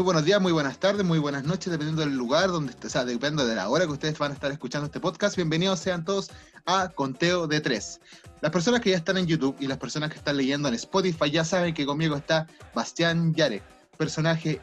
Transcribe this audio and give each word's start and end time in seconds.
Muy 0.00 0.06
buenos 0.06 0.24
días, 0.24 0.40
muy 0.40 0.52
buenas 0.52 0.78
tardes, 0.80 1.04
muy 1.04 1.18
buenas 1.18 1.44
noches, 1.44 1.70
dependiendo 1.70 2.00
del 2.00 2.16
lugar 2.16 2.48
donde, 2.48 2.72
o 2.82 2.88
sea, 2.88 3.04
depende 3.04 3.44
de 3.44 3.54
la 3.54 3.68
hora 3.68 3.84
que 3.84 3.92
ustedes 3.92 4.18
van 4.18 4.30
a 4.30 4.34
estar 4.34 4.50
escuchando 4.50 4.86
este 4.86 4.98
podcast. 4.98 5.36
Bienvenidos 5.36 5.78
sean 5.78 6.06
todos 6.06 6.30
a 6.64 6.88
Conteo 6.88 7.46
de 7.46 7.60
Tres. 7.60 8.00
Las 8.40 8.50
personas 8.50 8.80
que 8.80 8.88
ya 8.88 8.96
están 8.96 9.18
en 9.18 9.26
YouTube 9.26 9.54
y 9.60 9.66
las 9.66 9.76
personas 9.76 10.08
que 10.10 10.16
están 10.16 10.38
leyendo 10.38 10.68
en 10.68 10.74
Spotify 10.74 11.30
ya 11.30 11.44
saben 11.44 11.74
que 11.74 11.84
conmigo 11.84 12.16
está 12.16 12.46
Bastián 12.74 13.34
Yare, 13.34 13.62
personaje, 13.98 14.62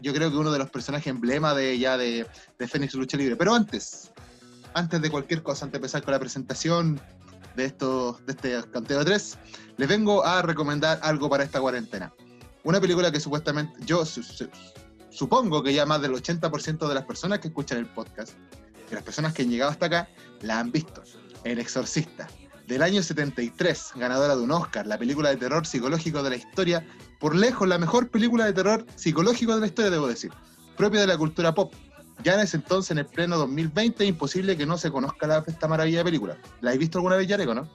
yo 0.00 0.14
creo 0.14 0.30
que 0.30 0.38
uno 0.38 0.50
de 0.50 0.58
los 0.58 0.70
personajes 0.70 1.08
emblema 1.08 1.52
de 1.52 1.78
ya 1.78 1.98
de, 1.98 2.26
de 2.58 2.66
Fénix 2.66 2.94
Lucha 2.94 3.18
Libre. 3.18 3.36
Pero 3.36 3.54
antes, 3.54 4.10
antes 4.72 5.02
de 5.02 5.10
cualquier 5.10 5.42
cosa, 5.42 5.66
antes 5.66 5.72
de 5.72 5.76
empezar 5.76 6.02
con 6.02 6.12
la 6.12 6.18
presentación 6.18 6.98
de, 7.54 7.66
esto, 7.66 8.18
de 8.24 8.32
este 8.32 8.70
Conteo 8.70 9.00
de 9.00 9.04
Tres, 9.04 9.36
les 9.76 9.86
vengo 9.86 10.24
a 10.24 10.40
recomendar 10.40 10.98
algo 11.02 11.28
para 11.28 11.44
esta 11.44 11.60
cuarentena. 11.60 12.14
Una 12.64 12.80
película 12.80 13.10
que 13.10 13.20
supuestamente, 13.20 13.78
yo 13.86 14.04
su- 14.04 14.22
su- 14.22 14.48
supongo 15.10 15.62
que 15.62 15.72
ya 15.72 15.86
más 15.86 16.00
del 16.02 16.12
80% 16.12 16.88
de 16.88 16.94
las 16.94 17.04
personas 17.04 17.38
que 17.38 17.48
escuchan 17.48 17.78
el 17.78 17.86
podcast, 17.86 18.34
de 18.88 18.94
las 18.94 19.02
personas 19.04 19.32
que 19.32 19.42
han 19.42 19.50
llegado 19.50 19.70
hasta 19.70 19.86
acá, 19.86 20.08
la 20.42 20.58
han 20.58 20.70
visto. 20.70 21.02
El 21.44 21.58
Exorcista, 21.58 22.28
del 22.66 22.82
año 22.82 23.02
73, 23.02 23.92
ganadora 23.96 24.36
de 24.36 24.42
un 24.42 24.50
Oscar, 24.50 24.86
la 24.86 24.98
película 24.98 25.30
de 25.30 25.36
terror 25.36 25.66
psicológico 25.66 26.22
de 26.22 26.30
la 26.30 26.36
historia, 26.36 26.86
por 27.18 27.34
lejos 27.34 27.66
la 27.66 27.78
mejor 27.78 28.08
película 28.10 28.44
de 28.44 28.52
terror 28.52 28.84
psicológico 28.96 29.54
de 29.54 29.60
la 29.60 29.66
historia, 29.66 29.90
debo 29.90 30.06
decir, 30.06 30.30
propia 30.76 31.00
de 31.00 31.06
la 31.06 31.16
cultura 31.16 31.54
pop. 31.54 31.72
Ya 32.22 32.34
en 32.34 32.40
ese 32.40 32.58
entonces, 32.58 32.90
en 32.90 32.98
el 32.98 33.06
pleno 33.06 33.38
2020, 33.38 34.04
es 34.04 34.10
imposible 34.10 34.54
que 34.56 34.66
no 34.66 34.76
se 34.76 34.90
conozca 34.90 35.26
la, 35.26 35.42
esta 35.46 35.66
maravilla 35.66 35.98
de 35.98 36.04
película. 36.04 36.36
¿La 36.60 36.70
has 36.72 36.78
visto 36.78 36.98
alguna 36.98 37.16
vez, 37.16 37.26
Yareco, 37.26 37.54
no? 37.54 37.66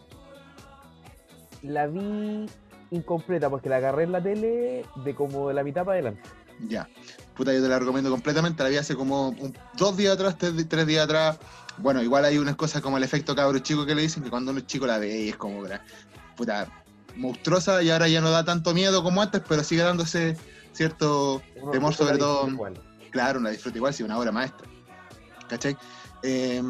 La 1.64 1.88
vi 1.88 2.46
incompleta 2.92 3.50
porque 3.50 3.70
la 3.70 3.78
agarré 3.78 4.04
en 4.04 4.12
la 4.12 4.22
tele 4.22 4.86
de 5.04 5.16
como 5.16 5.48
de 5.50 5.54
la 5.54 5.64
mitad 5.64 5.84
para 5.84 5.94
adelante. 5.94 6.22
Ya. 6.68 6.88
Puta, 7.36 7.54
yo 7.54 7.62
te 7.62 7.68
la 7.68 7.80
recomiendo 7.80 8.10
completamente. 8.10 8.64
La 8.64 8.70
vi 8.70 8.78
hace 8.78 8.96
como 8.96 9.30
un- 9.30 9.58
dos 9.78 9.98
días 9.98 10.14
atrás, 10.14 10.38
tres, 10.38 10.54
tres 10.70 10.88
días 10.88 11.04
atrás. 11.04 11.38
Bueno, 11.78 12.02
igual 12.02 12.24
hay 12.24 12.38
unas 12.38 12.56
cosas 12.56 12.82
como 12.82 12.98
el 12.98 13.04
efecto 13.04 13.36
cabro 13.36 13.60
chico 13.60 13.86
que 13.86 13.94
le 13.94 14.04
dicen 14.04 14.24
que 14.24 14.30
cuando 14.30 14.52
uno 14.52 14.60
es 14.62 14.68
chico 14.68 14.86
la 14.88 14.98
ve 14.98 15.24
y 15.24 15.30
es 15.30 15.36
como, 15.36 15.64
puta, 16.38 16.68
monstruosa 17.18 17.84
y 17.84 17.90
ahora 17.92 18.08
ya 18.08 18.22
no 18.22 18.32
da 18.32 18.46
tanto 18.46 18.74
miedo 18.74 19.04
como 19.04 19.22
antes, 19.22 19.42
pero 19.48 19.64
sigue 19.64 19.82
dándose 19.82 20.38
cierto 20.72 21.42
temor, 21.74 21.94
sobre 21.94 22.14
la 22.14 22.20
todo. 22.20 22.48
igual. 22.48 22.80
Claro, 23.12 23.40
una 23.40 23.50
disfruta 23.50 23.78
igual 23.78 23.94
si 23.94 24.04
es 24.04 24.06
una 24.06 24.18
obra 24.18 24.32
maestra. 24.32 24.66
¿Cachai? 25.50 25.76
Eh, 26.24 26.62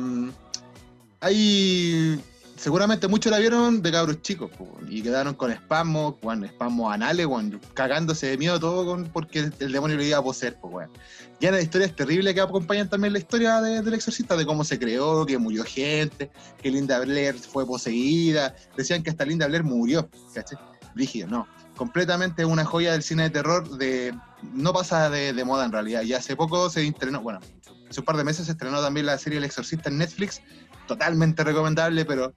hay. 1.21 2.21
Seguramente 2.55 3.07
muchos 3.09 3.31
la 3.31 3.39
vieron 3.39 3.81
de 3.81 3.91
cabros 3.91 4.21
chicos 4.21 4.49
y 4.87 5.01
quedaron 5.01 5.33
con 5.33 5.51
espasmos, 5.51 6.15
bueno, 6.21 6.45
espasmos 6.45 6.93
anales, 6.93 7.25
bueno, 7.25 7.59
cagándose 7.73 8.27
de 8.27 8.37
miedo 8.37 8.59
todo 8.61 8.85
con, 8.85 9.05
porque 9.09 9.51
el 9.59 9.71
demonio 9.73 9.97
le 9.97 10.07
iba 10.07 10.17
a 10.19 10.23
poseer. 10.23 10.57
Pues, 10.61 10.71
bueno. 10.71 10.93
Ya 11.41 11.51
las 11.51 11.63
historias 11.63 11.93
terribles 11.93 12.33
que 12.33 12.39
acompañan 12.39 12.89
también 12.89 13.11
la 13.11 13.19
historia 13.19 13.59
de- 13.61 13.81
del 13.81 13.93
exorcista, 13.93 14.37
de 14.37 14.45
cómo 14.45 14.63
se 14.63 14.79
creó, 14.79 15.25
que 15.25 15.37
murió 15.37 15.65
gente, 15.65 16.31
que 16.61 16.71
Linda 16.71 16.97
Blair 16.99 17.35
fue 17.35 17.67
poseída. 17.67 18.55
Decían 18.77 19.03
que 19.03 19.09
hasta 19.09 19.25
Linda 19.25 19.47
Blair 19.47 19.63
murió, 19.65 20.09
¿cachai? 20.33 20.57
Brígido, 20.95 21.27
no. 21.27 21.47
Completamente 21.75 22.45
una 22.45 22.63
joya 22.63 22.93
del 22.93 23.03
cine 23.03 23.23
de 23.23 23.29
terror 23.31 23.77
de 23.77 24.17
no 24.53 24.71
pasa 24.71 25.09
de, 25.09 25.33
de 25.33 25.43
moda 25.43 25.65
en 25.65 25.73
realidad. 25.73 26.03
Y 26.03 26.13
hace 26.13 26.37
poco 26.37 26.69
se 26.69 26.87
estrenó, 26.87 27.19
bueno, 27.19 27.41
hace 27.89 27.99
un 27.99 28.05
par 28.05 28.15
de 28.15 28.23
meses 28.23 28.45
se 28.45 28.53
estrenó 28.53 28.81
también 28.81 29.05
la 29.07 29.17
serie 29.17 29.39
El 29.39 29.43
Exorcista 29.43 29.89
en 29.89 29.97
Netflix, 29.97 30.41
totalmente 30.87 31.43
recomendable, 31.43 32.05
pero 32.05 32.33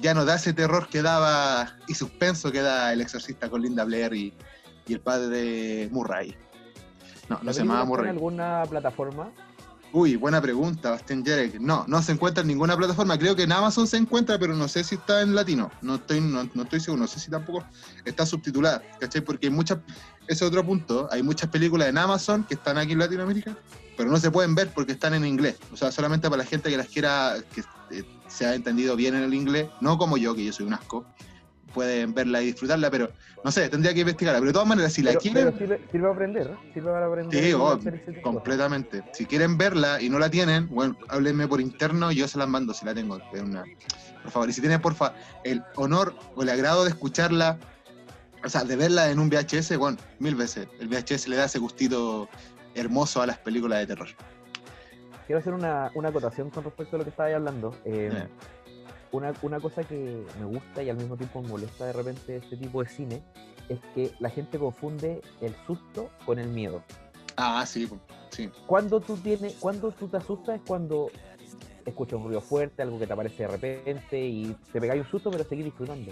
ya 0.00 0.14
no 0.14 0.24
da 0.24 0.36
ese 0.36 0.52
terror 0.52 0.88
que 0.88 1.02
daba 1.02 1.76
y 1.86 1.94
suspenso 1.94 2.50
que 2.50 2.60
da 2.62 2.92
El 2.92 3.00
Exorcista 3.00 3.50
con 3.50 3.62
Linda 3.62 3.84
Blair 3.84 4.12
y, 4.14 4.32
y 4.86 4.92
el 4.92 5.00
padre 5.00 5.88
Murray. 5.92 6.34
No, 7.28 7.36
no 7.38 7.44
¿La 7.44 7.52
se 7.52 7.60
llamaba 7.60 7.84
Murray. 7.84 8.10
en 8.10 8.16
alguna 8.16 8.62
plataforma? 8.68 9.30
Uy, 9.92 10.14
buena 10.14 10.40
pregunta, 10.40 10.90
Bastián 10.90 11.24
Jarek. 11.24 11.58
No, 11.58 11.84
no 11.88 12.00
se 12.00 12.12
encuentra 12.12 12.42
en 12.42 12.46
ninguna 12.46 12.76
plataforma. 12.76 13.18
Creo 13.18 13.34
que 13.34 13.42
en 13.42 13.50
Amazon 13.50 13.88
se 13.88 13.96
encuentra, 13.96 14.38
pero 14.38 14.54
no 14.54 14.68
sé 14.68 14.84
si 14.84 14.94
está 14.94 15.20
en 15.20 15.34
latino. 15.34 15.70
No 15.82 15.96
estoy, 15.96 16.20
no, 16.20 16.48
no 16.54 16.62
estoy 16.62 16.78
seguro. 16.78 17.02
No 17.02 17.08
sé 17.08 17.18
si 17.18 17.28
tampoco 17.28 17.64
está 18.04 18.24
subtitulada. 18.24 18.82
¿Cachai? 19.00 19.20
Porque 19.20 19.48
hay 19.48 19.52
muchas. 19.52 19.78
Ese 20.28 20.44
es 20.44 20.48
otro 20.48 20.64
punto. 20.64 21.08
Hay 21.10 21.24
muchas 21.24 21.50
películas 21.50 21.88
en 21.88 21.98
Amazon 21.98 22.44
que 22.44 22.54
están 22.54 22.78
aquí 22.78 22.92
en 22.92 23.00
Latinoamérica, 23.00 23.56
pero 23.96 24.08
no 24.10 24.16
se 24.18 24.30
pueden 24.30 24.54
ver 24.54 24.70
porque 24.72 24.92
están 24.92 25.12
en 25.14 25.26
inglés. 25.26 25.56
O 25.72 25.76
sea, 25.76 25.90
solamente 25.90 26.30
para 26.30 26.44
la 26.44 26.48
gente 26.48 26.70
que 26.70 26.76
las 26.76 26.86
quiera, 26.86 27.34
que 27.52 27.64
eh, 27.90 28.04
se 28.28 28.46
ha 28.46 28.54
entendido 28.54 28.96
bien 28.96 29.14
en 29.14 29.22
el 29.24 29.34
inglés. 29.34 29.68
No 29.80 29.98
como 29.98 30.16
yo, 30.16 30.34
que 30.34 30.44
yo 30.44 30.52
soy 30.52 30.66
un 30.66 30.74
asco. 30.74 31.06
Pueden 31.74 32.14
verla 32.14 32.42
y 32.42 32.46
disfrutarla, 32.46 32.90
pero 32.90 33.12
no 33.44 33.52
sé, 33.52 33.68
tendría 33.68 33.94
que 33.94 34.00
investigarla. 34.00 34.40
Pero 34.40 34.48
de 34.48 34.52
todas 34.54 34.66
maneras, 34.68 34.92
si 34.92 35.02
la 35.02 35.10
pero, 35.12 35.20
quieren. 35.20 35.44
pero 35.44 35.58
sirve, 35.58 35.80
sirve 35.92 36.00
para 36.00 36.12
aprender, 36.14 36.50
¿no? 36.50 36.58
Sirve 36.74 36.90
para 36.90 37.06
aprender. 37.06 37.44
Sí, 37.44 37.52
oh, 37.52 37.80
completamente. 38.22 39.02
Si 39.12 39.24
quieren 39.26 39.56
verla 39.56 40.00
y 40.02 40.08
no 40.08 40.18
la 40.18 40.28
tienen, 40.30 40.68
bueno, 40.68 40.96
háblenme 41.08 41.46
por 41.46 41.60
interno 41.60 42.10
y 42.10 42.16
yo 42.16 42.26
se 42.26 42.38
las 42.38 42.48
mando 42.48 42.74
si 42.74 42.84
la 42.84 42.92
tengo. 42.94 43.20
una- 43.40 43.64
Por 44.22 44.32
favor, 44.32 44.50
y 44.50 44.52
si 44.52 44.60
tienen, 44.60 44.80
porfa, 44.80 45.14
el 45.44 45.62
honor 45.76 46.14
o 46.34 46.42
el 46.42 46.48
agrado 46.48 46.82
de 46.84 46.90
escucharla, 46.90 47.56
o 48.44 48.48
sea, 48.48 48.64
de 48.64 48.74
verla 48.74 49.10
en 49.10 49.18
un 49.20 49.28
VHS, 49.30 49.76
bueno, 49.76 49.96
mil 50.18 50.34
veces. 50.34 50.66
El 50.80 50.88
VHS 50.88 51.28
le 51.28 51.36
da 51.36 51.44
ese 51.44 51.58
gustito 51.60 52.28
hermoso 52.74 53.22
a 53.22 53.26
las 53.26 53.38
películas 53.38 53.78
de 53.78 53.86
terror. 53.86 54.08
Quiero 55.30 55.38
hacer 55.38 55.54
una, 55.54 55.92
una 55.94 56.08
acotación 56.08 56.50
con 56.50 56.64
respecto 56.64 56.96
a 56.96 56.98
lo 56.98 57.04
que 57.04 57.10
estabas 57.10 57.32
hablando. 57.34 57.72
Eh, 57.84 58.10
Eh. 58.12 58.26
una, 59.12 59.32
una 59.42 59.60
cosa 59.60 59.84
que 59.84 60.24
me 60.40 60.44
gusta 60.44 60.82
y 60.82 60.90
al 60.90 60.96
mismo 60.96 61.16
tiempo 61.16 61.40
me 61.40 61.46
molesta 61.46 61.86
de 61.86 61.92
repente 61.92 62.38
este 62.38 62.56
tipo 62.56 62.82
de 62.82 62.88
cine 62.88 63.22
es 63.68 63.78
que 63.94 64.10
la 64.18 64.28
gente 64.28 64.58
confunde 64.58 65.20
el 65.40 65.54
susto 65.68 66.10
con 66.26 66.40
el 66.40 66.48
miedo. 66.48 66.82
Ah, 67.36 67.64
sí, 67.64 67.88
sí. 68.30 68.50
Cuando 68.66 68.98
tú 68.98 69.16
tienes, 69.18 69.54
cuando 69.60 69.92
tú 69.92 70.08
te 70.08 70.16
asustas 70.16 70.56
es 70.56 70.62
cuando 70.66 71.12
escuchas 71.86 72.14
un 72.18 72.24
ruido 72.24 72.40
fuerte, 72.40 72.82
algo 72.82 72.98
que 72.98 73.06
te 73.06 73.12
aparece 73.12 73.44
de 73.44 73.48
repente 73.50 74.20
y 74.20 74.56
te 74.72 74.80
pegáis 74.80 75.02
un 75.04 75.10
susto, 75.12 75.30
pero 75.30 75.44
seguís 75.44 75.66
disfrutando. 75.66 76.10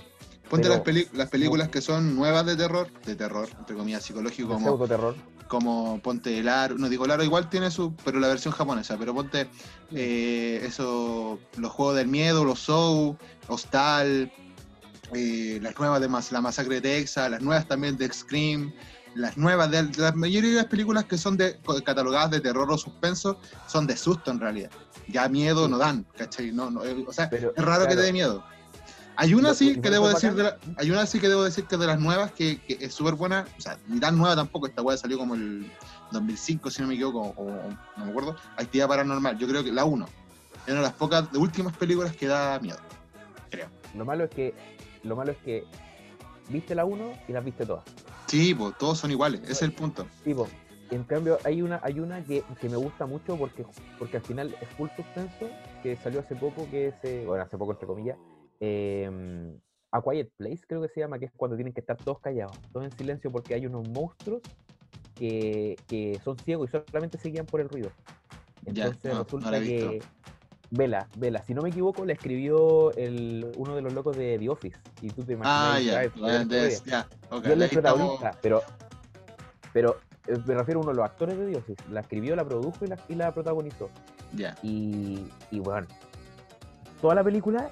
Ponte 0.49 0.69
las, 0.69 0.83
las 1.13 1.29
películas 1.29 1.69
que 1.69 1.81
son 1.81 2.15
nuevas 2.17 2.45
de 2.47 2.57
terror, 2.57 2.89
de 3.05 3.15
terror, 3.15 3.49
entre 3.59 3.77
comillas, 3.77 4.03
psicológico, 4.03 4.55
como 4.55 4.87
terror. 4.89 5.15
como 5.47 6.01
ponte 6.03 6.39
el 6.39 6.49
aro, 6.49 6.77
no 6.77 6.89
digo 6.89 7.05
el 7.05 7.11
aro 7.11 7.23
igual 7.23 7.49
tiene 7.51 7.71
su, 7.71 7.95
pero 8.05 8.19
la 8.19 8.29
versión 8.29 8.55
japonesa, 8.55 8.97
pero 8.99 9.15
ponte 9.15 9.49
eh, 9.93 10.63
eso, 10.65 11.39
los 11.57 11.71
juegos 11.73 11.97
del 11.97 12.09
miedo, 12.09 12.45
los 12.45 12.61
show, 12.61 13.17
Hostal, 13.49 14.33
eh, 15.15 15.59
las 15.63 15.79
nuevas 15.79 16.01
de 16.01 16.09
Mas- 16.09 16.33
la 16.33 16.41
masacre 16.41 16.77
de 16.77 16.81
Texas, 16.83 17.31
las 17.31 17.41
nuevas 17.43 17.67
también 17.67 17.97
de 17.97 18.13
Scream, 18.13 18.73
las 19.15 19.37
nuevas 19.37 19.71
de 19.71 19.83
la 19.97 20.13
mayoría 20.13 20.51
de 20.51 20.57
las 20.57 20.67
películas 20.67 21.05
que 21.05 21.19
son 21.19 21.37
de, 21.37 21.59
catalogadas 21.85 22.31
de 22.31 22.41
terror 22.41 22.71
o 22.71 22.79
suspenso 22.79 23.39
son 23.67 23.87
de 23.87 23.97
susto 23.97 24.31
en 24.31 24.41
realidad. 24.41 24.71
Ya 25.09 25.29
miedo 25.29 25.67
no 25.69 25.79
dan, 25.79 26.07
¿cachai? 26.17 26.53
No, 26.53 26.71
no, 26.71 26.85
eh, 26.85 27.05
o 27.07 27.13
sea, 27.13 27.31
Pero, 27.31 27.53
es 27.57 27.65
raro 27.65 27.87
que 27.87 27.97
te 27.97 28.03
dé 28.03 28.13
miedo. 28.13 28.45
Hay 29.21 29.35
una 29.35 29.53
sí 29.53 29.81
que 29.81 29.91
debo 29.91 30.09
decir 30.09 30.33
de 30.35 30.45
la- 30.45 30.57
hay 30.77 30.91
una 30.93 31.05
sí 31.05 31.19
que 31.19 31.29
debo 31.29 31.43
decir 31.43 31.65
que 31.65 31.77
de 31.77 31.87
las 31.89 31.99
nuevas 31.99 32.31
que, 32.31 32.61
que 32.61 32.79
es 32.81 32.95
súper 32.95 33.15
buena, 33.15 33.45
o 33.59 33.61
sea, 33.61 33.77
ni 33.89 33.99
tan 33.99 34.17
nueva 34.17 34.37
tampoco, 34.37 34.69
esta 34.69 34.81
weá 34.81 34.97
salió 34.97 35.19
como 35.19 35.35
el 35.35 35.69
2005 36.13 36.71
si 36.71 36.83
no 36.83 36.89
me 36.89 36.95
equivoco, 36.95 37.21
o, 37.37 37.43
o- 37.43 37.69
no 37.97 38.05
me 38.05 38.11
acuerdo, 38.11 38.37
Actividad 38.57 38.87
Paranormal, 38.87 39.37
yo 39.37 39.49
creo 39.49 39.65
que 39.65 39.73
la 39.73 39.85
1, 39.85 40.07
es 40.07 40.69
una 40.69 40.77
de 40.77 40.83
las 40.83 40.93
pocas, 40.93 41.33
de 41.33 41.39
últimas 41.39 41.77
películas 41.77 42.15
que 42.17 42.29
da 42.29 42.61
miedo, 42.61 42.79
creo. 43.51 43.69
Lo 43.97 44.05
malo 44.05 44.23
es 44.25 44.31
que 44.31 44.55
lo 45.03 45.17
malo 45.17 45.33
es 45.33 45.39
que 45.39 45.65
viste 46.49 46.77
la 46.77 46.85
1 46.85 47.13
y 47.27 47.33
las 47.33 47.45
viste 47.45 47.67
todas. 47.67 47.83
Sí, 48.29 48.55
pues 48.55 48.77
todos 48.79 48.99
son 48.99 49.11
iguales, 49.11 49.41
ese 49.43 49.53
es 49.53 49.63
el 49.63 49.73
punto. 49.73 50.07
Tipo, 50.23 50.47
en 50.91 51.03
cambio 51.03 51.39
hay 51.45 51.61
una 51.61 51.81
hay 51.83 51.99
una 51.99 52.23
que, 52.25 52.45
que 52.61 52.69
me 52.69 52.77
gusta 52.77 53.05
mucho 53.07 53.37
porque 53.37 53.67
porque 53.99 54.19
al 54.19 54.23
final 54.23 54.55
es 54.61 54.69
full 54.77 54.89
suspenso 54.95 55.49
que 55.83 55.97
salió 55.97 56.21
hace 56.21 56.37
poco 56.37 56.69
que 56.71 56.89
es 56.89 56.95
eh, 57.03 57.25
bueno 57.27 57.43
hace 57.43 57.59
poco 57.59 57.73
entre 57.73 57.87
comillas 57.89 58.17
eh, 58.61 59.59
A 59.91 60.03
Quiet 60.03 60.31
Place 60.37 60.61
creo 60.67 60.83
que 60.83 60.89
se 60.89 61.01
llama 61.01 61.19
que 61.19 61.27
es 61.27 61.33
cuando 61.37 61.57
tienen 61.57 61.73
que 61.73 61.81
estar 61.81 61.97
todos 61.97 62.21
callados 62.21 62.59
todos 62.73 62.87
en 62.87 62.93
silencio 62.93 63.31
porque 63.31 63.55
hay 63.55 63.67
unos 63.67 63.89
monstruos 63.89 64.43
que, 65.15 65.77
que 65.87 66.21
son 66.25 66.39
ciegos 66.39 66.69
y 66.69 66.73
solamente 66.73 67.19
se 67.19 67.31
guían 67.31 67.47
por 67.47 67.61
el 67.61 67.69
ruido 67.69 67.91
entonces 68.65 69.13
no 69.13 69.23
resulta 69.23 69.61
que 69.61 70.01
Vela, 70.71 71.09
Vela, 71.17 71.43
si 71.43 71.55
no 71.55 71.63
me 71.63 71.71
equivoco, 71.71 72.05
la 72.05 72.13
escribió 72.13 72.93
el, 72.95 73.51
uno 73.57 73.75
de 73.75 73.83
los 73.83 73.95
locos 73.95 74.17
de 74.17 74.39
The 74.39 74.49
Office. 74.51 74.79
Y 75.01 75.09
tú 75.09 75.25
te 75.25 75.33
imaginas. 75.33 75.77
Ah, 75.77 75.81
ya, 75.81 76.01
Drive, 76.45 76.83
ya, 76.85 77.09
es 77.65 77.71
protagonista, 77.71 78.33
pero, 78.43 78.63
pero 79.73 79.97
eh, 80.27 80.37
me 80.47 80.55
refiero 80.55 80.81
a 80.81 80.83
uno 80.83 80.91
de 80.91 80.97
los 80.97 81.07
actores 81.07 81.39
de 81.39 81.47
Dios. 81.47 81.65
La 81.91 82.01
escribió, 82.01 82.37
la 82.37 82.45
produjo 82.45 82.85
y 82.85 82.89
la, 82.89 82.99
y 83.09 83.15
la 83.15 83.33
protagonizó. 83.33 83.89
ya. 84.35 84.57
Y, 84.63 85.27
y 85.51 85.59
bueno, 85.59 85.87
toda 87.01 87.15
la 87.15 87.25
película, 87.25 87.71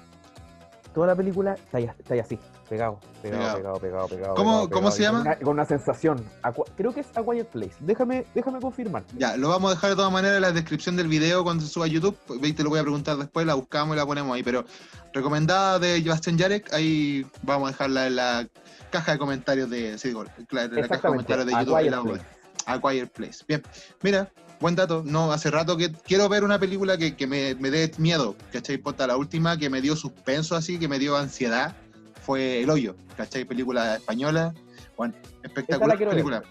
toda 0.93 1.07
la 1.07 1.15
película 1.15 1.53
está 1.53 1.77
ahí, 1.77 1.85
está 1.85 2.13
ahí 2.13 2.19
así, 2.19 2.39
pegado, 2.69 2.99
pegado, 3.21 3.41
Pegado. 3.41 3.57
pegado, 3.57 3.79
pegado, 3.79 4.07
pegado. 4.07 4.35
¿Cómo- 4.35 4.51
pegado, 4.51 4.69
cómo 4.69 4.91
se 4.91 5.01
llama? 5.03 5.21
una- 5.21 5.35
Con 5.39 5.49
una 5.49 5.65
sensación. 5.65 6.23
Aqua- 6.43 6.65
creo 6.75 6.93
que 6.93 7.01
es 7.01 7.07
A 7.15 7.23
Quiet 7.23 7.47
Place. 7.47 7.75
Déjame, 7.79 8.25
déjame 8.35 8.59
confirmar. 8.59 9.03
Ya, 9.17 9.37
lo 9.37 9.49
vamos 9.49 9.71
a 9.71 9.75
dejar 9.75 9.91
de 9.91 9.95
todas 9.95 10.11
maneras 10.11 10.37
en 10.37 10.41
la 10.41 10.51
descripción 10.51 10.95
del 10.95 11.07
video 11.07 11.43
cuando 11.43 11.63
se 11.63 11.69
suba 11.69 11.85
a 11.85 11.87
YouTube. 11.89 12.17
Veis, 12.41 12.55
te 12.55 12.63
lo 12.63 12.69
voy 12.69 12.79
a 12.79 12.83
preguntar 12.83 13.17
después, 13.17 13.45
la 13.45 13.53
buscamos 13.53 13.95
y 13.95 13.99
la 13.99 14.05
ponemos 14.05 14.35
ahí. 14.35 14.43
Pero 14.43 14.65
recomendada 15.13 15.79
de 15.79 16.01
Sebastián 16.01 16.37
Yarek, 16.37 16.73
ahí 16.73 17.25
vamos 17.43 17.69
a 17.69 17.71
dejarla 17.71 18.07
en 18.07 18.15
la 18.15 18.47
caja 18.91 19.13
de 19.13 19.17
comentarios 19.17 19.69
de. 19.69 19.97
Sí, 19.97 20.09
digo, 20.09 20.25
claro, 20.47 20.75
en 20.75 20.81
la 20.81 20.87
caja 20.87 21.07
de 21.07 21.13
comentarios 21.13 21.45
de 21.47 21.53
YouTube. 21.53 21.75
y 21.77 21.81
Quiet 21.81 21.91
la- 21.91 22.01
Place. 22.03 22.25
A 22.65 22.81
Quiet 22.81 23.11
Place. 23.11 23.45
Bien, 23.47 23.63
mira, 24.01 24.29
buen 24.59 24.75
dato. 24.75 25.03
No, 25.05 25.31
hace 25.31 25.51
rato 25.51 25.77
que 25.77 25.91
quiero 25.91 26.29
ver 26.29 26.43
una 26.43 26.59
película 26.59 26.97
que, 26.97 27.15
que 27.15 27.27
me, 27.27 27.55
me, 27.55 27.69
dé 27.69 27.91
miedo, 27.97 28.35
¿cachai? 28.51 28.77
Ponta, 28.77 29.07
la 29.07 29.17
última 29.17 29.57
que 29.57 29.69
me 29.69 29.81
dio 29.81 29.95
suspenso 29.95 30.55
así, 30.55 30.79
que 30.79 30.87
me 30.87 30.99
dio 30.99 31.17
ansiedad, 31.17 31.75
fue 32.21 32.63
El 32.63 32.69
Hoyo, 32.69 32.95
¿cachai? 33.15 33.45
Película 33.45 33.95
española. 33.95 34.53
Bueno, 34.97 35.13
espectacular 35.43 35.97
película. 35.97 36.43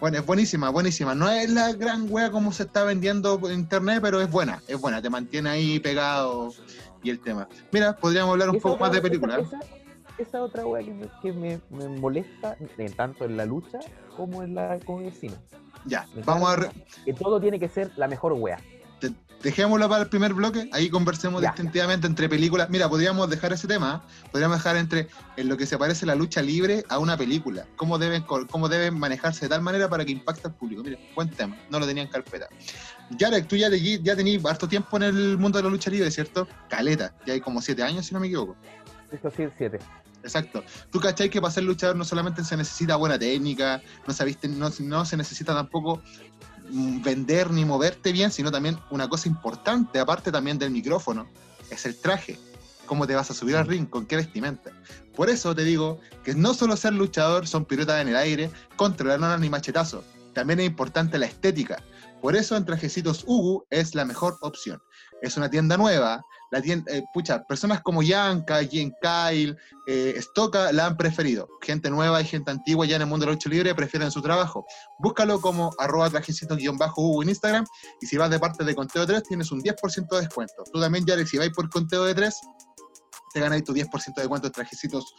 Bueno, 0.00 0.18
es 0.18 0.26
buenísima, 0.26 0.70
buenísima. 0.70 1.14
No 1.14 1.30
es 1.30 1.50
la 1.50 1.72
gran 1.72 2.06
wea 2.10 2.30
como 2.30 2.52
se 2.52 2.64
está 2.64 2.84
vendiendo 2.84 3.38
por 3.38 3.50
internet, 3.52 4.00
pero 4.02 4.20
es 4.20 4.30
buena, 4.30 4.62
es 4.68 4.78
buena. 4.78 5.00
Te 5.00 5.08
mantiene 5.08 5.50
ahí 5.50 5.78
pegado 5.78 6.52
y 7.02 7.10
el 7.10 7.20
tema. 7.20 7.48
Mira, 7.72 7.96
podríamos 7.96 8.32
hablar 8.32 8.50
un 8.50 8.60
poco 8.60 8.78
más 8.78 8.92
de 8.92 9.00
película. 9.00 9.38
Esa, 9.38 9.58
esa, 9.58 9.83
otra 10.34 10.66
wea 10.66 10.82
que, 11.22 11.32
me, 11.32 11.60
me, 11.70 11.88
molesta, 11.88 12.56
tanto 12.96 13.24
en 13.24 13.36
la 13.36 13.44
lucha 13.44 13.80
como 14.16 14.42
en 14.42 14.54
la 14.54 14.78
como 14.84 15.00
en 15.00 15.06
el 15.06 15.12
cine. 15.12 15.34
Ya, 15.86 16.06
vamos 16.24 16.50
a... 16.50 16.70
Que 17.04 17.12
todo 17.12 17.40
tiene 17.40 17.58
que 17.58 17.68
ser 17.68 17.90
la 17.96 18.08
mejor 18.08 18.32
wea. 18.32 18.58
Dejémoslo 19.42 19.86
para 19.90 20.04
el 20.04 20.08
primer 20.08 20.32
bloque, 20.32 20.70
ahí 20.72 20.88
conversemos 20.88 21.42
distintivamente 21.42 22.06
entre 22.06 22.30
películas. 22.30 22.70
Mira, 22.70 22.88
podríamos 22.88 23.28
dejar 23.28 23.52
ese 23.52 23.68
tema, 23.68 24.02
podríamos 24.32 24.56
dejar 24.56 24.78
entre 24.78 25.08
en 25.36 25.50
lo 25.50 25.58
que 25.58 25.66
se 25.66 25.76
parece 25.76 26.06
la 26.06 26.14
lucha 26.14 26.40
libre 26.40 26.82
a 26.88 26.98
una 26.98 27.14
película. 27.18 27.66
Cómo 27.76 27.98
deben, 27.98 28.22
cómo 28.22 28.70
deben 28.70 28.98
manejarse 28.98 29.44
de 29.44 29.50
tal 29.50 29.60
manera 29.60 29.90
para 29.90 30.06
que 30.06 30.12
impacte 30.12 30.48
al 30.48 30.54
público. 30.54 30.82
Mira, 30.82 30.98
buen 31.14 31.28
tema, 31.28 31.58
no 31.68 31.78
lo 31.78 31.86
tenía 31.86 32.04
en 32.04 32.08
carpeta. 32.08 32.48
Yarek, 33.18 33.46
tú 33.46 33.56
ya, 33.56 33.68
ya 33.68 34.16
tenías 34.16 34.46
harto 34.46 34.66
tiempo 34.66 34.96
en 34.96 35.02
el 35.02 35.36
mundo 35.36 35.58
de 35.58 35.64
la 35.64 35.68
lucha 35.68 35.90
libre, 35.90 36.10
¿cierto? 36.10 36.48
Caleta, 36.70 37.14
ya 37.26 37.34
hay 37.34 37.40
como 37.42 37.60
siete 37.60 37.82
años, 37.82 38.06
si 38.06 38.14
no 38.14 38.20
me 38.20 38.28
equivoco. 38.28 38.56
Esto 39.12 39.30
sí, 39.30 39.44
siete. 39.58 39.78
Exacto. 40.24 40.64
Tú 40.90 41.00
cachai 41.00 41.28
que 41.28 41.40
para 41.40 41.52
ser 41.52 41.64
luchador 41.64 41.94
no 41.96 42.04
solamente 42.04 42.42
se 42.42 42.56
necesita 42.56 42.96
buena 42.96 43.18
técnica, 43.18 43.82
no, 44.06 44.14
sabiste, 44.14 44.48
no, 44.48 44.70
no 44.80 45.04
se 45.04 45.16
necesita 45.16 45.54
tampoco 45.54 46.02
mm, 46.70 47.02
vender 47.02 47.50
ni 47.50 47.64
moverte 47.64 48.10
bien, 48.10 48.32
sino 48.32 48.50
también 48.50 48.78
una 48.90 49.08
cosa 49.08 49.28
importante, 49.28 50.00
aparte 50.00 50.32
también 50.32 50.58
del 50.58 50.70
micrófono, 50.70 51.28
es 51.70 51.84
el 51.84 52.00
traje. 52.00 52.38
¿Cómo 52.86 53.06
te 53.06 53.14
vas 53.14 53.30
a 53.30 53.34
subir 53.34 53.56
al 53.56 53.66
ring? 53.66 53.88
¿Con 53.88 54.06
qué 54.06 54.16
vestimenta? 54.16 54.70
Por 55.14 55.30
eso 55.30 55.54
te 55.54 55.64
digo 55.64 56.00
que 56.22 56.34
no 56.34 56.52
solo 56.52 56.76
ser 56.76 56.92
luchador 56.92 57.46
son 57.46 57.64
piruetas 57.64 58.00
en 58.00 58.08
el 58.08 58.16
aire, 58.16 58.50
controlar 58.76 59.40
ni 59.40 59.48
machetazo. 59.48 60.04
También 60.34 60.60
es 60.60 60.66
importante 60.66 61.18
la 61.18 61.26
estética. 61.26 61.82
Por 62.20 62.36
eso 62.36 62.56
en 62.56 62.64
Trajecitos 62.64 63.24
Ugu 63.26 63.64
es 63.70 63.94
la 63.94 64.04
mejor 64.04 64.36
opción. 64.40 64.82
Es 65.24 65.38
una 65.38 65.48
tienda 65.48 65.78
nueva, 65.78 66.22
la 66.50 66.60
tienda, 66.60 66.92
eh, 66.92 67.02
pucha, 67.14 67.42
personas 67.44 67.80
como 67.80 68.02
Yanka, 68.02 68.62
Jen 68.62 68.94
Kyle, 69.00 69.56
eh, 69.86 70.20
Stoka 70.20 70.70
la 70.70 70.86
han 70.86 70.96
preferido. 70.98 71.48
Gente 71.62 71.88
nueva 71.88 72.20
y 72.20 72.26
gente 72.26 72.50
antigua 72.50 72.84
ya 72.84 72.96
en 72.96 73.02
el 73.02 73.08
mundo 73.08 73.24
del 73.24 73.36
lucha 73.36 73.48
libre 73.48 73.74
prefieren 73.74 74.10
su 74.10 74.20
trabajo. 74.20 74.66
Búscalo 74.98 75.40
como 75.40 75.72
arroba 75.78 76.10
trajecito-hugo 76.10 77.22
en 77.22 77.30
Instagram 77.30 77.64
y 78.02 78.06
si 78.06 78.18
vas 78.18 78.28
de 78.28 78.38
parte 78.38 78.64
de 78.64 78.74
Conteo 78.74 79.06
3 79.06 79.22
tienes 79.22 79.50
un 79.50 79.62
10% 79.62 80.08
de 80.10 80.20
descuento. 80.20 80.62
Tú 80.70 80.78
también, 80.78 81.06
Jarek, 81.06 81.26
si 81.26 81.38
vais 81.38 81.52
por 81.52 81.70
Conteo 81.70 82.04
de 82.04 82.14
3, 82.14 82.40
te 83.32 83.40
ganáis 83.40 83.64
tu 83.64 83.72
10% 83.72 83.88
de 84.14 84.22
descuento 84.22 84.48
de 84.48 84.52
Trajecitos 84.52 85.14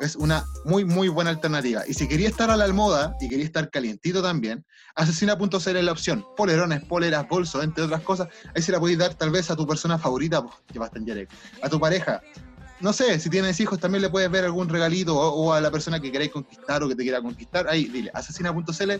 es 0.00 0.16
una 0.16 0.44
muy, 0.64 0.84
muy 0.84 1.08
buena 1.08 1.30
alternativa. 1.30 1.82
Y 1.86 1.94
si 1.94 2.08
quería 2.08 2.28
estar 2.28 2.50
a 2.50 2.56
la 2.56 2.64
almoda 2.64 3.16
y 3.20 3.28
quería 3.28 3.44
estar 3.44 3.70
calientito 3.70 4.22
también, 4.22 4.64
asesina.cl 4.94 5.76
es 5.76 5.84
la 5.84 5.92
opción. 5.92 6.24
Polerones, 6.36 6.84
poleras, 6.84 7.26
bolsos, 7.28 7.64
entre 7.64 7.84
otras 7.84 8.02
cosas. 8.02 8.28
Ahí 8.54 8.62
se 8.62 8.72
la 8.72 8.80
podéis 8.80 8.98
dar 8.98 9.14
tal 9.14 9.30
vez 9.30 9.50
a 9.50 9.56
tu 9.56 9.66
persona 9.66 9.98
favorita, 9.98 10.42
pues, 10.42 10.90
en 10.94 11.28
a 11.62 11.68
tu 11.68 11.80
pareja. 11.80 12.20
No 12.80 12.92
sé, 12.92 13.18
si 13.18 13.28
tienes 13.28 13.58
hijos 13.58 13.80
también 13.80 14.02
le 14.02 14.08
puedes 14.08 14.30
ver 14.30 14.44
algún 14.44 14.68
regalito 14.68 15.16
o, 15.16 15.52
a 15.52 15.60
la 15.60 15.70
persona 15.70 15.98
que 15.98 16.12
queráis 16.12 16.30
conquistar 16.30 16.82
o 16.82 16.88
que 16.88 16.94
te 16.94 17.02
quiera 17.02 17.20
conquistar. 17.20 17.68
Ahí, 17.68 17.86
dile, 17.86 18.10
asesina.cl 18.14 18.90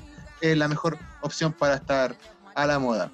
es 0.41 0.57
la 0.57 0.67
mejor 0.67 0.99
opción 1.23 1.53
para 1.53 1.77
estar 1.77 2.17
a 2.57 2.67
la 2.67 2.79
moda. 2.81 3.13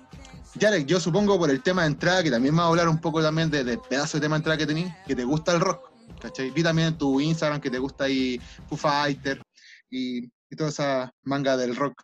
Yarek, 0.54 0.86
yo 0.86 1.00
supongo 1.00 1.38
por 1.38 1.50
el 1.50 1.60
tema 1.62 1.82
de 1.82 1.88
entrada, 1.88 2.22
que 2.22 2.30
también 2.30 2.54
me 2.54 2.60
va 2.60 2.66
a 2.66 2.70
hablar 2.70 2.88
un 2.88 3.00
poco 3.00 3.20
también 3.20 3.50
del 3.50 3.66
de 3.66 3.78
pedazo 3.78 4.16
de 4.18 4.22
tema 4.22 4.36
de 4.36 4.38
entrada 4.38 4.56
que 4.56 4.66
tenéis, 4.66 4.92
que 5.06 5.14
te 5.14 5.24
gusta 5.24 5.52
el 5.52 5.60
rock. 5.60 5.93
¿Cachai? 6.24 6.50
Vi 6.50 6.62
también 6.62 6.88
en 6.88 6.98
tu 6.98 7.20
Instagram 7.20 7.60
que 7.60 7.70
te 7.70 7.78
gusta 7.78 8.04
ahí 8.04 8.40
Foo 8.66 8.78
Fighter 8.78 9.42
y, 9.90 10.30
toda 10.56 10.70
esa 10.70 11.12
manga 11.24 11.56
del 11.56 11.74
rock 11.74 12.00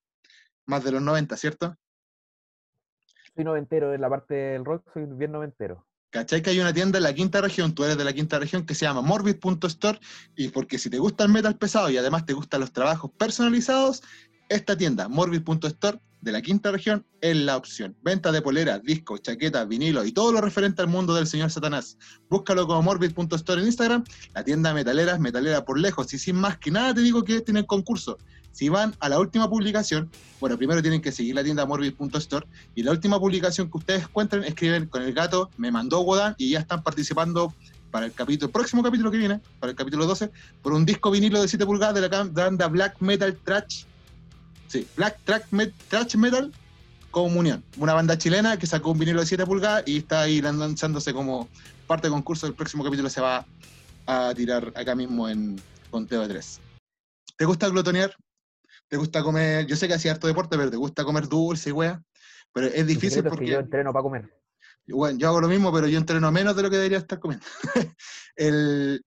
más 0.66 0.82
de 0.82 0.90
los 0.90 1.00
90, 1.00 1.36
¿cierto? 1.36 1.76
Soy 3.32 3.44
noventero 3.44 3.94
en 3.94 4.00
la 4.00 4.10
parte 4.10 4.34
del 4.34 4.64
rock, 4.64 4.90
soy 4.92 5.06
bien 5.06 5.30
noventero. 5.30 5.86
¿Cachai? 6.10 6.42
Que 6.42 6.50
hay 6.50 6.58
una 6.58 6.74
tienda 6.74 6.98
en 6.98 7.04
la 7.04 7.14
quinta 7.14 7.40
región, 7.40 7.72
tú 7.72 7.84
eres 7.84 7.96
de 7.96 8.02
la 8.02 8.12
quinta 8.12 8.40
región, 8.40 8.66
que 8.66 8.74
se 8.74 8.86
llama 8.86 9.02
Morbid.store 9.02 10.00
y 10.34 10.48
porque 10.48 10.78
si 10.78 10.90
te 10.90 10.98
gusta 10.98 11.22
el 11.22 11.30
metal 11.30 11.56
pesado 11.56 11.90
y 11.90 11.96
además 11.96 12.26
te 12.26 12.32
gustan 12.32 12.60
los 12.60 12.72
trabajos 12.72 13.12
personalizados, 13.12 14.02
esta 14.48 14.76
tienda, 14.76 15.08
Morbid.store, 15.08 16.00
de 16.20 16.32
la 16.32 16.42
quinta 16.42 16.70
región, 16.70 17.04
es 17.20 17.36
la 17.36 17.56
opción. 17.56 17.96
Venta 18.02 18.32
de 18.32 18.42
poleras, 18.42 18.82
discos, 18.82 19.22
chaquetas, 19.22 19.66
vinilos 19.66 20.06
y 20.06 20.12
todo 20.12 20.32
lo 20.32 20.40
referente 20.40 20.82
al 20.82 20.88
mundo 20.88 21.14
del 21.14 21.26
señor 21.26 21.50
Satanás. 21.50 21.96
Búscalo 22.28 22.66
como 22.66 22.82
Morbid.store 22.82 23.60
en 23.60 23.66
Instagram, 23.66 24.04
la 24.34 24.44
tienda 24.44 24.74
metalera 24.74 25.14
es 25.14 25.20
metalera 25.20 25.64
por 25.64 25.78
lejos. 25.78 26.12
Y 26.12 26.18
sin 26.18 26.36
más 26.36 26.58
que 26.58 26.70
nada 26.70 26.94
te 26.94 27.00
digo 27.00 27.24
que 27.24 27.40
tienen 27.40 27.64
concurso. 27.64 28.18
Si 28.52 28.68
van 28.68 28.94
a 29.00 29.08
la 29.08 29.18
última 29.20 29.48
publicación, 29.48 30.10
bueno, 30.40 30.58
primero 30.58 30.82
tienen 30.82 31.00
que 31.00 31.12
seguir 31.12 31.36
la 31.36 31.44
tienda 31.44 31.64
Morbid.store 31.66 32.46
y 32.74 32.82
la 32.82 32.90
última 32.90 33.18
publicación 33.18 33.70
que 33.70 33.78
ustedes 33.78 34.02
encuentren, 34.02 34.44
escriben 34.44 34.86
con 34.86 35.02
el 35.02 35.14
gato, 35.14 35.50
me 35.56 35.70
mandó 35.70 36.00
Wodan 36.00 36.34
y 36.36 36.50
ya 36.50 36.58
están 36.58 36.82
participando 36.82 37.54
para 37.90 38.06
el 38.06 38.12
capítulo, 38.12 38.50
próximo 38.50 38.82
capítulo 38.82 39.10
que 39.10 39.18
viene, 39.18 39.40
para 39.58 39.70
el 39.70 39.76
capítulo 39.76 40.06
12, 40.06 40.30
por 40.62 40.72
un 40.72 40.84
disco 40.84 41.10
vinilo 41.10 41.40
de 41.40 41.48
7 41.48 41.64
pulgadas 41.66 41.94
de 41.94 42.08
la 42.08 42.24
banda 42.24 42.68
Black 42.68 43.00
Metal 43.00 43.36
Trash 43.44 43.84
Sí, 44.70 44.86
Black 44.96 45.18
Track 45.24 45.48
Trash 45.88 46.14
Metal 46.14 46.52
Comunión, 47.10 47.64
una 47.76 47.92
banda 47.92 48.16
chilena 48.16 48.56
que 48.56 48.68
sacó 48.68 48.92
un 48.92 49.00
vinilo 49.00 49.18
de 49.18 49.26
7 49.26 49.44
pulgadas 49.44 49.82
y 49.84 49.98
está 49.98 50.20
ahí 50.20 50.40
lanzándose 50.40 51.12
como 51.12 51.48
parte 51.88 52.06
del 52.06 52.12
concurso. 52.12 52.46
El 52.46 52.54
próximo 52.54 52.84
capítulo 52.84 53.10
se 53.10 53.20
va 53.20 53.44
a 54.06 54.32
tirar 54.32 54.72
acá 54.76 54.94
mismo 54.94 55.28
en 55.28 55.60
Conteo 55.90 56.20
de 56.20 56.28
3. 56.28 56.60
¿Te 57.36 57.44
gusta 57.46 57.68
glotonear? 57.68 58.14
¿Te 58.86 58.96
gusta 58.96 59.24
comer? 59.24 59.66
Yo 59.66 59.74
sé 59.74 59.88
que 59.88 59.94
hacía 59.94 60.12
harto 60.12 60.28
deporte, 60.28 60.56
pero 60.56 60.70
¿te 60.70 60.76
gusta 60.76 61.02
comer 61.02 61.26
dulce 61.26 61.70
y 61.70 61.72
wea? 61.72 62.00
Pero 62.52 62.68
es 62.68 62.86
difícil 62.86 63.24
porque. 63.24 63.48
yo 63.48 63.58
entreno 63.58 63.92
para 63.92 64.04
comer. 64.04 64.32
Bueno, 64.86 65.18
yo 65.18 65.26
hago 65.26 65.40
lo 65.40 65.48
mismo, 65.48 65.72
pero 65.72 65.88
yo 65.88 65.98
entreno 65.98 66.30
menos 66.30 66.54
de 66.54 66.62
lo 66.62 66.70
que 66.70 66.76
debería 66.76 66.98
estar 66.98 67.18
comiendo. 67.18 67.44
el, 68.36 69.04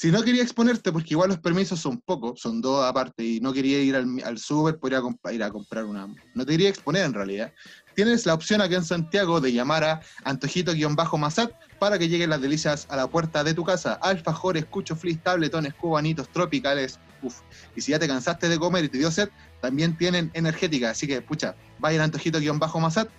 si 0.00 0.10
no 0.10 0.22
quería 0.22 0.42
exponerte, 0.42 0.92
porque 0.92 1.12
igual 1.12 1.28
los 1.28 1.40
permisos 1.40 1.78
son 1.78 1.98
pocos, 2.00 2.40
son 2.40 2.62
dos 2.62 2.86
aparte, 2.86 3.22
y 3.22 3.38
no 3.38 3.52
quería 3.52 3.82
ir 3.82 3.94
al, 3.94 4.08
al 4.24 4.38
súper, 4.38 4.78
podría 4.78 5.02
ir 5.30 5.42
a 5.42 5.50
comprar 5.50 5.84
una. 5.84 6.06
No 6.34 6.46
te 6.46 6.52
quería 6.52 6.70
exponer 6.70 7.04
en 7.04 7.12
realidad. 7.12 7.52
Tienes 7.94 8.24
la 8.24 8.32
opción 8.32 8.62
aquí 8.62 8.76
en 8.76 8.82
Santiago 8.82 9.42
de 9.42 9.52
llamar 9.52 9.84
a 9.84 10.00
Antojito-Masat 10.24 11.52
para 11.78 11.98
que 11.98 12.08
lleguen 12.08 12.30
las 12.30 12.40
delicias 12.40 12.86
a 12.88 12.96
la 12.96 13.08
puerta 13.08 13.44
de 13.44 13.52
tu 13.52 13.62
casa. 13.62 13.92
Alfajores, 14.00 14.64
cucho 14.64 14.96
flis, 14.96 15.22
tabletones, 15.22 15.74
cubanitos, 15.74 16.30
tropicales. 16.30 16.98
Uf. 17.20 17.40
Y 17.76 17.82
si 17.82 17.90
ya 17.92 17.98
te 17.98 18.08
cansaste 18.08 18.48
de 18.48 18.58
comer 18.58 18.86
y 18.86 18.88
te 18.88 18.96
dio 18.96 19.10
sed, 19.10 19.28
también 19.60 19.98
tienen 19.98 20.30
energética. 20.32 20.92
Así 20.92 21.06
que, 21.06 21.20
pucha, 21.20 21.54
vayan 21.78 22.00
a 22.00 22.04
Antojito-Masat 22.04 23.10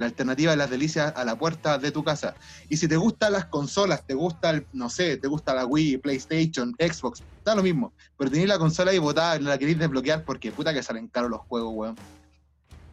la 0.00 0.06
alternativa 0.06 0.50
de 0.52 0.56
las 0.56 0.70
delicias 0.70 1.12
a 1.14 1.24
la 1.24 1.36
puerta 1.36 1.78
de 1.78 1.92
tu 1.92 2.02
casa. 2.02 2.34
Y 2.70 2.78
si 2.78 2.88
te 2.88 2.96
gustan 2.96 3.32
las 3.32 3.44
consolas, 3.44 4.06
te 4.06 4.14
gusta, 4.14 4.50
el, 4.50 4.66
no 4.72 4.88
sé, 4.88 5.18
te 5.18 5.28
gusta 5.28 5.54
la 5.54 5.66
Wii, 5.66 5.98
PlayStation, 5.98 6.74
Xbox, 6.78 7.22
está 7.36 7.54
lo 7.54 7.62
mismo. 7.62 7.92
Pero 8.16 8.30
tenés 8.30 8.48
la 8.48 8.58
consola 8.58 8.92
ahí 8.92 8.98
botada, 8.98 9.38
la 9.38 9.58
queréis 9.58 9.78
desbloquear 9.78 10.24
porque 10.24 10.50
puta 10.52 10.72
que 10.72 10.82
salen 10.82 11.08
caros 11.08 11.30
los 11.30 11.40
juegos, 11.42 11.72
weón. 11.74 11.96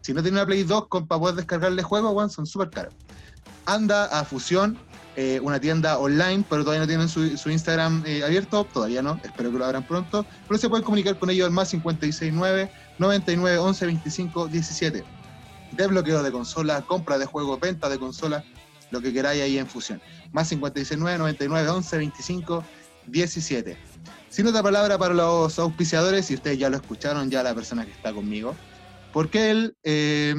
Si 0.01 0.13
no 0.13 0.21
tienes 0.21 0.37
una 0.37 0.45
Play 0.45 0.63
2 0.63 0.87
para 1.07 1.19
poder 1.19 1.35
descargarle 1.35 1.81
juegos, 1.81 2.13
weón, 2.13 2.29
son 2.29 2.45
súper 2.45 2.69
caros. 2.71 2.93
Anda 3.65 4.05
a 4.05 4.25
Fusión, 4.25 4.77
eh, 5.15 5.39
una 5.41 5.61
tienda 5.61 5.97
online, 5.99 6.43
pero 6.49 6.63
todavía 6.63 6.81
no 6.81 6.87
tienen 6.87 7.07
su, 7.07 7.49
Instagram 7.49 8.03
eh, 8.05 8.23
abierto, 8.23 8.65
todavía 8.65 9.01
no, 9.01 9.17
espero 9.23 9.49
que 9.49 9.57
lo 9.57 9.65
abran 9.65 9.87
pronto. 9.87 10.25
Pero 10.45 10.57
se 10.57 10.67
pueden 10.67 10.83
comunicar 10.83 11.17
con 11.17 11.29
ellos 11.29 11.45
al 11.45 11.53
más 11.53 11.69
569 11.69 12.69
99 12.99 13.57
11 13.59 13.85
25 13.85 14.47
17 14.47 15.16
desbloqueo 15.71 16.23
de 16.23 16.31
consola, 16.31 16.81
compra 16.81 17.17
de 17.17 17.25
juego, 17.25 17.57
venta 17.57 17.89
de 17.89 17.99
consola, 17.99 18.43
lo 18.91 19.01
que 19.01 19.13
queráis 19.13 19.41
ahí 19.41 19.57
en 19.57 19.67
fusión. 19.67 20.01
Más 20.31 20.49
569 20.49 21.17
99 21.17 21.69
11 21.69 21.97
25 21.97 22.63
17. 23.07 23.77
Sin 24.29 24.47
otra 24.47 24.61
palabra 24.61 24.97
para 24.97 25.13
los 25.13 25.57
auspiciadores, 25.57 26.29
y 26.31 26.35
ustedes 26.35 26.59
ya 26.59 26.69
lo 26.69 26.77
escucharon, 26.77 27.29
ya 27.29 27.43
la 27.43 27.55
persona 27.55 27.85
que 27.85 27.91
está 27.91 28.13
conmigo, 28.13 28.55
porque 29.13 29.51
él, 29.51 29.75
eh, 29.83 30.35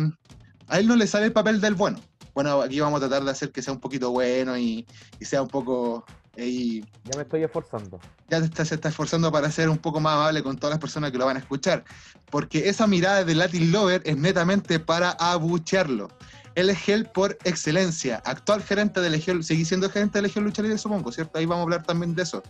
a 0.69 0.79
él 0.79 0.87
no 0.87 0.97
le 0.97 1.07
sale 1.07 1.27
el 1.27 1.33
papel 1.33 1.61
del 1.61 1.75
bueno. 1.75 1.99
Bueno, 2.35 2.61
aquí 2.61 2.79
vamos 2.79 2.99
a 2.99 3.09
tratar 3.09 3.25
de 3.25 3.31
hacer 3.33 3.51
que 3.51 3.63
sea 3.63 3.73
un 3.73 3.81
poquito 3.81 4.11
bueno 4.11 4.57
y, 4.57 4.87
sea 5.21 5.43
un 5.43 5.49
poco 5.49 6.05
ya 6.39 7.17
me 7.17 7.23
estoy 7.23 7.43
esforzando. 7.43 7.99
Ya 8.29 8.41
te 8.41 8.65
se 8.65 8.77
está 8.77 8.89
esforzando 8.89 9.33
para 9.33 9.51
ser 9.51 9.69
un 9.69 9.79
poco 9.79 9.99
más 9.99 10.15
amable 10.15 10.43
con 10.43 10.57
todas 10.57 10.71
las 10.71 10.79
personas 10.79 11.11
que 11.11 11.19
lo 11.19 11.27
van 11.27 11.37
a 11.37 11.41
escuchar. 11.41 11.85
Porque 12.31 12.69
esa 12.69 12.87
mirada 12.87 13.25
de 13.25 13.35
Latin 13.35 13.73
Lover 13.73 14.03
es 14.05 14.17
netamente 14.17 14.79
para 14.79 15.11
abuchearlo. 15.11 16.09
Él 16.55 16.71
es 16.71 16.79
Gel 16.79 17.07
por 17.07 17.37
excelencia. 17.45 18.23
Actual 18.25 18.63
gerente 18.63 19.01
de 19.01 19.11
Legión, 19.11 19.43
sigue 19.43 19.65
siendo 19.65 19.91
gerente 19.91 20.19
de 20.19 20.23
Legión 20.23 20.45
Lucha 20.45 20.63
Libre, 20.63 20.79
supongo, 20.79 21.11
¿cierto? 21.11 21.39
Ahí 21.39 21.47
vamos 21.47 21.63
a 21.63 21.65
hablar 21.65 21.83
también 21.85 22.15
de 22.15 22.23
eso. 22.23 22.43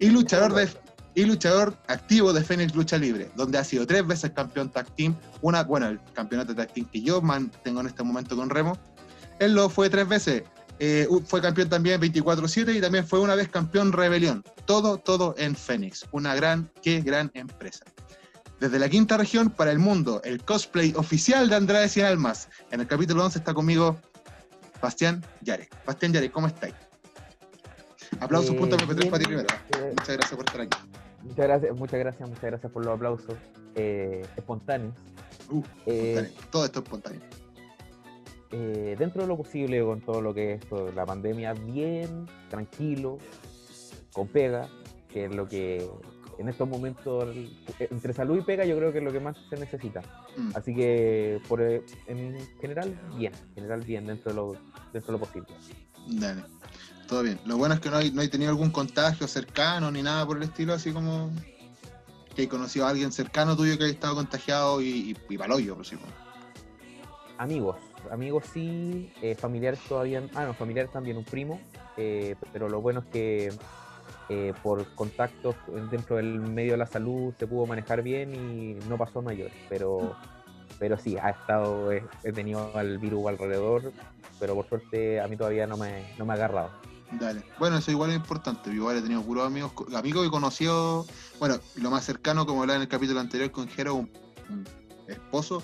y 0.00 0.10
luchador 0.10 0.54
de. 0.54 0.68
y 1.14 1.24
luchador 1.24 1.76
activo 1.86 2.32
de 2.32 2.42
Fénix 2.42 2.74
Lucha 2.74 2.96
Libre, 2.96 3.30
donde 3.36 3.58
ha 3.58 3.64
sido 3.64 3.86
tres 3.86 4.06
veces 4.06 4.32
campeón 4.32 4.70
tag 4.70 4.86
team, 4.96 5.16
una, 5.40 5.62
bueno, 5.62 5.86
el 5.86 6.00
campeonato 6.14 6.54
tag 6.54 6.72
team 6.72 6.86
que 6.86 7.00
yo 7.00 7.20
mantengo 7.20 7.80
en 7.80 7.88
este 7.88 8.02
momento 8.02 8.36
con 8.36 8.50
Remo, 8.50 8.78
él 9.38 9.54
lo 9.54 9.68
fue 9.68 9.90
tres 9.90 10.08
veces, 10.08 10.44
eh, 10.80 11.08
fue 11.26 11.40
campeón 11.40 11.68
también 11.68 12.00
24-7 12.00 12.76
y 12.76 12.80
también 12.80 13.06
fue 13.06 13.20
una 13.20 13.34
vez 13.34 13.48
campeón 13.48 13.92
Rebelión, 13.92 14.44
todo, 14.64 14.98
todo 14.98 15.34
en 15.38 15.56
Fénix, 15.56 16.06
una 16.12 16.34
gran, 16.34 16.70
qué 16.82 17.00
gran 17.00 17.30
empresa. 17.34 17.84
Desde 18.60 18.78
la 18.78 18.88
quinta 18.88 19.16
región 19.16 19.50
para 19.50 19.70
el 19.70 19.78
mundo, 19.78 20.20
el 20.24 20.42
cosplay 20.44 20.92
oficial 20.96 21.48
de 21.48 21.56
Andrade 21.56 21.88
Cien 21.88 22.06
Almas. 22.06 22.48
En 22.72 22.80
el 22.80 22.86
capítulo 22.86 23.24
11 23.24 23.38
está 23.38 23.54
conmigo 23.54 23.98
Bastián 24.82 25.24
Yarek. 25.42 25.72
Bastián 25.84 26.12
Yarek, 26.12 26.32
¿cómo 26.32 26.48
estáis? 26.48 26.74
Aplausos, 28.20 28.54
punto 28.56 28.76
MP3 28.76 29.10
para 29.10 29.18
ti 29.18 29.26
primero. 29.26 29.48
Eh, 29.78 29.94
Muchas 29.96 30.16
gracias 30.16 30.36
por 30.36 30.44
estar 30.46 30.60
aquí. 30.60 30.78
Muchas 31.22 31.46
gracias, 31.46 31.76
muchas 31.76 32.00
gracias, 32.00 32.28
muchas 32.28 32.44
gracias 32.44 32.72
por 32.72 32.84
los 32.84 32.94
aplausos 32.94 33.34
eh, 33.74 34.26
espontáneos. 34.36 34.94
Uh, 35.50 35.62
Eh, 35.86 36.14
espontáneo. 36.14 36.50
Todo 36.50 36.64
esto 36.64 36.78
es 36.80 36.84
espontáneo. 36.84 37.20
Eh, 38.50 38.96
dentro 38.98 39.22
de 39.22 39.28
lo 39.28 39.36
posible 39.36 39.82
con 39.82 40.00
todo 40.00 40.20
lo 40.20 40.32
que 40.34 40.54
es 40.54 40.62
esto, 40.62 40.90
la 40.92 41.04
pandemia, 41.04 41.52
bien, 41.52 42.26
tranquilo, 42.48 43.18
con 44.12 44.28
pega, 44.28 44.68
que 45.08 45.26
es 45.26 45.34
lo 45.34 45.48
que 45.48 45.88
en 46.38 46.48
estos 46.48 46.68
momentos, 46.68 47.34
entre 47.78 48.12
salud 48.12 48.38
y 48.38 48.42
pega, 48.42 48.64
yo 48.64 48.76
creo 48.76 48.92
que 48.92 48.98
es 48.98 49.04
lo 49.04 49.12
que 49.12 49.20
más 49.20 49.36
se 49.50 49.56
necesita. 49.56 50.02
Mm. 50.36 50.50
Así 50.54 50.74
que, 50.74 51.40
por, 51.48 51.60
en 51.60 52.38
general, 52.60 52.98
bien, 53.16 53.32
en 53.34 53.54
general, 53.54 53.80
bien, 53.82 54.06
dentro 54.06 54.30
de 54.30 54.36
lo, 54.36 54.52
dentro 54.92 55.12
de 55.12 55.18
lo 55.18 55.18
posible. 55.18 55.48
Dale. 56.06 56.42
Todo 57.08 57.22
bien. 57.22 57.40
Lo 57.44 57.56
bueno 57.56 57.74
es 57.74 57.80
que 57.80 57.90
no 57.90 57.96
hay, 57.96 58.12
no 58.12 58.20
hay 58.20 58.28
tenido 58.28 58.50
algún 58.50 58.70
contagio 58.70 59.26
cercano 59.26 59.90
ni 59.90 60.02
nada 60.02 60.26
por 60.26 60.36
el 60.36 60.44
estilo, 60.44 60.74
así 60.74 60.92
como 60.92 61.30
que 62.34 62.42
hay 62.42 62.48
conocido 62.48 62.86
a 62.86 62.90
alguien 62.90 63.10
cercano 63.10 63.56
tuyo 63.56 63.76
que 63.76 63.84
haya 63.84 63.92
estado 63.92 64.14
contagiado 64.14 64.80
y, 64.80 64.86
y, 64.88 65.16
y 65.28 65.38
paloyo, 65.38 65.74
por 65.74 65.86
sí. 65.86 65.96
pues. 65.96 66.12
Amigos, 67.38 67.76
amigos 68.10 68.44
sí, 68.52 69.12
eh, 69.22 69.34
familiares 69.34 69.80
todavía, 69.88 70.22
ah, 70.34 70.44
no, 70.46 70.54
familiares 70.54 70.92
también, 70.92 71.16
un 71.16 71.24
primo, 71.24 71.60
eh, 71.96 72.34
pero 72.52 72.68
lo 72.68 72.80
bueno 72.80 73.00
es 73.00 73.06
que 73.06 73.52
eh, 74.28 74.52
por 74.62 74.86
contactos 74.94 75.56
dentro 75.90 76.16
del 76.16 76.40
medio 76.40 76.72
de 76.72 76.78
la 76.78 76.86
salud 76.86 77.32
se 77.38 77.46
pudo 77.46 77.66
manejar 77.66 78.02
bien 78.02 78.34
y 78.34 78.74
no 78.88 78.98
pasó 78.98 79.20
a 79.20 79.22
mayores, 79.22 79.54
pero, 79.68 80.16
pero 80.78 80.98
sí, 80.98 81.16
ha 81.16 81.30
estado, 81.30 81.92
he, 81.92 82.32
tenido 82.32 82.76
al 82.76 82.98
virus 82.98 83.26
alrededor, 83.26 83.92
pero 84.38 84.54
por 84.54 84.68
suerte 84.68 85.20
a 85.20 85.28
mí 85.28 85.36
todavía 85.36 85.66
no 85.66 85.76
me, 85.76 86.14
no 86.18 86.26
me 86.26 86.32
ha 86.32 86.36
agarrado. 86.36 86.70
Dale. 87.12 87.42
Bueno, 87.58 87.78
eso 87.78 87.90
igual 87.90 88.10
es 88.10 88.16
importante. 88.16 88.70
Igual 88.70 88.98
he 88.98 89.00
tenido 89.00 89.22
puros 89.22 89.46
amigos, 89.46 89.72
amigos 89.94 90.24
que 90.24 90.30
conocido, 90.30 91.06
bueno, 91.38 91.58
lo 91.76 91.90
más 91.90 92.04
cercano, 92.04 92.44
como 92.44 92.60
hablaba 92.60 92.76
en 92.76 92.82
el 92.82 92.88
capítulo 92.88 93.18
anterior 93.18 93.50
con 93.50 93.66
Jero, 93.66 93.94
un 93.94 94.10
esposo 95.06 95.62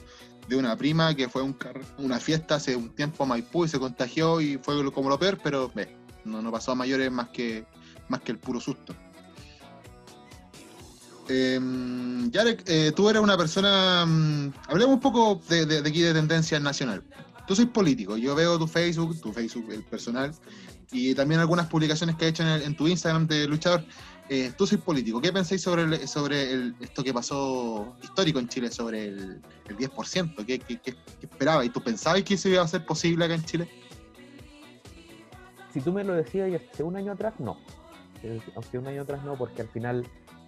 de 0.48 0.56
una 0.56 0.76
prima 0.76 1.14
que 1.14 1.28
fue 1.28 1.42
un 1.42 1.56
una 1.98 2.18
fiesta 2.20 2.56
hace 2.56 2.76
un 2.76 2.90
tiempo 2.94 3.24
a 3.24 3.26
Maipú 3.26 3.64
y 3.64 3.68
se 3.68 3.78
contagió 3.78 4.40
y 4.40 4.58
fue 4.58 4.90
como 4.92 5.08
lo 5.08 5.18
peor, 5.18 5.38
pero 5.42 5.70
ve, 5.74 5.96
no, 6.24 6.42
no 6.42 6.52
pasó 6.52 6.72
a 6.72 6.74
mayores 6.74 7.10
más 7.10 7.28
que, 7.28 7.64
más 8.08 8.20
que 8.20 8.32
el 8.32 8.38
puro 8.38 8.60
susto. 8.60 8.94
Eh, 11.28 11.58
Yarek, 12.30 12.62
eh, 12.66 12.92
tú 12.94 13.08
eres 13.08 13.22
una 13.22 13.36
persona. 13.36 14.04
mm, 14.06 14.52
hablemos 14.68 14.94
un 14.94 15.00
poco 15.00 15.40
de 15.48 15.78
aquí 15.86 16.02
de 16.02 16.12
tendencia 16.12 16.60
nacional. 16.60 17.02
Tú 17.46 17.54
sois 17.54 17.68
político, 17.68 18.16
yo 18.16 18.34
veo 18.34 18.58
tu 18.58 18.66
Facebook, 18.66 19.20
tu 19.20 19.32
Facebook 19.32 19.70
el 19.72 19.84
personal, 19.84 20.34
y 20.92 21.14
también 21.14 21.40
algunas 21.40 21.66
publicaciones 21.66 22.16
que 22.16 22.24
has 22.26 22.30
hecho 22.30 22.42
en, 22.42 22.48
el- 22.50 22.62
en 22.62 22.76
tu 22.76 22.86
Instagram 22.88 23.26
de 23.26 23.46
luchador. 23.46 23.84
Eh, 24.30 24.52
tú 24.56 24.66
sois 24.66 24.80
político, 24.80 25.20
¿qué 25.20 25.30
pensáis 25.32 25.60
sobre, 25.60 25.82
el- 25.82 26.08
sobre 26.08 26.72
esto 26.80 27.04
que 27.04 27.12
pasó 27.12 27.94
histórico 28.02 28.38
en 28.38 28.48
Chile, 28.48 28.70
sobre 28.70 29.08
el, 29.08 29.42
el 29.68 29.76
10%? 29.76 30.46
¿Qué, 30.46 30.58
qué, 30.58 30.94
esperabas? 31.20 31.66
¿Y 31.66 31.70
tú 31.70 31.82
pensabas 31.82 32.22
que 32.22 32.34
eso 32.34 32.48
iba 32.48 32.62
a 32.62 32.68
ser 32.68 32.86
posible 32.86 33.26
acá 33.26 33.34
en 33.34 33.44
Chile? 33.44 33.68
Si 35.72 35.80
tú 35.80 35.92
me 35.92 36.04
lo 36.04 36.14
decías 36.14 36.48
hace 36.72 36.82
un 36.82 36.96
año 36.96 37.12
atrás, 37.12 37.34
no. 37.38 37.58
Eh, 38.22 38.40
Hace 38.56 38.78
un 38.78 38.86
año 38.86 39.02
atrás 39.02 39.22
no, 39.24 39.34
porque 39.36 39.60
al 39.62 39.68
final 39.68 40.06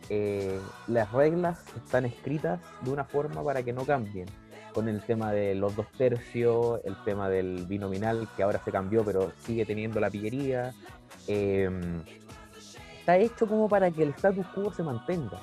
eh, 0.08 0.58
las 0.86 1.12
reglas 1.12 1.58
están 1.76 2.06
escritas 2.06 2.60
de 2.82 2.90
una 2.90 3.04
forma 3.04 3.42
para 3.44 3.62
que 3.62 3.72
no 3.74 3.84
cambien. 3.84 4.26
Con 4.72 4.88
el 4.88 5.02
tema 5.02 5.32
de 5.32 5.54
los 5.54 5.74
dos 5.76 5.86
tercios, 5.98 6.80
el 6.84 6.96
tema 7.04 7.28
del 7.28 7.66
binominal, 7.66 8.28
que 8.36 8.42
ahora 8.42 8.62
se 8.64 8.70
cambió, 8.70 9.04
pero 9.04 9.32
sigue 9.44 9.66
teniendo 9.66 10.00
la 10.00 10.08
pillería. 10.10 10.72
eh, 11.26 11.68
está 13.06 13.18
hecho 13.18 13.46
como 13.46 13.68
para 13.68 13.88
que 13.92 14.02
el 14.02 14.08
status 14.10 14.44
quo 14.48 14.72
se 14.72 14.82
mantenga. 14.82 15.38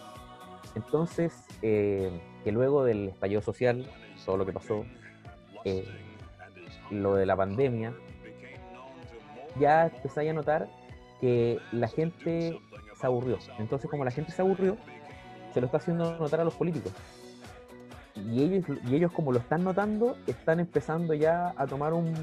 Entonces, 0.75 1.45
eh, 1.61 2.11
que 2.43 2.51
luego 2.51 2.83
del 2.83 3.07
estallido 3.07 3.41
social, 3.41 3.89
todo 4.25 4.35
lo 4.35 4.45
que 4.45 4.51
pasó, 4.51 4.83
eh, 5.63 5.87
lo 6.91 7.15
de 7.15 7.25
la 7.25 7.37
pandemia, 7.37 7.93
ya 9.57 9.85
empezáis 9.85 10.31
a 10.31 10.33
notar 10.33 10.67
que 11.21 11.57
la 11.71 11.87
gente 11.87 12.59
se 12.99 13.05
aburrió. 13.05 13.37
Entonces, 13.57 13.89
como 13.89 14.03
la 14.03 14.11
gente 14.11 14.33
se 14.33 14.41
aburrió, 14.41 14.75
se 15.53 15.61
lo 15.61 15.67
está 15.67 15.77
haciendo 15.77 16.17
notar 16.19 16.41
a 16.41 16.43
los 16.43 16.55
políticos. 16.55 16.91
Y 18.13 18.43
ellos, 18.43 18.65
y 18.89 18.95
ellos 18.95 19.13
como 19.13 19.31
lo 19.31 19.39
están 19.39 19.63
notando, 19.63 20.17
están 20.27 20.59
empezando 20.59 21.13
ya 21.13 21.53
a 21.55 21.65
tomar 21.65 21.93
un- 21.93 22.13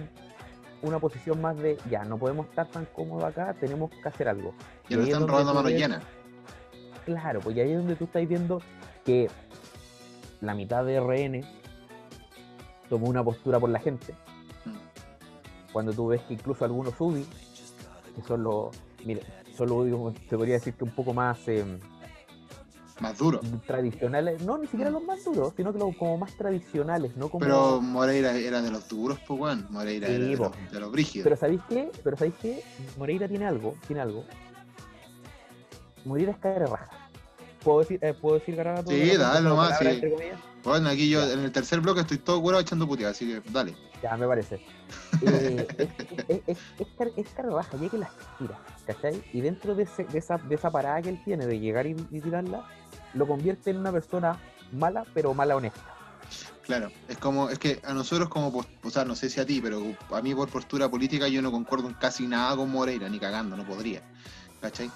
una 0.83 0.99
posición 0.99 1.41
más 1.41 1.57
de, 1.59 1.77
ya, 1.91 2.05
no 2.05 2.17
podemos 2.19 2.47
estar 2.47 2.67
tan 2.69 2.87
cómodos 2.87 3.25
acá, 3.25 3.55
tenemos 3.61 3.91
que 3.91 4.09
hacer 4.09 4.29
algo. 4.29 4.55
Ya 4.89 4.97
Y 4.97 5.01
lo 5.01 5.03
están 5.05 5.29
robando 5.29 5.55
mano 5.55 5.69
ves- 5.69 5.79
llena. 5.79 6.01
Claro, 7.05 7.41
pues 7.41 7.57
y 7.57 7.61
ahí 7.61 7.71
es 7.73 7.79
donde 7.79 7.97
tú 7.97 8.05
estás 8.05 8.27
viendo 8.29 8.61
que 9.05 9.29
la 10.41 10.55
mitad 10.55 10.85
de 10.85 11.01
RN 11.01 11.45
tomó 12.89 13.09
una 13.09 13.23
postura 13.25 13.59
por 13.61 13.71
la 13.71 13.79
gente. 13.81 14.15
Mm. 14.65 15.73
Cuando 15.73 15.93
tú 15.93 16.09
ves 16.09 16.23
que 16.23 16.35
incluso 16.35 16.65
algunos 16.65 16.95
UDI, 16.99 17.27
que 18.17 18.23
son 18.23 18.43
los, 18.43 18.69
mire, 19.05 19.23
son 19.57 19.69
los 19.69 19.79
UDI, 19.79 20.19
se 20.29 20.37
podría 20.37 20.55
decir 20.55 20.75
que 20.75 20.85
un 20.85 20.91
poco 20.91 21.13
más 21.15 21.47
eh, 21.49 21.65
Más 23.00 23.16
duro. 23.19 23.40
tradicionales, 23.66 24.42
no 24.42 24.59
ni 24.59 24.66
siquiera 24.66 24.90
los 24.90 25.02
más 25.02 25.25
duros, 25.25 25.54
sino 25.57 25.73
que 25.73 25.78
los 25.78 25.97
como 25.97 26.19
más 26.19 26.37
tradicionales, 26.37 27.16
no 27.16 27.28
como... 27.30 27.40
Pero 27.40 27.80
Moreira 27.80 28.35
era 28.37 28.61
de 28.61 28.71
los 28.71 28.87
duros, 28.88 29.19
pues, 29.26 29.40
weón. 29.40 29.66
Moreira 29.71 30.07
Sí, 30.09 30.14
era 30.14 30.25
de 30.26 30.37
los, 30.37 30.71
de 30.73 30.80
los 30.80 30.92
brígidos. 30.92 31.25
Pero 31.25 31.37
¿sabéis 31.37 31.61
qué? 31.69 31.90
Pero 32.04 32.16
¿sabéis 32.16 32.35
qué? 32.42 32.62
Moreira 32.99 33.26
tiene 33.26 33.47
algo, 33.47 33.75
tiene 33.87 34.02
algo. 34.02 34.25
Moreira 36.04 36.33
es 36.33 36.38
cara 36.38 36.66
raja. 36.66 36.88
¿Puedo 37.64 37.80
decir, 37.80 37.99
eh, 38.02 38.14
¿puedo 38.14 38.38
decir 38.38 38.57
cara 38.57 38.83
Sí, 38.87 39.16
dale 39.16 39.47
nomás, 39.49 39.78
sí. 39.78 40.00
Bueno, 40.64 40.88
aquí 40.90 41.09
yo 41.11 41.26
Ya. 41.26 41.33
en 41.33 41.40
el 41.40 41.52
tercer 41.52 41.80
bloque 41.80 42.00
estoy 42.00 42.19
todo 42.19 42.40
curado 42.40 42.61
echando 42.62 42.87
puteadas, 42.87 43.16
así 43.16 43.26
que 43.26 43.42
dale. 43.50 43.75
Ya, 44.02 44.16
me 44.16 44.26
parece. 44.26 44.61
Eh, 45.23 45.66
es, 46.38 46.49
es, 46.49 46.59
es, 47.16 47.28
carbaja, 47.35 47.76
ya 47.76 47.88
que 47.90 47.99
las 47.99 48.09
tira, 48.38 48.59
¿cachai? 48.87 49.23
Y 49.35 49.42
dentro 49.42 49.75
de, 49.75 49.83
ese- 49.83 50.04
de, 50.04 50.19
esa, 50.19 50.38
de 50.38 50.54
esa 50.54 50.71
parada 50.71 51.02
que 51.02 51.11
él 51.11 51.21
tiene 51.23 51.45
de 51.47 51.59
llegar 51.61 51.87
y, 51.87 51.90
y 52.11 52.21
tirarla, 52.23 52.64
lo 53.14 53.26
convierte 53.26 53.71
en 53.71 53.79
una 53.79 53.93
persona 53.93 54.38
mala, 54.73 55.05
pero 55.14 55.35
mala 55.35 55.57
honesta. 55.57 55.81
Claro, 56.62 56.93
es 57.09 57.19
como, 57.19 57.50
es 57.50 57.59
que 57.59 57.81
a 57.85 57.93
nosotros 57.93 58.29
como, 58.29 58.64
o 58.85 58.90
sea, 58.90 59.05
no 59.05 59.17
sé 59.17 59.29
si 59.29 59.40
a 59.40 59.47
ti, 59.47 59.61
pero 59.61 59.83
a 60.12 60.23
mí 60.23 60.35
por 60.35 60.49
postura 60.49 60.88
política 60.88 61.26
yo 61.26 61.43
no 61.43 61.50
concuerdo 61.50 61.93
casi 61.99 62.26
nada 62.26 62.55
con 62.55 62.71
Moreira, 62.71 63.09
ni 63.09 63.19
cagando, 63.19 63.57
no 63.57 63.67
podría, 63.67 64.02
¿cachai? 64.61 64.90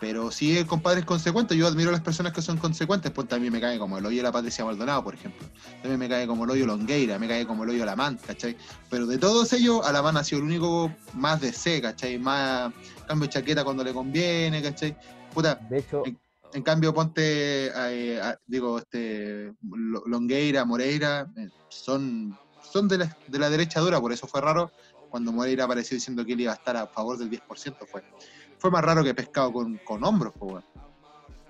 Pero 0.00 0.30
sí 0.30 0.58
el 0.58 0.66
compadre 0.66 1.00
es 1.00 1.06
consecuente, 1.06 1.56
yo 1.56 1.66
admiro 1.66 1.88
a 1.88 1.92
las 1.92 2.02
personas 2.02 2.34
que 2.34 2.42
son 2.42 2.58
consecuentes, 2.58 3.10
pues 3.10 3.26
también 3.26 3.54
me 3.54 3.60
cae 3.60 3.78
como 3.78 3.96
el 3.96 4.04
hoyo 4.04 4.18
de 4.18 4.24
la 4.24 4.32
Patricia 4.32 4.62
Maldonado, 4.62 5.02
por 5.02 5.14
ejemplo. 5.14 5.46
También 5.80 5.98
me 5.98 6.10
cae 6.10 6.26
como 6.26 6.44
el 6.44 6.50
hoyo 6.50 6.66
Longueira, 6.66 7.18
me 7.18 7.26
cae 7.26 7.46
como 7.46 7.64
el 7.64 7.70
hoyo 7.70 7.84
Alamán, 7.84 8.18
¿cachai? 8.26 8.54
Pero 8.90 9.06
de 9.06 9.16
todos 9.16 9.50
ellos, 9.54 9.86
Alamán 9.86 10.18
ha 10.18 10.24
sido 10.24 10.40
el 10.40 10.44
único 10.44 10.92
más 11.14 11.40
de 11.40 11.52
C, 11.52 11.80
¿cachai? 11.80 12.18
Más 12.18 12.70
cambio 13.06 13.28
de 13.28 13.32
chaqueta 13.32 13.64
cuando 13.64 13.82
le 13.82 13.94
conviene, 13.94 14.60
¿cachai? 14.62 14.94
Puta, 15.32 15.54
De 15.70 15.78
hecho, 15.78 16.02
en 16.04 16.18
cambio, 16.62 16.94
ponte, 16.94 17.66
eh, 17.66 18.20
a- 18.20 18.38
digo, 18.46 18.78
este, 18.78 19.52
Lo- 19.62 20.04
Longueira, 20.06 20.64
Moreira, 20.64 21.26
eh, 21.36 21.48
son, 21.68 22.38
son 22.62 22.86
de, 22.88 22.98
la, 22.98 23.16
de 23.26 23.38
la 23.38 23.50
derecha 23.50 23.80
dura, 23.80 24.00
por 24.00 24.12
eso 24.12 24.26
fue 24.26 24.40
raro 24.40 24.70
cuando 25.08 25.32
Moreira 25.32 25.64
apareció 25.64 25.94
diciendo 25.96 26.24
que 26.24 26.32
él 26.32 26.40
iba 26.40 26.52
a 26.52 26.56
estar 26.56 26.76
a 26.76 26.86
favor 26.88 27.16
del 27.18 27.30
10%. 27.30 27.86
Fue, 27.86 28.02
fue 28.58 28.70
más 28.70 28.84
raro 28.84 29.02
que 29.04 29.14
pescado 29.14 29.52
con, 29.52 29.78
con 29.78 30.04
hombros, 30.04 30.32
pues, 30.38 30.52
weón. 30.52 30.64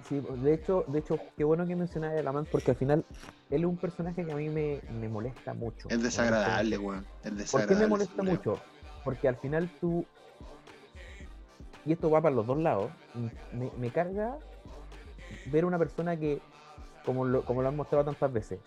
sí, 0.08 0.20
de 0.42 0.54
hecho, 0.54 0.84
de 0.88 0.98
hecho, 0.98 1.18
qué 1.36 1.44
bueno 1.44 1.66
que 1.66 1.74
mencionas 1.76 2.14
a 2.14 2.18
Alamán, 2.20 2.46
porque 2.50 2.72
al 2.72 2.76
final 2.76 3.04
él 3.50 3.62
es 3.62 3.66
un 3.66 3.76
personaje 3.78 4.24
que 4.24 4.32
a 4.32 4.36
mí 4.36 4.48
me, 4.50 4.80
me 5.00 5.08
molesta 5.08 5.54
mucho. 5.54 5.88
Es 5.88 6.02
desagradable, 6.02 6.76
weón. 6.78 7.06
Es 7.22 7.30
¿Por 7.30 7.36
desagradable. 7.38 7.74
qué 7.74 7.80
me 7.82 7.88
molesta 7.88 8.22
mucho? 8.22 8.60
Porque 9.02 9.28
al 9.28 9.36
final 9.36 9.70
tú, 9.80 10.04
y 11.86 11.92
esto 11.92 12.10
va 12.10 12.20
para 12.20 12.34
los 12.34 12.46
dos 12.46 12.58
lados, 12.58 12.90
me, 13.54 13.70
me 13.78 13.90
carga 13.90 14.36
ver 15.46 15.64
una 15.64 15.78
persona 15.78 16.16
que, 16.18 16.40
como 17.04 17.24
lo, 17.24 17.44
como 17.44 17.62
lo 17.62 17.68
han 17.68 17.76
mostrado 17.76 18.04
tantas 18.04 18.32
veces, 18.32 18.60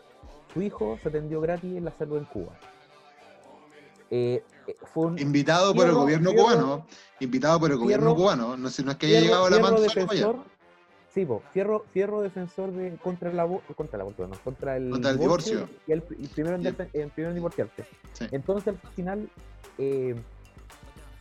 su 0.53 0.61
hijo 0.61 0.97
se 1.01 1.09
atendió 1.09 1.41
gratis 1.41 1.75
en 1.75 1.85
la 1.85 1.91
salud 1.91 2.17
en 2.17 2.25
Cuba. 2.25 2.53
Eh, 4.09 4.41
eh, 4.67 4.75
fue 4.93 5.07
un 5.07 5.19
Invitado 5.19 5.73
por 5.75 5.85
el 5.87 5.93
gobierno 5.93 6.31
Fierro- 6.31 6.43
cubano, 6.43 6.87
invitado 7.19 7.59
por 7.59 7.71
el 7.71 7.77
gobierno 7.77 8.11
Fierro- 8.11 8.15
cubano, 8.15 8.57
no, 8.57 8.69
sé, 8.69 8.83
no 8.83 8.91
es 8.91 8.97
que 8.97 9.07
haya 9.07 9.19
fierro- 9.19 9.23
llegado 9.25 9.45
a 9.45 9.49
la 9.49 9.59
mano 9.59 9.77
Sí, 11.13 11.25
po, 11.25 11.41
Fierro, 11.51 11.83
Fierro 11.91 12.21
defensor 12.21 12.71
de 12.73 12.95
contra 12.97 13.31
el 13.31 13.39
aborto, 13.39 13.73
contra 13.73 13.99
aborto, 13.99 14.27
no, 14.27 14.35
contra 14.43 14.77
el, 14.77 14.91
Contra 14.91 15.11
el 15.11 15.17
divorcio. 15.19 15.67
y 15.87 15.91
el, 15.93 16.03
primero 16.03 16.55
en, 16.57 17.09
primero 17.09 17.29
en 17.31 17.35
divorciarse. 17.35 17.85
Sí. 18.13 18.27
Entonces 18.31 18.67
al 18.67 18.77
final, 18.93 19.27
eh, 19.79 20.13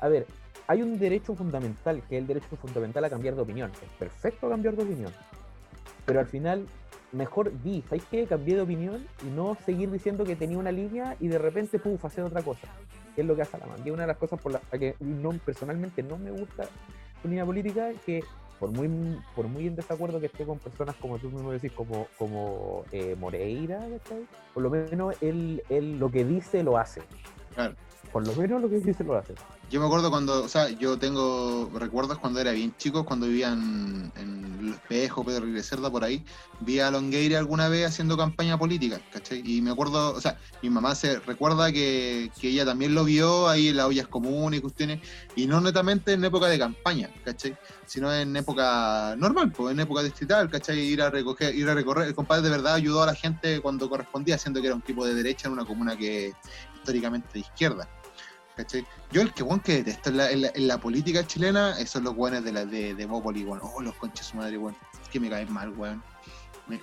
a 0.01 0.09
ver, 0.09 0.27
hay 0.67 0.83
un 0.83 0.99
derecho 0.99 1.35
fundamental, 1.35 2.03
que 2.09 2.17
es 2.17 2.21
el 2.21 2.27
derecho 2.27 2.57
fundamental 2.61 3.05
a 3.05 3.11
cambiar 3.11 3.37
de 3.37 3.41
opinión. 3.43 3.71
Es 3.83 3.89
perfecto 3.99 4.51
cambiar 4.51 4.77
de 4.77 4.83
opinión. 4.83 5.13
Pero 6.07 6.21
al 6.21 6.27
final, 6.27 6.67
mejor 7.13 7.53
di, 7.63 7.83
¿sabes 7.83 8.05
qué? 8.11 8.27
Cambié 8.27 8.57
de 8.57 8.63
opinión 8.63 9.07
y 9.27 9.31
no 9.31 9.57
seguir 9.67 9.91
diciendo 9.91 10.25
que 10.25 10.37
tenía 10.37 10.57
una 10.57 10.73
línea 10.73 11.17
y 11.21 11.29
de 11.29 11.39
repente, 11.39 11.79
puf, 11.79 12.05
hacer 12.05 12.25
otra 12.25 12.43
cosa. 12.43 12.69
Que 13.15 13.23
es 13.23 13.27
lo 13.27 13.37
que 13.37 13.43
hace 13.43 13.57
Alamán. 13.57 13.83
Que 13.83 13.91
es 13.91 13.93
una 13.93 14.05
de 14.05 14.09
las 14.09 14.17
cosas 14.17 14.41
por 14.41 14.53
las 14.53 14.63
que 14.71 14.95
no, 15.01 15.33
personalmente 15.45 16.03
no 16.03 16.17
me 16.17 16.31
gusta 16.31 16.65
su 17.21 17.29
línea 17.29 17.45
política, 17.45 17.91
que 18.05 18.23
por 18.59 18.71
muy, 18.71 19.19
por 19.35 19.49
muy 19.49 19.67
en 19.67 19.77
desacuerdo 19.77 20.21
que 20.21 20.27
esté 20.27 20.45
con 20.45 20.59
personas 20.59 20.97
como 20.97 21.19
tú 21.19 21.31
mismo 21.31 21.53
decís, 21.53 21.73
como, 21.73 22.07
como 22.19 22.85
eh, 22.93 23.15
Moreira, 23.19 23.79
¿cachai? 23.79 24.27
por 24.55 24.63
lo 24.63 24.71
menos 24.71 25.15
él, 25.21 25.63
él 25.69 25.99
lo 25.99 26.11
que 26.11 26.25
dice 26.25 26.63
lo 26.63 26.79
hace. 26.79 27.03
Claro. 27.55 27.75
Por 28.13 28.27
lo 28.27 28.35
menos 28.35 28.63
lo 28.63 28.69
que 28.69 28.81
dice 28.81 29.05
lo 29.05 29.17
hace. 29.17 29.35
Yo 29.69 29.81
me 29.81 29.87
acuerdo 29.87 30.11
cuando, 30.11 30.45
o 30.45 30.49
sea, 30.49 30.69
yo 30.71 30.97
tengo 30.97 31.69
recuerdos 31.75 32.19
cuando 32.19 32.39
era 32.39 32.53
bien 32.53 32.73
chico, 32.77 33.05
cuando 33.05 33.27
vivía 33.27 33.49
en, 33.49 34.13
Los 34.63 34.77
Espejos, 34.77 35.27
Pedro 35.27 35.45
Aguirre 35.45 35.63
Cerda, 35.65 35.91
por 35.91 36.05
ahí, 36.05 36.25
vi 36.61 36.79
a 36.79 36.89
Longueira 36.89 37.41
alguna 37.41 37.69
vez 37.69 37.87
haciendo 37.87 38.17
campaña 38.17 38.57
política, 38.57 39.01
¿cachai? 39.13 39.43
Y 39.45 39.61
me 39.63 39.73
acuerdo, 39.73 40.15
o 40.15 40.21
sea, 40.21 40.39
mi 40.63 40.71
mamá 40.71 40.95
se 40.95 41.19
recuerda 41.19 41.73
que, 41.73 42.31
que 42.41 42.49
ella 42.51 42.65
también 42.65 42.95
lo 42.95 43.05
vio 43.05 43.49
ahí 43.49 43.69
en 43.69 43.77
las 43.79 43.87
ollas 43.87 44.07
comunes 44.07 44.59
y 44.59 44.61
cuestiones, 44.61 45.01
y 45.35 45.49
no 45.49 45.61
netamente 45.61 46.13
en 46.13 46.25
época 46.25 46.47
de 46.47 46.61
campaña, 46.61 47.11
¿cachai? 47.25 47.57
Sino 47.87 48.15
en 48.15 48.37
época 48.37 49.17
normal, 49.19 49.51
pues 49.51 49.73
en 49.73 49.81
época 49.81 50.05
distrital, 50.05 50.49
¿cachai? 50.49 50.79
Ir 50.79 51.03
a 51.03 51.11
recoger, 51.11 51.53
ir 51.53 51.69
a 51.69 51.75
recorrer. 51.75 52.07
El 52.07 52.15
compadre 52.15 52.43
de 52.43 52.51
verdad 52.51 52.75
ayudó 52.75 53.03
a 53.03 53.07
la 53.07 53.15
gente 53.17 53.61
cuando 53.61 53.91
correspondía, 53.91 54.39
siendo 54.39 54.61
que 54.61 54.69
era 54.69 54.77
un 54.77 54.83
tipo 54.83 55.05
de 55.05 55.15
derecha 55.15 55.49
en 55.49 55.55
una 55.55 55.65
comuna 55.65 55.97
que 55.97 56.33
históricamente 56.77 57.29
de 57.33 57.41
izquierda. 57.41 57.89
Yo 59.13 59.23
el 59.23 59.33
que 59.35 59.43
bueno 59.43 59.63
que 59.63 59.83
detesto 59.83 60.11
en 60.11 60.67
la, 60.69 60.79
política 60.79 61.27
chilena, 61.27 61.73
esos 61.79 61.91
son 61.91 62.05
los 62.05 62.15
buenos 62.17 62.43
de 62.45 62.53
la 62.53 62.65
de, 62.65 62.95
de 62.95 63.07
Bópoli, 63.07 63.45
weón. 63.45 63.61
Oh, 63.63 63.81
los 63.83 63.95
conches 63.97 64.27
su 64.27 64.37
madre, 64.37 64.57
weón. 64.59 64.77
Es 65.03 65.09
que 65.09 65.21
me 65.21 65.29
caen 65.29 65.53
mal, 65.53 65.71
weón. 65.71 66.03
Me, 66.67 66.81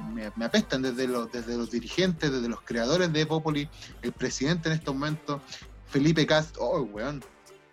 me- 0.36 0.44
apestan 0.44 0.80
desde 0.82 1.06
los, 1.06 1.30
desde 1.30 1.56
los 1.56 1.70
dirigentes, 1.70 2.30
desde 2.32 2.48
los 2.48 2.60
creadores 2.62 3.12
de 3.12 3.24
Bópoli, 3.24 3.68
el 4.02 4.12
presidente 4.12 4.68
en 4.68 4.76
estos 4.76 4.94
momentos, 4.94 5.42
Felipe 5.86 6.26
Cast, 6.26 6.56
oh, 6.58 6.82
weón. 6.82 7.22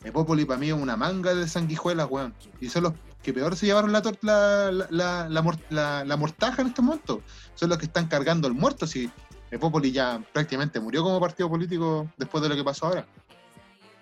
El 0.03 0.11
Bópoli 0.11 0.43
para 0.45 0.59
mí 0.59 0.67
es 0.67 0.73
una 0.73 0.97
manga 0.97 1.33
de 1.33 1.47
sanguijuelas, 1.47 2.07
weón. 2.09 2.33
Y 2.59 2.69
son 2.69 2.83
los 2.83 2.93
que 3.23 3.31
peor 3.33 3.55
se 3.55 3.65
llevaron 3.67 3.91
la, 3.91 4.01
la, 4.21 4.71
la, 4.71 4.87
la, 4.89 5.29
la 5.29 5.41
mor- 5.41 5.59
la- 5.69 6.03
la 6.03 6.17
mortaja 6.17 6.61
en 6.61 6.69
estos 6.69 6.83
momentos. 6.83 7.19
Son 7.55 7.69
los 7.69 7.77
que 7.77 7.85
están 7.85 8.07
cargando 8.07 8.47
el 8.47 8.53
muerto, 8.53 8.85
si 8.85 9.09
el 9.51 9.57
Bópoli 9.59 9.91
ya 9.91 10.21
prácticamente 10.33 10.79
murió 10.79 11.03
como 11.03 11.19
partido 11.19 11.49
político 11.49 12.09
después 12.17 12.41
de 12.43 12.49
lo 12.49 12.55
que 12.55 12.63
pasó 12.63 12.87
ahora. 12.87 13.05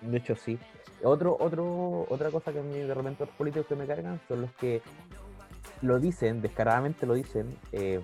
De 0.04 0.18
hecho, 0.18 0.36
sí. 0.36 0.58
Otro, 1.04 1.36
otro, 1.40 2.06
otra 2.10 2.30
cosa 2.32 2.52
que 2.54 2.60
a 2.60 2.64
mí 2.64 2.78
de 2.78 2.94
repente 2.94 3.26
los 3.26 3.36
políticos 3.36 3.68
que 3.68 3.76
me 3.76 3.86
cargan 3.86 4.22
son 4.28 4.42
los 4.42 4.52
que 4.54 4.82
lo 5.82 6.00
dicen, 6.00 6.42
descaradamente 6.42 7.06
lo 7.06 7.14
dicen. 7.14 7.58
eh, 7.72 8.02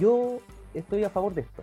yo 0.00 0.40
estoy 0.74 1.04
a 1.04 1.10
favor 1.10 1.32
de 1.34 1.42
esto, 1.42 1.62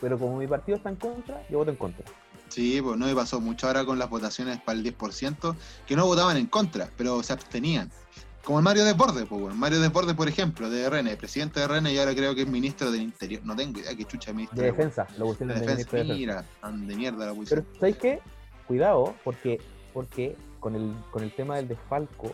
pero 0.00 0.18
como 0.18 0.36
mi 0.38 0.46
partido 0.46 0.76
está 0.76 0.90
en 0.90 0.96
contra, 0.96 1.42
yo 1.48 1.58
voto 1.58 1.70
en 1.70 1.76
contra. 1.76 2.04
Sí, 2.48 2.82
pues 2.82 2.98
no 2.98 3.06
me 3.06 3.14
pasó 3.14 3.40
mucho 3.40 3.66
ahora 3.66 3.84
con 3.84 3.98
las 3.98 4.10
votaciones 4.10 4.60
para 4.60 4.78
el 4.78 4.84
10%, 4.84 5.56
que 5.86 5.96
no 5.96 6.04
votaban 6.04 6.36
en 6.36 6.46
contra, 6.46 6.90
pero 6.98 7.22
se 7.22 7.32
abstenían. 7.32 7.90
Como 8.44 8.58
el 8.58 8.64
Mario 8.64 8.84
Desbordes, 8.84 9.24
pues 9.26 9.40
bueno. 9.40 9.56
Mario 9.56 9.80
Desbordes, 9.80 10.14
por 10.14 10.28
ejemplo, 10.28 10.68
de 10.68 10.90
RN, 10.90 11.16
presidente 11.16 11.60
de 11.60 11.68
RN 11.68 11.86
y 11.90 11.98
ahora 11.98 12.14
creo 12.14 12.34
que 12.34 12.42
es 12.42 12.48
ministro 12.48 12.90
del 12.90 13.02
Interior. 13.02 13.40
No 13.44 13.54
tengo 13.54 13.78
idea 13.78 13.94
qué 13.94 14.04
chucha 14.04 14.30
es 14.30 14.36
ministro 14.36 14.60
De 14.60 14.66
defensa, 14.66 15.06
lo 15.16 15.32
De 15.32 15.46
de 15.46 15.54
defensa. 15.54 15.96
de. 15.96 16.04
Mira, 16.04 16.44
de 16.62 16.96
mierda 16.96 17.26
la 17.26 17.34
Pero. 17.48 17.64
¿sabéis 17.78 17.96
qué? 17.96 18.20
Cuidado, 18.66 19.14
porque, 19.24 19.60
porque 19.92 20.36
con, 20.60 20.74
el, 20.74 20.94
con 21.10 21.22
el 21.22 21.32
tema 21.32 21.56
del 21.56 21.68
desfalco, 21.68 22.30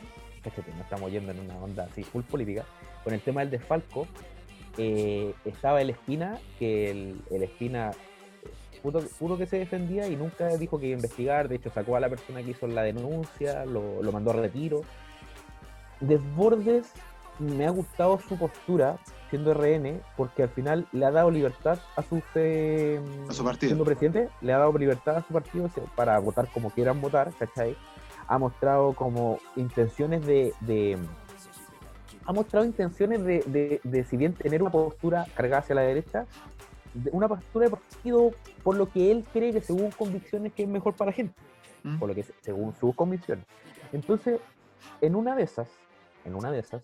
no 0.75 0.83
estamos 0.83 1.11
yendo 1.11 1.33
en 1.33 1.41
una 1.41 1.57
onda 1.57 1.85
así, 1.85 2.03
full 2.03 2.23
política, 2.23 2.65
con 3.05 3.13
el 3.15 3.21
tema 3.21 3.41
del 3.41 3.51
desfalco, 3.51 4.07
eh, 4.77 5.35
estaba 5.45 5.81
el 5.81 5.91
Espina, 5.91 6.39
que 6.59 6.91
el, 6.91 7.21
el 7.31 7.43
Espina 7.43 7.91
eh, 7.91 8.79
puro, 8.83 9.01
puro 9.19 9.37
que 9.37 9.47
se 9.47 9.59
defendía 9.59 10.07
y 10.07 10.17
nunca 10.17 10.49
dijo 10.57 10.79
que 10.79 10.87
iba 10.87 10.95
a 10.95 10.99
investigar, 10.99 11.49
de 11.49 11.57
hecho 11.57 11.71
sacó 11.71 11.97
a 11.97 12.01
la 12.01 12.09
persona 12.09 12.43
que 12.43 12.53
hizo 12.53 12.67
la 12.67 12.83
denuncia, 12.83 13.65
lo, 13.65 14.03
lo 14.03 14.13
mandó 14.13 14.31
a 14.31 14.35
retiro. 14.35 14.83
Desbordes 16.01 16.93
me 17.39 17.67
ha 17.67 17.71
gustado 17.71 18.19
su 18.21 18.37
postura 18.37 18.99
siendo 19.31 19.53
RN 19.55 20.01
porque 20.17 20.43
al 20.45 20.49
final 20.49 20.87
le 20.93 21.05
ha 21.05 21.11
dado 21.11 21.31
libertad 21.31 21.79
a 21.97 22.03
sus 22.03 22.23
eh, 22.35 23.01
A 23.29 23.33
su 23.33 23.45
partido. 23.45 23.69
siendo 23.71 23.85
presidente 23.85 24.29
le 24.41 24.53
ha 24.53 24.59
dado 24.59 24.77
libertad 24.79 25.17
a 25.17 25.23
su 25.23 25.33
partido 25.33 25.69
para 25.95 26.19
votar 26.19 26.49
como 26.53 26.71
quieran 26.71 27.01
votar 27.01 27.31
¿cachai? 27.39 27.77
ha 28.27 28.39
mostrado 28.39 28.93
como 28.95 29.39
intenciones 29.57 30.25
de, 30.27 30.53
de- 30.61 30.99
ha 32.25 32.33
mostrado 32.33 32.67
intenciones 32.67 33.25
de, 33.25 33.43
de- 33.47 33.81
de, 33.85 34.05
si 34.05 34.17
bien 34.17 34.35
tener 34.35 34.63
una 34.63 34.71
postura 34.71 35.27
cargada 35.35 35.61
hacia 35.63 35.75
la 35.75 35.83
derecha 35.83 36.27
de- 36.95 37.11
una 37.13 37.29
postura 37.29 37.67
de 37.67 37.71
partido 37.71 38.31
por 38.63 38.77
lo 38.77 38.91
que 38.91 39.11
él 39.11 39.25
cree 39.33 39.53
que 39.53 39.61
según 39.61 39.91
convicciones 39.93 40.53
que 40.53 40.63
es 40.65 40.69
mejor 40.69 40.95
para 40.95 41.11
la 41.11 41.15
gente 41.15 41.35
¿Mm? 41.83 41.99
por 41.99 42.09
lo 42.09 42.15
que 42.15 42.23
se- 42.25 42.35
según 42.43 42.75
sus 42.75 42.95
convicciones. 42.95 43.45
Entonces, 43.93 44.41
en 45.01 45.15
una 45.15 45.35
de 45.37 45.45
esas, 45.45 45.69
en 46.25 46.35
una 46.35 46.51
de 46.51 46.59
esas, 46.59 46.83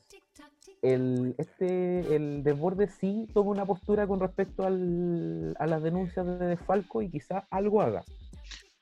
el, 0.85 1.35
este, 1.39 2.15
el 2.15 2.45
desborde 2.45 2.89
sí 2.89 3.27
toma 3.33 3.51
una 3.51 3.65
postura 3.65 4.07
con 4.07 4.21
respecto 4.21 4.67
al, 4.67 5.57
a 5.59 5.67
las 5.67 5.83
denuncias 5.83 6.27
de 6.27 6.47
desfalco 6.47 7.01
y 7.01 7.11
quizás 7.11 7.45
algo 7.51 7.81
haga. 7.81 8.05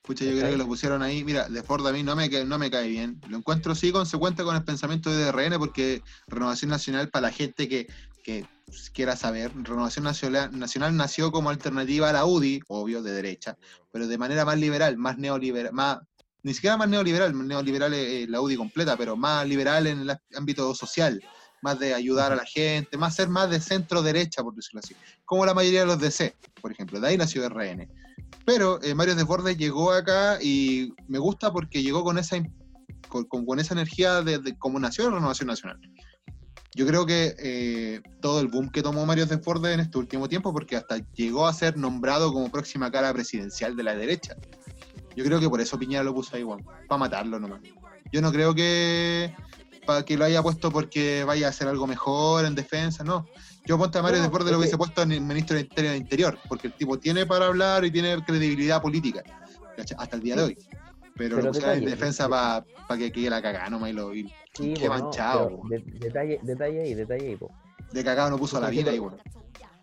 Pucha, 0.02 0.24
yo 0.24 0.32
creo 0.32 0.50
que 0.50 0.56
lo 0.56 0.66
pusieron 0.66 1.00
ahí. 1.00 1.22
Mira, 1.22 1.48
Desbordes 1.48 1.86
a 1.86 1.92
mí 1.92 2.02
no 2.02 2.16
me, 2.16 2.28
no 2.44 2.58
me 2.58 2.72
cae 2.72 2.88
bien. 2.88 3.20
Lo 3.28 3.36
encuentro 3.36 3.76
sí 3.76 3.92
consecuente 3.92 4.42
con 4.42 4.56
el 4.56 4.64
pensamiento 4.64 5.10
de 5.10 5.30
RN 5.30 5.60
porque 5.60 6.02
Renovación 6.26 6.70
Nacional, 6.70 7.08
para 7.08 7.28
la 7.28 7.32
gente 7.32 7.68
que, 7.68 7.86
que 8.24 8.44
quiera 8.92 9.14
saber, 9.14 9.52
Renovación 9.54 10.04
Nacional, 10.04 10.58
Nacional 10.58 10.96
nació 10.96 11.30
como 11.30 11.50
alternativa 11.50 12.10
a 12.10 12.12
la 12.12 12.24
UDI, 12.24 12.62
obvio, 12.66 13.00
de 13.00 13.12
derecha, 13.12 13.56
pero 13.92 14.08
de 14.08 14.18
manera 14.18 14.44
más 14.44 14.58
liberal, 14.58 14.96
más 14.96 15.18
neoliberal, 15.18 15.72
más, 15.72 15.98
ni 16.42 16.52
siquiera 16.52 16.76
más 16.76 16.88
neoliberal, 16.88 17.46
neoliberal 17.46 17.94
es 17.94 18.28
la 18.28 18.40
UDI 18.40 18.56
completa, 18.56 18.96
pero 18.96 19.16
más 19.16 19.46
liberal 19.46 19.86
en 19.86 20.00
el 20.00 20.18
ámbito 20.34 20.74
social, 20.74 21.22
más 21.62 21.78
de 21.78 21.94
ayudar 21.94 22.32
a 22.32 22.36
la 22.36 22.44
gente, 22.44 22.96
más 22.98 23.14
ser 23.16 23.28
más 23.28 23.48
de 23.48 23.60
centro 23.60 24.02
derecha, 24.02 24.42
por 24.42 24.54
decirlo 24.54 24.80
así, 24.84 24.94
como 25.24 25.46
la 25.46 25.54
mayoría 25.54 25.80
de 25.80 25.86
los 25.86 25.98
DC, 25.98 26.34
por 26.60 26.72
ejemplo, 26.72 27.00
de 27.00 27.08
ahí 27.08 27.16
nació 27.16 27.48
RN. 27.48 27.88
Pero 28.44 28.82
eh, 28.82 28.94
Mario 28.94 29.14
Desbordes 29.14 29.56
llegó 29.56 29.92
acá 29.92 30.38
y 30.42 30.92
me 31.08 31.18
gusta 31.18 31.52
porque 31.52 31.82
llegó 31.82 32.02
con 32.02 32.18
esa, 32.18 32.36
con, 33.08 33.24
con- 33.24 33.60
esa 33.60 33.74
energía 33.74 34.20
de, 34.22 34.38
de 34.38 34.58
como 34.58 34.78
nació 34.80 35.08
la 35.08 35.16
Renovación 35.16 35.46
Nacional. 35.46 35.78
Yo 36.74 36.86
creo 36.86 37.04
que 37.06 37.36
eh, 37.38 38.00
todo 38.20 38.40
el 38.40 38.48
boom 38.48 38.70
que 38.70 38.82
tomó 38.82 39.04
Mario 39.06 39.26
Desbordes 39.26 39.74
en 39.74 39.80
este 39.80 39.98
último 39.98 40.28
tiempo, 40.28 40.52
porque 40.52 40.76
hasta 40.76 40.96
llegó 41.14 41.46
a 41.46 41.52
ser 41.52 41.76
nombrado 41.76 42.32
como 42.32 42.50
próxima 42.50 42.90
cara 42.90 43.12
presidencial 43.12 43.76
de 43.76 43.82
la 43.82 43.94
derecha. 43.94 44.34
Yo 45.14 45.22
creo 45.22 45.38
que 45.38 45.48
por 45.50 45.60
eso 45.60 45.78
Piñera 45.78 46.02
lo 46.02 46.14
puso 46.14 46.34
ahí, 46.34 46.44
para 46.88 46.98
matarlo 46.98 47.38
nomás. 47.38 47.60
Yo 48.10 48.22
no 48.22 48.32
creo 48.32 48.54
que 48.54 49.34
para 49.84 50.04
que 50.04 50.16
lo 50.16 50.24
haya 50.24 50.42
puesto 50.42 50.70
porque 50.70 51.24
vaya 51.24 51.46
a 51.46 51.50
hacer 51.50 51.68
algo 51.68 51.86
mejor 51.86 52.44
en 52.44 52.54
defensa, 52.54 53.02
no. 53.04 53.28
Yo 53.66 53.78
ponte 53.78 53.98
a 53.98 54.02
Mario 54.02 54.18
No, 54.18 54.24
Desbordes 54.24 54.46
es 54.46 54.52
lo 54.52 54.58
hubiese 54.58 54.76
puesto 54.76 55.02
en 55.02 55.12
el 55.12 55.20
ministro 55.20 55.56
del 55.56 55.66
Interior, 55.66 55.96
Interior, 55.96 56.38
porque 56.48 56.68
el 56.68 56.74
tipo 56.74 56.98
tiene 56.98 57.26
para 57.26 57.46
hablar 57.46 57.84
y 57.84 57.90
tiene 57.90 58.22
credibilidad 58.24 58.80
política, 58.82 59.22
hasta 59.98 60.16
el 60.16 60.22
día 60.22 60.36
de 60.36 60.42
hoy. 60.42 60.54
Pero, 61.16 61.36
Pero 61.36 61.42
lo 61.42 61.48
pusieron 61.52 61.78
en 61.78 61.84
defensa 61.84 62.24
de- 62.24 62.64
para 62.86 62.98
que 62.98 63.12
quede 63.12 63.30
la 63.30 63.42
cagada 63.42 63.70
nomás 63.70 63.90
y 63.90 63.92
lo 63.92 64.14
y 64.14 64.28
Sí, 64.54 64.74
qué 64.74 64.88
no, 64.88 64.90
manchado. 64.90 65.60
de- 65.68 65.82
detalle, 65.98 66.40
detalle 66.42 66.82
ahí, 66.82 66.94
detalle 66.94 67.28
ahí. 67.28 67.36
po. 67.36 67.50
De 67.92 68.04
cagado 68.04 68.30
no 68.30 68.38
puso 68.38 68.58
a 68.58 68.60
la 68.60 68.70
vida 68.70 68.90
ahí, 68.90 68.98
weón. 68.98 69.18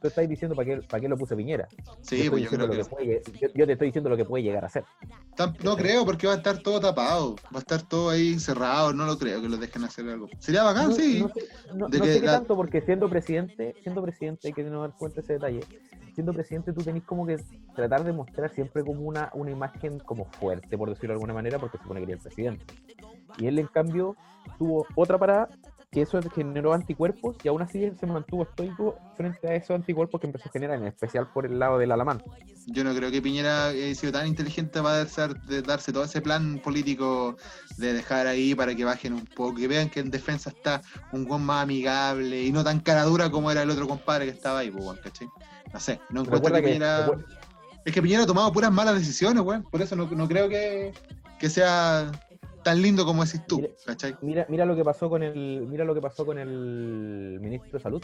Tú 0.02 0.08
estás 0.08 0.28
diciendo 0.30 0.56
para 0.56 0.66
qué, 0.66 0.78
para 0.88 1.02
qué 1.02 1.10
lo 1.10 1.18
puse 1.18 1.36
Piñera. 1.36 1.68
Sí, 2.02 2.24
Yo 2.24 2.32
pues 2.32 2.44
yo 2.44 2.50
creo 2.50 2.70
que. 2.70 2.78
que 2.78 2.86
puede 2.86 3.22
yo, 3.42 3.48
yo 3.54 3.66
te 3.66 3.74
estoy 3.74 3.88
diciendo 3.90 4.10
lo 4.10 4.16
que 4.16 4.24
puede 4.26 4.44
llegar 4.44 4.64
a 4.64 4.70
ser. 4.70 4.86
No 5.64 5.76
creo, 5.76 6.06
porque 6.06 6.28
va 6.28 6.34
a 6.34 6.38
estar 6.38 6.58
todo 6.60 6.80
tapado. 6.80 7.36
Va 7.54 7.58
a 7.58 7.60
estar 7.60 7.82
todo 7.82 8.10
ahí 8.10 8.40
cerrado. 8.40 8.94
No 8.94 9.06
lo 9.06 9.18
creo 9.18 9.42
que 9.42 9.50
lo 9.50 9.58
dejen 9.58 9.84
hacer 9.84 10.08
algo. 10.08 10.30
Sería 10.40 10.64
bacán, 10.64 10.90
no, 10.90 10.96
sí. 10.96 11.20
no 11.22 11.30
sé, 11.30 11.42
no- 11.76 11.88
De 11.90 11.98
no 12.00 12.06
que 12.06 12.14
sé 12.14 12.20
qué 12.22 12.26
la- 12.28 12.34
tanto, 12.38 12.56
porque 12.56 12.82
siendo 12.82 13.10
presidente, 13.10 13.76
siendo 13.84 14.02
presidente, 14.02 14.48
hay 14.48 14.54
que 14.54 14.64
tener 14.64 14.80
en 14.86 14.92
cuenta 14.92 15.20
ese 15.22 15.34
detalle. 15.34 15.62
Siendo 16.14 16.34
presidente, 16.34 16.74
tú 16.74 16.82
tenés 16.82 17.04
como 17.04 17.26
que 17.26 17.38
tratar 17.76 18.04
de 18.04 18.12
mostrar 18.12 18.50
siempre 18.54 18.84
como 18.84 19.02
una, 19.02 19.30
una 19.34 19.52
imagen 19.52 20.00
como 20.00 20.26
fuerte, 20.26 20.78
por 20.78 20.90
decirlo 20.90 21.10
de 21.10 21.14
alguna 21.16 21.34
manera, 21.34 21.60
porque 21.60 21.78
se 21.78 21.84
supone 21.84 22.00
que 22.02 22.06
eres 22.12 22.18
el 22.18 22.24
presidente. 22.24 22.66
Y 23.38 23.48
él, 23.48 23.60
en 23.60 23.68
cambio, 23.68 24.16
tuvo 24.58 24.86
otra 24.96 25.18
parada 25.18 25.48
que 25.92 26.04
eso 26.04 26.20
generó 26.36 26.74
anticuerpos 26.74 27.36
y 27.44 27.48
aún 27.48 27.64
así 27.64 27.92
se 28.00 28.06
mantuvo 28.06 28.44
estoico 28.44 29.00
frente 29.16 29.48
a 29.48 29.56
esos 29.56 29.72
anticuerpos 29.72 30.22
que 30.22 30.28
empezó 30.28 30.48
a 30.48 30.52
generar, 30.52 30.78
en 30.78 30.88
especial 30.88 31.32
por 31.34 31.48
el 31.48 31.58
lado 31.58 31.80
del 31.80 31.92
alamán. 31.92 32.22
Yo 32.68 32.84
no 32.84 32.94
creo 32.94 33.10
que 33.10 33.22
Piñera 33.22 33.70
haya 33.70 33.96
sido 33.96 34.12
tan 34.12 34.28
inteligente 34.28 34.82
para 34.84 34.98
darse, 34.98 35.30
darse 35.66 35.92
todo 35.92 36.04
ese 36.04 36.22
plan 36.22 36.60
político 36.60 37.38
de 37.78 37.94
dejar 37.94 38.28
ahí 38.28 38.54
para 38.54 38.76
que 38.76 38.86
bajen 38.86 39.14
un 39.14 39.26
poco, 39.26 39.56
que 39.56 39.68
vean 39.68 39.90
que 39.90 40.00
en 40.00 40.12
defensa 40.12 40.52
está 40.52 40.82
un 41.12 41.26
buen 41.26 41.42
más 41.42 41.64
amigable 41.64 42.44
y 42.44 42.52
no 42.52 42.64
tan 42.64 42.82
cara 42.82 43.04
dura 43.06 43.32
como 43.32 43.50
era 43.50 43.64
el 43.64 43.70
otro 43.72 43.88
compadre 43.88 44.26
que 44.26 44.32
estaba 44.32 44.60
ahí, 44.60 44.70
pues, 44.70 45.00
¿cachai? 45.00 45.28
No 45.74 45.80
sé, 45.80 46.00
no 46.12 46.22
encuentro 46.22 46.54
que, 46.54 46.62
Piñera... 46.62 47.10
Es 47.84 47.94
que 47.94 48.02
Piñera 48.02 48.24
ha 48.24 48.28
tomado 48.28 48.52
puras 48.52 48.72
malas 48.72 48.94
decisiones, 48.94 49.42
weón. 49.42 49.64
Por 49.64 49.82
eso 49.82 49.96
no, 49.96 50.06
no 50.06 50.28
creo 50.28 50.50
que, 50.50 50.94
que 51.40 51.50
sea 51.50 52.12
tan 52.64 52.82
lindo 52.82 53.06
como 53.06 53.24
decís 53.24 53.46
tú, 53.46 53.58
mira, 53.58 53.70
¿cachai? 53.86 54.16
Mira, 54.22 54.46
mira 54.50 54.66
lo 54.66 54.76
que 54.76 54.84
pasó 54.84 55.10
con 55.10 55.24
el, 55.24 55.66
mira 55.68 55.86
lo 55.86 55.94
que 55.94 56.02
pasó 56.02 56.26
con 56.26 56.38
el 56.38 57.40
ministro 57.42 57.72
de 57.74 57.80
salud, 57.80 58.04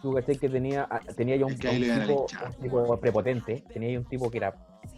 Tú 0.00 0.12
cachai 0.12 0.36
que 0.36 0.48
tenía, 0.48 0.88
ah, 0.90 1.00
tenía 1.16 1.36
ya 1.36 1.46
un, 1.46 1.56
tipo, 1.56 2.98
prepotente, 3.00 3.62
tenía 3.72 3.92
ya 3.92 3.98
un 4.00 4.04
tipo 4.04 4.30
que 4.30 4.38
era 4.38 4.52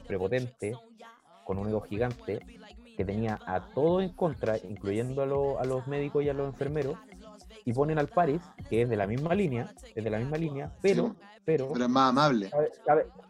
prepotente, 0.07 0.78
con 1.44 1.59
un 1.59 1.68
ego 1.68 1.83
gigante, 1.83 2.40
que 2.96 3.04
tenía 3.04 3.38
a 3.46 3.66
todo 3.74 4.00
en 4.00 4.11
contra, 4.11 4.57
incluyendo 4.57 5.20
a, 5.20 5.62
a 5.62 5.64
los 5.66 5.87
médicos 5.87 6.24
y 6.24 6.30
a 6.30 6.33
los 6.33 6.46
enfermeros, 6.48 6.96
y 7.64 7.72
ponen 7.72 7.98
al 7.98 8.09
Paris, 8.09 8.40
que 8.68 8.83
es 8.83 8.88
de 8.88 8.96
la 8.96 9.07
misma 9.07 9.35
línea, 9.35 9.72
es 9.94 10.05
de 10.05 10.11
la 10.11 10.18
misma 10.18 10.37
línea, 10.37 10.70
pero, 10.83 11.16
pero, 11.44 11.70
pero 11.72 11.85
es 11.85 11.90
más 11.90 12.11
amable. 12.11 12.50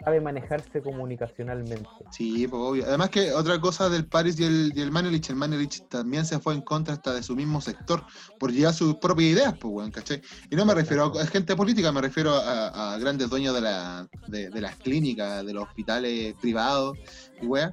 Sabe, 0.04 0.20
manejarse 0.20 0.82
comunicacionalmente. 0.82 1.88
Sí, 2.10 2.46
pues 2.46 2.60
obvio. 2.60 2.84
Además 2.86 3.10
que 3.10 3.32
otra 3.32 3.58
cosa 3.60 3.88
del 3.88 4.06
Paris 4.06 4.38
y 4.38 4.44
el, 4.44 4.72
y 4.74 4.82
el 4.82 4.90
Manelich, 4.90 5.30
el 5.30 5.36
Manelich 5.36 5.88
también 5.88 6.26
se 6.26 6.38
fue 6.38 6.54
en 6.54 6.60
contra 6.60 6.94
hasta 6.94 7.14
de 7.14 7.22
su 7.22 7.34
mismo 7.34 7.60
sector, 7.60 8.04
por 8.38 8.52
llevar 8.52 8.74
sus 8.74 8.96
propias 8.96 9.30
ideas, 9.30 9.54
pues, 9.58 9.72
bueno, 9.72 9.90
¿cachai? 9.92 10.20
Y 10.50 10.56
no 10.56 10.66
me 10.66 10.74
refiero 10.74 11.18
a 11.18 11.26
gente 11.26 11.56
política, 11.56 11.90
me 11.90 12.02
refiero 12.02 12.34
a, 12.34 12.98
grandes 12.98 13.30
dueños 13.30 13.54
de, 13.54 13.60
la, 13.60 14.06
de, 14.26 14.50
de 14.50 14.60
las 14.60 14.76
clínicas, 14.76 15.44
de 15.46 15.54
los 15.54 15.64
hospitales 15.64 16.34
privados 16.40 16.98
y 17.40 17.46
weá 17.46 17.72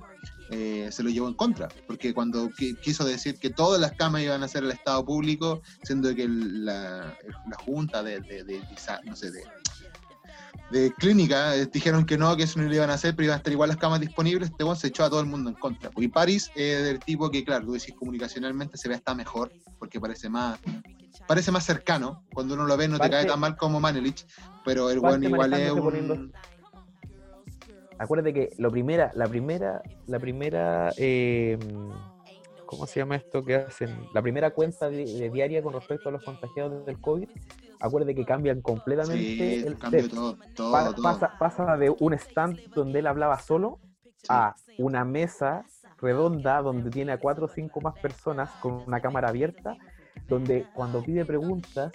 eh, 0.54 0.90
se 0.92 1.02
lo 1.02 1.10
llevó 1.10 1.30
en 1.30 1.34
contra, 1.34 1.70
porque 1.88 2.14
cuando 2.14 2.50
quiso 2.82 3.06
decir 3.06 3.40
que 3.40 3.50
todas 3.50 3.80
las 3.80 3.94
camas 3.94 4.22
iban 4.22 4.44
a 4.44 4.50
ser 4.50 4.66
el 4.66 4.72
Estado 4.72 5.06
público, 5.06 5.62
siendo 5.84 6.14
que 6.14 6.28
la, 6.28 7.18
Junta 7.66 8.04
de, 8.04 8.20
no 9.06 9.16
sé, 9.16 9.32
de, 10.72 10.94
clínica 10.96 11.56
eh, 11.56 11.68
dijeron 11.72 12.06
que 12.06 12.18
no, 12.18 12.36
que 12.36 12.44
eso 12.44 12.60
no 12.60 12.68
lo 12.68 12.76
iban 12.76 12.90
a 12.90 12.96
hacer, 12.96 13.16
pero 13.16 13.28
iban 13.28 13.36
a 13.36 13.38
estar 13.38 13.54
igual 13.54 13.70
las 13.70 13.78
camas 13.78 14.02
disponibles, 14.02 14.50
este 14.50 14.76
se 14.76 14.88
echó 14.88 15.06
a 15.06 15.10
todo 15.10 15.22
el 15.22 15.26
mundo 15.26 15.50
en 15.50 15.56
contra. 15.56 15.90
Y 15.96 16.10
París 16.10 16.52
es 16.56 16.84
del 16.84 17.00
tipo 17.00 17.32
que, 17.32 17.46
claro, 17.46 17.68
tú 17.68 17.72
decís 17.72 17.96
comunicacionalmente 17.98 18.78
se 18.78 18.90
ve 18.90 18.96
hasta 18.96 19.16
mejor, 19.16 19.54
porque 19.80 20.02
parece 20.02 20.30
más 20.30 20.60
parece 21.28 21.52
más 21.52 21.66
cercano, 21.66 22.26
cuando 22.34 22.56
uno 22.56 22.66
lo 22.66 22.76
ve 22.76 22.90
no 22.90 23.00
te 23.00 23.10
cae 23.10 23.26
tan 23.26 23.40
mal 23.40 23.56
como 23.56 23.80
Manelich, 23.80 24.26
pero 24.66 24.90
el 24.90 25.00
buen 25.00 25.24
igual 25.24 25.54
es 25.54 25.72
un 25.72 26.34
acuérdate 28.02 28.34
que 28.34 28.50
lo 28.58 28.72
primera, 28.72 29.12
la 29.14 29.28
primera, 29.28 29.84
la 30.08 30.20
primera, 30.20 30.92
em, 30.98 31.60
¿cómo 32.66 32.88
se 32.88 33.00
llama 33.00 33.16
esto 33.16 33.44
que 33.46 33.56
hacen? 33.56 33.96
La 34.14 34.24
primera 34.24 34.50
cuenta 34.50 34.90
de, 34.90 35.30
diaria 35.30 35.62
con 35.62 35.74
respecto 35.74 36.10
a 36.10 36.12
los 36.12 36.24
contagiados 36.24 36.84
del 36.84 37.00
COVID, 37.00 37.30
acuérdate 37.80 38.16
que 38.16 38.26
cambian 38.26 38.62
completamente 38.62 39.68
el 39.68 39.78
todo, 39.78 40.36
todo, 40.56 40.96
pasa, 41.02 41.38
pasa, 41.38 41.78
de 41.78 41.96
un 42.00 42.14
stand 42.14 42.74
donde 42.74 43.00
él 43.00 43.08
hablaba 43.08 43.38
solo 43.40 43.80
a 44.28 44.56
una 44.80 45.06
mesa 45.06 45.64
redonda 46.00 46.64
donde 46.64 46.90
tiene 46.90 47.12
a 47.12 47.20
cuatro 47.20 47.46
o 47.46 47.50
cinco 47.50 47.82
más 47.82 48.00
personas 48.00 48.50
con 48.62 48.74
una 48.88 49.00
cámara 49.00 49.30
abierta, 49.30 49.78
donde 50.28 50.66
cuando 50.74 51.04
pide 51.04 51.24
preguntas 51.24 51.92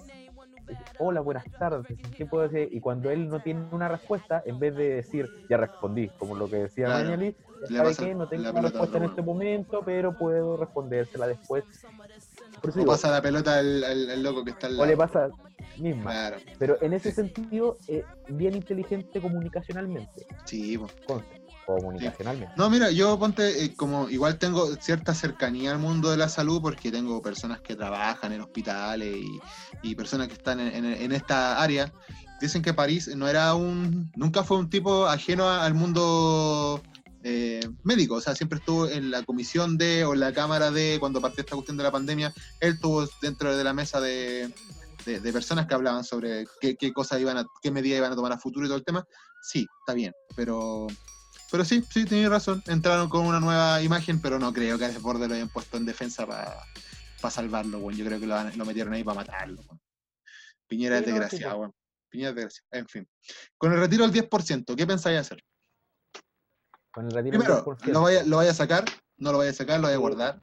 hola, 0.98 1.20
buenas 1.20 1.44
tardes, 1.58 1.98
¿qué 2.16 2.26
puedo 2.26 2.48
decir? 2.48 2.68
Y 2.72 2.80
cuando 2.80 3.10
él 3.10 3.28
no 3.28 3.40
tiene 3.40 3.66
una 3.70 3.88
respuesta, 3.88 4.42
en 4.44 4.58
vez 4.58 4.74
de 4.76 4.94
decir, 4.94 5.30
ya 5.48 5.56
respondí, 5.56 6.08
como 6.18 6.34
lo 6.34 6.48
que 6.48 6.56
decía 6.56 6.86
claro. 6.86 7.28
¿sabe 7.68 7.94
qué? 7.96 8.14
No 8.14 8.28
tengo 8.28 8.50
una 8.50 8.62
respuesta 8.62 8.98
en 8.98 9.04
este 9.04 9.22
momento, 9.22 9.82
pero 9.84 10.12
puedo 10.16 10.56
respondérsela 10.56 11.26
después. 11.26 11.64
Por 12.60 12.78
o 12.78 12.84
pasa 12.86 13.10
la 13.10 13.22
pelota 13.22 13.58
al, 13.58 14.22
loco 14.22 14.44
que 14.44 14.50
está 14.50 14.66
al 14.66 14.76
lado. 14.76 14.84
O 14.84 14.86
le 14.86 14.96
pasa 14.96 15.28
misma. 15.78 16.32
Pero 16.58 16.76
en 16.80 16.92
ese 16.92 17.12
sentido, 17.12 17.76
eh, 17.88 18.04
bien 18.28 18.54
inteligente 18.54 19.20
comunicacionalmente. 19.20 20.26
Sí, 20.44 20.78
comunicacionalmente. 21.66 22.54
No, 22.56 22.70
mira, 22.70 22.90
yo 22.90 23.18
ponte, 23.18 23.64
eh, 23.64 23.74
como 23.74 24.08
igual 24.08 24.38
tengo 24.38 24.74
cierta 24.76 25.14
cercanía 25.14 25.72
al 25.72 25.78
mundo 25.78 26.10
de 26.10 26.16
la 26.16 26.28
salud 26.28 26.62
porque 26.62 26.90
tengo 26.90 27.20
personas 27.20 27.60
que 27.60 27.74
trabajan 27.74 28.32
en 28.32 28.40
hospitales 28.40 29.16
y, 29.82 29.94
personas 29.94 30.28
que 30.28 30.34
están 30.34 30.60
en, 30.60 31.12
esta 31.12 31.62
área. 31.62 31.92
Dicen 32.40 32.60
que 32.60 32.74
París 32.74 33.08
no 33.16 33.28
era 33.28 33.54
un, 33.54 34.10
nunca 34.14 34.44
fue 34.44 34.58
un 34.58 34.68
tipo 34.68 35.06
ajeno 35.06 35.48
al 35.48 35.74
mundo 35.74 36.82
eh, 37.22 37.60
médico, 37.82 38.16
o 38.16 38.20
sea, 38.20 38.34
siempre 38.34 38.58
estuvo 38.58 38.88
en 38.88 39.10
la 39.10 39.22
comisión 39.22 39.78
de 39.78 40.04
o 40.04 40.12
en 40.12 40.20
la 40.20 40.32
cámara 40.32 40.70
de, 40.70 40.98
cuando 41.00 41.20
partió 41.20 41.40
esta 41.40 41.54
cuestión 41.56 41.76
de 41.76 41.84
la 41.84 41.90
pandemia, 41.90 42.32
él 42.60 42.74
estuvo 42.74 43.08
dentro 43.22 43.56
de 43.56 43.64
la 43.64 43.72
mesa 43.72 44.00
de, 44.00 44.52
personas 45.32 45.66
que 45.66 45.74
hablaban 45.74 46.04
sobre 46.04 46.46
qué, 46.60 46.76
qué 46.76 46.92
cosas 46.92 47.20
iban 47.20 47.38
a, 47.38 47.44
qué 47.62 47.70
medidas 47.70 47.98
iban 47.98 48.12
a 48.12 48.16
tomar 48.16 48.32
a 48.32 48.38
futuro 48.38 48.66
y 48.66 48.68
todo 48.68 48.78
el 48.78 48.84
tema. 48.84 49.04
Sí, 49.40 49.66
está 49.80 49.94
bien, 49.94 50.12
pero 50.34 50.88
pero 51.50 51.64
sí, 51.64 51.84
sí, 51.90 52.04
tenéis 52.04 52.28
razón. 52.28 52.62
Entraron 52.66 53.08
con 53.08 53.26
una 53.26 53.40
nueva 53.40 53.82
imagen, 53.82 54.20
pero 54.20 54.38
no 54.38 54.52
creo 54.52 54.78
que 54.78 54.86
a 54.86 54.88
Desborde 54.88 55.28
lo 55.28 55.34
hayan 55.34 55.48
puesto 55.48 55.76
en 55.76 55.86
defensa 55.86 56.26
para 56.26 57.30
salvarlo, 57.30 57.80
bueno. 57.80 57.98
Yo 57.98 58.04
creo 58.04 58.20
que 58.20 58.26
lo, 58.26 58.64
metieron 58.64 58.94
ahí 58.94 59.04
para 59.04 59.20
matarlo, 59.20 59.62
Piñera 60.66 60.98
es 60.98 61.06
desgraciado, 61.06 61.58
bueno. 61.58 61.74
Piñera 62.08 62.30
es 62.30 62.36
desgraciado. 62.36 62.68
En 62.72 62.86
fin. 62.86 63.08
Con 63.56 63.72
el 63.72 63.80
retiro 63.80 64.08
del 64.08 64.28
10%, 64.28 64.74
¿qué 64.76 64.86
pensáis 64.86 65.18
hacer? 65.18 65.42
Con 66.90 67.06
el 67.06 67.12
retiro 67.12 67.38
Primero, 67.38 67.54
del 67.56 67.64
10%. 67.64 67.92
¿lo 67.92 68.02
vaya, 68.02 68.22
¿lo 68.24 68.36
vaya 68.36 68.50
a 68.50 68.54
sacar? 68.54 68.84
¿No 69.16 69.32
lo 69.32 69.38
vaya 69.38 69.50
a 69.50 69.54
sacar? 69.54 69.80
¿Lo 69.80 69.84
vaya 69.84 69.96
a 69.96 70.00
guardar? 70.00 70.40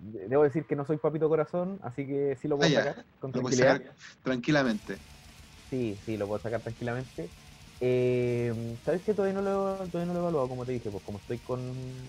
Debo 0.00 0.42
decir 0.42 0.64
que 0.64 0.76
no 0.76 0.84
soy 0.84 0.98
papito 0.98 1.28
corazón, 1.28 1.80
así 1.82 2.06
que 2.06 2.36
sí 2.40 2.46
lo 2.46 2.58
puedo 2.58 2.78
ah, 2.78 2.82
sacar 2.82 3.04
con 3.20 3.32
tranquilidad. 3.32 3.82
tranquilamente. 4.22 4.98
Sí, 5.70 5.98
sí, 6.04 6.16
lo 6.16 6.26
puedo 6.26 6.40
sacar 6.40 6.60
tranquilamente. 6.60 7.30
Eh, 7.86 8.50
¿Sabes 8.82 9.02
que 9.02 9.12
todavía 9.12 9.34
no, 9.34 9.42
lo, 9.42 9.76
todavía 9.90 10.06
no 10.06 10.14
lo 10.14 10.20
he 10.20 10.22
evaluado? 10.22 10.48
Como 10.48 10.64
te 10.64 10.72
dije, 10.72 10.90
pues 10.90 11.04
como 11.04 11.18
estoy 11.18 11.38
con. 11.38 12.08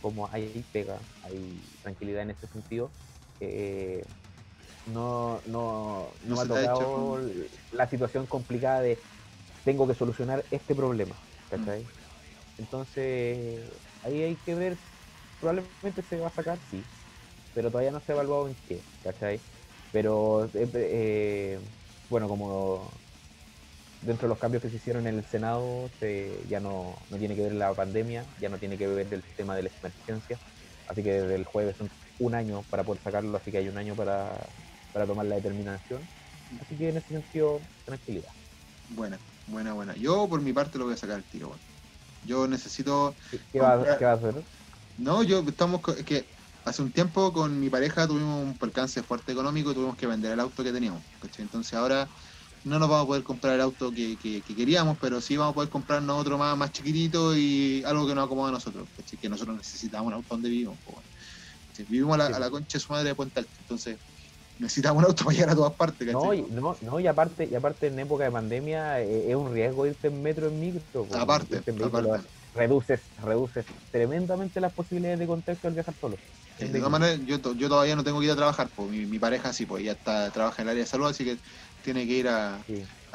Como 0.00 0.28
hay 0.30 0.64
pega, 0.72 1.00
hay 1.24 1.60
tranquilidad 1.82 2.22
en 2.22 2.30
ese 2.30 2.46
sentido. 2.46 2.92
Eh, 3.40 4.04
no, 4.86 5.42
no, 5.46 6.14
no, 6.22 6.36
me 6.36 6.42
ha 6.42 6.46
tocado 6.46 7.18
la 7.72 7.88
situación 7.88 8.26
complicada 8.26 8.80
de 8.80 9.00
tengo 9.64 9.88
que 9.88 9.94
solucionar 9.94 10.44
este 10.52 10.76
problema. 10.76 11.16
¿Cachai? 11.50 11.80
Mm. 11.80 12.58
Entonces, 12.58 13.60
ahí 14.04 14.22
hay 14.22 14.36
que 14.36 14.54
ver. 14.54 14.78
Probablemente 15.40 16.00
se 16.02 16.20
va 16.20 16.28
a 16.28 16.32
sacar, 16.32 16.60
sí. 16.70 16.84
Pero 17.54 17.72
todavía 17.72 17.90
no 17.90 18.00
se 18.00 18.12
ha 18.12 18.14
evaluado 18.14 18.46
en 18.46 18.56
qué, 18.68 18.80
¿cachai? 19.02 19.40
Pero, 19.90 20.44
eh, 20.54 20.70
eh 20.74 21.60
bueno, 22.08 22.28
como 22.28 23.07
dentro 24.02 24.28
de 24.28 24.30
los 24.30 24.38
cambios 24.38 24.62
que 24.62 24.70
se 24.70 24.76
hicieron 24.76 25.06
en 25.06 25.18
el 25.18 25.24
Senado 25.24 25.90
ya 26.48 26.60
no, 26.60 26.96
tiene 27.18 27.34
que 27.34 27.42
ver 27.42 27.54
la 27.54 27.72
pandemia, 27.74 28.24
ya 28.40 28.48
no 28.48 28.58
tiene 28.58 28.76
que 28.78 28.86
ver 28.86 29.06
el 29.12 29.22
tema 29.36 29.56
de 29.56 29.64
la 29.64 29.70
emergencia, 29.80 30.38
así 30.88 31.02
que 31.02 31.12
desde 31.12 31.34
el 31.34 31.44
jueves 31.44 31.76
son 31.76 31.90
un 32.18 32.34
año 32.34 32.62
para 32.70 32.84
poder 32.84 33.02
sacarlo, 33.02 33.36
así 33.36 33.50
que 33.50 33.58
hay 33.58 33.68
un 33.68 33.78
año 33.78 33.94
para, 33.94 34.30
tomar 35.06 35.26
la 35.26 35.36
determinación. 35.36 36.00
Así 36.60 36.74
que 36.76 36.88
en 36.88 36.96
ese 36.96 37.08
sentido, 37.08 37.60
tranquilidad. 37.84 38.30
Buena, 38.90 39.18
buena, 39.46 39.74
buena. 39.74 39.94
Yo 39.94 40.26
por 40.28 40.40
mi 40.40 40.52
parte 40.52 40.78
lo 40.78 40.86
voy 40.86 40.94
a 40.94 40.96
sacar 40.96 41.18
el 41.18 41.24
tiro. 41.24 41.48
Bueno. 41.48 41.62
Yo 42.26 42.48
necesito... 42.48 43.14
¿Qué, 43.52 43.60
va, 43.60 43.74
a 43.74 44.12
hacer? 44.12 44.34
No, 44.96 45.22
yo 45.22 45.44
estamos... 45.46 45.80
que 46.04 46.24
hace 46.64 46.82
un 46.82 46.90
tiempo 46.90 47.32
con 47.32 47.60
mi 47.60 47.70
pareja 47.70 48.06
tuvimos 48.06 48.44
un 48.44 48.56
percance 48.56 49.02
fuerte 49.02 49.32
económico 49.32 49.70
y 49.70 49.74
tuvimos 49.74 49.96
que 49.96 50.06
vender 50.06 50.32
el 50.32 50.40
auto 50.40 50.64
que 50.64 50.72
teníamos. 50.72 51.02
Entonces 51.38 51.74
ahora 51.74 52.08
no 52.64 52.78
nos 52.78 52.88
vamos 52.88 53.04
a 53.04 53.06
poder 53.06 53.22
comprar 53.22 53.54
el 53.54 53.60
auto 53.60 53.92
que, 53.92 54.42
queríamos, 54.44 54.98
pero 55.00 55.20
sí 55.20 55.36
vamos 55.36 55.52
a 55.52 55.54
poder 55.54 55.70
comprarnos 55.70 56.20
otro 56.20 56.38
más, 56.38 56.56
más 56.56 56.72
chiquitito 56.72 57.36
y 57.36 57.82
algo 57.84 58.06
que 58.06 58.14
nos 58.14 58.26
acomoda 58.26 58.50
a 58.50 58.52
nosotros, 58.52 58.88
que 59.20 59.28
nosotros 59.28 59.56
necesitamos 59.56 60.08
un 60.08 60.14
auto 60.14 60.26
donde 60.30 60.48
vivimos. 60.48 60.78
vivimos 61.88 62.18
a 62.18 62.38
la, 62.38 62.50
concha 62.50 62.78
de 62.78 62.84
su 62.84 62.92
madre 62.92 63.08
de 63.08 63.14
Puente 63.14 63.40
Alto, 63.40 63.52
entonces 63.60 63.98
necesitamos 64.58 65.02
un 65.02 65.08
auto 65.08 65.24
para 65.24 65.36
llegar 65.36 65.50
a 65.50 65.54
todas 65.54 65.74
partes. 65.74 66.12
No 66.12 66.34
y, 66.34 66.42
no, 66.42 66.76
no, 66.82 67.00
y 67.00 67.06
aparte, 67.06 67.48
y 67.50 67.54
aparte 67.54 67.86
en 67.86 67.98
época 67.98 68.24
de 68.24 68.30
pandemia 68.30 69.00
eh, 69.00 69.30
es 69.30 69.36
un 69.36 69.52
riesgo 69.52 69.86
irte 69.86 70.08
en 70.08 70.22
metro 70.22 70.48
en 70.48 70.60
micro. 70.60 71.06
aparte, 71.14 71.62
aparte. 71.82 72.28
Reduces, 72.54 73.00
reduces 73.22 73.64
tremendamente 73.92 74.60
las 74.60 74.72
posibilidades 74.72 75.20
de 75.20 75.26
contexto 75.26 75.68
al 75.68 75.74
viajar 75.74 75.94
solo. 76.00 76.16
de 76.58 76.66
todas 76.66 76.90
maneras, 76.90 77.20
yo, 77.24 77.36
yo 77.54 77.68
todavía 77.68 77.94
no 77.94 78.02
tengo 78.02 78.18
que 78.18 78.26
ir 78.26 78.32
a 78.32 78.36
trabajar, 78.36 78.68
pues 78.74 78.90
mi, 78.90 79.06
mi 79.06 79.18
pareja 79.18 79.52
sí, 79.52 79.64
pues 79.64 79.84
ya 79.84 79.92
está, 79.92 80.30
trabaja 80.30 80.62
en 80.62 80.68
el 80.68 80.72
área 80.72 80.82
de 80.82 80.88
salud, 80.88 81.06
así 81.06 81.24
que 81.24 81.36
tiene 81.92 82.06
que 82.06 82.12
ir 82.18 82.28
a, 82.28 82.58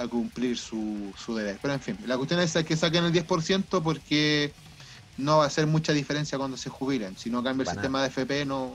cumplir 0.09 0.57
su, 0.57 1.13
su, 1.15 1.35
deber. 1.35 1.59
Pero 1.61 1.75
en 1.75 1.79
fin, 1.79 1.97
la 2.07 2.17
cuestión 2.17 2.39
es 2.39 2.53
que 2.65 2.75
saquen 2.75 3.05
el 3.05 3.13
10% 3.13 3.83
porque 3.83 4.51
no 5.17 5.37
va 5.37 5.43
a 5.43 5.47
hacer 5.47 5.67
mucha 5.67 5.93
diferencia 5.93 6.39
cuando 6.39 6.57
se 6.57 6.71
jubilen. 6.71 7.15
Si 7.15 7.29
no 7.29 7.43
cambia 7.43 7.65
el 7.65 7.69
sistema 7.69 8.01
de 8.01 8.07
FP, 8.07 8.45
no, 8.45 8.73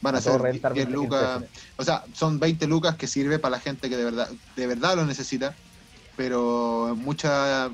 Van 0.00 0.14
a, 0.14 0.20
ser 0.22 0.60
10 0.72 0.88
lucas. 0.90 1.42
O 1.76 1.84
sea, 1.84 2.04
son 2.14 2.38
20 2.38 2.66
lucas 2.66 2.96
que 2.96 3.06
sirve 3.06 3.38
para 3.38 3.56
la 3.56 3.60
gente 3.60 3.90
que 3.90 3.96
de 3.96 4.04
verdad, 4.04 4.30
de 4.56 4.66
verdad 4.66 4.96
lo 4.96 5.04
necesita. 5.04 5.54
Pero 6.16 6.94
mucha. 6.96 7.70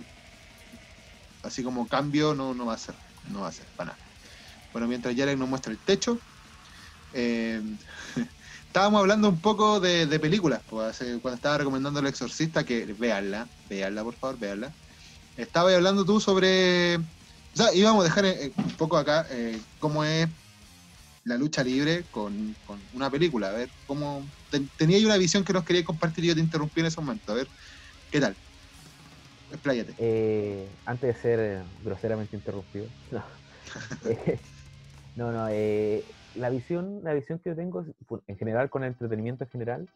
Así 1.45 1.63
como 1.63 1.87
cambio 1.87 2.35
no, 2.35 2.55
no 2.55 2.67
va 2.67 2.75
a 2.75 2.79
ser. 2.79 2.97
No 3.31 3.43
va 3.43 3.49
a 3.49 3.53
ser 3.53 3.67
para 3.77 3.93
nada. 3.93 3.99
Bueno, 4.73 4.89
mientras 4.89 5.15
Yarek 5.15 5.39
nos 5.39 5.49
muestra 5.49 5.71
el 5.71 5.79
techo. 5.79 6.19
Eh, 7.15 7.61
estábamos 8.71 9.01
hablando 9.01 9.29
un 9.29 9.41
poco 9.41 9.81
de, 9.81 10.07
películas. 10.21 10.63
Pues, 10.71 10.99
cuando 11.21 11.35
estaba 11.35 11.59
recomendando 11.59 11.99
El 11.99 12.07
Exorcista, 12.07 12.63
que 12.63 12.87
veanla, 12.97 13.49
veanla, 13.69 14.05
por 14.05 14.15
favor, 14.15 14.39
veanla. 14.39 14.73
Estaba 15.37 15.75
hablando 15.75 16.05
tú 16.05 16.21
sobre. 16.21 16.97
O 16.97 17.57
sea, 17.57 17.75
íbamos 17.75 18.03
a 18.03 18.05
dejar 18.05 18.27
eh, 18.27 18.53
un 18.57 18.71
poco 18.77 18.97
acá 18.97 19.27
eh, 19.31 19.59
cómo 19.81 20.05
es 20.05 20.29
la 21.25 21.37
lucha 21.37 21.65
libre 21.65 22.05
con, 22.13 22.55
una 22.95 23.11
película. 23.11 23.49
A 23.49 23.53
ver, 23.53 23.71
cómo. 23.89 24.25
tenía 24.77 24.99
yo 24.99 25.09
una 25.09 25.17
visión 25.17 25.43
que 25.43 25.53
nos 25.53 25.65
quería 25.65 25.85
compartir 25.85 26.25
y 26.25 26.29
yo 26.29 26.35
te 26.35 26.41
interrumpí 26.41 26.79
en 26.79 26.87
ese 26.87 27.01
momento. 27.01 27.33
A 27.33 27.35
ver, 27.35 27.49
¿qué 28.13 28.21
tal? 28.21 28.37
Expláyate. 29.51 29.95
Eh, 29.99 30.69
antes 30.87 31.17
de 31.17 31.21
ser 31.21 31.63
groseramente 31.83 32.37
interrumpido. 32.37 32.87
No, 35.17 35.33
no, 35.33 35.45
no 35.45 35.51
la, 36.35 36.51
visión, 36.51 37.01
la 37.03 37.15
visión 37.15 37.39
que 37.39 37.51
yo 37.51 37.57
tengo 37.57 37.85
en 38.27 38.37
general 38.37 38.71
con 38.71 38.85
el 38.85 38.89
entretenimiento 38.89 39.45
en 39.45 39.51
general 39.51 39.89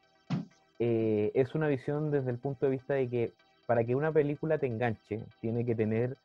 es 0.78 1.54
una 1.54 1.66
visión 1.66 2.10
desde 2.10 2.30
el 2.30 2.38
punto 2.38 2.66
de 2.66 2.72
vista 2.72 2.94
de 2.94 3.08
que 3.08 3.32
para 3.66 3.84
que 3.84 3.94
una 3.94 4.12
película 4.12 4.58
te 4.58 4.66
enganche, 4.66 5.20
tiene 5.40 5.64
que 5.64 5.74
tener 5.74 6.16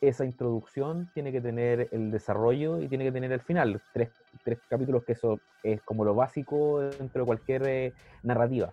esa 0.00 0.24
introducción, 0.24 1.10
tiene 1.14 1.32
que 1.32 1.40
tener 1.40 1.88
el 1.92 2.10
desarrollo 2.10 2.80
y 2.80 2.88
tiene 2.88 3.04
que 3.04 3.12
tener 3.12 3.32
el 3.32 3.40
final. 3.40 3.80
Tres, 3.92 4.10
tres 4.44 4.58
capítulos 4.68 5.04
que 5.04 5.12
eso 5.12 5.40
es 5.62 5.80
como 5.82 6.04
lo 6.04 6.14
básico 6.14 6.80
dentro 6.80 7.22
de 7.22 7.26
cualquier 7.26 7.66
eh, 7.66 7.92
narrativa. 8.22 8.72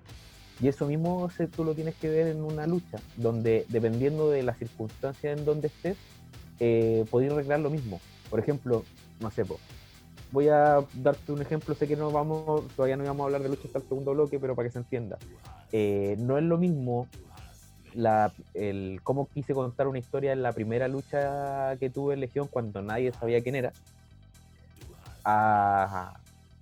Y 0.60 0.68
eso 0.68 0.86
mismo 0.86 1.30
se, 1.30 1.48
tú 1.48 1.64
lo 1.64 1.74
tienes 1.74 1.96
que 1.96 2.10
ver 2.10 2.28
en 2.28 2.44
una 2.44 2.68
lucha, 2.68 3.00
donde 3.16 3.66
dependiendo 3.70 4.30
de 4.30 4.44
las 4.44 4.58
circunstancias 4.58 5.38
en 5.38 5.46
donde 5.46 5.68
estés, 5.68 5.98
eh, 6.60 7.06
podéis 7.10 7.32
arreglar 7.32 7.62
lo 7.62 7.70
mismo. 7.70 8.00
Por 8.30 8.40
ejemplo, 8.40 8.84
no 9.20 9.32
sé, 9.32 9.44
voy 10.32 10.48
a 10.48 10.84
darte 10.96 11.32
un 11.32 11.42
ejemplo, 11.42 11.76
sé 11.76 11.88
que 11.88 11.96
no 11.96 12.12
vamos, 12.12 12.68
todavía 12.76 12.98
no 12.98 13.04
vamos 13.04 13.22
a 13.22 13.26
hablar 13.26 13.44
de 13.44 13.50
lucha 13.50 13.64
hasta 13.66 13.80
el 13.80 13.86
segundo 13.86 14.14
bloque, 14.14 14.40
pero 14.40 14.56
para 14.56 14.68
que 14.68 14.74
se 14.74 14.80
entienda. 14.80 15.18
Eh, 15.72 16.16
no 16.20 16.38
es 16.38 16.44
lo 16.44 16.58
mismo 16.58 17.08
la, 17.94 18.32
el, 18.54 19.02
cómo 19.04 19.28
quise 19.28 19.54
contar 19.54 19.88
una 19.88 20.00
historia 20.00 20.32
en 20.32 20.42
la 20.42 20.54
primera 20.54 20.88
lucha 20.88 21.76
que 21.78 21.90
tuve 21.90 22.14
en 22.14 22.22
Legión 22.22 22.48
cuando 22.48 22.82
nadie 22.82 23.12
sabía 23.12 23.42
quién 23.42 23.56
era, 23.56 23.74
a, 25.24 26.14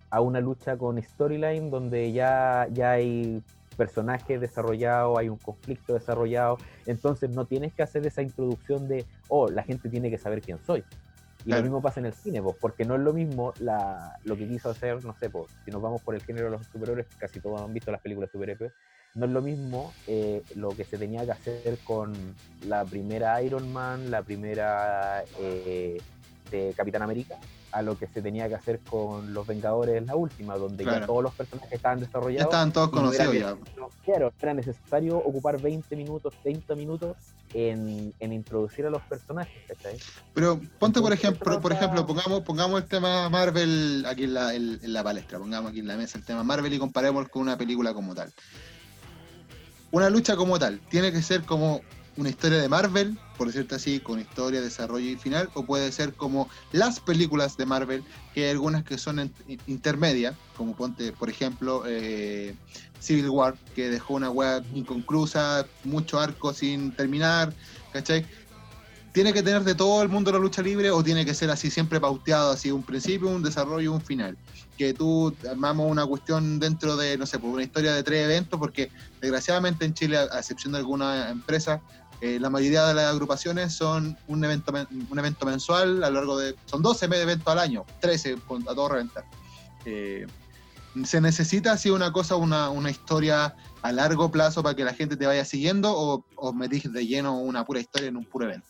a 0.10 0.22
una 0.22 0.42
lucha 0.42 0.78
con 0.78 1.02
storyline 1.02 1.70
donde 1.70 2.12
ya, 2.12 2.68
ya 2.72 2.92
hay 2.92 3.44
personajes 3.78 4.42
desarrollados, 4.42 5.18
hay 5.18 5.30
un 5.30 5.38
conflicto 5.38 5.94
desarrollado, 5.94 6.58
entonces 6.86 7.30
no 7.30 7.46
tienes 7.46 7.74
que 7.74 7.84
hacer 7.84 8.06
esa 8.06 8.22
introducción 8.22 8.88
de, 8.88 9.06
oh, 9.30 9.50
la 9.50 9.64
gente 9.64 9.88
tiene 9.90 10.10
que 10.10 10.18
saber 10.18 10.42
quién 10.42 10.60
soy. 10.66 10.84
Y 11.46 11.52
lo 11.52 11.62
mismo 11.62 11.82
pasa 11.82 12.00
en 12.00 12.06
el 12.06 12.14
cine, 12.14 12.42
pues, 12.42 12.58
porque 12.60 12.86
no 12.86 12.96
es 12.96 13.02
lo 13.02 13.14
mismo 13.14 13.54
la, 13.60 14.20
lo 14.26 14.36
que 14.36 14.48
quiso 14.48 14.70
hacer, 14.70 15.04
no 15.06 15.16
sé, 15.18 15.30
pues, 15.30 15.52
si 15.64 15.72
nos 15.72 15.82
vamos 15.82 16.02
por 16.02 16.14
el 16.16 16.22
género 16.22 16.46
de 16.46 16.58
los 16.58 16.68
superhéroes, 16.68 17.08
casi 17.18 17.40
todos 17.40 17.62
han 17.62 17.74
visto 17.74 17.92
las 17.92 18.02
películas 18.02 18.30
superhéroes, 18.32 18.74
no 19.16 19.26
es 19.26 19.32
lo 19.32 19.42
mismo 19.42 19.94
eh, 20.08 20.44
lo 20.56 20.70
que 20.70 20.84
se 20.84 20.98
tenía 20.98 21.26
que 21.26 21.32
hacer 21.32 21.78
con 21.84 22.14
la 22.68 22.86
primera 22.86 23.42
Iron 23.42 23.72
Man, 23.72 24.12
la 24.12 24.22
primera 24.22 25.24
eh, 25.40 26.00
de 26.52 26.74
Capitán 26.76 27.02
América, 27.02 27.38
a 27.72 27.82
lo 27.82 27.98
que 27.98 28.08
se 28.08 28.22
tenía 28.22 28.48
que 28.48 28.56
hacer 28.56 28.80
con 28.80 29.34
los 29.34 29.48
Vengadores, 29.48 30.06
la 30.06 30.16
última, 30.16 30.58
donde 30.58 30.84
ya 30.86 31.06
todos 31.06 31.24
los 31.24 31.34
personajes 31.34 31.72
estaban 31.72 32.00
desarrollados. 32.00 32.38
Ya 32.38 32.44
estaban 32.44 32.74
todos 32.74 32.90
conocidos 32.90 33.34
ya. 33.34 33.58
Claro, 34.04 34.34
era 34.42 34.54
necesario 34.54 35.18
ocupar 35.18 35.62
20 35.62 35.96
minutos, 35.96 36.34
30 36.44 36.76
minutos 36.76 37.16
en, 37.54 38.14
introducir 38.20 38.86
a 38.86 38.90
los 38.90 39.02
personajes, 39.04 39.54
Pero 40.34 40.60
ponte, 40.78 41.02
por 41.02 41.14
ejemplo, 41.14 41.60
por 41.60 41.72
ejemplo, 41.72 42.06
pongamos, 42.06 42.42
pongamos 42.42 42.82
el 42.82 42.88
tema 42.88 43.30
Marvel 43.30 44.06
aquí 44.08 44.26
en 44.26 44.34
la, 44.34 44.54
en 44.54 44.94
la 44.94 45.04
palestra, 45.04 45.40
pongamos 45.40 45.72
aquí 45.72 45.80
en 45.80 45.88
la 45.88 45.98
mesa 45.98 46.18
el 46.18 46.26
tema 46.26 46.44
Marvel 46.44 46.74
y 46.74 46.80
comparemos 46.80 47.28
con 47.30 47.42
una 47.42 47.58
película 47.58 47.94
como 47.94 48.14
tal. 48.14 48.32
Una 49.92 50.10
lucha 50.10 50.36
como 50.36 50.60
tal, 50.60 50.80
tiene 50.90 51.12
que 51.12 51.22
ser 51.22 51.44
como 51.44 51.82
una 52.18 52.30
historia 52.30 52.60
de 52.60 52.70
Marvel, 52.70 53.18
por 53.40 53.48
decirte 53.48 53.76
así, 53.76 54.02
con 54.02 54.20
historia, 54.20 54.60
desarrollo 54.60 55.10
y 55.10 55.16
final, 55.16 55.50
o 55.54 55.64
puede 55.64 55.94
ser 55.94 56.14
como 56.14 56.50
las 56.74 57.00
películas 57.00 57.56
de 57.56 57.66
Marvel, 57.66 58.04
que 58.34 58.44
hay 58.44 58.52
algunas 58.52 58.84
que 58.84 58.98
son 58.98 59.32
intermedias, 59.66 60.36
como 60.58 60.76
ponte, 60.76 61.14
por 61.14 61.30
ejemplo, 61.30 61.84
eh, 61.88 62.54
Civil 63.00 63.30
War, 63.30 63.56
que 63.74 63.90
dejó 63.90 64.16
una 64.16 64.30
web 64.30 64.66
inconclusa, 64.74 65.66
mucho 65.86 66.20
arco 66.20 66.54
sin 66.54 66.92
terminar, 66.92 67.54
¿cachai? 67.94 68.26
¿Tiene 69.14 69.32
que 69.32 69.42
tener 69.42 69.64
de 69.64 69.74
todo 69.74 70.04
el 70.04 70.10
mundo 70.10 70.34
la 70.34 70.38
lucha 70.38 70.62
libre 70.62 70.92
o 70.92 71.02
tiene 71.02 71.26
que 71.26 71.34
ser 71.34 71.50
así 71.50 71.72
siempre 71.72 72.02
pauteado, 72.02 72.52
así 72.52 72.72
un 72.72 72.84
principio, 72.84 73.30
un 73.30 73.42
desarrollo, 73.42 73.94
un 73.94 74.02
final? 74.02 74.38
Que 74.78 74.94
tú 74.94 75.34
armamos 75.50 75.90
una 75.90 76.06
cuestión 76.06 76.60
dentro 76.60 76.98
de, 76.98 77.18
no 77.18 77.26
sé, 77.26 77.40
pues, 77.40 77.54
una 77.54 77.64
historia 77.64 77.94
de 77.94 78.04
tres 78.04 78.26
eventos, 78.26 78.60
porque 78.60 78.92
desgraciadamente 79.22 79.86
en 79.86 79.94
Chile, 79.94 80.18
a 80.18 80.40
excepción 80.40 80.74
de 80.74 80.80
alguna 80.80 81.30
empresa, 81.30 81.82
eh, 82.22 82.40
la 82.40 82.50
mayoría 82.50 82.86
de 82.86 82.94
las 82.94 83.06
agrupaciones 83.06 83.74
son 83.74 84.18
un 84.28 84.44
evento, 84.44 84.74
un 85.10 85.20
evento 85.20 85.46
mensual 85.46 86.04
a 86.04 86.10
lo 86.10 86.16
largo 86.16 86.38
de. 86.38 86.56
Son 86.66 86.82
12 86.82 87.06
eventos 87.06 87.48
al 87.48 87.60
año, 87.60 87.86
13 88.02 88.38
a 88.68 88.76
todo 88.76 88.90
reventar. 88.90 89.26
Eh, 89.86 90.28
¿Se 91.06 91.22
necesita 91.22 91.74
así 91.74 91.90
una 91.90 92.12
cosa, 92.12 92.36
una, 92.36 92.70
una, 92.70 92.90
historia 92.90 93.56
a 93.82 93.92
largo 93.92 94.32
plazo 94.32 94.64
para 94.64 94.76
que 94.76 94.84
la 94.84 94.94
gente 94.94 95.16
te 95.16 95.28
vaya 95.28 95.46
siguiendo 95.46 95.94
o, 95.96 96.26
o 96.36 96.52
metís 96.52 96.92
de 96.92 97.06
lleno 97.06 97.40
una 97.40 97.64
pura 97.64 97.80
historia 97.80 98.10
en 98.10 98.18
un 98.18 98.26
puro 98.26 98.46
evento? 98.46 98.68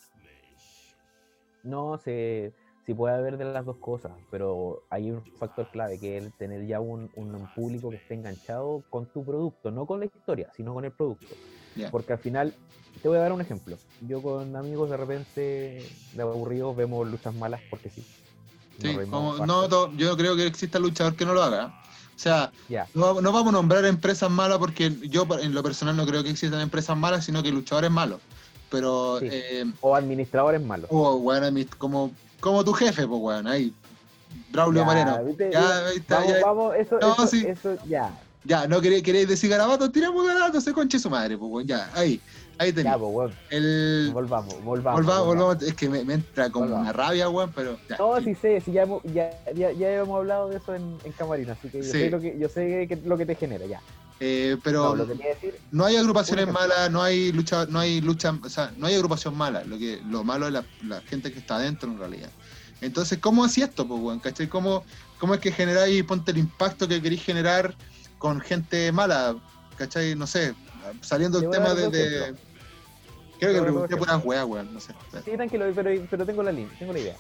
No, 1.64 1.98
se, 1.98 2.54
sí 2.90 2.96
puede 2.96 3.14
haber 3.14 3.38
de 3.38 3.46
las 3.46 3.64
dos 3.66 3.78
cosas, 3.78 4.12
pero 4.32 4.82
hay 4.90 5.12
un 5.12 5.24
factor 5.38 5.70
clave 5.70 6.00
que 6.00 6.18
es 6.18 6.34
tener 6.40 6.66
ya 6.66 6.80
un, 6.80 7.12
público 7.56 7.92
que 7.92 7.98
esté 7.98 8.16
enganchado 8.16 8.84
con 8.90 9.06
tu 9.06 9.24
producto, 9.24 9.70
no 9.70 9.86
con 9.86 10.00
la 10.00 10.08
historia, 10.08 10.50
sino 10.56 10.74
con 10.74 10.86
el 10.86 10.92
producto. 10.92 11.28
Porque 11.92 12.14
al 12.14 12.20
final, 12.20 12.54
te 13.02 13.08
voy 13.08 13.18
a 13.18 13.22
dar 13.22 13.32
un 13.32 13.42
ejemplo. 13.42 13.78
Yo 14.02 14.22
con 14.22 14.56
amigos 14.56 14.90
de 14.90 14.98
repente 14.98 15.86
de 16.14 16.22
aburridos 16.22 16.76
vemos 16.76 17.08
luchas 17.08 17.34
malas 17.34 17.62
porque 17.70 17.90
sí. 17.90 18.06
Sí, 18.82 18.98
no, 19.10 19.96
yo 19.98 20.16
creo 20.16 20.36
que 20.36 20.46
exista 20.46 20.80
luchador 20.80 21.16
que 21.16 21.26
no 21.26 21.34
lo 21.34 21.44
haga. 21.44 21.82
O 22.16 22.22
sea, 22.22 22.52
no, 22.94 23.14
vamos 23.16 23.48
a 23.48 23.52
nombrar 23.52 23.86
empresas 23.86 24.30
malas 24.30 24.58
porque 24.58 24.94
yo 25.10 25.26
en 25.42 25.54
lo 25.54 25.64
personal 25.64 25.96
no 25.96 26.06
creo 26.06 26.24
que 26.24 26.30
existan 26.30 26.60
empresas 26.60 26.98
malas, 26.98 27.26
sino 27.26 27.42
que 27.44 27.52
luchadores 27.52 27.92
malos. 27.92 28.20
Pero, 28.70 29.20
eh, 29.22 29.66
o 29.82 29.96
administradores 29.96 30.62
malos. 30.62 30.90
O, 30.92 31.18
bueno, 31.20 31.48
como, 31.78 32.12
como 32.40 32.64
tu 32.64 32.74
jefe, 32.74 33.08
pues, 33.08 33.20
bueno, 33.20 33.50
ahí. 33.50 33.74
Braulio 34.52 34.86
Moreno. 34.86 35.18
Ya, 35.52 35.90
está, 35.92 36.20
vamos, 36.20 36.36
vamos, 36.44 36.76
eso, 36.76 37.00
no, 37.00 37.14
eso, 37.24 37.36
eso, 37.36 37.78
ya. 37.88 38.14
Ya, 38.44 38.68
no 38.68 38.80
queréis, 38.82 39.04
queréis 39.04 39.28
decir 39.28 39.50
garabato, 39.50 39.92
tiramos 39.92 40.26
garabato, 40.26 40.62
se 40.62 40.74
conche 40.74 40.98
su 40.98 41.10
madre, 41.10 41.38
pues, 41.38 41.50
bueno, 41.50 41.68
ya, 41.68 41.90
ahí. 41.94 42.22
Ahí 42.58 42.74
tenés. 42.74 42.92
Ya, 42.92 42.98
pues, 42.98 43.12
bueno. 43.12 43.34
El... 43.50 44.12
Volvamos, 44.14 44.64
volvamos. 44.64 45.02
Volvamos, 45.02 45.28
volvamos. 45.28 45.64
Es 45.64 45.74
que 45.74 45.90
me, 45.90 46.00
entra 46.00 46.50
como 46.50 46.76
una 46.76 46.92
rabia, 46.92 47.30
weón, 47.30 47.52
pero. 47.56 47.78
No, 47.98 48.22
sí 48.22 48.36
sé, 48.36 48.62
sí, 48.62 48.72
ya, 48.72 48.86
ya, 49.14 49.32
ya, 49.54 49.72
ya, 49.72 49.94
hemos 49.94 50.18
hablado 50.18 50.50
de 50.50 50.58
eso 50.58 50.76
en, 50.76 50.98
en 51.04 51.12
Camarina, 51.14 51.54
así 51.54 51.70
que 51.70 51.78
yo 51.78 51.84
sé, 51.84 52.10
lo 52.10 52.20
que, 52.20 52.38
yo 52.38 52.50
sé 52.50 52.86
que, 52.88 52.98
lo 52.98 53.18
que 53.18 53.26
te 53.26 53.36
genera, 53.36 53.66
ya. 53.66 53.82
Eh, 54.22 54.58
pero 54.64 54.98
no, 55.72 55.86
hay 55.86 55.96
agrupaciones 55.96 56.52
malas, 56.52 56.92
no 56.92 57.02
hay 57.02 57.32
lucha, 57.32 57.66
no 57.68 57.80
hay 57.80 58.02
lucha, 58.02 58.38
o 58.44 58.50
sea, 58.50 58.74
no 58.78 58.88
hay 58.88 58.96
agrupación 58.96 59.38
mala. 59.38 59.64
Lo 59.64 59.78
que 59.78 60.02
lo 60.10 60.24
malo 60.24 60.48
es 60.48 60.54
la, 60.54 61.02
gente 61.02 61.32
que 61.32 61.40
está 61.40 61.56
adentro 61.56 61.90
en 61.90 61.98
realidad. 61.98 62.30
Entonces, 62.82 63.20
¿cómo 63.20 63.46
hacía 63.46 63.66
esto, 63.66 63.88
pues, 63.88 64.22
¿Cachai? 64.22 64.48
¿Cómo, 64.48 64.84
¿Cómo 65.20 65.34
es 65.34 65.40
que 65.40 65.52
generáis, 65.52 66.04
ponte 66.04 66.32
el 66.32 66.38
impacto 66.38 66.88
que 66.88 67.02
queréis 67.02 67.24
generar 67.24 67.76
con 68.20 68.40
gente 68.40 68.92
mala? 68.92 69.36
¿Cachai? 69.78 70.14
No 70.14 70.28
sé, 70.28 70.54
saliendo 71.02 71.40
del 71.40 71.50
tema 71.50 71.74
de, 71.74 72.36
Creo 73.40 73.54
que 73.54 73.62
pregunté 73.62 73.96
por 73.96 74.10
unas 74.10 74.26
weas, 74.26 74.46
weón, 74.46 74.74
no 74.74 74.80
sé. 74.82 74.94
Sí, 75.24 75.32
tranquilo, 75.32 75.66
pero, 75.74 75.90
pero 76.12 76.26
tengo 76.26 76.44
la 76.44 76.52
línea, 76.52 76.76
tengo 76.78 76.92
la 76.92 77.00
idea. 77.00 77.16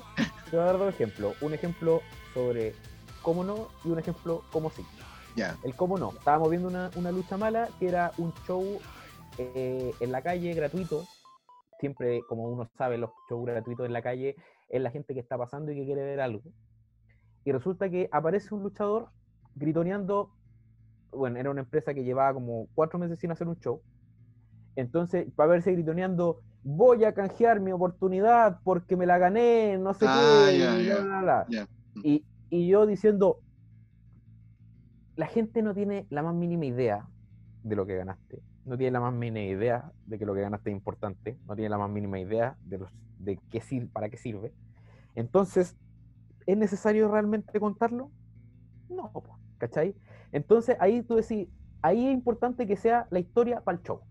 Te 0.50 0.56
voy 0.58 0.60
a 0.60 0.66
dar 0.68 0.78
dos 0.78 0.94
ejemplos. 0.94 1.34
Un 1.42 1.54
ejemplo 1.54 2.02
sobre 2.34 2.76
cómo 3.22 3.44
no 3.44 3.70
y 3.86 3.90
un 3.90 4.00
ejemplo 4.00 4.44
cómo 4.52 4.70
sí. 4.70 4.86
El 5.64 5.76
cómo 5.76 5.98
no. 5.98 6.12
Estábamos 6.12 6.50
viendo 6.50 6.68
una, 6.68 7.12
lucha 7.12 7.38
mala 7.38 7.70
que 7.80 7.88
era 7.88 8.12
un 8.18 8.34
show 8.46 8.80
eh, 9.38 9.94
en 10.00 10.12
la 10.12 10.22
calle 10.22 10.54
gratuito. 10.54 11.06
Siempre, 11.80 12.22
como 12.28 12.44
uno 12.50 12.70
sabe, 12.78 12.98
los 12.98 13.12
shows 13.30 13.46
gratuitos 13.46 13.86
en 13.86 13.94
la 13.94 14.02
calle 14.02 14.36
es 14.68 14.82
la 14.82 14.92
gente 14.92 15.14
que 15.14 15.22
está 15.22 15.38
pasando 15.38 15.72
y 15.72 15.76
que 15.76 15.86
quiere 15.86 16.04
ver 16.04 16.20
algo. 16.20 16.42
Y 17.46 17.52
resulta 17.54 17.90
que 17.90 18.10
aparece 18.12 18.54
un 18.54 18.64
luchador 18.64 19.10
gritoneando. 19.56 20.32
Bueno, 21.12 21.40
era 21.40 21.50
una 21.50 21.62
empresa 21.62 21.94
que 21.94 22.04
llevaba 22.04 22.34
como 22.34 22.68
cuatro 22.76 23.00
meses 23.00 23.20
sin 23.20 23.32
hacer 23.32 23.48
un 23.48 23.60
show. 23.60 23.82
Entonces, 24.76 25.28
para 25.36 25.52
verse 25.52 25.72
gritoneando, 25.72 26.42
voy 26.64 27.04
a 27.04 27.14
canjear 27.14 27.60
mi 27.60 27.72
oportunidad 27.72 28.60
porque 28.64 28.96
me 28.96 29.06
la 29.06 29.18
gané, 29.18 29.78
no 29.78 29.94
sé 29.94 30.06
qué, 30.06 30.58
y, 32.04 32.26
y 32.50 32.68
yo 32.68 32.86
diciendo, 32.86 33.40
la 35.16 35.28
gente 35.28 35.62
no 35.62 35.74
tiene 35.74 36.06
la 36.10 36.24
más 36.24 36.36
mínima 36.36 36.66
idea 36.66 37.08
de 37.64 37.76
lo 37.76 37.86
que 37.86 37.98
ganaste, 37.98 38.42
no 38.66 38.78
tiene 38.78 38.92
la 38.92 39.00
más 39.02 39.14
mínima 39.14 39.42
idea 39.42 39.92
de 40.06 40.18
que 40.18 40.26
lo 40.26 40.34
que 40.34 40.42
ganaste 40.42 40.70
es 40.70 40.76
importante, 40.76 41.38
no 41.46 41.56
tiene 41.56 41.70
la 41.70 41.78
más 41.78 41.90
mínima 41.90 42.20
idea 42.20 42.56
de, 42.62 42.78
los, 42.78 42.90
de 43.18 43.38
qué 43.50 43.62
sirve, 43.62 43.90
para 43.92 44.10
qué 44.10 44.18
sirve. 44.18 44.54
Entonces, 45.16 45.76
¿es 46.46 46.58
necesario 46.58 47.12
realmente 47.12 47.60
contarlo? 47.60 48.12
No, 48.90 49.12
¿cachai? 49.58 49.96
Entonces 50.32 50.78
ahí 50.80 51.02
tú 51.02 51.16
decís, 51.16 51.48
ahí 51.82 52.08
es 52.08 52.14
importante 52.14 52.68
que 52.68 52.76
sea 52.76 53.08
la 53.10 53.20
historia 53.20 53.62
para 53.62 53.78
el 53.78 53.84
show. 53.84 54.02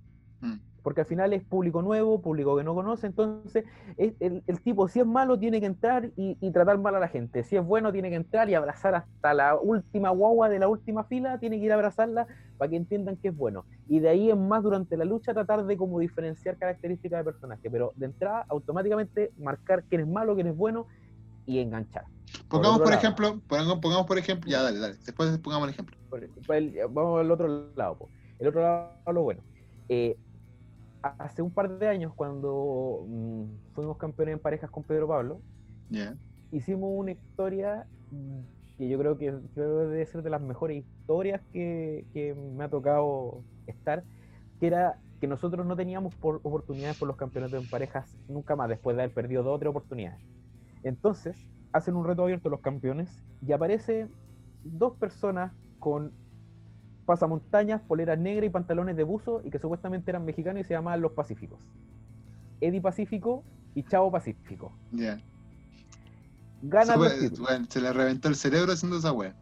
Mm 0.41 0.59
porque 0.89 1.03
al 1.03 1.07
final 1.07 1.35
es 1.35 1.45
público 1.45 1.83
nuevo, 1.83 2.23
público 2.23 2.57
que 2.57 2.65
no 2.65 2.75
conoce, 2.75 3.07
entonces 3.07 3.65
el, 3.99 4.43
tipo 4.63 4.89
si 4.89 5.01
es 5.01 5.07
malo 5.07 5.39
tiene 5.39 5.61
que 5.61 5.67
entrar 5.67 6.11
y, 6.17 6.51
tratar 6.51 6.79
mal 6.79 6.95
a 6.95 6.99
la 6.99 7.09
gente, 7.09 7.45
si 7.45 7.57
es 7.57 7.63
bueno 7.63 7.93
tiene 7.93 8.09
que 8.09 8.17
entrar 8.17 8.49
y 8.49 8.55
abrazar 8.55 8.95
hasta 8.95 9.35
la 9.35 9.55
última 9.57 10.09
guagua 10.09 10.49
de 10.49 10.59
la 10.59 10.69
última 10.69 11.05
fila, 11.05 11.39
tiene 11.39 11.59
que 11.59 11.67
ir 11.67 11.73
a 11.73 11.75
abrazarla 11.75 12.27
para 12.57 12.71
que 12.71 12.77
entiendan 12.77 13.19
que 13.19 13.29
es 13.29 13.37
bueno. 13.37 13.67
Y 13.87 14.01
de 14.01 14.09
ahí 14.09 14.31
en 14.31 14.49
más 14.49 14.63
durante 14.63 14.97
la 14.97 15.05
lucha 15.05 15.35
tratar 15.35 15.67
de 15.67 15.77
como 15.77 15.99
diferenciar 15.99 16.57
características 16.57 17.21
de 17.21 17.25
personaje, 17.33 17.71
pero 17.71 17.93
de 17.97 18.07
entrada 18.07 18.47
automáticamente 18.49 19.31
marcar 19.37 19.85
quién 19.91 20.01
es 20.01 20.09
malo, 20.09 20.35
quién 20.37 20.47
es 20.47 20.57
bueno 20.57 20.87
y 21.49 21.59
enganchar. 21.61 22.05
Pongamos 22.49 22.81
por, 22.81 22.93
ejemplo, 22.93 23.41
pongamos, 23.49 24.07
por 24.07 24.19
ejemplo, 24.19 24.51
ya 24.51 24.63
dale, 24.63 24.79
dale, 24.79 24.97
después 25.05 25.37
pongamos 25.39 25.69
el 25.69 25.75
ejemplo. 25.75 25.97
vamos 26.91 27.21
al 27.21 27.31
otro 27.31 27.73
lado, 27.75 28.09
el 28.39 28.49
otro 28.49 28.61
lado 28.61 29.13
lo 29.13 29.23
bueno. 29.23 29.41
Eh, 29.89 30.19
hace 31.01 31.41
un 31.41 31.51
par 31.51 31.79
de 31.79 31.89
años, 31.89 32.13
cuando 32.15 33.07
mm, 33.09 33.45
fuimos 33.75 33.97
campeones 33.97 34.35
en 34.35 34.41
parejas 34.41 34.71
con 34.71 34.83
Pedro 34.83 35.09
Pablo, 35.09 35.41
hicimos 36.53 36.91
una 36.95 37.13
historia 37.13 37.87
que 38.77 38.89
yo 38.89 38.99
creo 38.99 39.17
que 39.17 39.33
debe 39.57 40.05
ser 40.05 40.23
de 40.23 40.31
las 40.31 40.43
mejores 40.43 40.85
historias 40.85 41.41
que, 41.51 42.05
que, 42.13 42.35
me 42.35 42.65
ha 42.65 42.69
tocado 42.69 43.43
estar, 43.67 44.05
que 44.61 44.67
era 44.67 44.99
que 45.19 45.27
nosotros 45.27 45.67
no 45.67 45.77
teníamos 45.77 46.15
por 46.15 46.37
oportunidades 46.43 46.99
por 46.99 47.09
los 47.09 47.17
campeonatos 47.17 47.63
en 47.63 47.71
parejas 47.71 48.15
nunca 48.29 48.55
más, 48.55 48.69
después 48.69 48.97
de 48.97 49.05
haber 49.05 49.15
perdido 49.15 49.43
dos 49.43 49.57
o 49.57 49.59
tres 49.59 49.71
oportunidades. 49.71 50.21
Entonces, 50.83 51.37
hacen 51.73 51.97
un 51.97 52.07
reto 52.07 52.23
abierto 52.23 52.49
los 52.49 52.61
campeones 52.61 53.23
y 53.47 53.53
aparece 53.53 54.09
dos 54.65 54.97
personas 54.97 55.53
con 55.79 56.13
pasamontañas, 57.07 57.81
poleras 57.83 58.19
negras 58.19 58.47
y 58.47 58.51
pantalones 58.51 58.97
de 58.97 59.03
buzo 59.03 59.41
y 59.45 59.51
que 59.51 59.59
supuestamente 59.59 60.11
eran 60.11 60.25
mexicanos 60.25 60.61
y 60.61 60.65
se 60.65 60.75
llamaban 60.75 61.01
Los 61.01 61.13
Pacíficos. 61.13 61.59
Eddie 62.61 62.81
Pacífico 62.81 63.45
y 63.75 63.83
Chavo 63.85 64.11
Pacífico. 64.11 64.73
Ya. 64.93 65.19
Gana 66.63 66.97
se 67.69 67.81
le 67.81 67.93
reventó 67.93 68.29
el 68.29 68.35
cerebro 68.35 68.73
haciendo 68.73 68.99
esa 68.99 69.13
wea. 69.13 69.35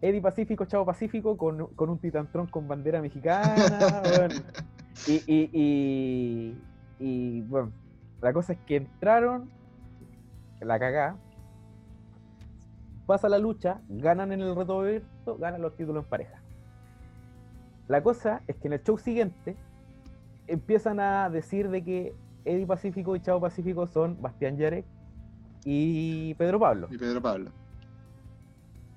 Eddie 0.00 0.22
Pacífico, 0.22 0.64
Chavo 0.64 0.86
Pacífico 0.86 1.36
con, 1.36 1.68
un 1.76 1.98
titantrón 1.98 2.46
con 2.46 2.68
bandera 2.68 3.02
mexicana. 3.02 3.54
y, 5.06 5.22
y, 5.26 6.56
y, 6.98 7.40
bueno, 7.42 7.72
la 8.22 8.32
cosa 8.32 8.52
es 8.52 8.58
que 8.60 8.76
entraron, 8.76 9.50
la 10.60 10.78
cagá, 10.78 11.16
pasa 13.06 13.28
la 13.28 13.38
lucha, 13.38 13.80
ganan 13.88 14.32
en 14.32 14.40
el 14.40 14.54
reto 14.54 14.80
abierto, 14.80 15.38
ganan 15.38 15.62
los 15.62 15.74
títulos 15.76 16.04
en 16.04 16.10
pareja. 16.10 16.42
La 17.88 18.02
cosa 18.02 18.42
es 18.46 18.56
que 18.56 18.68
en 18.68 18.74
el 18.74 18.82
show 18.82 18.98
siguiente 18.98 19.56
empiezan 20.46 21.00
a 21.00 21.30
decir 21.30 21.70
de 21.70 21.82
que 21.82 22.14
Eddie 22.44 22.66
Pacífico 22.66 23.16
y 23.16 23.20
Chavo 23.20 23.40
Pacífico 23.40 23.86
son 23.86 24.20
Bastián 24.20 24.56
Yarek 24.56 24.84
y 25.64 26.34
Pedro 26.34 26.58
Pablo. 26.60 26.88
Y 26.90 26.98
Pedro 26.98 27.22
Pablo. 27.22 27.50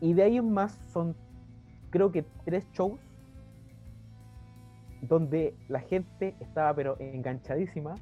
Y 0.01 0.13
de 0.13 0.23
ahí 0.23 0.37
en 0.37 0.51
más 0.51 0.77
son, 0.91 1.15
creo 1.89 2.11
que 2.11 2.25
tres 2.43 2.67
shows 2.73 2.99
donde 5.01 5.55
la 5.67 5.79
gente 5.79 6.35
estaba 6.39 6.73
pero 6.75 6.95
enganchadísima 6.99 7.95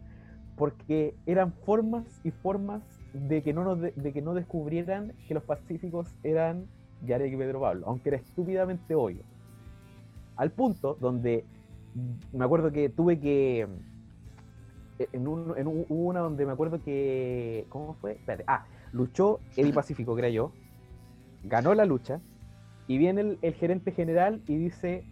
porque 0.56 1.16
eran 1.26 1.54
formas 1.54 2.20
y 2.24 2.32
formas 2.32 2.84
de 3.14 3.42
que 3.42 3.54
no, 3.54 3.76
de, 3.76 4.14
que 4.14 4.22
no 4.22 4.34
descubrieran 4.34 5.14
que 5.28 5.34
los 5.34 5.44
pacíficos 5.44 6.14
eran 6.24 6.68
Yarek 7.06 7.34
y 7.34 7.38
Pedro 7.38 7.62
Pablo, 7.62 7.88
aunque 7.88 8.10
era 8.10 8.18
estúpidamente 8.18 8.96
obvio. 8.96 9.24
Al 10.36 10.52
punto 10.52 10.98
donde 11.00 11.46
me 12.32 12.46
acuerdo 12.46 12.72
que 12.72 12.90
tuve 12.90 13.20
que. 13.20 13.68
En, 15.14 15.28
un, 15.28 15.58
en 15.58 15.86
una 15.90 16.20
donde 16.20 16.46
me 16.46 16.52
acuerdo 16.52 16.82
que. 16.84 17.66
¿Cómo 17.70 17.94
fue? 17.96 18.14
Espérate. 18.14 18.44
Ah, 18.48 18.66
luchó 18.92 19.40
Eddie 19.56 19.74
Pacífico, 19.74 20.16
creo 20.16 20.30
yo. 20.30 20.52
Ganó 21.44 21.74
la 21.74 21.86
lucha. 21.86 22.22
Y 22.88 22.98
viene 22.98 23.22
el, 23.22 23.40
el 23.42 23.54
gerente 23.54 23.92
general 23.92 24.42
y 24.48 24.58
dice: 24.58 25.04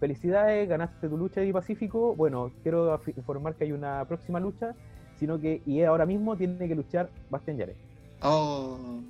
Felicidades, 0.00 0.68
ganaste 0.68 1.08
tu 1.08 1.16
lucha 1.16 1.40
Eddie 1.40 1.52
Pacífico. 1.52 2.14
Bueno, 2.14 2.52
quiero 2.62 3.00
informar 3.16 3.54
que 3.54 3.64
hay 3.64 3.72
una 3.72 4.04
próxima 4.06 4.40
lucha 4.40 4.74
sino 5.18 5.40
que 5.40 5.62
y 5.66 5.82
ahora 5.82 6.06
mismo 6.06 6.36
tiene 6.36 6.68
que 6.68 6.74
luchar 6.74 7.10
Bastian 7.30 7.58
Yare. 7.58 7.76
Oh. 8.22 9.00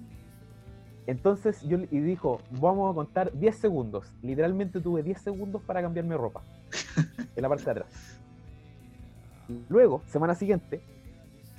Entonces 1.06 1.62
yo 1.62 1.78
y 1.90 2.00
dijo, 2.00 2.40
vamos 2.50 2.90
a 2.90 2.94
contar 2.94 3.32
10 3.32 3.56
segundos. 3.56 4.12
Literalmente 4.22 4.80
tuve 4.80 5.02
10 5.02 5.20
segundos 5.20 5.62
para 5.62 5.82
cambiarme 5.82 6.16
ropa 6.16 6.42
en 7.36 7.42
la 7.42 7.48
parte 7.48 7.64
de 7.64 7.70
atrás. 7.70 8.20
Luego, 9.68 10.00
semana 10.06 10.34
siguiente, 10.34 10.80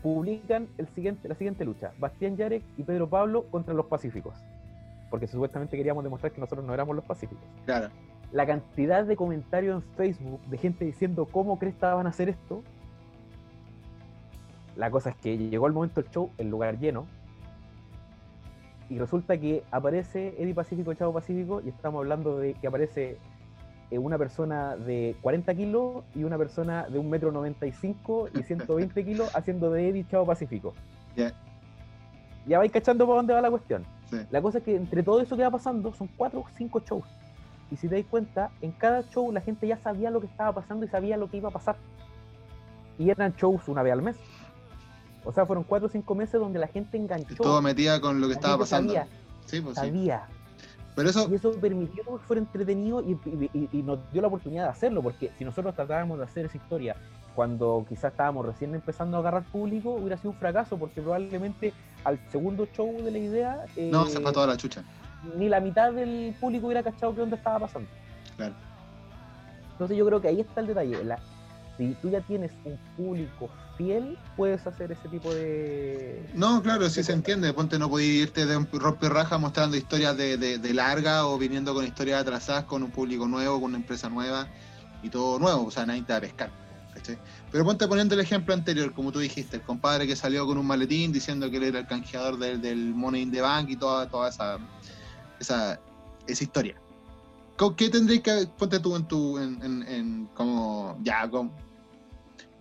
publican 0.02 0.68
el 0.78 0.88
siguiente, 0.90 1.28
la 1.28 1.36
siguiente 1.36 1.66
lucha, 1.66 1.94
Bastián 2.00 2.36
Yarek 2.38 2.64
y 2.78 2.84
Pedro 2.84 3.08
Pablo 3.08 3.46
contra 3.52 3.74
los 3.74 3.86
Pacíficos. 3.86 4.36
Porque 5.12 5.28
supuestamente 5.28 5.78
queríamos 5.78 6.04
demostrar 6.04 6.32
que 6.32 6.42
nosotros 6.42 6.66
no 6.66 6.74
éramos 6.74 6.96
los 6.96 7.06
Pacíficos. 7.06 7.44
Claro. 7.66 7.90
La 8.32 8.46
cantidad 8.48 9.06
de 9.06 9.16
comentarios 9.16 9.84
en 9.84 9.90
Facebook 9.96 10.42
de 10.48 10.58
gente 10.58 10.84
diciendo 10.84 11.28
cómo 11.32 11.60
crees 11.60 11.76
que 11.76 11.86
van 11.86 12.08
a 12.08 12.10
hacer 12.10 12.30
esto, 12.30 12.64
la 14.76 14.92
cosa 14.92 15.12
es 15.12 15.16
que 15.16 15.38
llegó 15.38 15.68
el 15.68 15.74
momento 15.74 16.02
del 16.02 16.12
show, 16.12 16.32
el 16.38 16.50
lugar 16.50 16.80
lleno, 16.80 17.08
y 18.90 19.00
resulta 19.00 19.38
que 19.38 19.64
aparece 19.72 20.36
Eddie 20.38 20.54
Pacífico, 20.54 20.94
Chavo 20.94 21.14
Pacífico, 21.14 21.62
y 21.66 21.70
estamos 21.70 22.00
hablando 22.00 22.38
de 22.38 22.54
que 22.54 22.68
aparece 22.68 23.18
eh, 23.92 23.98
una 23.98 24.18
persona 24.18 24.76
de 24.76 25.16
40 25.22 25.56
kilos 25.56 26.04
y 26.14 26.24
una 26.24 26.38
persona 26.38 26.84
de 26.84 27.00
1,95 27.00 27.04
metro 27.10 27.32
95 27.32 28.30
y 28.34 28.44
120 28.44 29.06
kilos 29.06 29.36
haciendo 29.36 29.72
de 29.72 29.90
Eddie 29.90 30.08
Chavo 30.08 30.26
Pacífico. 30.26 30.74
Ya 32.46 32.60
vais 32.60 32.72
cachando 32.72 33.08
por 33.08 33.16
dónde 33.16 33.34
va 33.34 33.42
la 33.42 33.50
cuestión. 33.50 33.84
La 34.30 34.42
cosa 34.42 34.60
es 34.60 34.64
que 34.64 34.76
entre 34.76 35.02
todo 35.02 35.20
eso 35.20 35.36
que 35.36 35.42
va 35.42 35.50
pasando 35.50 35.92
son 35.94 36.08
4 36.16 36.40
o 36.40 36.46
5 36.56 36.80
shows. 36.82 37.06
Y 37.72 37.78
si 37.78 37.88
te 37.88 37.96
das 37.96 38.06
cuenta, 38.06 38.52
en 38.62 38.72
cada 38.72 39.02
show 39.10 39.32
la 39.32 39.42
gente 39.42 39.68
ya 39.68 39.78
sabía 39.78 40.12
lo 40.12 40.22
que 40.22 40.28
estaba 40.28 40.54
pasando 40.54 40.86
y 40.86 40.90
sabía 40.90 41.18
lo 41.18 41.30
que 41.30 41.38
iba 41.38 41.50
a 41.50 41.52
pasar. 41.52 41.76
Y 43.00 43.10
eran 43.10 43.34
shows 43.34 43.68
una 43.68 43.82
vez 43.82 43.94
al 43.94 44.04
mes. 44.04 44.18
O 45.26 45.34
sea, 45.34 45.46
fueron 45.46 45.64
cuatro 45.64 45.88
o 45.88 45.90
cinco 45.90 46.16
meses 46.16 46.40
donde 46.40 46.60
la 46.60 46.68
gente 46.68 46.98
enganchó. 46.98 47.36
todo 47.36 47.62
metía 47.62 48.00
con 48.00 48.22
lo 48.22 48.28
que 48.28 48.34
estaba 48.34 48.60
pasando. 48.60 48.94
Sabía, 48.94 49.08
sí, 49.46 49.60
pues 49.60 49.76
sabía. 49.76 50.28
Pero 50.96 51.10
eso... 51.10 51.28
Y 51.30 51.36
eso 51.36 51.52
permitió 51.60 52.04
que 52.04 52.18
fuera 52.26 52.42
entretenido 52.42 53.02
y, 53.02 53.82
nos 53.82 54.00
dio 54.12 54.22
la 54.22 54.28
oportunidad 54.30 54.64
de 54.64 54.70
hacerlo, 54.70 55.02
porque 55.02 55.32
si 55.38 55.44
nosotros 55.44 55.76
tratábamos 55.76 56.20
de 56.20 56.24
hacer 56.24 56.46
esa 56.46 56.58
historia 56.58 56.96
cuando 57.36 57.86
quizás 57.90 58.12
estábamos 58.12 58.46
recién 58.46 58.74
empezando 58.74 59.18
a 59.18 59.20
agarrar 59.20 59.44
público, 59.44 59.92
hubiera 59.92 60.16
sido 60.16 60.32
un 60.32 60.38
fracaso, 60.38 60.78
porque 60.78 61.02
probablemente 61.02 61.74
al 62.06 62.18
segundo 62.32 62.66
show 62.74 62.96
de 63.04 63.12
la 63.12 63.18
idea... 63.18 63.66
no, 63.76 64.06
se 64.06 64.22
fue 64.22 64.32
toda 64.32 64.48
la 64.48 64.56
chucha. 64.56 64.84
Ni 65.36 65.50
la 65.50 65.60
mitad 65.60 65.92
del 65.92 66.34
público 66.40 66.68
hubiera 66.68 66.84
cachado 66.84 67.14
qué 67.14 67.22
onda 67.22 67.36
estaba 67.36 67.60
pasando. 67.60 67.90
Claro. 68.38 68.54
Entonces 69.74 69.98
yo 69.98 70.06
creo 70.06 70.22
que 70.22 70.30
ahí 70.30 70.40
está 70.40 70.62
el 70.62 70.68
detalle. 70.68 71.04
Si 71.78 71.96
tú 72.02 72.10
ya 72.10 72.22
tienes 72.22 72.52
un 72.64 72.78
público 72.96 73.50
fiel 73.78 74.18
puedes 74.38 74.66
hacer 74.66 74.92
ese 74.92 75.08
tipo 75.10 75.34
de. 75.34 76.26
No, 76.34 76.62
claro, 76.62 76.90
sí 76.90 77.04
se 77.04 77.12
entiende. 77.12 77.54
Ponte, 77.54 77.78
no 77.78 77.90
podías 77.90 78.28
irte 78.28 78.46
de 78.46 78.58
un 78.58 78.68
rompe 78.72 79.10
raja 79.10 79.38
mostrando 79.38 79.76
historias 79.78 80.16
de, 80.18 80.38
de, 80.38 80.74
larga 80.74 81.28
o 81.28 81.38
viniendo 81.38 81.74
con 81.74 81.86
historias 81.86 82.22
atrasadas 82.22 82.66
con 82.66 82.84
un 82.84 82.92
público 82.92 83.28
nuevo, 83.28 83.56
con 83.56 83.72
una 83.72 83.78
empresa 83.78 84.10
nueva 84.10 84.48
y 85.04 85.10
todo 85.10 85.40
nuevo. 85.40 85.66
O 85.66 85.72
sea, 85.72 85.86
nadie 85.86 86.04
te 86.04 86.14
va 86.14 86.18
a 86.18 86.22
pescar. 86.22 86.66
Pero 87.52 87.66
ponte 87.66 87.88
poniendo 87.88 88.16
el 88.16 88.22
ejemplo 88.22 88.54
anterior, 88.54 88.94
como 88.94 89.12
tú 89.12 89.20
dijiste, 89.20 89.58
el 89.58 89.62
compadre 89.62 90.08
que 90.08 90.16
salió 90.16 90.46
con 90.46 90.58
un 90.58 90.66
maletín 90.66 91.12
diciendo 91.12 91.52
que 91.52 91.58
él 91.58 91.64
era 91.64 91.80
el 91.80 91.88
canjeador 91.88 92.40
del, 92.40 92.62
del 92.62 92.96
Money 92.96 93.24
in 93.24 93.32
the 93.32 93.42
Bank 93.42 93.70
y 93.70 93.76
toda, 93.76 94.10
toda 94.10 94.30
esa, 94.30 94.58
esa, 95.40 95.80
esa 96.26 96.44
historia. 96.44 96.76
¿Qué 97.78 97.90
tendréis 97.90 98.22
que 98.22 98.48
ponte 98.58 98.80
tú 98.80 98.96
en 98.96 99.08
tu 99.08 99.38
en, 99.38 99.62
en, 99.64 99.84
en 99.88 100.26
como 100.34 100.98
ya 101.04 101.30
como, 101.30 101.54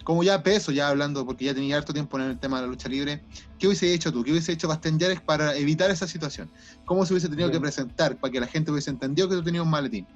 como 0.05 0.23
ya 0.23 0.43
peso, 0.43 0.71
ya 0.71 0.89
hablando, 0.89 1.25
porque 1.27 1.47
ya 1.47 1.55
tenía 1.55 1.77
harto 1.77 1.93
tiempo 1.93 2.19
en 2.19 2.27
el 2.27 2.39
tema 2.39 2.59
de 2.59 2.63
la 2.63 2.69
lucha 2.69 2.89
libre, 2.89 3.23
¿qué 3.59 3.67
hubiese 3.67 3.93
hecho 3.93 4.13
tú? 4.13 4.23
¿Qué 4.23 4.31
hubiese 4.31 4.53
hecho 4.53 4.69
Bastian 4.69 4.99
Yares 4.99 5.21
para 5.21 5.57
evitar 5.57 5.91
esa 5.91 6.07
situación? 6.07 6.51
¿Cómo 6.85 7.05
se 7.07 7.15
hubiese 7.15 7.29
tenido 7.29 7.51
que 7.51 7.59
presentar 7.59 8.17
para 8.19 8.31
que 8.31 8.39
la 8.39 8.47
gente 8.47 8.71
hubiese 8.71 8.91
entendido 8.91 9.29
que 9.29 9.37
tú 9.37 9.43
tenías 9.43 9.65
un 9.65 9.71
maletín? 9.71 10.07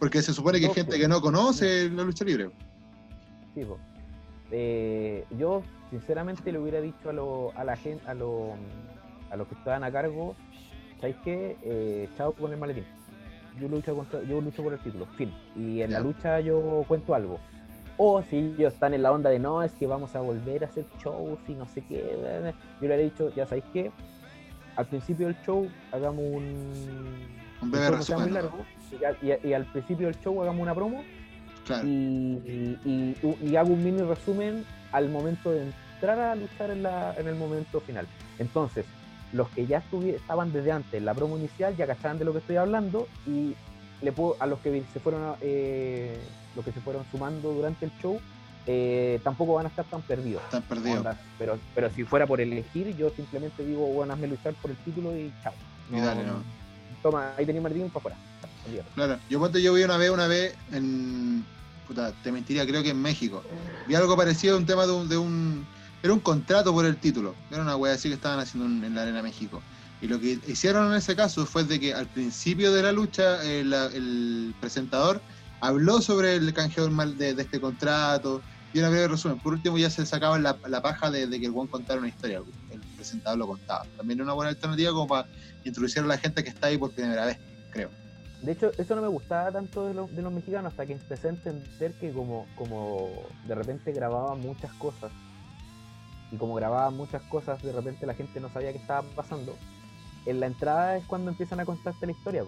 Porque 0.00 0.22
se 0.22 0.32
supone 0.32 0.58
que 0.58 0.66
hay 0.66 0.74
gente 0.74 0.98
que 0.98 1.06
no 1.06 1.20
conoce 1.20 1.90
la 1.90 2.02
lucha 2.02 2.24
libre. 2.24 2.50
Sí, 3.54 3.60
eh, 4.50 5.26
yo 5.38 5.62
sinceramente 5.90 6.50
le 6.50 6.58
hubiera 6.58 6.80
dicho 6.80 7.10
a, 7.10 7.60
a 7.60 7.64
la 7.64 7.76
gente, 7.76 8.02
a, 8.06 8.12
a 8.12 9.36
los 9.36 9.48
que 9.48 9.54
estaban 9.54 9.84
a 9.84 9.92
cargo, 9.92 10.34
¿sabéis 11.00 11.16
qué? 11.22 11.56
Eh, 11.62 12.08
chao 12.16 12.32
con 12.32 12.50
el 12.50 12.58
maletín. 12.58 12.84
yo 13.60 13.68
lucho, 13.68 13.94
contra, 13.94 14.22
yo 14.22 14.40
lucho 14.40 14.62
por 14.62 14.72
el 14.72 14.80
título, 14.80 15.06
fin. 15.18 15.32
Y 15.54 15.82
en 15.82 15.92
la 15.92 16.00
lucha 16.00 16.40
yo 16.40 16.84
cuento 16.88 17.14
algo. 17.14 17.38
O 17.96 18.22
si 18.22 18.36
ellos 18.36 18.72
están 18.72 18.94
en 18.94 19.02
la 19.02 19.12
onda 19.12 19.30
de 19.30 19.38
no, 19.38 19.62
es 19.62 19.72
que 19.72 19.86
vamos 19.86 20.14
a 20.16 20.20
volver 20.20 20.64
a 20.64 20.66
hacer 20.66 20.84
shows 21.02 21.38
y 21.46 21.52
no 21.52 21.66
sé 21.66 21.82
qué. 21.82 22.02
Yo 22.80 22.88
le 22.88 22.94
he 22.94 23.04
dicho, 23.04 23.30
ya 23.34 23.46
sabéis 23.46 23.64
qué, 23.72 23.90
al 24.76 24.86
principio 24.86 25.26
del 25.26 25.36
show 25.44 25.68
hagamos 25.92 26.24
un. 26.24 26.72
Un 27.60 27.70
breve 27.70 27.90
resumen. 27.96 28.38
y, 29.22 29.48
y, 29.48 29.52
al 29.52 29.64
principio 29.66 30.06
del 30.06 30.18
show 30.20 30.40
hagamos 30.42 30.62
una 30.62 30.74
promo. 30.74 31.02
Y, 31.84 32.76
y, 32.84 33.56
hago 33.56 33.72
un 33.72 33.84
mini 33.84 34.02
resumen 34.02 34.64
al 34.90 35.08
momento 35.10 35.52
de 35.52 35.62
entrar 35.62 36.18
a 36.18 36.34
luchar 36.34 36.70
en, 36.70 36.82
la, 36.82 37.14
en 37.16 37.28
el 37.28 37.36
momento 37.36 37.80
final. 37.80 38.06
Entonces, 38.38 38.84
los 39.32 39.48
que 39.50 39.66
ya 39.66 39.82
estaban 40.04 40.52
desde 40.52 40.72
antes 40.72 40.94
en 40.94 41.04
la 41.04 41.14
promo 41.14 41.38
inicial 41.38 41.76
ya 41.76 41.86
cachaban 41.86 42.18
de 42.18 42.24
lo 42.24 42.32
que 42.32 42.38
estoy 42.38 42.56
hablando 42.56 43.06
y 43.26 43.54
le 44.02 44.12
puedo, 44.12 44.36
a 44.40 44.46
los 44.46 44.58
que 44.58 44.82
se 44.92 44.98
fueron 44.98 45.36
eh, 45.40 46.18
los 46.54 46.64
que 46.64 46.72
se 46.72 46.80
fueron 46.80 47.04
sumando 47.10 47.52
durante 47.52 47.86
el 47.86 47.92
show 48.00 48.20
eh, 48.66 49.20
tampoco 49.24 49.54
van 49.54 49.66
a 49.66 49.68
estar 49.68 49.84
tan 49.86 50.02
perdidos. 50.02 50.42
Están 50.44 50.62
perdidos. 50.62 51.04
pero, 51.38 51.58
pero 51.74 51.90
si 51.90 52.04
fuera 52.04 52.26
por 52.26 52.40
elegir, 52.40 52.96
yo 52.96 53.10
simplemente 53.10 53.64
digo, 53.64 53.86
bueno, 53.86 54.12
hazme 54.12 54.28
luchar 54.28 54.54
por 54.54 54.70
el 54.70 54.76
título 54.78 55.16
y 55.16 55.32
chao. 55.42 55.52
y 55.90 56.00
dale, 56.00 56.24
no. 56.24 56.42
Toma, 57.02 57.32
ahí 57.36 57.44
tenía 57.44 57.60
Martín 57.60 57.88
para 57.88 57.98
afuera. 57.98 58.16
Claro, 58.94 59.18
yo 59.28 59.40
cuando 59.40 59.58
yo 59.58 59.74
vi 59.74 59.82
una 59.82 59.96
vez, 59.96 60.10
una 60.10 60.28
vez 60.28 60.54
en. 60.70 61.44
Puta, 61.88 62.12
te 62.22 62.30
mentiría, 62.30 62.64
creo 62.64 62.82
que 62.82 62.90
en 62.90 63.02
México. 63.02 63.42
Vi 63.88 63.96
algo 63.96 64.16
parecido 64.16 64.54
a 64.54 64.58
un 64.58 64.66
tema 64.66 64.86
de 64.86 64.92
un, 64.92 65.08
de 65.08 65.16
un 65.16 65.66
era 66.02 66.12
un 66.12 66.20
contrato 66.20 66.72
por 66.72 66.84
el 66.84 66.96
título. 66.96 67.34
Era 67.50 67.62
una 67.62 67.76
wea 67.76 67.94
así 67.94 68.08
que 68.08 68.14
estaban 68.14 68.38
haciendo 68.38 68.86
en 68.86 68.94
la 68.94 69.02
Arena 69.02 69.22
México. 69.22 69.60
Y 70.00 70.08
lo 70.08 70.18
que 70.18 70.38
hicieron 70.48 70.90
en 70.90 70.98
ese 70.98 71.14
caso 71.14 71.46
fue 71.46 71.62
de 71.64 71.78
que 71.78 71.94
al 71.94 72.06
principio 72.06 72.72
de 72.72 72.82
la 72.82 72.92
lucha 72.92 73.44
eh, 73.44 73.60
el 73.60 74.54
presentador 74.60 75.20
habló 75.62 76.00
sobre 76.02 76.34
el 76.34 76.52
canjeo 76.52 76.88
de, 76.88 77.34
de, 77.34 77.42
este 77.42 77.60
contrato 77.60 78.42
y 78.74 78.80
una 78.80 78.90
breve 78.90 79.08
resumen. 79.08 79.38
Por 79.38 79.52
último 79.52 79.78
ya 79.78 79.88
se 79.90 80.04
sacaba 80.04 80.36
la, 80.38 80.82
paja 80.82 81.10
de, 81.10 81.28
que 81.30 81.46
el 81.46 81.52
buen 81.52 81.68
contara 81.68 82.00
una 82.00 82.08
historia. 82.08 82.42
El 82.70 82.80
presentador 82.96 83.38
lo 83.38 83.46
contaba. 83.46 83.86
También 83.96 84.20
una 84.20 84.32
buena 84.32 84.50
alternativa 84.50 84.90
como 84.90 85.06
para 85.06 85.28
introducir 85.64 86.02
a 86.02 86.06
la 86.06 86.18
gente 86.18 86.42
que 86.42 86.50
está 86.50 86.66
ahí 86.66 86.76
por 86.76 86.90
primera 86.90 87.26
vez, 87.26 87.38
creo. 87.70 87.90
De 88.42 88.52
hecho, 88.52 88.72
eso 88.76 88.96
no 88.96 89.02
me 89.02 89.08
gustaba 89.08 89.52
tanto 89.52 89.86
de, 89.86 90.14
de 90.14 90.22
los 90.22 90.32
mexicanos 90.32 90.72
hasta 90.72 90.84
que 90.84 90.94
empecé 90.94 91.28
a 91.28 91.30
entender 91.30 91.92
que 91.94 92.10
como, 92.10 92.48
como 92.56 93.10
de 93.46 93.54
repente 93.54 93.92
grababa 93.92 94.34
muchas 94.34 94.72
cosas 94.74 95.12
y 96.32 96.36
como 96.38 96.54
grababan 96.54 96.96
muchas 96.96 97.22
cosas, 97.22 97.62
de 97.62 97.70
repente 97.70 98.04
la 98.04 98.14
gente 98.14 98.40
no 98.40 98.50
sabía 98.50 98.72
qué 98.72 98.78
estaba 98.78 99.02
pasando. 99.14 99.56
En 100.24 100.40
la 100.40 100.46
entrada 100.46 100.96
es 100.96 101.04
cuando 101.06 101.30
empiezan 101.30 101.60
a 101.60 101.64
contarte 101.64 102.06
la 102.06 102.12
historia, 102.12 102.44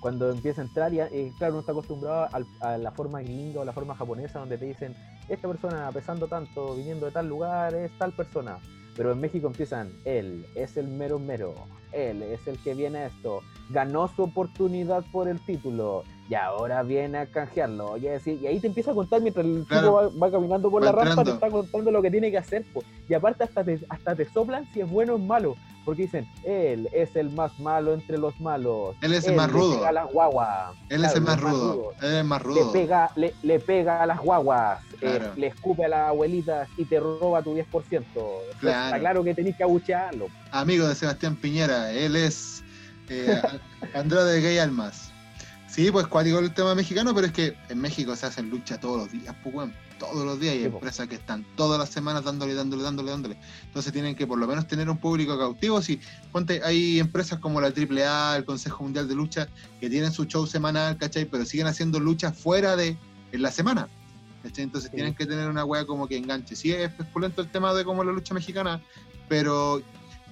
cuando 0.00 0.30
empieza 0.30 0.62
a 0.62 0.64
entrar, 0.64 0.92
y 0.94 1.00
eh, 1.00 1.32
claro, 1.36 1.54
uno 1.54 1.60
está 1.60 1.72
acostumbrado 1.72 2.28
a, 2.60 2.78
la 2.78 2.90
forma 2.92 3.20
gringa 3.20 3.60
o 3.60 3.64
la 3.64 3.72
forma 3.72 3.94
japonesa, 3.94 4.38
donde 4.38 4.56
te 4.56 4.66
dicen, 4.66 4.94
esta 5.28 5.48
persona 5.48 5.90
pesando 5.92 6.28
tanto, 6.28 6.74
viniendo 6.74 7.06
de 7.06 7.12
tal 7.12 7.28
lugar, 7.28 7.74
es 7.74 7.90
tal 7.98 8.12
persona. 8.12 8.58
Pero 8.96 9.12
en 9.12 9.20
México 9.20 9.48
empiezan, 9.48 9.90
él 10.04 10.46
es 10.54 10.76
el 10.76 10.86
mero 10.86 11.18
mero, 11.18 11.54
él 11.92 12.22
es 12.22 12.46
el 12.46 12.58
que 12.58 12.74
viene 12.74 12.98
a 12.98 13.06
esto, 13.06 13.42
ganó 13.70 14.08
su 14.08 14.22
oportunidad 14.22 15.04
por 15.10 15.28
el 15.28 15.40
título, 15.40 16.04
y 16.28 16.34
ahora 16.34 16.82
viene 16.82 17.18
a 17.18 17.26
canjearlo. 17.26 17.96
Y 17.96 18.06
ahí 18.08 18.60
te 18.60 18.66
empieza 18.66 18.92
a 18.92 18.94
contar 18.94 19.20
mientras 19.20 19.44
el 19.44 19.66
tipo 19.68 20.10
va, 20.18 20.30
caminando 20.30 20.70
por 20.70 20.82
la 20.82 20.92
rampa, 20.92 21.24
te 21.24 21.32
está 21.32 21.50
contando 21.50 21.90
lo 21.90 22.02
que 22.02 22.10
tiene 22.10 22.30
que 22.30 22.38
hacer. 22.38 22.64
Y 23.08 23.14
aparte 23.14 23.44
hasta 23.44 23.62
te, 23.62 23.80
hasta 23.88 24.14
te 24.14 24.24
soplan 24.30 24.66
si 24.72 24.80
es 24.80 24.88
bueno 24.88 25.14
o 25.14 25.18
malo. 25.18 25.56
Porque 25.84 26.02
dicen, 26.02 26.26
él 26.44 26.88
es 26.94 27.14
el 27.14 27.28
más 27.30 27.60
malo 27.60 27.92
entre 27.92 28.16
los 28.16 28.40
malos. 28.40 28.96
Él 29.02 29.12
es 29.12 29.26
el 29.26 29.36
más 29.36 29.52
rudo. 29.52 29.72
Le 29.72 29.76
pega 29.76 29.88
a 29.90 29.92
las 29.92 30.10
guaguas. 30.10 30.74
Él 30.88 31.04
es 31.04 31.14
el 31.14 31.20
más, 31.20 31.40
rudo. 31.40 31.92
Él 32.00 32.14
es 32.14 32.24
más 32.24 32.42
rudo. 32.42 32.72
Le 32.72 32.72
pega, 32.72 33.10
le, 33.42 33.60
pega 33.60 34.02
a 34.02 34.06
las 34.06 34.18
guaguas. 34.18 34.80
Eh, 35.02 35.20
le 35.36 35.48
escupe 35.48 35.84
a 35.84 35.88
las 35.88 36.08
abuelitas 36.08 36.70
y 36.78 36.86
te 36.86 36.98
roba 36.98 37.42
tu 37.42 37.54
10%. 37.54 37.66
Claro. 38.60 38.84
Está 38.86 38.98
claro 38.98 39.24
que 39.24 39.34
tenés 39.34 39.56
que 39.56 39.62
abuchearlo. 39.62 40.28
Amigo 40.52 40.88
de 40.88 40.94
Sebastián 40.94 41.36
Piñera, 41.36 41.92
él 41.92 42.16
es 42.16 42.64
eh, 43.10 43.42
de 43.92 44.40
Gay 44.40 44.56
Almas. 44.56 45.13
Sí, 45.74 45.90
pues 45.90 46.06
cuático 46.06 46.38
el 46.38 46.54
tema 46.54 46.72
mexicano, 46.76 47.12
pero 47.12 47.26
es 47.26 47.32
que 47.32 47.56
en 47.68 47.80
México 47.80 48.14
se 48.14 48.26
hacen 48.26 48.48
lucha 48.48 48.78
todos 48.78 48.96
los 48.96 49.10
días, 49.10 49.34
pues 49.42 49.52
bueno, 49.52 49.72
todos 49.98 50.24
los 50.24 50.38
días 50.38 50.54
hay 50.54 50.66
empresas 50.66 51.08
que 51.08 51.16
están 51.16 51.44
todas 51.56 51.80
las 51.80 51.88
semanas 51.88 52.22
dándole, 52.22 52.54
dándole, 52.54 52.84
dándole, 52.84 53.10
dándole. 53.10 53.36
Entonces 53.64 53.92
tienen 53.92 54.14
que 54.14 54.24
por 54.24 54.38
lo 54.38 54.46
menos 54.46 54.68
tener 54.68 54.88
un 54.88 54.98
público 54.98 55.36
cautivo. 55.36 55.82
Si 55.82 55.98
ponte, 56.30 56.60
hay 56.62 57.00
empresas 57.00 57.40
como 57.40 57.60
la 57.60 57.72
AAA, 57.76 58.36
el 58.36 58.44
Consejo 58.44 58.84
Mundial 58.84 59.08
de 59.08 59.16
Lucha, 59.16 59.48
que 59.80 59.90
tienen 59.90 60.12
su 60.12 60.26
show 60.26 60.46
semanal, 60.46 60.96
¿cachai? 60.96 61.24
Pero 61.24 61.44
siguen 61.44 61.66
haciendo 61.66 61.98
luchas 61.98 62.38
fuera 62.38 62.76
de 62.76 62.96
en 63.32 63.42
la 63.42 63.50
semana. 63.50 63.88
¿cachai? 64.44 64.62
Entonces 64.62 64.92
tienen 64.92 65.12
que 65.12 65.26
tener 65.26 65.48
una 65.48 65.64
wea 65.64 65.84
como 65.84 66.06
que 66.06 66.16
enganche. 66.16 66.54
Sí, 66.54 66.70
es 66.70 66.92
espulento 67.00 67.42
el 67.42 67.50
tema 67.50 67.74
de 67.74 67.84
cómo 67.84 68.04
la 68.04 68.12
lucha 68.12 68.32
mexicana, 68.32 68.80
pero 69.28 69.82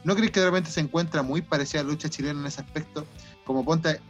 ¿no 0.05 0.15
crees 0.15 0.31
que 0.31 0.39
de 0.39 0.47
repente 0.47 0.71
se 0.71 0.79
encuentra 0.79 1.25
muy 1.25 1.43
parecida 1.43 1.81
a 1.81 1.83
la 1.83 1.91
lucha 1.91 2.09
chilena 2.09 2.39
en 2.39 2.47
ese 2.47 2.61
aspecto? 2.61 3.05
Como 3.45 3.65
ponte, 3.65 4.01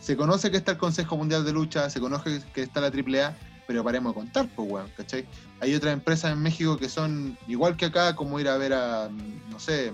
se 0.00 0.16
conoce 0.16 0.50
que 0.50 0.56
está 0.56 0.72
el 0.72 0.78
Consejo 0.78 1.16
Mundial 1.16 1.44
de 1.44 1.52
Lucha, 1.52 1.90
se 1.90 2.00
conoce 2.00 2.42
que 2.54 2.62
está 2.62 2.80
la 2.80 2.88
AAA, 2.88 3.36
pero 3.66 3.84
paremos 3.84 4.12
de 4.12 4.20
contar, 4.20 4.48
pues, 4.56 4.68
weón, 4.68 4.90
¿cachai? 4.96 5.26
Hay 5.60 5.74
otras 5.74 5.92
empresas 5.92 6.32
en 6.32 6.42
México 6.42 6.76
que 6.76 6.88
son 6.88 7.38
igual 7.46 7.76
que 7.76 7.86
acá, 7.86 8.16
como 8.16 8.40
ir 8.40 8.48
a 8.48 8.56
ver 8.56 8.72
a, 8.72 9.08
no 9.50 9.60
sé, 9.60 9.92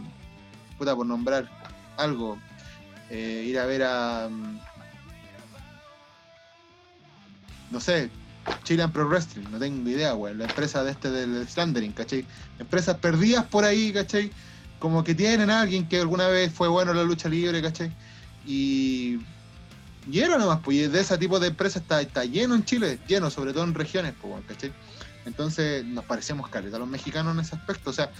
puta, 0.78 0.94
por 0.94 1.07
nombrar 1.07 1.50
algo, 1.96 2.38
eh, 3.11 3.44
ir 3.46 3.59
a 3.59 3.66
ver 3.66 3.82
a, 3.82 4.28
no 7.70 7.80
sé, 7.80 8.09
Chilean 8.62 8.92
Pro 8.92 9.09
Wrestling, 9.09 9.46
no 9.50 9.59
tengo 9.59 9.90
idea, 9.90 10.14
weón, 10.14 10.38
la 10.38 10.44
empresa 10.44 10.84
de 10.84 10.92
este 10.92 11.11
del 11.11 11.46
Slandering, 11.48 11.92
¿cachai? 11.92 12.24
Empresas 12.61 12.96
perdidas 12.98 13.44
por 13.44 13.64
ahí, 13.64 13.92
¿cachai? 13.92 14.30
Como 14.78 15.02
que 15.02 15.16
tienen 15.16 15.50
a 15.50 15.62
alguien 15.62 15.88
que 15.88 16.00
alguna 16.00 16.28
vez 16.28 16.52
fue 16.52 16.68
bueno 16.68 16.92
en 16.92 16.98
la 16.98 17.02
lucha 17.04 17.28
libre, 17.28 17.61
¿cachai? 17.61 17.90
Y 18.46 19.18
y 20.11 20.20
era 20.20 20.38
nomás, 20.38 20.61
pues 20.62 20.90
de 20.92 21.00
ese 21.00 21.18
tipo 21.18 21.40
de 21.40 21.48
empresas 21.48 21.82
está, 21.82 22.00
está 22.00 22.24
lleno 22.24 22.54
en 22.54 22.64
Chile, 22.64 22.98
lleno, 23.09 23.30
sobre 23.30 23.52
todo 23.52 23.64
en 23.64 23.74
regiones, 23.74 24.14
pues, 24.20 24.34
¿cachai? 24.46 24.72
Entonces 25.24 25.84
nos 25.84 26.04
parecemos 26.04 26.48
a 26.54 26.61
los 26.61 26.88
mexicanos 26.88 27.34
en 27.34 27.40
ese 27.40 27.57
aspecto. 27.57 27.90
O 27.90 27.92
sea, 27.92 28.11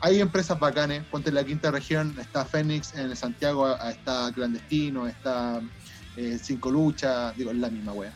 hay 0.00 0.20
empresas 0.20 0.58
bacanes, 0.58 1.04
ponte 1.04 1.28
en 1.28 1.36
la 1.36 1.44
quinta 1.44 1.70
región, 1.70 2.16
está 2.20 2.44
Fénix, 2.44 2.94
en 2.94 3.14
Santiago 3.14 3.76
está 3.76 4.32
Clandestino, 4.34 5.06
está 5.06 5.60
eh, 6.16 6.38
Cinco 6.42 6.70
Lucha, 6.70 7.32
digo, 7.32 7.52
es 7.52 7.56
la 7.56 7.70
misma 7.70 7.92
wea. 7.92 8.12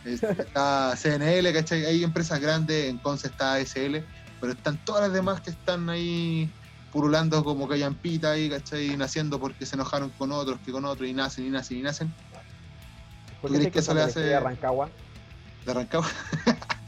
Está 0.04 0.96
CNL, 0.96 1.52
¿cachai? 1.52 1.84
Hay 1.84 2.02
empresas 2.02 2.40
grandes, 2.40 2.88
en 2.88 2.96
Conce 2.96 3.26
está 3.26 3.56
ASL, 3.56 4.02
pero 4.40 4.54
están 4.54 4.82
todas 4.86 5.02
las 5.02 5.12
demás 5.12 5.42
que 5.42 5.50
están 5.50 5.90
ahí 5.90 6.50
purulando 6.90 7.44
como 7.44 7.68
callampita 7.68 8.30
ahí, 8.30 8.48
¿cachai? 8.48 8.96
Naciendo 8.96 9.38
porque 9.38 9.66
se 9.66 9.76
enojaron 9.76 10.08
con 10.16 10.32
otros, 10.32 10.58
que 10.64 10.72
con 10.72 10.86
otros, 10.86 11.06
y 11.06 11.12
nacen, 11.12 11.46
y 11.46 11.50
nacen, 11.50 11.76
y 11.76 11.82
nacen. 11.82 12.14
¿Por 13.40 13.52
qué 13.52 13.70
que 13.70 13.78
eso 13.78 13.94
le 13.94 14.02
hace. 14.02 14.20
De 14.20 14.40
Rancagua? 14.40 14.88
De 15.64 15.74
Rancagua. 15.74 16.08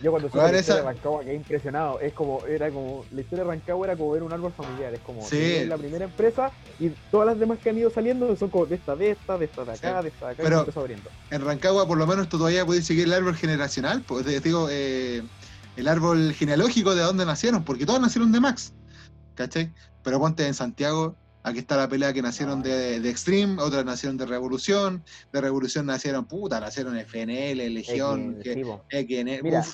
yo 0.00 0.10
cuando 0.10 0.28
supe 0.28 0.52
la 0.52 0.58
historia 0.58 0.82
de 0.82 0.82
Rancagua 0.82 1.24
quedé 1.24 1.34
impresionado. 1.34 2.00
Es 2.00 2.12
como, 2.12 2.44
era 2.46 2.70
como, 2.70 3.04
la 3.12 3.20
historia 3.20 3.44
de 3.44 3.50
Rancagua 3.50 3.86
era 3.86 3.96
como 3.96 4.12
ver 4.12 4.22
un 4.22 4.32
árbol 4.32 4.52
familiar. 4.52 4.94
Es 4.94 5.00
como 5.00 5.26
sí. 5.26 5.64
la 5.66 5.76
primera 5.76 6.04
empresa 6.04 6.50
y 6.78 6.90
todas 7.10 7.26
las 7.26 7.38
demás 7.38 7.58
que 7.58 7.70
han 7.70 7.78
ido 7.78 7.90
saliendo 7.90 8.34
son 8.36 8.50
como 8.50 8.66
de 8.66 8.76
esta, 8.76 8.94
de 8.94 9.10
esta, 9.10 9.36
de 9.38 9.44
esta 9.46 9.64
de 9.64 9.72
acá, 9.72 10.02
de 10.02 10.08
esta 10.08 10.26
de 10.26 10.32
acá. 10.32 10.42
Pero 10.42 10.66
en 11.30 11.44
Rancagua 11.44 11.86
por 11.86 11.98
lo 11.98 12.06
menos 12.06 12.28
tú 12.28 12.38
todavía 12.38 12.64
puedes 12.64 12.86
seguir 12.86 13.04
el 13.04 13.12
árbol 13.12 13.36
generacional, 13.36 14.02
pues 14.02 14.26
digo, 14.42 14.68
eh, 14.70 15.22
el 15.76 15.88
árbol 15.88 16.32
genealógico 16.34 16.94
de 16.94 17.02
dónde 17.02 17.26
nacieron, 17.26 17.64
porque 17.64 17.86
todos 17.86 18.00
nacieron 18.00 18.32
de 18.32 18.40
Max. 18.40 18.72
¿Cachai? 19.34 19.72
Pero 20.02 20.18
ponte 20.18 20.46
en 20.46 20.54
Santiago, 20.54 21.16
Aquí 21.42 21.60
está 21.60 21.76
la 21.76 21.88
pelea 21.88 22.12
que 22.12 22.20
nacieron 22.20 22.62
de, 22.62 23.00
de, 23.00 23.10
Extreme, 23.10 23.62
otras 23.62 23.84
nacieron 23.84 24.16
de 24.16 24.26
Revolución, 24.26 25.02
de 25.32 25.40
Revolución 25.40 25.86
nacieron, 25.86 26.26
puta, 26.26 26.60
nacieron 26.60 26.96
FNL, 26.96 27.72
Legión, 27.72 28.38
XN, 28.42 29.42
Mira, 29.42 29.64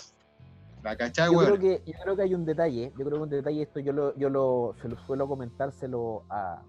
la 0.83 0.97
cachai, 0.97 1.33
yo 1.33 1.39
creo 1.39 1.59
que 1.59 1.83
Yo 1.87 1.93
creo 2.03 2.17
que 2.17 2.23
hay 2.23 2.35
un 2.35 2.45
detalle, 2.45 2.93
yo 2.99 3.05
creo 3.05 3.17
que 3.17 3.23
un 3.23 3.31
detalle, 3.31 3.63
esto 3.63 3.81
yo 3.81 3.93
lo, 3.93 4.17
yo 4.17 4.29
lo, 4.29 4.77
se 4.81 4.89
lo 4.89 4.99
suelo 4.99 5.27
comentárselo 5.27 6.25
a, 6.29 6.63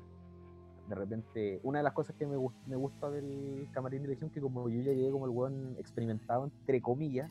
de 0.88 0.96
repente, 0.96 1.60
una 1.64 1.80
de 1.80 1.84
las 1.84 1.94
cosas 1.94 2.16
que 2.16 2.26
me, 2.26 2.38
me 2.68 2.76
gusta 2.76 3.10
del 3.10 3.68
Camarín 3.74 4.04
de 4.04 4.10
Legión, 4.10 4.30
que 4.30 4.40
como 4.40 4.70
yo 4.70 4.82
ya 4.82 4.94
llegué 4.94 5.12
como 5.12 5.26
el 5.26 5.32
buen 5.32 5.76
experimentado, 5.80 6.46
entre 6.46 6.82
comillas, 6.82 7.30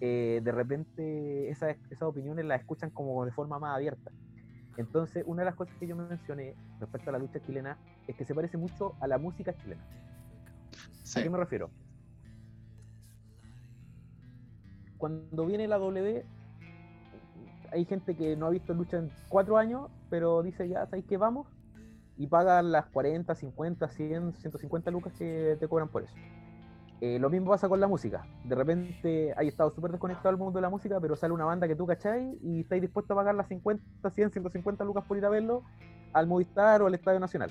eh, 0.00 0.40
de 0.42 0.52
repente 0.52 1.48
esas, 1.50 1.76
esas 1.90 2.02
opiniones 2.02 2.44
las 2.44 2.60
escuchan 2.60 2.90
como 2.90 3.24
de 3.24 3.32
forma 3.32 3.58
más 3.58 3.74
abierta. 3.74 4.10
Entonces, 4.76 5.24
una 5.26 5.42
de 5.42 5.46
las 5.46 5.54
cosas 5.54 5.74
que 5.78 5.86
yo 5.86 5.96
mencioné 5.96 6.54
respecto 6.80 7.10
a 7.10 7.12
la 7.12 7.18
lucha 7.18 7.40
chilena 7.40 7.78
es 8.06 8.16
que 8.16 8.24
se 8.24 8.34
parece 8.34 8.56
mucho 8.56 8.94
a 9.00 9.06
la 9.06 9.18
música 9.18 9.54
chilena. 9.56 9.82
¿A 11.16 11.22
qué 11.22 11.30
me 11.30 11.38
refiero? 11.38 11.70
Cuando 14.98 15.46
viene 15.46 15.68
la 15.68 15.78
W, 15.78 16.24
hay 17.72 17.84
gente 17.84 18.16
que 18.16 18.36
no 18.36 18.46
ha 18.46 18.50
visto 18.50 18.74
lucha 18.74 18.98
en 18.98 19.10
cuatro 19.28 19.58
años, 19.58 19.90
pero 20.10 20.42
dice 20.42 20.68
ya, 20.68 20.86
¿sabéis 20.86 21.04
qué 21.06 21.16
vamos? 21.16 21.46
y 22.16 22.26
pagas 22.26 22.64
las 22.64 22.86
40, 22.86 23.34
50, 23.34 23.88
100, 23.88 24.34
150 24.34 24.90
lucas 24.90 25.12
que 25.18 25.56
te 25.58 25.68
cobran 25.68 25.88
por 25.88 26.04
eso. 26.04 26.14
Eh, 27.06 27.18
lo 27.18 27.28
mismo 27.28 27.50
pasa 27.50 27.68
con 27.68 27.78
la 27.80 27.86
música. 27.86 28.26
De 28.44 28.54
repente 28.54 29.34
hay 29.36 29.48
estado 29.48 29.70
súper 29.74 29.90
desconectado 29.90 30.30
al 30.30 30.38
mundo 30.38 30.56
de 30.56 30.62
la 30.62 30.70
música, 30.70 30.98
pero 31.00 31.16
sale 31.16 31.34
una 31.34 31.44
banda 31.44 31.68
que 31.68 31.76
tú 31.76 31.86
cacháis 31.86 32.38
y 32.42 32.60
estáis 32.60 32.80
dispuesto 32.80 33.12
a 33.12 33.16
pagar 33.16 33.34
las 33.34 33.46
50, 33.48 34.08
100, 34.08 34.30
150 34.30 34.84
lucas 34.84 35.04
por 35.04 35.18
ir 35.18 35.24
a 35.26 35.28
verlo 35.28 35.64
al 36.14 36.26
Movistar 36.26 36.80
o 36.80 36.86
al 36.86 36.94
Estadio 36.94 37.20
Nacional. 37.20 37.50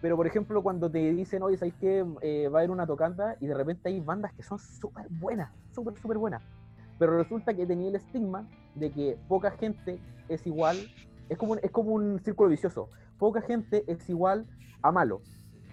Pero, 0.00 0.16
por 0.16 0.26
ejemplo, 0.26 0.62
cuando 0.62 0.90
te 0.90 1.12
dicen, 1.12 1.42
oye, 1.42 1.58
¿sabes 1.58 1.74
qué? 1.78 2.02
Eh, 2.22 2.48
va 2.48 2.60
a 2.60 2.62
haber 2.62 2.70
una 2.70 2.86
tocanda 2.86 3.36
y 3.40 3.46
de 3.46 3.52
repente 3.52 3.90
hay 3.90 4.00
bandas 4.00 4.32
que 4.32 4.42
son 4.42 4.58
súper 4.58 5.06
buenas, 5.10 5.52
súper, 5.74 5.98
súper 5.98 6.16
buenas. 6.16 6.42
Pero 6.98 7.18
resulta 7.18 7.52
que 7.52 7.66
tenía 7.66 7.90
el 7.90 7.96
estigma 7.96 8.48
de 8.74 8.90
que 8.90 9.18
poca 9.28 9.50
gente 9.50 9.98
es 10.30 10.46
igual, 10.46 10.78
es 11.28 11.36
como, 11.36 11.56
es 11.56 11.70
como 11.70 11.92
un 11.92 12.20
círculo 12.20 12.48
vicioso. 12.48 12.88
Poca 13.18 13.42
gente 13.42 13.84
es 13.86 14.08
igual 14.08 14.46
a 14.80 14.90
malo. 14.90 15.20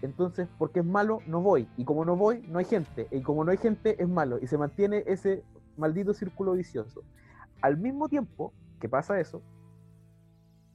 Entonces, 0.01 0.47
porque 0.57 0.79
es 0.79 0.85
malo, 0.85 1.21
no 1.27 1.41
voy. 1.41 1.67
Y 1.77 1.85
como 1.85 2.05
no 2.05 2.15
voy, 2.15 2.41
no 2.47 2.59
hay 2.59 2.65
gente. 2.65 3.07
Y 3.11 3.21
como 3.21 3.43
no 3.43 3.51
hay 3.51 3.57
gente, 3.57 4.01
es 4.01 4.07
malo. 4.07 4.39
Y 4.41 4.47
se 4.47 4.57
mantiene 4.57 5.03
ese 5.07 5.43
maldito 5.77 6.13
círculo 6.13 6.53
vicioso. 6.53 7.03
Al 7.61 7.77
mismo 7.77 8.07
tiempo 8.07 8.53
que 8.79 8.87
pasa 8.87 9.19
eso, 9.19 9.41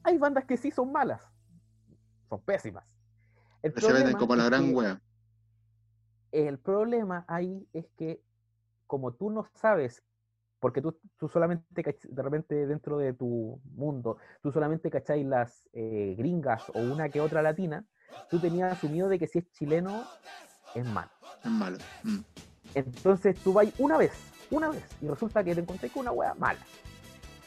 hay 0.03 0.17
bandas 0.17 0.45
que 0.45 0.57
sí 0.57 0.71
son 0.71 0.91
malas. 0.91 1.27
Son 2.29 2.39
pésimas. 2.41 2.85
El 3.63 3.73
se 3.73 3.91
venden 3.91 4.17
como 4.17 4.35
la 4.35 4.45
gran 4.45 4.75
wea. 4.75 5.01
El 6.31 6.59
problema 6.59 7.25
ahí 7.27 7.67
es 7.73 7.87
que, 7.97 8.21
como 8.85 9.13
tú 9.13 9.31
no 9.31 9.47
sabes, 9.55 10.03
porque 10.59 10.81
tú, 10.81 10.99
tú 11.17 11.27
solamente, 11.29 11.65
de 11.83 12.21
repente 12.21 12.67
dentro 12.67 12.97
de 12.97 13.13
tu 13.13 13.59
mundo, 13.73 14.17
tú 14.41 14.51
solamente 14.51 14.91
cacháis 14.91 15.25
las 15.25 15.67
eh, 15.73 16.15
gringas 16.17 16.69
o 16.69 16.79
una 16.79 17.09
que 17.09 17.21
otra 17.21 17.41
latina, 17.41 17.85
tú 18.29 18.39
tenías 18.39 18.73
asumido 18.73 19.09
de 19.09 19.19
que 19.19 19.27
si 19.27 19.39
es 19.39 19.51
chileno, 19.51 20.03
es 20.73 20.85
malo. 20.85 21.09
Es 21.43 21.51
malo. 21.51 21.77
Mm. 22.03 22.19
Entonces 22.73 23.37
tú 23.39 23.53
vas 23.53 23.67
una 23.77 23.97
vez, 23.97 24.11
una 24.51 24.69
vez, 24.69 24.83
y 25.01 25.07
resulta 25.07 25.43
que 25.43 25.55
te 25.55 25.61
encontré 25.61 25.89
con 25.89 26.01
una 26.01 26.11
wea 26.11 26.33
mala. 26.35 26.59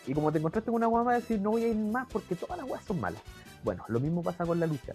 Y 0.07 0.15
como 0.15 0.33
te 0.33 0.39
encontraste 0.39 0.71
con 0.71 0.77
una 0.77 0.89
wea 0.89 1.03
mala, 1.03 1.19
decir 1.19 1.41
no 1.41 1.51
voy 1.51 1.65
a 1.65 1.69
ir 1.69 1.77
más 1.77 2.07
porque 2.11 2.35
todas 2.35 2.59
las 2.59 2.69
weas 2.69 2.85
son 2.85 3.01
malas. 3.01 3.21
Bueno, 3.63 3.85
lo 3.89 4.01
mismo 4.01 4.23
pasa 4.23 4.47
con 4.47 4.59
la 4.59 4.67
lucha. 4.67 4.95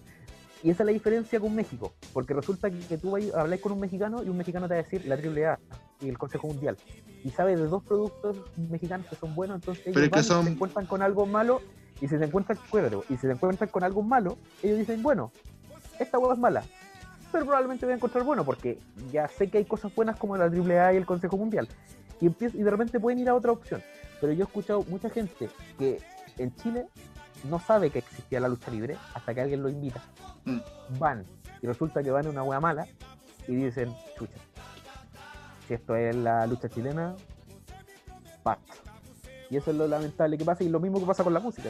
Y 0.63 0.69
esa 0.69 0.83
es 0.83 0.87
la 0.87 0.93
diferencia 0.93 1.41
con 1.41 1.53
México, 1.53 1.93
porque 2.13 2.33
resulta 2.33 2.71
que, 2.71 2.97
tú 2.97 3.17
habláis 3.35 3.61
con 3.61 3.73
un 3.73 3.81
mexicano 3.81 4.23
y 4.23 4.29
un 4.29 4.37
mexicano 4.37 4.67
te 4.69 4.75
va 4.75 4.79
a 4.79 4.83
decir 4.83 5.05
la 5.05 5.15
AAA 5.15 5.59
y 5.99 6.07
el 6.07 6.17
Consejo 6.17 6.47
Mundial. 6.47 6.77
Y 7.25 7.31
sabes 7.31 7.59
de 7.59 7.67
dos 7.67 7.83
productos 7.83 8.37
mexicanos 8.55 9.05
que 9.07 9.17
son 9.17 9.35
buenos, 9.35 9.55
entonces 9.55 9.85
ellos 9.87 10.25
se 10.25 10.49
encuentran 10.49 10.85
con 10.85 11.01
algo 11.01 11.25
malo 11.25 11.61
y 11.99 12.07
si 12.07 12.17
se 12.17 12.23
encuentran, 12.23 12.57
y 13.09 13.13
si 13.15 13.17
se 13.17 13.31
encuentran 13.31 13.69
con 13.69 13.83
algo 13.83 14.03
malo, 14.03 14.37
ellos 14.61 14.79
dicen, 14.79 15.03
bueno, 15.03 15.33
esta 15.99 16.17
hueá 16.19 16.33
es 16.33 16.39
mala, 16.39 16.63
pero 17.31 17.45
probablemente 17.45 17.85
voy 17.85 17.93
a 17.93 17.95
encontrar 17.95 18.23
bueno, 18.23 18.43
porque 18.43 18.79
ya 19.11 19.27
sé 19.27 19.49
que 19.49 19.57
hay 19.59 19.65
cosas 19.65 19.93
buenas 19.93 20.17
como 20.17 20.37
la 20.37 20.45
AAA 20.45 20.93
y 20.93 20.97
el 20.97 21.05
Consejo 21.05 21.37
Mundial. 21.37 21.67
Y, 22.21 22.27
y 22.27 22.63
de 22.63 22.71
repente 22.71 22.99
pueden 22.99 23.19
ir 23.19 23.29
a 23.29 23.35
otra 23.35 23.51
opción. 23.51 23.81
Pero 24.21 24.33
yo 24.33 24.43
he 24.43 24.47
escuchado 24.47 24.83
mucha 24.87 25.09
gente 25.09 25.49
que 25.77 25.99
en 26.37 26.55
Chile 26.55 26.87
no 27.49 27.59
sabe 27.59 27.89
que 27.89 27.99
existía 27.99 28.39
la 28.39 28.47
lucha 28.47 28.71
libre 28.71 28.97
hasta 29.13 29.33
que 29.33 29.41
alguien 29.41 29.61
lo 29.61 29.69
invita. 29.69 30.01
Mm. 30.45 30.59
Van 30.99 31.25
y 31.61 31.67
resulta 31.67 32.03
que 32.03 32.11
van 32.11 32.27
a 32.27 32.29
una 32.29 32.43
hueá 32.43 32.59
mala 32.59 32.85
y 33.47 33.55
dicen, 33.55 33.95
chucha, 34.17 34.37
si 35.67 35.73
esto 35.73 35.95
es 35.95 36.15
la 36.15 36.45
lucha 36.45 36.69
chilena, 36.69 37.15
basta. 38.43 38.73
Y 39.49 39.57
eso 39.57 39.71
es 39.71 39.77
lo 39.77 39.87
lamentable 39.87 40.37
que 40.37 40.45
pasa 40.45 40.63
y 40.63 40.69
lo 40.69 40.79
mismo 40.79 40.99
que 40.99 41.05
pasa 41.05 41.23
con 41.23 41.33
la 41.33 41.39
música. 41.39 41.69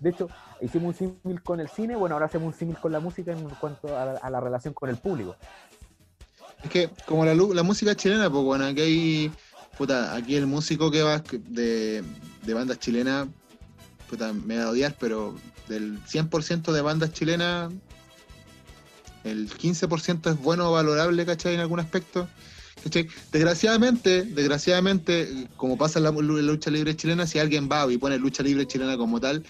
De 0.00 0.10
hecho, 0.10 0.28
hicimos 0.60 1.00
un 1.00 1.12
símil 1.22 1.42
con 1.42 1.60
el 1.60 1.68
cine, 1.68 1.96
bueno, 1.96 2.14
ahora 2.14 2.26
hacemos 2.26 2.54
un 2.54 2.58
símil 2.58 2.76
con 2.76 2.92
la 2.92 3.00
música 3.00 3.32
en 3.32 3.48
cuanto 3.60 3.96
a, 3.96 4.30
la 4.30 4.40
relación 4.40 4.74
con 4.74 4.88
el 4.90 4.96
público. 4.96 5.36
Es 6.62 6.70
que 6.70 6.90
como 7.06 7.24
la, 7.24 7.34
la 7.34 7.62
música 7.62 7.94
chilena, 7.94 8.30
pues 8.30 8.44
bueno, 8.44 8.64
aquí 8.64 8.80
hay, 8.80 9.32
puta, 9.76 10.14
aquí 10.14 10.36
el 10.36 10.46
músico 10.46 10.90
que 10.90 11.02
va 11.02 11.22
de, 11.32 12.04
de 12.42 12.54
bandas 12.54 12.78
chilenas, 12.78 13.28
puta, 14.08 14.32
me 14.32 14.58
va 14.58 14.64
a 14.64 14.70
odiar, 14.70 14.96
pero 14.98 15.34
del 15.68 16.00
100% 16.04 16.72
de 16.72 16.80
bandas 16.80 17.12
chilenas, 17.12 17.72
el 19.24 19.50
15% 19.50 20.30
es 20.30 20.40
bueno 20.40 20.68
o 20.68 20.72
valorable, 20.72 21.26
¿cachai? 21.26 21.54
En 21.54 21.60
algún 21.60 21.80
aspecto. 21.80 22.28
Desgraciadamente, 23.32 24.22
desgraciadamente, 24.22 25.48
como 25.56 25.76
pasa 25.76 25.98
en 25.98 26.04
la, 26.04 26.10
lucha 26.12 26.70
libre 26.70 26.96
chilena, 26.96 27.26
si 27.26 27.38
alguien 27.38 27.68
va 27.70 27.90
y 27.92 27.98
pone 27.98 28.18
lucha 28.18 28.42
libre 28.42 28.66
chilena 28.66 28.96
como 28.96 29.20
tal, 29.20 29.44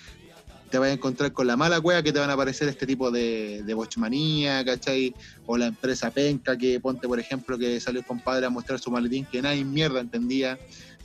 te 0.69 0.79
vas 0.79 0.91
a 0.91 0.93
encontrar 0.93 1.33
con 1.33 1.47
la 1.47 1.57
mala 1.57 1.81
cueva 1.81 2.03
que 2.03 2.13
te 2.13 2.19
van 2.19 2.31
a 2.31 2.35
aparecer 2.35 2.69
este 2.69 2.87
tipo 2.87 3.11
de, 3.11 3.63
de 3.65 3.75
bochmanía, 3.75 4.65
¿cachai? 4.65 5.15
O 5.47 5.57
la 5.57 5.67
empresa 5.67 6.11
penca 6.11 6.57
que 6.57 6.79
ponte, 6.81 7.09
por 7.09 7.19
ejemplo, 7.19 7.59
que 7.59 7.81
salió 7.81 8.01
el 8.01 8.07
compadre 8.07 8.47
a 8.47 8.51
mostrar 8.51 8.79
su 8.79 8.91
maletín 8.91 9.25
que 9.25 9.43
nadie 9.43 9.65
mierda 9.65 10.01
entendía, 10.01 10.59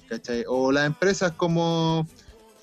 ¿cachai? 0.07 0.43
O 0.47 0.72
las 0.72 0.86
empresas 0.86 1.32
como, 1.34 2.07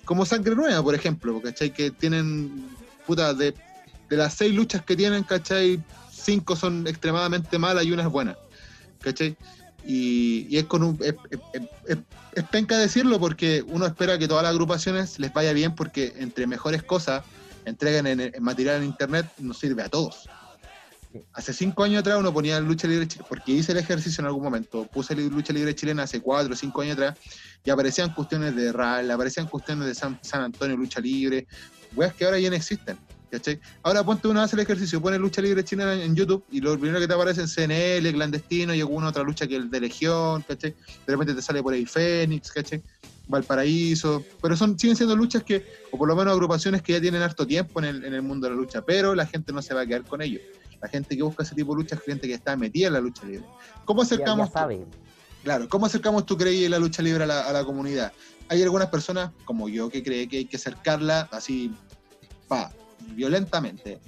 como 0.05 0.25
Sangre 0.27 0.55
Nueva, 0.55 0.83
por 0.83 0.95
ejemplo, 0.95 1.41
¿cachai? 1.43 1.73
Que 1.73 1.91
tienen, 1.91 2.69
puta, 3.07 3.35
de, 3.35 3.55
de 4.09 4.17
las 4.17 4.35
seis 4.35 4.55
luchas 4.55 4.85
que 4.85 4.97
tienen, 4.97 5.25
¿cachai? 5.25 5.83
Cinco 6.13 6.55
son 6.55 6.87
extremadamente 6.87 7.59
malas 7.59 7.85
y 7.85 7.93
una 7.93 8.03
es 8.03 8.09
buena. 8.09 8.37
¿cachai? 9.01 9.37
Y, 9.87 10.57
es 10.57 10.65
con 10.65 10.83
un. 10.83 10.99
Es, 11.03 12.45
penca 12.51 12.79
decirlo 12.79 13.19
porque 13.19 13.65
uno 13.67 13.87
espera 13.87 14.19
que 14.19 14.29
todas 14.29 14.43
las 14.43 14.51
agrupaciones 14.51 15.19
les 15.19 15.33
vaya 15.33 15.53
bien 15.53 15.75
porque 15.75 16.15
entre 16.19 16.47
mejores 16.47 16.83
cosas 16.83 17.25
entreguen 17.65 18.07
en, 18.07 18.33
material 18.41 18.77
en 18.77 18.85
internet 18.85 19.27
nos 19.39 19.59
sirve 19.59 19.83
a 19.83 19.89
todos. 19.89 20.29
Hace 21.33 21.53
cinco 21.53 21.83
años 21.83 22.01
atrás 22.01 22.19
uno 22.19 22.33
ponía 22.33 22.61
lucha 22.61 22.87
libre 22.87 23.09
chilena, 23.09 23.29
porque 23.29 23.51
hice 23.51 23.73
el 23.73 23.79
ejercicio 23.79 24.23
en 24.23 24.27
algún 24.27 24.45
momento, 24.45 24.87
puse 24.87 25.17
lucha 25.17 25.53
libre 25.53 25.75
chilena 25.75 26.05
hace 26.05 26.21
cuatro 26.21 26.53
o 26.53 26.57
cinco 26.57 26.83
años 26.83 26.95
atrás, 26.95 27.19
y 27.65 27.71
aparecían 27.71 28.15
cuestiones 28.15 28.55
de 28.55 28.71
RAL, 28.71 29.11
aparecían 29.11 29.49
cuestiones 29.49 29.87
de 29.87 29.95
San, 29.97 30.21
San 30.23 30.43
Antonio, 30.43 30.77
lucha 30.77 31.01
libre, 31.01 31.49
weas 31.97 32.15
que 32.15 32.25
ahora 32.25 32.39
ya 32.39 32.49
no 32.49 32.55
existen. 32.55 32.97
Ahora 33.83 34.05
ponte 34.05 34.29
una 34.29 34.43
vez 34.43 34.53
el 34.53 34.61
ejercicio, 34.61 35.01
pone 35.01 35.19
lucha 35.19 35.41
libre 35.41 35.65
china 35.65 35.93
en, 35.95 36.15
YouTube 36.15 36.45
y 36.51 36.61
lo 36.61 36.79
primero 36.79 37.01
que 37.01 37.07
te 37.07 37.15
aparece 37.15 37.45
es 37.45 37.55
CNL, 37.55 38.13
clandestino 38.13 38.75
y 38.75 38.81
alguna 38.81 39.09
otra 39.09 39.23
lucha 39.23 39.47
que 39.47 39.57
el 39.57 39.71
de 39.71 39.81
Legión, 39.81 40.43
¿cachai? 40.43 40.75
De 41.07 41.13
repente 41.13 41.35
te 41.35 41.43
sale 41.43 41.63
por 41.63 41.73
ahí 41.73 41.87
Fénix, 41.87 42.51
¿cachai? 42.51 42.83
Valparaíso, 43.29 44.25
pero 44.43 44.57
son, 44.57 44.77
siguen 44.79 44.97
siendo 44.97 45.15
luchas 45.15 45.45
que, 45.45 45.65
o 45.93 45.99
por 45.99 46.09
lo 46.09 46.17
menos 46.17 46.33
agrupaciones 46.33 46.83
que 46.83 46.95
ya 46.95 47.01
tienen 47.01 47.23
harto 47.23 47.47
tiempo 47.47 47.79
en 47.79 47.85
el, 47.85 48.05
en 48.05 48.15
el 48.15 48.23
mundo 48.23 48.49
de 48.49 48.55
la 48.55 48.61
lucha, 48.61 48.83
pero 48.83 49.15
la 49.15 49.27
gente 49.27 49.53
no 49.53 49.63
se 49.63 49.73
va 49.73 49.83
a 49.83 49.87
quedar 49.87 50.03
con 50.05 50.21
ellos. 50.21 50.43
La 50.83 50.89
gente 50.89 51.17
que 51.17 51.23
busca 51.23 51.45
ese 51.45 51.55
tipo 51.55 51.73
de 51.75 51.83
lucha 51.83 51.95
es 51.95 52.03
gente 52.03 52.27
que 52.27 52.35
está 52.35 52.57
metida 52.57 52.89
en 52.89 52.95
la 52.95 53.01
lucha 53.01 53.25
libre. 53.25 53.45
¿Cómo 53.85 54.03
acercamos? 54.03 54.51
claro, 55.45 55.69
¿cómo 55.69 55.87
acercamos 55.87 56.25
creí 56.25 56.69
la 56.69 56.79
lucha 56.79 57.03
libre 57.03 57.25
a 57.25 57.27
la, 57.27 57.43
a 57.43 57.53
la 57.53 57.65
comunidad? 57.65 58.13
Hay 58.49 58.63
algunas 58.63 58.89
personas, 58.89 59.31
como 59.45 59.69
yo, 59.69 59.89
que 59.89 60.03
cree 60.03 60.29
que 60.29 60.39
hay 60.39 60.45
que 60.47 60.57
acercarla 60.57 61.29
así, 61.31 61.73
pa, 62.49 62.73
violentamente. 63.15 64.01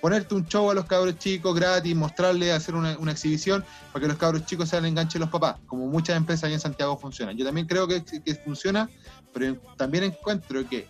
Ponerte 0.00 0.34
un 0.34 0.46
show 0.46 0.70
a 0.70 0.74
los 0.74 0.84
cabros 0.84 1.18
chicos 1.18 1.54
gratis, 1.54 1.96
mostrarles, 1.96 2.52
hacer 2.52 2.74
una, 2.74 2.92
exhibición 3.10 3.64
para 3.90 4.02
que 4.02 4.08
los 4.08 4.18
cabros 4.18 4.44
chicos 4.44 4.68
sean 4.68 4.84
el 4.84 4.90
enganche 4.90 5.14
de 5.14 5.20
los 5.20 5.30
papás, 5.30 5.56
como 5.66 5.86
muchas 5.86 6.16
empresas 6.16 6.44
ahí 6.44 6.52
en 6.52 6.60
Santiago 6.60 6.98
funcionan. 6.98 7.36
Yo 7.36 7.44
también 7.44 7.66
creo 7.66 7.88
que, 7.88 8.02
funciona, 8.44 8.90
pero 9.32 9.56
también 9.76 10.04
encuentro 10.04 10.68
que 10.68 10.86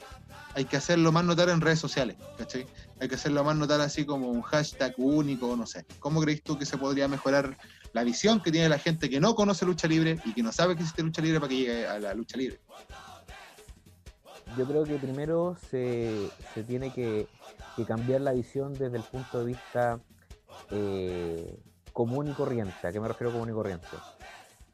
hay 0.54 0.64
que 0.64 0.76
hacerlo 0.76 1.12
más 1.12 1.24
notar 1.24 1.48
en 1.48 1.60
redes 1.60 1.78
sociales, 1.78 2.16
¿cachai? 2.36 2.66
Hay 3.00 3.08
que 3.08 3.14
hacerlo 3.14 3.44
más 3.44 3.56
notar 3.56 3.80
así 3.80 4.04
como 4.04 4.28
un 4.28 4.42
hashtag 4.42 4.94
único, 4.96 5.56
no 5.56 5.66
sé. 5.66 5.84
¿Cómo 6.00 6.20
crees 6.20 6.42
tú 6.42 6.58
que 6.58 6.66
se 6.66 6.78
podría 6.78 7.06
mejorar 7.06 7.56
la 7.92 8.02
visión 8.02 8.40
que 8.40 8.50
tiene 8.50 8.68
la 8.68 8.78
gente 8.78 9.08
que 9.08 9.20
no 9.20 9.34
conoce 9.34 9.64
lucha 9.64 9.86
libre 9.86 10.18
y 10.24 10.32
que 10.32 10.42
no 10.42 10.50
sabe 10.52 10.74
que 10.74 10.82
existe 10.82 11.02
lucha 11.02 11.22
libre 11.22 11.38
para 11.38 11.50
que 11.50 11.56
llegue 11.56 11.86
a 11.86 11.98
la 12.00 12.14
lucha 12.14 12.36
libre? 12.36 12.60
Yo 14.56 14.66
creo 14.66 14.84
que 14.84 14.96
primero 14.96 15.56
se, 15.70 16.30
tiene 16.66 16.92
que, 16.92 17.26
cambiar 17.86 18.20
la 18.20 18.32
visión 18.32 18.72
desde 18.74 18.96
el 18.96 19.02
punto 19.02 19.40
de 19.40 19.44
vista 19.46 20.00
eh, 20.70 21.58
común 21.92 22.28
y 22.28 22.32
corriente. 22.32 22.86
¿A 22.86 22.92
qué 22.92 23.00
me 23.00 23.08
refiero 23.08 23.32
común 23.32 23.50
y 23.50 23.52
corriente? 23.52 23.86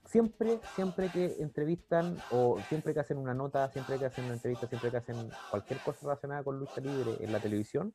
Siempre, 0.06 0.58
siempre 0.74 1.08
que 1.08 1.36
entrevistan 1.38 2.16
o 2.30 2.58
siempre 2.68 2.92
que 2.92 3.00
hacen 3.00 3.16
una 3.16 3.32
nota, 3.32 3.70
siempre 3.70 3.98
que 3.98 4.06
hacen 4.06 4.24
una 4.24 4.34
entrevista, 4.34 4.66
siempre 4.66 4.90
que 4.90 4.96
hacen 4.96 5.30
cualquier 5.50 5.78
cosa 5.80 5.98
relacionada 6.02 6.42
con 6.42 6.58
lucha 6.58 6.80
libre 6.80 7.16
en 7.20 7.32
la 7.32 7.38
televisión, 7.38 7.94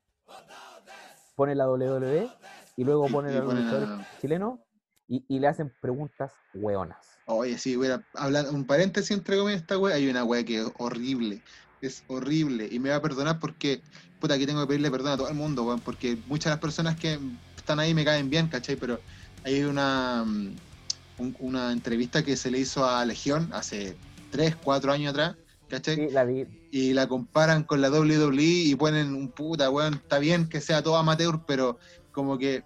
pone 1.36 1.55
la 1.55 1.69
WWE 1.69 2.29
y 2.77 2.83
luego 2.83 3.07
pone 3.09 3.33
los 3.33 3.53
luchadores 3.53 3.89
chilenos 4.21 4.59
y, 5.07 5.39
le 5.39 5.47
hacen 5.47 5.73
preguntas 5.81 6.31
hueonas. 6.53 7.19
Oye, 7.27 7.57
sí, 7.57 7.75
voy 7.75 7.89
a 7.89 8.03
hablar 8.15 8.45
un 8.49 8.65
paréntesis 8.65 9.11
entre 9.11 9.38
comillas 9.38 9.61
esta 9.61 9.77
wea. 9.77 9.95
Hay 9.95 10.09
una 10.09 10.23
wea 10.23 10.43
que 10.43 10.61
es 10.61 10.71
horrible 10.77 11.41
es 11.82 12.03
horrible. 12.07 12.67
Y 12.71 12.80
me 12.80 12.89
va 12.89 12.97
a 12.97 13.01
perdonar 13.01 13.39
porque, 13.39 13.82
puta, 14.19 14.36
aquí 14.36 14.45
tengo 14.45 14.61
que 14.61 14.67
pedirle 14.67 14.91
perdón 14.91 15.13
a 15.13 15.17
todo 15.17 15.30
el 15.30 15.36
mundo, 15.36 15.63
weón, 15.63 15.80
porque 15.80 16.17
muchas 16.28 16.45
de 16.45 16.49
las 16.51 16.59
personas 16.59 16.99
que 16.99 17.19
están 17.57 17.80
ahí 17.80 17.93
me 17.93 18.05
caen 18.05 18.30
bien, 18.30 18.47
¿cachai? 18.47 18.76
Pero 18.76 18.99
hay 19.43 19.63
una, 19.63 20.23
mm, 20.26 20.55
una 21.39 21.71
entrevista 21.71 22.23
que 22.23 22.36
se 22.38 22.51
le 22.51 22.59
hizo 22.59 22.88
a 22.88 23.05
Legión 23.05 23.49
hace 23.53 23.95
3, 24.32 24.55
4 24.57 24.91
años 24.91 25.11
atrás, 25.11 25.36
¿Cachai? 25.69 25.95
Sí, 25.95 26.07
la 26.11 26.23
vi. 26.26 26.45
Y 26.71 26.93
la 26.93 27.07
comparan 27.07 27.63
con 27.63 27.82
la 27.82 27.89
WWE 27.89 28.43
y 28.43 28.76
ponen 28.76 29.15
un 29.15 29.30
puta, 29.30 29.69
weón, 29.69 29.95
está 29.95 30.19
bien 30.19 30.47
que 30.47 30.61
sea 30.61 30.84
todo 30.84 30.97
amateur, 30.97 31.41
pero 31.47 31.80
como 32.11 32.38
que, 32.38 32.63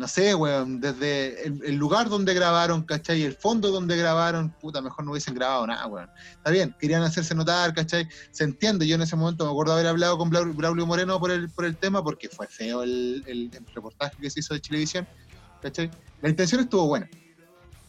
no 0.00 0.08
sé, 0.08 0.34
weón, 0.34 0.80
desde 0.80 1.46
el, 1.46 1.74
lugar 1.76 2.08
donde 2.08 2.32
grabaron, 2.32 2.84
¿cachai? 2.84 3.22
El 3.22 3.34
fondo 3.34 3.70
donde 3.70 3.98
grabaron, 3.98 4.50
puta, 4.54 4.80
mejor 4.80 5.04
no 5.04 5.10
hubiesen 5.10 5.34
grabado 5.34 5.66
nada, 5.66 5.86
weón. 5.88 6.10
Está 6.36 6.50
bien, 6.50 6.74
querían 6.78 7.02
hacerse 7.02 7.34
notar, 7.34 7.74
¿cachai? 7.74 8.08
Se 8.30 8.44
entiende, 8.44 8.88
yo 8.88 8.94
en 8.94 9.02
ese 9.02 9.14
momento 9.14 9.44
me 9.44 9.50
acuerdo 9.50 9.74
haber 9.74 9.88
hablado 9.88 10.16
con 10.16 10.30
Braulio 10.30 10.86
Moreno 10.86 11.20
por 11.20 11.30
el, 11.30 11.52
por 11.52 11.66
el 11.66 11.76
tema, 11.76 12.02
porque 12.02 12.30
fue 12.30 12.46
feo 12.48 12.82
el, 12.82 13.22
el- 13.26 13.50
reportaje 13.74 14.16
que 14.18 14.30
se 14.30 14.40
hizo 14.40 14.54
de 14.54 14.62
Chilevisión, 14.62 15.06
¿cachai? 15.60 15.90
La 16.22 16.30
intención 16.30 16.62
estuvo 16.62 16.86
buena, 16.86 17.06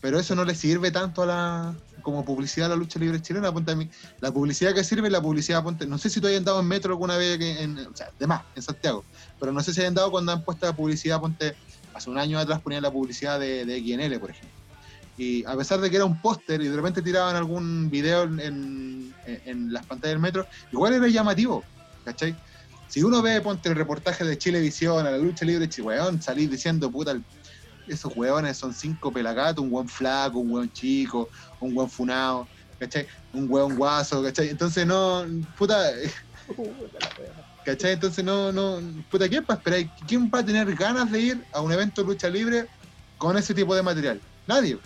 pero 0.01 0.19
eso 0.19 0.35
no 0.35 0.43
le 0.43 0.53
sirve 0.53 0.91
tanto 0.91 1.23
a 1.23 1.25
la 1.25 1.77
como 2.01 2.25
publicidad 2.25 2.65
a 2.65 2.69
la 2.69 2.75
lucha 2.75 2.99
libre 2.99 3.21
chilena, 3.21 3.53
ponte 3.53 3.71
a 3.71 3.75
mí. 3.75 3.89
La 4.19 4.31
publicidad 4.31 4.73
que 4.73 4.83
sirve, 4.83 5.09
la 5.09 5.21
publicidad, 5.21 5.63
ponte, 5.63 5.85
no 5.85 5.97
sé 5.97 6.09
si 6.09 6.19
tú 6.19 6.27
hayas 6.27 6.39
andado 6.39 6.59
en 6.59 6.67
metro 6.67 6.91
alguna 6.91 7.15
vez, 7.15 7.39
en, 7.39 7.77
o 7.77 7.95
sea, 7.95 8.09
de 8.17 8.27
más, 8.27 8.43
en 8.53 8.63
Santiago, 8.63 9.05
pero 9.39 9.53
no 9.53 9.61
sé 9.61 9.73
si 9.73 9.81
hayan 9.81 9.93
dado 9.93 10.11
cuando 10.11 10.31
han 10.31 10.43
puesto 10.43 10.65
la 10.65 10.75
publicidad, 10.75 11.19
ponte, 11.19 11.57
hace 11.93 12.09
un 12.09 12.17
año 12.17 12.39
atrás 12.39 12.61
ponían 12.61 12.83
la 12.83 12.91
publicidad 12.91 13.39
de, 13.39 13.65
de 13.65 13.79
XNL, 13.79 14.19
por 14.19 14.31
ejemplo. 14.31 14.61
Y 15.17 15.45
a 15.45 15.55
pesar 15.55 15.79
de 15.79 15.89
que 15.89 15.97
era 15.97 16.05
un 16.05 16.19
póster 16.19 16.61
y 16.61 16.67
de 16.67 16.75
repente 16.75 17.01
tiraban 17.01 17.35
algún 17.35 17.89
video 17.89 18.23
en, 18.23 19.13
las 19.71 19.85
pantallas 19.85 20.15
del 20.15 20.19
metro, 20.19 20.47
igual 20.71 20.93
era 20.93 21.07
llamativo, 21.07 21.63
¿cachai? 22.03 22.35
Si 22.87 23.03
uno 23.03 23.21
ve, 23.21 23.39
ponte 23.39 23.69
el 23.69 23.75
reportaje 23.75 24.23
de 24.23 24.37
Chilevisión, 24.37 25.05
a 25.05 25.11
la 25.11 25.17
lucha 25.17 25.45
libre, 25.45 25.69
weón, 25.81 26.21
salís 26.21 26.49
diciendo, 26.49 26.91
puta, 26.91 27.15
esos 27.87 28.15
weones 28.15 28.57
son 28.57 28.73
cinco 28.73 29.11
pelagatos, 29.11 29.63
un 29.63 29.71
weón 29.71 29.87
flaco, 29.87 30.39
un 30.39 30.51
weón 30.51 30.71
chico, 30.73 31.29
un 31.59 31.77
weón 31.77 31.89
funado, 31.89 32.47
¿cachai? 32.79 33.07
Un 33.33 33.45
weón 33.49 33.75
guaso, 33.75 34.23
¿cachai? 34.23 34.49
Entonces 34.49 34.85
no, 34.85 35.25
puta, 35.57 35.91
¿cachai? 37.63 37.93
Entonces 37.93 38.23
no, 38.23 38.51
no, 38.51 38.79
puta, 39.09 39.27
¿quién 39.27 39.43
va 39.49 39.55
a 39.55 39.57
esperar? 39.57 39.81
¿Quién 40.07 40.29
va 40.33 40.39
a 40.39 40.45
tener 40.45 40.73
ganas 40.75 41.11
de 41.11 41.19
ir 41.19 41.45
a 41.51 41.61
un 41.61 41.71
evento 41.71 42.01
de 42.01 42.07
lucha 42.07 42.29
libre 42.29 42.67
con 43.17 43.37
ese 43.37 43.53
tipo 43.53 43.75
de 43.75 43.83
material? 43.83 44.21
Nadie. 44.47 44.77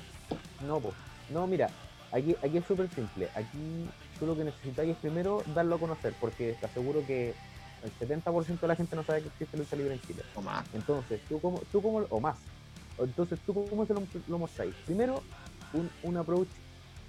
No, 0.65 0.79
po. 0.79 0.93
No, 1.29 1.47
mira, 1.47 1.69
aquí, 2.11 2.35
aquí 2.43 2.57
es 2.57 2.65
súper 2.65 2.89
simple. 2.93 3.29
Aquí 3.35 3.85
tú 4.19 4.25
lo 4.25 4.35
que 4.37 4.43
necesitáis 4.43 4.91
es 4.91 4.97
primero 4.97 5.43
darlo 5.53 5.75
a 5.75 5.79
conocer, 5.79 6.13
porque 6.19 6.55
te 6.59 6.65
aseguro 6.65 7.05
que 7.05 7.33
el 7.83 7.91
70% 8.23 8.59
de 8.59 8.67
la 8.67 8.75
gente 8.75 8.95
no 8.95 9.03
sabe 9.03 9.21
que 9.21 9.27
existe 9.27 9.57
lucha 9.57 9.75
libre 9.75 9.93
en 9.93 10.01
Chile. 10.01 10.23
O 10.35 10.41
más. 10.41 10.65
Entonces, 10.73 11.21
tú 11.27 11.39
como, 11.39 11.61
tú 11.71 11.81
como, 11.81 11.99
o 12.09 12.19
más. 12.19 12.37
Entonces, 12.97 13.39
tú 13.45 13.53
cómo 13.53 13.85
se 13.85 13.93
lo, 13.93 14.03
lo 14.27 14.39
mostráis. 14.39 14.73
Primero, 14.85 15.21
un, 15.73 15.89
un 16.03 16.17
approach 16.17 16.47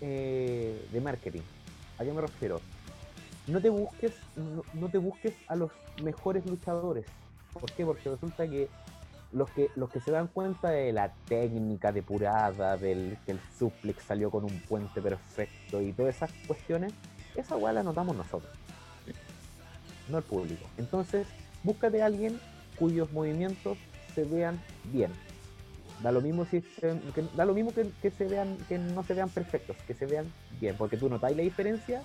eh, 0.01 0.87
de 0.93 1.01
marketing. 1.01 1.43
¿A 1.99 2.05
qué 2.05 2.13
me 2.13 2.21
refiero? 2.21 2.61
No 3.47 3.61
te 3.61 3.69
busques, 3.69 4.13
no, 4.75 4.89
te 4.89 4.99
busques 4.99 5.35
a 5.47 5.55
los 5.55 5.71
mejores 6.03 6.45
luchadores. 6.47 7.07
¿Por 7.53 7.71
qué? 7.73 7.85
Porque 7.85 8.11
resulta 8.11 8.47
que 8.49 8.69
los 9.33 9.49
que 9.51 9.71
los 9.77 9.91
que 9.91 10.01
se 10.01 10.11
dan 10.11 10.27
cuenta 10.29 10.71
de 10.71 10.93
la 10.93 11.13
técnica 11.29 11.93
depurada, 11.93 12.77
del 12.77 13.19
que 13.25 13.33
el 13.33 13.41
suplex 13.57 14.03
salió 14.05 14.31
con 14.31 14.45
un 14.45 14.61
puente 14.69 15.01
perfecto 15.01 15.81
y 15.81 15.93
todas 15.93 16.17
esas 16.17 16.33
cuestiones, 16.47 16.93
esa 17.37 17.57
weá 17.57 17.73
la 17.73 17.83
notamos 17.83 18.17
nosotros. 18.17 18.53
No 20.09 20.19
el 20.19 20.25
público. 20.25 20.67
Entonces, 20.77 21.27
búscate 21.63 22.03
a 22.03 22.07
alguien 22.07 22.41
cuyos 22.79 23.13
movimientos 23.13 23.79
se 24.15 24.25
vean 24.25 24.61
bien. 24.85 25.13
Da 26.03 26.13
lo 26.13 26.21
mismo 26.21 26.45
si 26.45 26.63
que, 26.63 27.25
da 27.37 27.45
lo 27.45 27.55
mismo 27.55 27.73
que, 27.73 27.91
que 28.03 28.11
se 28.11 28.27
vean, 28.27 28.59
que 28.69 28.79
no 28.79 29.03
se 29.05 29.15
vean 29.15 29.31
perfectos, 29.31 29.77
que 29.87 29.95
se 29.95 30.07
vean 30.07 30.31
bien, 30.61 30.77
porque 30.77 30.97
tú 30.97 31.09
notáis 31.09 31.37
la 31.37 31.43
diferencia 31.43 32.03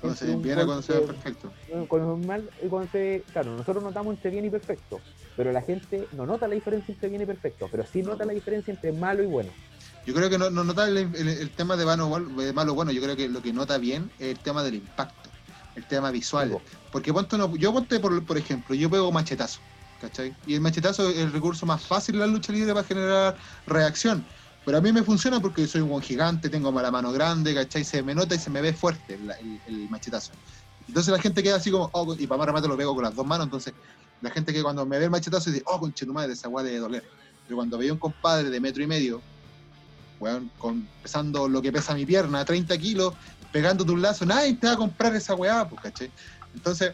Cuando 0.00 0.16
se 0.16 0.26
viene, 0.36 0.64
cuando 0.64 0.82
se 0.82 0.92
ve 0.94 1.00
perfecto. 1.06 1.54
eh, 1.68 1.84
con 1.88 2.00
normal 2.02 2.50
y 2.62 2.68
cuando 2.68 2.90
se, 2.90 3.24
claro, 3.32 3.56
nosotros 3.56 3.82
notamos 3.82 4.14
entre 4.14 4.30
bien 4.30 4.44
y 4.44 4.50
perfecto, 4.50 5.04
pero 5.36 5.52
la 5.52 5.62
gente 5.62 6.08
no 6.12 6.26
nota 6.26 6.48
la 6.48 6.54
diferencia 6.54 6.92
entre 6.92 7.08
bien 7.08 7.22
y 7.22 7.26
perfecto, 7.26 7.68
pero 7.70 7.84
sí 7.86 8.02
nota 8.02 8.24
la 8.24 8.32
diferencia 8.32 8.72
entre 8.72 8.92
malo 8.92 9.22
y 9.22 9.26
bueno. 9.26 9.56
Yo 10.04 10.14
creo 10.14 10.28
que 10.30 10.38
no, 10.38 10.50
no 10.50 10.64
nota 10.64 10.88
el, 10.88 10.96
el- 10.96 11.14
el 11.28 11.54
tema 11.54 11.76
de 11.76 11.84
malo, 11.84 12.18
de 12.42 12.52
malo 12.52 12.74
bueno, 12.74 12.92
yo 12.92 13.00
creo 13.02 13.16
que 13.16 13.28
lo 13.28 13.40
que 13.42 13.52
nota 13.52 13.78
bien 13.78 14.12
es 14.18 14.28
el 14.32 14.40
tema 14.40 14.62
del 14.62 14.74
impacto, 14.74 15.30
el 15.74 15.86
tema 15.86 16.10
visual. 16.10 16.50
Porque 16.90 17.12
ponte 17.12 17.36
no- 17.38 17.54
yo 17.56 17.72
ponte, 17.72 18.00
por, 18.00 18.24
por 18.26 18.36
ejemplo, 18.38 18.74
yo 18.74 18.90
pego 18.90 19.12
machetazo, 19.12 19.60
¿cachai? 19.98 20.36
Y 20.44 20.54
el 20.54 20.60
machetazo 20.60 21.08
es 21.10 21.18
el 21.18 21.32
recurso 21.32 21.66
más 21.66 21.86
fácil 21.86 22.16
en 22.16 22.20
la 22.22 22.26
lucha 22.26 22.52
libre 22.52 22.72
para 22.74 22.84
generar 22.86 23.36
reacción. 23.66 24.28
Pero 24.70 24.78
a 24.78 24.82
mí 24.82 24.92
me 24.92 25.02
funciona 25.02 25.40
porque 25.40 25.66
soy 25.66 25.80
un 25.80 26.00
gigante, 26.00 26.48
tengo 26.48 26.70
la 26.70 26.92
mano 26.92 27.10
grande, 27.10 27.52
¿cachai? 27.52 27.82
Se 27.82 28.04
me 28.04 28.14
nota 28.14 28.36
y 28.36 28.38
se 28.38 28.50
me 28.50 28.60
ve 28.60 28.72
fuerte 28.72 29.18
el, 29.66 29.88
machetazo. 29.90 30.30
Entonces 30.86 31.12
la 31.12 31.20
gente 31.20 31.42
queda 31.42 31.56
así 31.56 31.72
como, 31.72 31.90
oh, 31.92 32.14
y 32.16 32.24
para 32.28 32.38
más 32.38 32.46
remate 32.46 32.68
lo 32.68 32.76
pego 32.76 32.94
con 32.94 33.02
las 33.02 33.16
dos 33.16 33.26
manos, 33.26 33.46
entonces 33.48 33.74
la 34.20 34.30
gente 34.30 34.52
que 34.52 34.62
cuando 34.62 34.86
me 34.86 34.96
ve 34.96 35.06
el 35.06 35.10
machetazo 35.10 35.50
dice, 35.50 35.64
oh, 35.66 35.80
conche 35.80 36.06
tu 36.06 36.12
madre, 36.12 36.34
esa 36.34 36.48
weá 36.48 36.62
de 36.62 36.78
doler. 36.78 37.02
Pero 37.48 37.56
cuando 37.56 37.78
veía 37.78 37.92
un 37.92 37.98
compadre 37.98 38.48
de 38.48 38.60
metro 38.60 38.80
y 38.80 38.86
medio, 38.86 39.20
weón, 40.20 40.48
pesando 41.02 41.48
lo 41.48 41.60
que 41.60 41.72
pesa 41.72 41.92
mi 41.92 42.06
pierna, 42.06 42.44
30 42.44 42.78
kilos, 42.78 43.14
pegándote 43.50 43.90
un 43.90 44.00
lazo, 44.00 44.24
nadie 44.24 44.54
te 44.54 44.68
va 44.68 44.74
a 44.74 44.76
comprar 44.76 45.16
esa 45.16 45.34
weá, 45.34 45.68
pues, 45.68 45.82
¿cachai? 45.82 46.12
Entonces, 46.54 46.92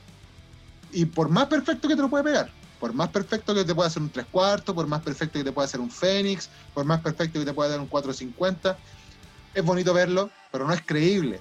y 0.93 1.05
por 1.05 1.29
más 1.29 1.45
perfecto 1.49 1.89
que 1.89 1.95
te 1.95 2.01
lo 2.01 2.09
puede 2.09 2.25
pegar, 2.25 2.51
por 2.79 2.93
más 2.93 3.09
perfecto 3.09 3.55
que 3.55 3.65
te 3.65 3.75
pueda 3.75 3.89
hacer 3.89 4.03
un 4.03 4.11
3 4.11 4.27
cuartos, 4.31 4.75
por 4.75 4.87
más 4.87 5.03
perfecto 5.03 5.39
que 5.39 5.45
te 5.45 5.53
pueda 5.53 5.67
hacer 5.67 5.81
un 5.81 5.91
Fénix, 5.91 6.49
por 6.75 6.85
más 6.85 7.01
perfecto 7.01 7.39
que 7.39 7.45
te 7.45 7.53
pueda 7.53 7.71
dar 7.71 7.81
un 7.81 7.87
450, 7.87 8.79
es 9.55 9.65
bonito 9.65 9.95
verlo, 9.95 10.31
pero 10.53 10.67
no 10.67 10.73
es 10.73 10.83
creíble. 10.83 11.41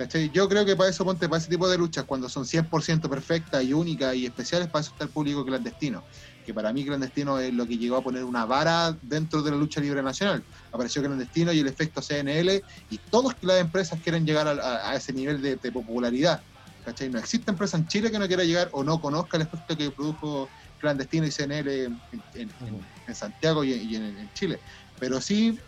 ¿Cachai? 0.00 0.30
Yo 0.30 0.48
creo 0.48 0.64
que 0.64 0.76
para 0.76 0.88
eso 0.88 1.04
ponte 1.04 1.28
para 1.28 1.42
ese 1.42 1.50
tipo 1.50 1.68
de 1.68 1.76
luchas, 1.76 2.04
cuando 2.04 2.26
son 2.26 2.44
100% 2.44 3.06
perfectas 3.06 3.62
y 3.62 3.74
únicas 3.74 4.14
y 4.14 4.24
especiales, 4.24 4.68
para 4.68 4.80
eso 4.80 4.92
está 4.92 5.04
el 5.04 5.10
público 5.10 5.44
clandestino. 5.44 6.02
Que 6.46 6.54
para 6.54 6.72
mí 6.72 6.86
clandestino 6.86 7.38
es 7.38 7.52
lo 7.52 7.66
que 7.66 7.76
llegó 7.76 7.96
a 7.96 8.02
poner 8.02 8.24
una 8.24 8.46
vara 8.46 8.96
dentro 9.02 9.42
de 9.42 9.50
la 9.50 9.58
lucha 9.58 9.78
libre 9.78 10.02
nacional. 10.02 10.42
Apareció 10.72 11.02
clandestino 11.02 11.52
y 11.52 11.58
el 11.58 11.66
efecto 11.66 12.00
CNL 12.00 12.62
y 12.88 12.96
todas 13.10 13.36
las 13.42 13.60
empresas 13.60 14.00
quieren 14.00 14.24
llegar 14.24 14.48
a, 14.48 14.94
ese 14.94 15.12
nivel 15.12 15.42
de, 15.42 15.56
de 15.56 15.70
popularidad. 15.70 16.40
¿Cachai? 16.82 17.10
No 17.10 17.18
existe 17.18 17.50
empresa 17.50 17.76
en 17.76 17.86
Chile 17.86 18.10
que 18.10 18.18
no 18.18 18.26
quiera 18.26 18.44
llegar 18.44 18.70
o 18.72 18.82
no 18.82 19.02
conozca 19.02 19.36
el 19.36 19.42
efecto 19.42 19.76
que 19.76 19.90
produjo 19.90 20.48
clandestino 20.80 21.26
y 21.26 21.30
CNL 21.30 21.84
en, 21.84 22.02
en- 22.34 23.14
Santiago 23.14 23.64
y, 23.64 23.72
y 23.72 23.96
en, 23.96 24.18
en 24.18 24.30
Chile. 24.32 24.60
Pero 24.98 25.20
sí 25.20 25.58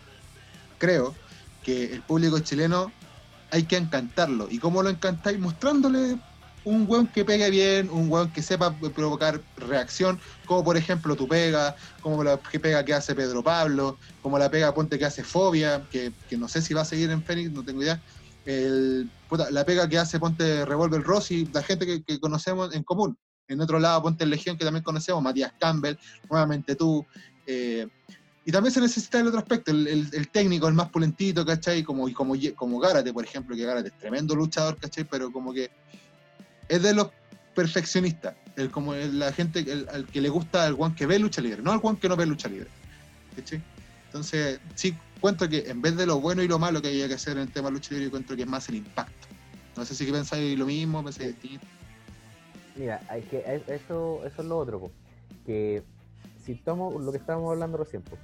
creo 0.77 1.19
que 1.61 1.93
el 1.93 2.03
público 2.03 2.39
chileno 2.39 2.93
hay 3.51 3.65
que 3.65 3.77
encantarlo. 3.77 4.47
¿Y 4.49 4.59
cómo 4.59 4.81
lo 4.81 4.89
encantáis? 4.89 5.39
Mostrándole 5.39 6.19
un 6.65 6.85
weón 6.87 7.07
que 7.07 7.25
pegue 7.25 7.49
bien, 7.49 7.89
un 7.89 8.09
weón 8.09 8.31
que 8.31 8.41
sepa 8.41 8.77
provocar 8.79 9.43
reacción, 9.55 10.19
como 10.45 10.63
por 10.63 10.77
ejemplo 10.77 11.15
tu 11.15 11.27
pega, 11.27 11.75
como 11.99 12.23
la 12.23 12.39
que 12.39 12.59
pega 12.59 12.85
que 12.85 12.93
hace 12.93 13.13
Pedro 13.15 13.43
Pablo, 13.43 13.99
como 14.21 14.39
la 14.39 14.49
pega 14.49 14.73
ponte 14.73 14.97
que 14.97 15.05
hace 15.05 15.23
Fobia, 15.23 15.85
que, 15.89 16.13
que 16.25 16.37
no 16.37 16.47
sé 16.47 16.61
si 16.61 16.73
va 16.73 16.81
a 16.81 16.85
seguir 16.85 17.11
en 17.11 17.23
Fénix, 17.25 17.51
no 17.51 17.63
tengo 17.63 17.81
idea. 17.83 18.01
El, 18.45 19.11
puta, 19.27 19.51
la 19.51 19.65
pega 19.65 19.87
que 19.87 19.97
hace 19.99 20.19
ponte 20.19 20.65
Revolver 20.65 21.01
Rossi, 21.01 21.49
la 21.53 21.63
gente 21.63 21.85
que, 21.85 22.03
que 22.03 22.19
conocemos 22.19 22.73
en 22.73 22.83
común. 22.83 23.17
En 23.47 23.59
otro 23.61 23.79
lado 23.79 24.01
ponte 24.03 24.25
Legión 24.25 24.57
que 24.57 24.63
también 24.65 24.83
conocemos, 24.83 25.21
Matías 25.21 25.53
Campbell, 25.59 25.95
nuevamente 26.29 26.75
tú. 26.75 27.05
eh, 27.45 27.87
y 28.45 28.51
también 28.51 28.73
se 28.73 28.81
necesita 28.81 29.19
el 29.21 29.27
otro 29.27 29.39
aspecto, 29.39 29.71
el, 29.71 29.87
el- 29.87 30.09
el 30.11 30.29
técnico, 30.29 30.67
el 30.67 30.73
más 30.73 30.89
pulentito, 30.89 31.45
¿cachai? 31.45 31.81
Como, 31.83 32.09
y 32.09 32.13
como, 32.13 32.33
como 32.55 32.79
Gárate, 32.79 33.13
por 33.13 33.23
ejemplo, 33.23 33.55
que 33.55 33.63
Gárate 33.65 33.87
es 33.89 33.97
tremendo 33.97 34.35
luchador, 34.35 34.77
¿cachai? 34.77 35.05
Pero 35.05 35.31
como 35.31 35.53
que 35.53 35.71
es 36.67 36.81
de 36.81 36.93
los 36.93 37.07
perfeccionistas, 37.55 38.35
el, 38.57 38.69
como 38.71 38.95
la 38.95 39.31
gente 39.31 39.59
el- 39.59 39.87
al 39.89 40.05
que 40.07 40.19
le 40.21 40.27
gusta 40.29 40.65
al 40.65 40.73
guan 40.73 40.93
que 40.95 41.05
ve 41.05 41.19
lucha 41.19 41.41
libre, 41.41 41.61
no 41.61 41.71
al 41.71 41.79
guan 41.79 41.95
que 41.97 42.09
no 42.09 42.15
ve 42.17 42.25
lucha 42.25 42.49
libre. 42.49 42.67
¿cachai? 43.35 43.61
Entonces, 44.07 44.59
sí 44.75 44.93
encuentro 45.17 45.47
que 45.47 45.59
en 45.69 45.81
vez 45.81 45.95
de 45.95 46.05
lo 46.05 46.19
bueno 46.19 46.43
y 46.43 46.47
lo 46.47 46.59
malo 46.59 46.81
que 46.81 46.89
hay 46.89 47.07
que 47.07 47.13
hacer 47.13 47.37
en 47.37 47.43
el 47.43 47.51
tema 47.51 47.69
de 47.69 47.75
lucha 47.75 47.89
libre, 47.91 48.07
encuentro 48.07 48.35
que 48.35 48.41
es 48.43 48.47
más 48.47 48.67
el 48.69 48.75
impacto. 48.75 49.27
No 49.77 49.85
sé 49.85 49.95
si 49.95 50.05
pensáis 50.11 50.57
lo 50.59 50.65
mismo, 50.65 51.01
pensáis 51.03 51.29
distinto. 51.39 51.65
Mira, 52.75 53.01
hay 53.09 53.21
que, 53.23 53.43
es- 53.45 53.67
eso, 53.69 54.25
eso 54.25 54.41
es 54.41 54.47
lo 54.47 54.57
otro, 54.57 54.91
que 55.45 55.83
si 56.43 56.53
estamos, 56.53 57.01
lo 57.01 57.11
que 57.11 57.17
estábamos 57.19 57.51
hablando 57.51 57.77
recién, 57.77 58.01
po. 58.01 58.17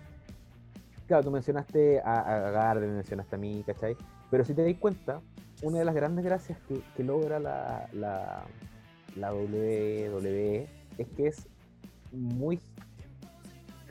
claro, 1.08 1.24
tú 1.24 1.32
mencionaste 1.32 2.00
a, 2.02 2.20
a 2.48 2.52
Garde, 2.52 2.88
mencionaste 2.88 3.36
a 3.36 3.40
mí, 3.40 3.64
¿cachai? 3.66 3.96
Pero 4.32 4.44
si 4.46 4.54
te 4.54 4.64
das 4.64 4.76
cuenta, 4.80 5.22
una 5.62 5.80
de 5.80 5.86
las 5.86 5.96
grandes 5.96 6.24
gracias 6.26 6.58
que, 6.68 6.82
que 6.96 7.04
logra 7.04 7.40
la, 7.40 7.88
la, 7.94 8.44
la 9.16 9.34
WWE 9.34 10.68
es 10.98 11.08
que 11.16 11.28
es 11.28 11.48
muy... 12.12 12.60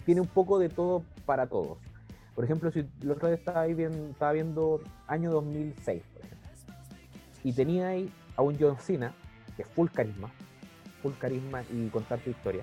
tiene 0.05 0.21
un 0.21 0.27
poco 0.29 0.59
de 0.59 0.69
todo 0.69 1.03
para 1.25 1.47
todos. 1.47 1.79
Por 2.35 2.45
ejemplo, 2.45 2.71
si 2.71 2.85
la 3.03 3.15
otra 3.15 3.31
vez 3.31 3.39
estaba, 3.41 3.63
ahí 3.63 3.75
viendo, 3.75 4.07
estaba 4.11 4.33
viendo 4.33 4.81
año 5.09 5.31
2006, 5.33 6.03
por 6.15 6.25
ejemplo, 6.25 6.49
y 7.45 7.53
tenía 7.53 7.89
ahí 7.89 8.13
a 8.37 8.43
un 8.43 8.57
John 8.59 8.77
Cena, 8.79 9.13
que 9.57 9.63
es 9.63 9.69
full 9.69 9.89
carisma, 9.93 10.31
full 11.09 11.19
carisma 11.19 11.63
y 11.73 11.89
contar 11.89 12.19
tu 12.21 12.31
historia. 12.31 12.63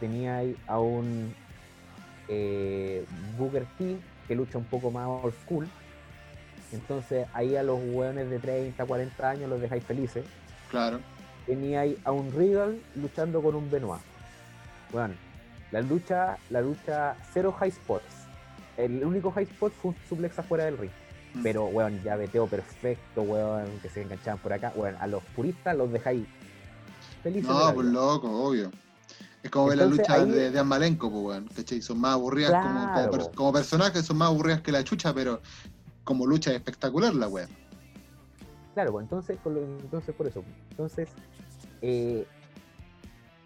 Tenía 0.00 0.38
ahí 0.38 0.56
a 0.66 0.78
un 0.78 1.34
eh, 2.28 3.04
Booker 3.38 3.66
T, 3.78 3.96
que 4.26 4.34
lucha 4.34 4.58
un 4.58 4.64
poco 4.64 4.90
más 4.90 5.06
old 5.06 5.34
school, 5.44 5.68
Entonces 6.72 7.26
ahí 7.32 7.56
a 7.56 7.62
los 7.62 7.78
hueones 7.80 8.28
de 8.28 8.38
30, 8.38 8.84
40 8.84 9.30
años 9.30 9.48
los 9.48 9.60
dejáis 9.60 9.84
felices. 9.84 10.24
Claro. 10.70 11.00
Teníais 11.46 11.96
a 12.04 12.10
un 12.10 12.32
Regal 12.32 12.78
luchando 12.96 13.40
con 13.40 13.54
un 13.54 13.70
Benoit. 13.70 14.02
Bueno, 14.92 15.14
la 15.70 15.80
lucha, 15.80 16.38
la 16.50 16.60
lucha 16.60 17.16
cero 17.32 17.52
high 17.52 17.70
spots. 17.70 18.26
El 18.76 19.04
único 19.04 19.30
high 19.30 19.44
spot 19.44 19.72
fue 19.72 19.90
un 19.92 19.96
suplex 20.08 20.38
afuera 20.38 20.64
del 20.64 20.76
ring. 20.76 20.90
Mm. 21.34 21.42
Pero, 21.42 21.66
weón, 21.66 22.02
ya 22.02 22.16
veteo 22.16 22.46
perfecto, 22.46 23.22
weón, 23.22 23.66
que 23.80 23.88
se 23.88 24.02
enganchaban 24.02 24.38
por 24.38 24.52
acá. 24.52 24.72
Weón, 24.74 24.96
a 25.00 25.06
los 25.06 25.22
puristas 25.36 25.76
los 25.76 25.92
dejáis 25.92 26.26
felices. 27.32 27.50
No, 27.50 27.74
pues 27.74 27.86
vida. 27.90 28.00
loco, 28.00 28.30
obvio. 28.30 28.70
Es 29.42 29.50
como 29.50 29.66
ver 29.66 29.78
la 29.78 29.84
Entonces, 29.84 30.08
lucha 30.08 30.22
ahí- 30.22 30.30
de, 30.30 30.50
de 30.50 30.58
Ambalenco, 30.58 31.10
pues, 31.10 31.24
weón. 31.24 31.48
¿Cachai? 31.54 31.80
Son 31.82 31.98
más 32.00 32.12
aburridas 32.14 32.50
como, 32.52 32.74
como, 32.80 32.92
Claro. 32.92 33.10
per- 33.10 33.34
como 33.34 33.52
personajes, 33.52 34.04
son 34.04 34.16
más 34.18 34.28
aburridas 34.28 34.60
que 34.60 34.72
la 34.72 34.82
chucha, 34.84 35.14
pero 35.14 35.40
como 36.04 36.26
lucha 36.26 36.50
es 36.50 36.56
espectacular 36.56 37.14
la 37.14 37.28
weón. 37.28 37.48
Claro, 38.74 38.92
pues 38.92 39.04
entonces, 39.04 39.38
lo- 39.44 39.60
entonces 39.62 40.14
por 40.14 40.26
eso. 40.26 40.42
Entonces, 40.70 41.08
eh, 41.82 42.26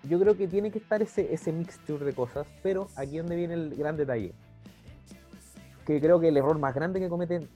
yo 0.04 0.18
creo 0.18 0.36
que 0.36 0.48
tiene 0.48 0.70
que 0.70 0.78
estar 0.78 1.02
ese, 1.02 1.32
ese 1.32 1.52
mixture 1.52 2.04
de 2.04 2.14
cosas, 2.14 2.46
pero 2.62 2.88
aquí 2.96 3.16
es 3.18 3.22
donde 3.22 3.36
viene 3.36 3.54
el 3.54 3.74
gran 3.76 3.96
detalle. 3.96 4.32
Que 5.86 6.00
creo 6.00 6.18
que 6.20 6.28
el 6.28 6.36
error 6.36 6.58
más 6.58 6.74
grande 6.74 6.98
que 7.00 7.08
cometen, 7.08 7.48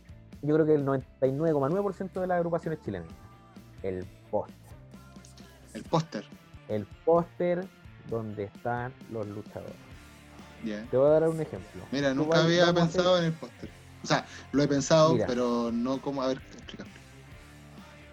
yo 0.42 0.54
creo 0.54 0.66
que 0.66 0.74
el 0.74 0.84
99,9% 0.84 2.20
de 2.20 2.26
las 2.26 2.36
agrupaciones 2.36 2.80
chilenas. 2.82 3.08
El 3.82 4.04
póster. 4.30 4.54
El 5.74 5.82
póster. 5.82 6.24
El 6.68 6.86
póster 7.04 7.66
donde 8.08 8.44
están 8.44 8.92
los 9.12 9.26
luchadores. 9.26 9.74
ya. 10.64 10.82
Te 10.90 10.96
voy 10.96 11.08
a 11.08 11.10
dar 11.20 11.28
un 11.28 11.40
ejemplo. 11.40 11.82
Mira, 11.92 12.14
nunca 12.14 12.42
había 12.42 12.72
pensado 12.72 13.18
en 13.18 13.24
el 13.26 13.32
póster. 13.32 13.68
O 14.02 14.06
sea, 14.06 14.24
lo 14.52 14.62
he 14.62 14.68
pensado, 14.68 15.14
Mira. 15.14 15.26
pero 15.26 15.70
no 15.72 16.00
como. 16.00 16.22
A 16.22 16.28
ver, 16.28 16.38
explica. 16.52 16.84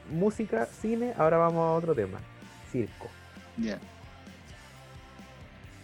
Música, 0.09 0.65
cine, 0.65 1.13
ahora 1.17 1.37
vamos 1.37 1.59
a 1.59 1.71
otro 1.73 1.93
tema. 1.95 2.19
Circo. 2.71 3.07
Ya. 3.57 3.77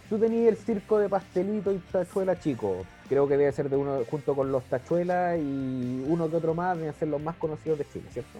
Tú 0.08 0.18
tenías 0.18 0.48
el 0.48 0.56
circo 0.56 0.98
de 0.98 1.08
pastelito 1.08 1.70
y 1.72 1.78
tachuela 1.78 2.38
chico. 2.40 2.84
Creo 3.08 3.28
que 3.28 3.36
debe 3.36 3.52
ser 3.52 3.68
de 3.68 3.76
uno 3.76 4.02
junto 4.10 4.34
con 4.34 4.50
los 4.50 4.64
tachuelas 4.64 5.38
y 5.38 6.04
uno 6.06 6.30
que 6.30 6.36
otro 6.36 6.54
más 6.54 6.76
deben 6.78 6.94
ser 6.94 7.08
los 7.08 7.20
más 7.20 7.36
conocidos 7.36 7.78
de 7.78 7.86
Chile, 7.90 8.06
¿cierto? 8.12 8.38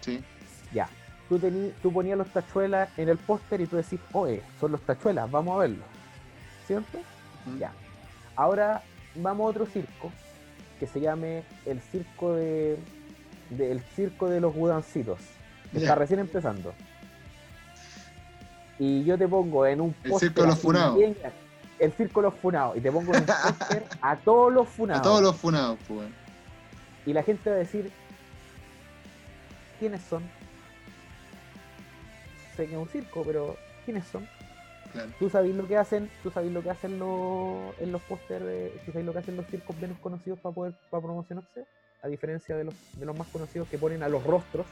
Sí. 0.00 0.20
Ya. 0.72 0.88
Tú, 1.28 1.38
tení- 1.38 1.72
tú 1.82 1.92
ponías 1.92 2.16
los 2.16 2.28
tachuelas 2.28 2.88
en 2.98 3.08
el 3.08 3.18
póster 3.18 3.60
y 3.60 3.66
tú 3.66 3.76
decís, 3.76 4.00
oye, 4.12 4.42
son 4.60 4.72
los 4.72 4.80
tachuelas, 4.82 5.30
vamos 5.30 5.56
a 5.56 5.60
verlos. 5.60 5.86
¿Cierto? 6.66 6.98
Mm. 7.46 7.58
Ya. 7.58 7.72
Ahora 8.36 8.82
vamos 9.14 9.44
a 9.46 9.50
otro 9.50 9.66
circo 9.66 10.10
que 10.80 10.86
se 10.86 11.00
llame 11.00 11.42
el 11.66 11.80
circo 11.80 12.34
de, 12.34 12.78
de- 13.50 13.72
el 13.72 13.80
circo 13.80 14.28
de 14.30 14.40
los 14.40 14.54
gudancitos. 14.54 15.18
que. 15.72 15.78
Está 15.78 15.94
recién 15.96 16.20
empezando. 16.20 16.72
Y 18.78 19.04
yo 19.04 19.18
te 19.18 19.26
pongo 19.26 19.66
en 19.66 19.80
un 19.80 19.94
El 20.04 20.10
póster 20.10 20.28
circo 20.30 20.42
de 20.42 20.46
los 20.48 20.58
funados. 20.60 20.98
El 21.78 21.92
circo 21.92 22.20
de 22.22 22.28
los 22.30 22.34
funados. 22.40 22.76
Y 22.76 22.80
te 22.80 22.90
pongo 22.92 23.12
en 23.12 23.20
un 23.20 23.26
póster 23.58 23.84
a 24.00 24.16
todos 24.16 24.52
los 24.52 24.68
funados. 24.68 25.00
A 25.00 25.02
todos 25.02 25.20
los 25.22 25.36
funados, 25.36 25.78
pues. 25.88 26.08
Y 27.04 27.12
la 27.12 27.22
gente 27.22 27.50
va 27.50 27.56
a 27.56 27.58
decir, 27.58 27.90
¿quiénes 29.78 30.00
son? 30.02 30.22
Sé 32.58 32.66
que 32.66 32.72
es 32.72 32.78
un 32.78 32.88
circo, 32.88 33.22
pero 33.24 33.56
¿quiénes 33.84 34.04
son? 34.08 34.26
Claro. 34.92 35.10
¿Tú 35.20 35.30
sabes 35.30 35.54
lo 35.54 35.68
que 35.68 35.76
hacen? 35.76 36.10
¿Tú 36.24 36.30
sabes 36.32 36.50
lo 36.50 36.60
que 36.60 36.70
hacen 36.70 36.98
los, 36.98 37.78
en 37.80 37.92
los 37.92 38.02
pósters? 38.02 38.44
de- 38.44 38.72
¿Tú 38.84 38.90
sabes 38.90 39.06
lo 39.06 39.12
que 39.12 39.20
hacen 39.20 39.36
los 39.36 39.46
circos 39.46 39.76
menos 39.76 39.96
conocidos 40.00 40.40
para 40.40 40.52
poder 40.52 40.72
para 40.90 41.00
promocionarse? 41.04 41.64
A 42.02 42.08
diferencia 42.08 42.56
de 42.56 42.64
los, 42.64 42.74
de 42.98 43.06
los 43.06 43.16
más 43.16 43.28
conocidos 43.28 43.68
que 43.68 43.78
ponen 43.78 44.02
a 44.02 44.08
los 44.08 44.24
rostros, 44.24 44.66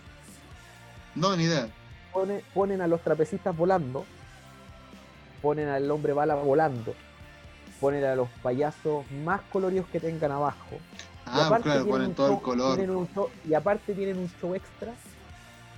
No, 1.14 1.37
ni 1.37 1.45
idea. 1.45 1.68
ponen, 2.12 2.43
ponen 2.53 2.80
a 2.80 2.89
los 2.89 3.01
trapecistas 3.03 3.57
volando, 3.57 4.05
ponen 5.41 5.68
al 5.68 5.89
hombre 5.89 6.12
bala 6.12 6.34
volando, 6.34 6.93
ponen 7.80 8.03
a 8.05 8.16
los 8.16 8.28
payasos 8.43 9.09
más 9.24 9.43
coloridos 9.53 9.87
que 9.93 10.01
tengan 10.01 10.32
abajo. 10.32 10.76
Ah, 11.24 11.57
claro, 11.62 11.87
ponen 11.87 12.14
todo 12.14 12.32
el 12.34 12.41
color. 12.43 12.78
show- 13.14 13.30
y 13.49 13.55
aparte 13.55 13.95
tienen 13.95 14.18
un 14.18 14.28
show 14.41 14.57
extra 14.57 14.93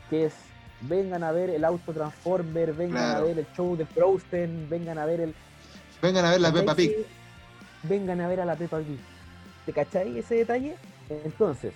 que 0.08 0.24
es 0.26 0.34
vengan 0.82 1.22
a 1.24 1.32
ver 1.32 1.50
el 1.50 1.64
auto 1.64 1.92
Transformer, 1.92 2.72
vengan 2.74 3.04
Claro. 3.10 3.24
a 3.24 3.26
ver 3.28 3.38
el 3.38 3.46
show 3.54 3.76
de 3.76 3.86
Frozen, 3.86 4.68
vengan 4.70 4.98
a 4.98 5.04
ver 5.06 5.20
el. 5.20 5.34
Vengan 6.00 6.24
a 6.24 6.30
ver 6.30 6.40
la 6.40 6.48
¿cachai 6.48 6.60
Peppa 6.62 6.74
Pig. 6.76 7.06
Vengan 7.82 8.20
a 8.20 8.28
ver 8.28 8.40
a 8.40 8.44
la 8.44 8.56
Peppa 8.56 8.78
Pig. 8.78 8.98
¿Te 9.66 9.72
cachai 9.72 10.18
ese 10.18 10.36
detalle? 10.36 10.76
Entonces, 11.08 11.72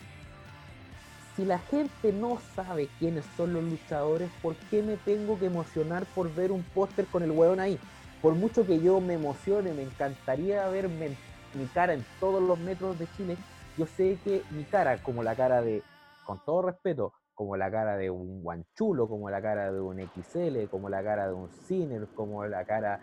si 1.36 1.44
la 1.44 1.58
gente 1.58 2.12
no 2.12 2.38
sabe 2.54 2.88
quiénes 2.98 3.24
son 3.36 3.52
los 3.54 3.64
luchadores, 3.64 4.30
¿por 4.42 4.54
qué 4.70 4.82
me 4.82 4.96
tengo 4.96 5.38
que 5.38 5.46
emocionar 5.46 6.04
por 6.14 6.32
ver 6.34 6.52
un 6.52 6.62
póster 6.62 7.06
con 7.06 7.22
el 7.22 7.30
hueón 7.30 7.60
ahí? 7.60 7.78
Por 8.20 8.34
mucho 8.34 8.66
que 8.66 8.80
yo 8.80 9.00
me 9.00 9.14
emocione, 9.14 9.72
me 9.74 9.82
encantaría 9.82 10.68
ver 10.68 10.88
men- 10.88 11.16
mi 11.54 11.66
cara 11.66 11.94
en 11.94 12.04
todos 12.20 12.42
los 12.42 12.58
metros 12.58 12.98
de 12.98 13.06
Chile, 13.16 13.36
yo 13.76 13.86
sé 13.86 14.18
que 14.24 14.42
mi 14.50 14.64
cara, 14.64 14.98
como 15.02 15.22
la 15.22 15.34
cara 15.34 15.60
de, 15.62 15.82
con 16.24 16.38
todo 16.44 16.62
respeto, 16.62 17.12
como 17.34 17.56
la 17.56 17.70
cara 17.70 17.96
de 17.96 18.10
un 18.10 18.42
guanchulo, 18.42 19.08
como 19.08 19.30
la 19.30 19.40
cara 19.40 19.72
de 19.72 19.80
un 19.80 19.98
XL, 19.98 20.68
como 20.70 20.88
la 20.88 21.02
cara 21.02 21.28
de 21.28 21.34
un 21.34 21.48
Ciner, 21.50 22.06
como 22.14 22.46
la 22.46 22.64
cara, 22.64 23.00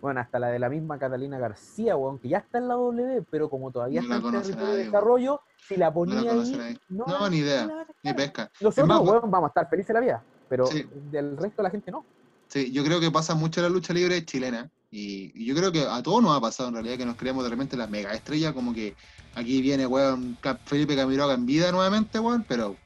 bueno, 0.00 0.20
hasta 0.20 0.38
la 0.38 0.48
de 0.48 0.58
la 0.58 0.68
misma 0.68 0.98
Catalina 0.98 1.38
García, 1.38 1.96
weón, 1.96 2.18
que 2.18 2.28
ya 2.28 2.38
está 2.38 2.58
en 2.58 2.68
la 2.68 2.74
W, 2.74 3.22
pero 3.30 3.50
como 3.50 3.70
todavía 3.70 4.02
No 4.02 4.14
está 4.14 4.28
en 4.28 4.42
territorio 4.42 4.74
de 4.74 4.84
desarrollo, 4.84 5.40
si 5.56 5.76
la 5.76 5.86
No 5.86 5.94
ponía 5.94 6.22
la 6.22 6.30
conocen 6.30 6.60
ahí, 6.60 6.78
no, 6.88 7.04
No, 7.06 7.28
ni 7.28 7.38
idea. 7.38 7.86
Ni 8.02 8.14
pesca. 8.14 8.50
Nosotros, 8.60 8.88
más, 8.88 9.00
weón, 9.00 9.30
vamos 9.30 9.48
a 9.48 9.48
estar 9.48 9.68
felices 9.68 9.88
de 9.88 9.94
la 9.94 10.00
vida, 10.00 10.24
pero 10.48 10.66
Sí. 10.66 10.86
del 11.10 11.36
resto 11.36 11.62
de 11.62 11.62
la 11.64 11.70
gente 11.70 11.90
no. 11.90 12.04
Sí, 12.48 12.70
yo 12.70 12.84
creo 12.84 13.00
que 13.00 13.10
pasa 13.10 13.34
mucho 13.34 13.60
la 13.60 13.68
lucha 13.68 13.92
libre 13.92 14.24
chilena. 14.24 14.70
Y, 14.88 15.32
y 15.34 15.46
yo 15.46 15.54
creo 15.56 15.72
que 15.72 15.84
a 15.84 16.00
todos 16.00 16.22
nos 16.22 16.36
ha 16.36 16.40
pasado 16.40 16.68
en 16.68 16.76
realidad 16.76 16.96
que 16.96 17.04
nos 17.04 17.16
creemos 17.16 17.42
de 17.42 17.50
repente 17.50 17.76
las 17.76 17.90
mega 17.90 18.12
estrellas, 18.12 18.52
como 18.52 18.72
que 18.72 18.94
aquí 19.34 19.60
viene, 19.60 19.84
weón, 19.84 20.38
Felipe 20.64 20.94
Camiroaga 20.94 21.34
en 21.34 21.44
vida 21.44 21.72
nuevamente, 21.72 22.20
weón, 22.20 22.44
pero 22.48 22.76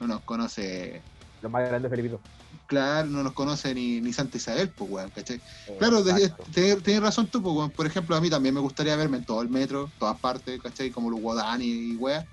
no 0.00 0.06
nos 0.06 0.22
conoce, 0.22 1.02
Los 1.40 1.50
más 1.50 1.68
grandes 1.68 1.90
Felipito. 1.90 2.20
claro, 2.66 3.08
no 3.08 3.22
nos 3.22 3.32
conoce 3.32 3.74
ni, 3.74 4.00
ni 4.00 4.12
Santa 4.12 4.36
Isabel, 4.36 4.72
pues, 4.74 4.90
weón, 4.90 5.10
¿cachai? 5.10 5.40
Claro, 5.78 6.02
de- 6.02 6.24
Exacto. 6.24 6.82
tenés 6.82 7.00
razón 7.00 7.28
tú, 7.28 7.42
pues, 7.42 7.54
weón. 7.54 7.70
por 7.70 7.86
ejemplo, 7.86 8.16
a 8.16 8.20
mí 8.20 8.30
también 8.30 8.54
me 8.54 8.60
gustaría 8.60 8.96
verme 8.96 9.18
en 9.18 9.24
todo 9.24 9.42
el 9.42 9.48
metro, 9.48 9.92
todas 9.98 10.18
partes, 10.20 10.60
¿cachai? 10.60 10.90
Como 10.90 11.10
los 11.10 11.20
Guadani 11.20 11.66
y 11.66 11.96
weas. 11.96 12.24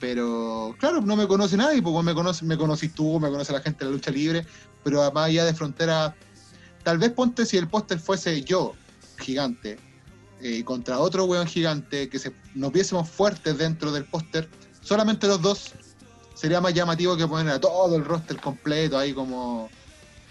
Pero, 0.00 0.74
claro, 0.78 1.00
no 1.00 1.14
me 1.14 1.28
conoce 1.28 1.56
nadie, 1.56 1.80
pues 1.80 1.92
weón, 1.92 2.04
me, 2.04 2.14
conoce, 2.14 2.44
me 2.44 2.56
conocís 2.58 2.92
tú, 2.92 3.20
me 3.20 3.30
conoce 3.30 3.52
la 3.52 3.60
gente 3.60 3.84
de 3.84 3.90
la 3.90 3.96
lucha 3.96 4.10
libre, 4.10 4.44
pero 4.82 5.00
más 5.12 5.26
allá 5.26 5.44
de 5.44 5.54
frontera, 5.54 6.16
tal 6.82 6.98
vez 6.98 7.12
ponte 7.12 7.46
si 7.46 7.56
el 7.56 7.68
póster 7.68 8.00
fuese 8.00 8.42
yo, 8.42 8.74
gigante, 9.18 9.78
eh, 10.40 10.64
contra 10.64 10.98
otro 10.98 11.26
weón 11.26 11.46
gigante, 11.46 12.08
que 12.08 12.18
se, 12.18 12.34
nos 12.54 12.72
viésemos 12.72 13.08
fuertes 13.08 13.56
dentro 13.56 13.92
del 13.92 14.04
póster, 14.06 14.50
solamente 14.80 15.28
los 15.28 15.40
dos, 15.40 15.72
sería 16.42 16.60
más 16.60 16.74
llamativo 16.74 17.16
que 17.16 17.28
poner 17.28 17.52
a 17.54 17.60
todo 17.60 17.94
el 17.94 18.04
roster 18.04 18.36
completo 18.36 18.98
ahí 18.98 19.14
como, 19.14 19.70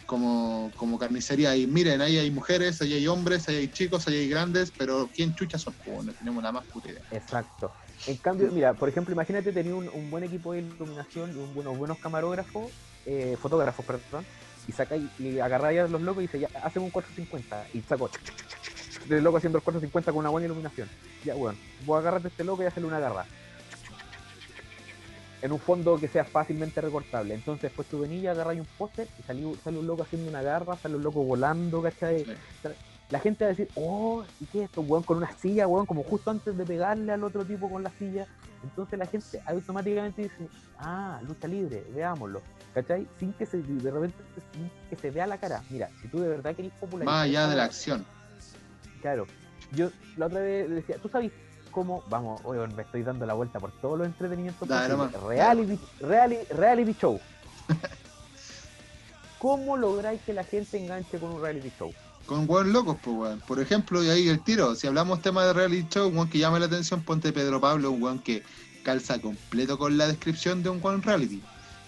como, 0.05 0.69
como 0.75 0.99
carnicería. 0.99 1.55
Y 1.55 1.67
miren, 1.67 2.01
ahí 2.01 2.17
hay 2.17 2.29
mujeres, 2.29 2.81
ahí 2.81 2.91
hay 2.95 3.07
hombres, 3.07 3.47
ahí 3.47 3.55
hay 3.55 3.67
chicos, 3.69 4.09
ahí 4.09 4.15
hay 4.15 4.27
grandes, 4.27 4.73
pero 4.77 5.09
¿quién 5.15 5.33
chucha 5.35 5.57
son? 5.57 5.73
Pues, 5.85 6.03
no 6.03 6.11
tenemos 6.11 6.43
la 6.43 6.51
más 6.51 6.65
puta 6.65 6.89
idea. 6.89 7.01
Exacto. 7.11 7.71
En 8.07 8.17
cambio, 8.17 8.51
mira, 8.51 8.73
por 8.73 8.89
ejemplo, 8.89 9.13
imagínate 9.13 9.53
tener 9.53 9.73
un, 9.73 10.11
buen 10.11 10.25
equipo 10.25 10.51
de 10.51 10.59
iluminación 10.59 11.31
y 11.33 11.39
un, 11.39 11.53
buenos, 11.53 11.97
camarógrafos, 11.99 12.69
eh, 13.05 13.37
fotógrafos, 13.41 13.85
perdón, 13.85 14.25
y 14.67 14.73
saca 14.73 14.97
y, 14.97 15.09
y 15.17 15.39
a 15.39 15.87
los 15.87 16.01
locos 16.01 16.23
y 16.23 16.27
dice, 16.27 16.39
ya, 16.41 16.49
hacen 16.61 16.83
un 16.83 16.89
450 16.89 17.67
y 17.73 17.79
saco 17.83 18.09
el 19.09 19.23
loco 19.23 19.37
haciendo 19.37 19.59
el 19.59 19.63
450 19.63 20.11
con 20.11 20.19
una 20.19 20.29
buena 20.29 20.45
iluminación. 20.45 20.89
Ya, 21.23 21.35
bueno, 21.35 21.57
voy 21.85 21.95
a 21.95 21.99
agarrarte 21.99 22.27
a 22.27 22.31
este 22.31 22.43
loco 22.43 22.63
y 22.63 22.65
hacerle 22.65 22.89
una 22.89 22.99
garra. 22.99 23.25
En 25.41 25.51
un 25.51 25.59
fondo 25.59 25.97
que 25.97 26.07
sea 26.07 26.23
fácilmente 26.23 26.81
recortable. 26.81 27.33
Entonces, 27.33 27.63
después 27.63 27.87
tú 27.87 27.99
venís 27.99 28.23
y 28.23 28.27
agarras 28.27 28.57
un 28.57 28.67
póster 28.77 29.07
y 29.19 29.23
sale, 29.23 29.43
sale 29.63 29.79
un 29.79 29.87
loco 29.87 30.03
haciendo 30.03 30.29
una 30.29 30.41
garra, 30.41 30.77
sale 30.77 30.95
un 30.95 31.03
loco 31.03 31.23
volando, 31.23 31.81
¿cachai? 31.81 32.25
Sí. 32.25 32.69
la 33.09 33.19
gente 33.19 33.43
va 33.43 33.49
a 33.49 33.53
decir, 33.53 33.67
oh, 33.75 34.23
¿y 34.39 34.45
qué 34.45 34.59
es 34.59 34.65
esto, 34.65 34.81
weón? 34.81 35.03
Con 35.03 35.17
una 35.17 35.31
silla, 35.31 35.67
weón, 35.67 35.87
como 35.87 36.03
justo 36.03 36.29
antes 36.29 36.55
de 36.55 36.63
pegarle 36.63 37.11
al 37.11 37.23
otro 37.23 37.43
tipo 37.43 37.69
con 37.69 37.81
la 37.81 37.89
silla. 37.97 38.27
Entonces 38.63 38.99
la 38.99 39.07
gente 39.07 39.41
automáticamente 39.47 40.23
dice, 40.23 40.47
ah, 40.77 41.19
lucha 41.27 41.47
libre, 41.47 41.83
veámoslo. 41.93 42.41
¿Cachai? 42.73 43.07
Sin 43.19 43.33
que 43.33 43.45
se, 43.45 43.57
de 43.61 43.91
repente, 43.91 44.15
sin 44.53 44.71
que 44.89 44.95
se 44.95 45.11
vea 45.11 45.27
la 45.27 45.37
cara. 45.37 45.61
Mira, 45.69 45.89
si 46.01 46.07
tú 46.07 46.19
de 46.19 46.29
verdad 46.29 46.55
querés 46.55 46.71
popularizar. 46.73 47.13
Más 47.13 47.23
allá 47.25 47.47
de 47.47 47.55
la 47.55 47.63
acción. 47.65 48.05
Claro. 49.01 49.25
Yo 49.73 49.89
la 50.17 50.27
otra 50.27 50.39
vez 50.39 50.69
decía, 50.69 50.97
¿tú 51.01 51.09
sabes 51.09 51.31
cómo? 51.71 52.03
Vamos, 52.09 52.41
weón, 52.43 52.75
me 52.75 52.83
estoy 52.83 53.03
dando 53.03 53.25
la 53.25 53.33
vuelta 53.33 53.59
por 53.59 53.71
todos 53.71 53.97
los 53.97 54.07
entretenimientos 54.07 54.67
Dale. 54.67 54.95
Reality, 55.27 55.79
reality, 55.99 56.53
reality 56.53 56.95
show. 56.99 57.19
¿Cómo 59.39 59.75
lográis 59.75 60.21
que 60.21 60.33
la 60.33 60.43
gente 60.43 60.77
enganche 60.77 61.17
con 61.17 61.31
un 61.31 61.41
reality 61.41 61.71
show? 61.79 61.91
Con 62.25 62.47
weón 62.47 62.71
locos, 62.71 62.97
pues 63.03 63.15
weón. 63.17 63.39
Por 63.41 63.59
ejemplo, 63.59 64.03
y 64.03 64.09
ahí 64.09 64.27
el 64.29 64.43
tiro, 64.43 64.75
si 64.75 64.87
hablamos 64.87 65.21
tema 65.21 65.45
de 65.45 65.53
reality 65.53 65.87
show, 65.89 66.07
un 66.07 66.15
weón 66.15 66.29
que 66.29 66.37
llame 66.37 66.59
la 66.59 66.67
atención, 66.67 67.01
ponte 67.01 67.33
Pedro 67.33 67.59
Pablo, 67.59 67.91
un 67.91 68.03
weón 68.03 68.19
que 68.19 68.43
calza 68.83 69.19
completo 69.19 69.77
con 69.77 69.97
la 69.97 70.07
descripción 70.07 70.61
de 70.63 70.69
un 70.69 70.79
One 70.83 71.01
Reality. 71.03 71.41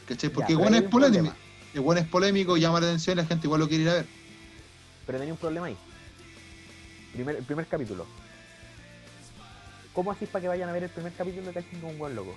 ¿Cachai? 0.08 0.30
Porque 0.30 0.54
es 0.54 0.60
polémico. 0.60 0.90
problema. 0.90 1.36
El 1.74 1.82
bueno 1.82 2.02
es 2.02 2.08
polémico, 2.08 2.58
llama 2.58 2.80
la 2.80 2.88
atención 2.88 3.18
la 3.18 3.26
gente 3.26 3.48
igual 3.48 3.62
lo 3.62 3.68
quiere 3.68 3.84
ir 3.84 3.90
a 3.90 3.94
ver. 3.94 4.06
Pero 5.06 5.18
tenía 5.18 5.34
un 5.34 5.40
problema 5.40 5.68
ahí. 5.68 5.78
Primer, 7.14 7.36
el 7.36 7.44
primer 7.44 7.68
capítulo. 7.68 8.06
¿Cómo 9.94 10.12
así 10.12 10.26
para 10.26 10.42
que 10.42 10.48
vayan 10.48 10.70
a 10.70 10.74
ver 10.74 10.84
el 10.84 10.90
primer 10.90 11.14
capítulo 11.14 11.52
de 11.52 11.62
con 11.62 11.84
un 11.86 11.98
buen 12.00 12.16
loco? 12.16 12.34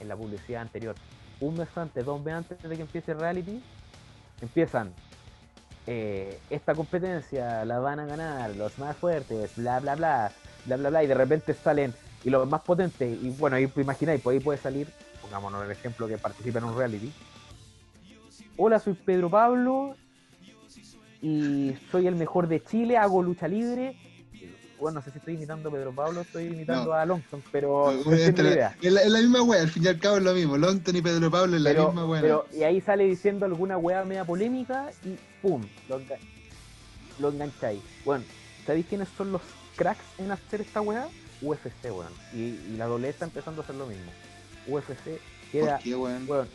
En 0.00 0.08
la 0.08 0.16
publicidad 0.16 0.62
anterior. 0.62 0.94
Un 1.40 1.56
mes 1.56 1.68
antes, 1.76 2.04
dos 2.04 2.20
meses 2.20 2.50
antes 2.50 2.62
de 2.62 2.76
que 2.76 2.82
empiece 2.82 3.12
el 3.12 3.18
reality, 3.18 3.62
empiezan. 4.40 4.92
eh, 5.86 6.38
esta 6.50 6.74
competencia 6.74 7.64
la 7.64 7.78
van 7.78 7.98
a 8.00 8.06
ganar 8.06 8.54
los 8.56 8.78
más 8.78 8.96
fuertes, 8.96 9.52
bla 9.56 9.80
bla 9.80 9.94
bla, 9.94 10.32
bla 10.66 10.76
bla 10.76 10.90
bla, 10.90 11.04
y 11.04 11.06
de 11.06 11.14
repente 11.14 11.54
salen 11.54 11.94
y 12.24 12.30
los 12.30 12.48
más 12.48 12.60
potentes, 12.62 13.16
y 13.22 13.30
bueno, 13.30 13.56
ahí 13.56 13.70
imagináis, 13.76 14.20
pues 14.20 14.34
ahí 14.34 14.40
puede 14.40 14.58
salir, 14.58 14.88
pongámonos 15.22 15.64
el 15.64 15.70
ejemplo 15.70 16.06
que 16.06 16.18
participa 16.18 16.58
en 16.58 16.64
un 16.64 16.76
reality. 16.76 17.10
Hola, 18.56 18.78
soy 18.78 18.94
Pedro 18.94 19.30
Pablo 19.30 19.94
y 21.22 21.74
soy 21.90 22.06
el 22.06 22.16
mejor 22.16 22.48
de 22.48 22.62
Chile, 22.62 22.96
hago 22.96 23.22
lucha 23.22 23.48
libre. 23.48 23.96
Bueno, 24.78 24.98
no 25.00 25.04
sé 25.04 25.10
si 25.10 25.18
estoy 25.18 25.34
imitando 25.34 25.68
a 25.68 25.72
Pedro 25.72 25.92
Pablo, 25.92 26.20
estoy 26.20 26.44
imitando 26.46 26.86
No. 26.86 26.92
a 26.92 27.04
Longton, 27.04 27.42
pero 27.50 27.92
no 28.04 28.10
la 28.12 28.16
idea. 28.18 28.76
es, 28.80 28.92
la, 28.92 29.02
es 29.02 29.10
la 29.10 29.18
misma 29.18 29.42
wea, 29.42 29.60
al 29.62 29.68
fin 29.68 29.84
y 29.84 29.88
al 29.88 29.98
cabo 29.98 30.18
es 30.18 30.22
lo 30.22 30.34
mismo. 30.34 30.56
Longton 30.56 30.94
y 30.96 31.02
Pedro 31.02 31.30
Pablo 31.30 31.56
es 31.56 31.62
la 31.62 31.72
misma 31.74 32.06
wea. 32.06 32.20
pero- 32.20 32.46
y 32.54 32.62
ahí 32.62 32.80
sale 32.80 33.04
diciendo 33.04 33.44
alguna 33.46 33.76
weá 33.76 34.04
media 34.04 34.24
polémica 34.24 34.90
y 35.04 35.16
¡pum! 35.42 35.62
Lo, 35.88 36.00
lo 37.18 37.28
engancháis. 37.30 37.80
Bueno, 38.04 38.24
¿sabéis 38.66 38.86
quiénes 38.86 39.08
son 39.16 39.32
los 39.32 39.42
cracks 39.76 40.04
en 40.18 40.30
hacer 40.30 40.60
esta 40.60 40.80
weá? 40.80 41.08
UFC, 41.40 41.84
weón. 41.90 42.12
Y, 42.32 42.38
y 42.72 42.74
la 42.76 42.86
doble 42.86 43.08
está 43.08 43.24
empezando 43.24 43.60
a 43.60 43.64
hacer 43.64 43.76
lo 43.76 43.86
mismo. 43.86 44.10
UFC, 44.66 45.20
que 45.50 45.60
¿Por 45.60 45.78
qué, 45.80 45.94
weón? 45.96 46.24
weón, 46.28 46.48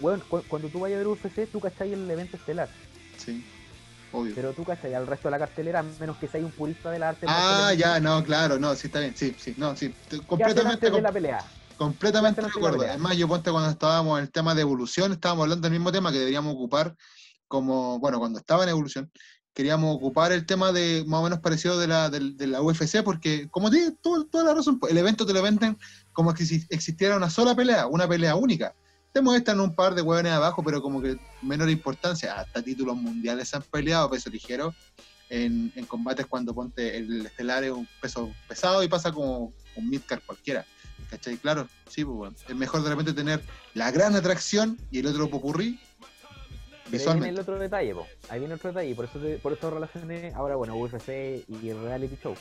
weón, 0.00 0.20
cu- 0.28 0.42
cuando 0.48 0.68
tú 0.68 0.80
vayas 0.80 0.96
a 0.96 0.98
ver 0.98 1.06
UFC, 1.08 1.50
tú 1.50 1.60
cachai 1.60 1.92
el 1.92 2.08
evento 2.10 2.36
estelar. 2.36 2.68
Sí, 3.16 3.44
obvio. 4.14 4.34
Pero 4.34 4.54
tú 4.54 4.64
cachai 4.64 4.94
al 4.94 5.06
resto 5.06 5.28
de 5.28 5.32
la 5.32 5.38
cartelera, 5.38 5.82
menos 5.82 6.16
que 6.18 6.28
seas 6.28 6.44
un 6.44 6.52
purista 6.52 6.90
de 6.90 6.98
la 6.98 7.08
arte 7.10 7.26
Ah, 7.28 7.72
ya, 7.76 8.00
no, 8.00 8.22
claro, 8.22 8.58
no, 8.58 8.74
sí 8.74 8.86
está 8.86 9.00
bien, 9.00 9.16
sí, 9.16 9.34
sí, 9.38 9.54
no, 9.56 9.76
sí, 9.76 9.86
estoy 9.86 10.00
¿qué 10.08 10.14
hacen 10.14 10.26
completamente, 10.26 10.72
antes 10.72 10.88
de 10.88 10.90
com- 10.92 11.02
la 11.02 11.12
pelea. 11.12 11.44
completamente 11.76 12.40
¿qué 12.40 12.46
de 12.46 12.52
de 12.52 12.58
acuerdo. 12.58 12.88
Además, 12.88 13.16
yo 13.16 13.28
ponte 13.28 13.50
cuando 13.50 13.70
estábamos 13.70 14.18
en 14.18 14.24
el 14.24 14.30
tema 14.30 14.54
de 14.54 14.60
evolución, 14.62 15.12
estábamos 15.12 15.42
hablando 15.44 15.62
del 15.68 15.72
mismo 15.78 15.90
tema 15.92 16.12
que 16.12 16.18
deberíamos 16.18 16.54
ocupar 16.54 16.94
como, 17.48 17.98
bueno, 17.98 18.18
cuando 18.18 18.38
estaba 18.38 18.62
en 18.64 18.70
evolución, 18.70 19.10
queríamos 19.52 19.94
ocupar 19.94 20.32
el 20.32 20.46
tema 20.46 20.72
de 20.72 21.04
más 21.06 21.20
o 21.20 21.24
menos 21.24 21.40
parecido 21.40 21.78
de 21.78 21.86
la, 21.86 22.10
del- 22.10 22.36
de, 22.36 22.46
la 22.48 22.60
UFC, 22.62 23.02
porque 23.04 23.48
como 23.50 23.70
te 23.70 23.78
digo, 23.78 23.96
todo- 24.00 24.26
toda 24.26 24.44
la 24.44 24.54
razón, 24.54 24.78
pues, 24.78 24.92
el 24.92 24.98
evento 24.98 25.24
te 25.26 25.32
lo 25.32 25.42
venden 25.42 25.76
como 26.12 26.34
que 26.34 26.44
si 26.44 26.64
existiera 26.70 27.16
una 27.16 27.30
sola 27.30 27.54
pelea, 27.54 27.86
una 27.86 28.08
pelea 28.08 28.34
única. 28.36 28.74
Te 29.14 29.22
muestran 29.22 29.60
un 29.60 29.72
par 29.72 29.94
de 29.94 30.02
hueones 30.02 30.32
abajo, 30.32 30.60
pero 30.64 30.82
como 30.82 31.00
que 31.00 31.16
menor 31.40 31.70
importancia. 31.70 32.34
Hasta 32.34 32.60
títulos 32.60 32.96
mundiales 32.96 33.48
se 33.48 33.54
han 33.56 33.62
peleado, 33.62 34.10
peso 34.10 34.28
ligero, 34.28 34.74
en, 35.30 35.72
en 35.76 35.86
combates 35.86 36.26
cuando 36.26 36.52
ponte 36.52 36.96
el 36.96 37.24
estelar 37.24 37.62
es 37.62 37.70
un 37.70 37.86
peso 38.02 38.32
pesado 38.48 38.82
y 38.82 38.88
pasa 38.88 39.12
como 39.12 39.52
un 39.76 39.88
midcard 39.88 40.20
cualquiera. 40.26 40.66
¿Cachai? 41.10 41.36
Claro, 41.36 41.68
sí, 41.88 42.04
pues 42.04 42.16
bueno. 42.16 42.36
Es 42.48 42.56
mejor 42.56 42.82
de 42.82 42.90
repente 42.90 43.12
tener 43.12 43.40
la 43.74 43.92
gran 43.92 44.16
atracción 44.16 44.76
y 44.90 44.98
el 44.98 45.06
otro 45.06 45.30
popurrí 45.30 45.78
Pero 46.90 47.10
ahí 47.12 47.14
viene 47.20 47.28
el 47.28 47.38
otro 47.38 47.56
detalle, 47.56 47.94
po. 47.94 48.08
ahí 48.30 48.40
viene 48.40 48.54
otro 48.54 48.70
detalle, 48.70 48.96
por 48.96 49.04
eso, 49.04 49.20
te- 49.20 49.38
por 49.38 49.52
eso 49.52 49.70
relacioné 49.70 50.32
ahora, 50.34 50.56
bueno, 50.56 50.74
UFC 50.76 51.44
y 51.48 51.68
el 51.68 51.80
reality 51.82 52.16
show. 52.20 52.34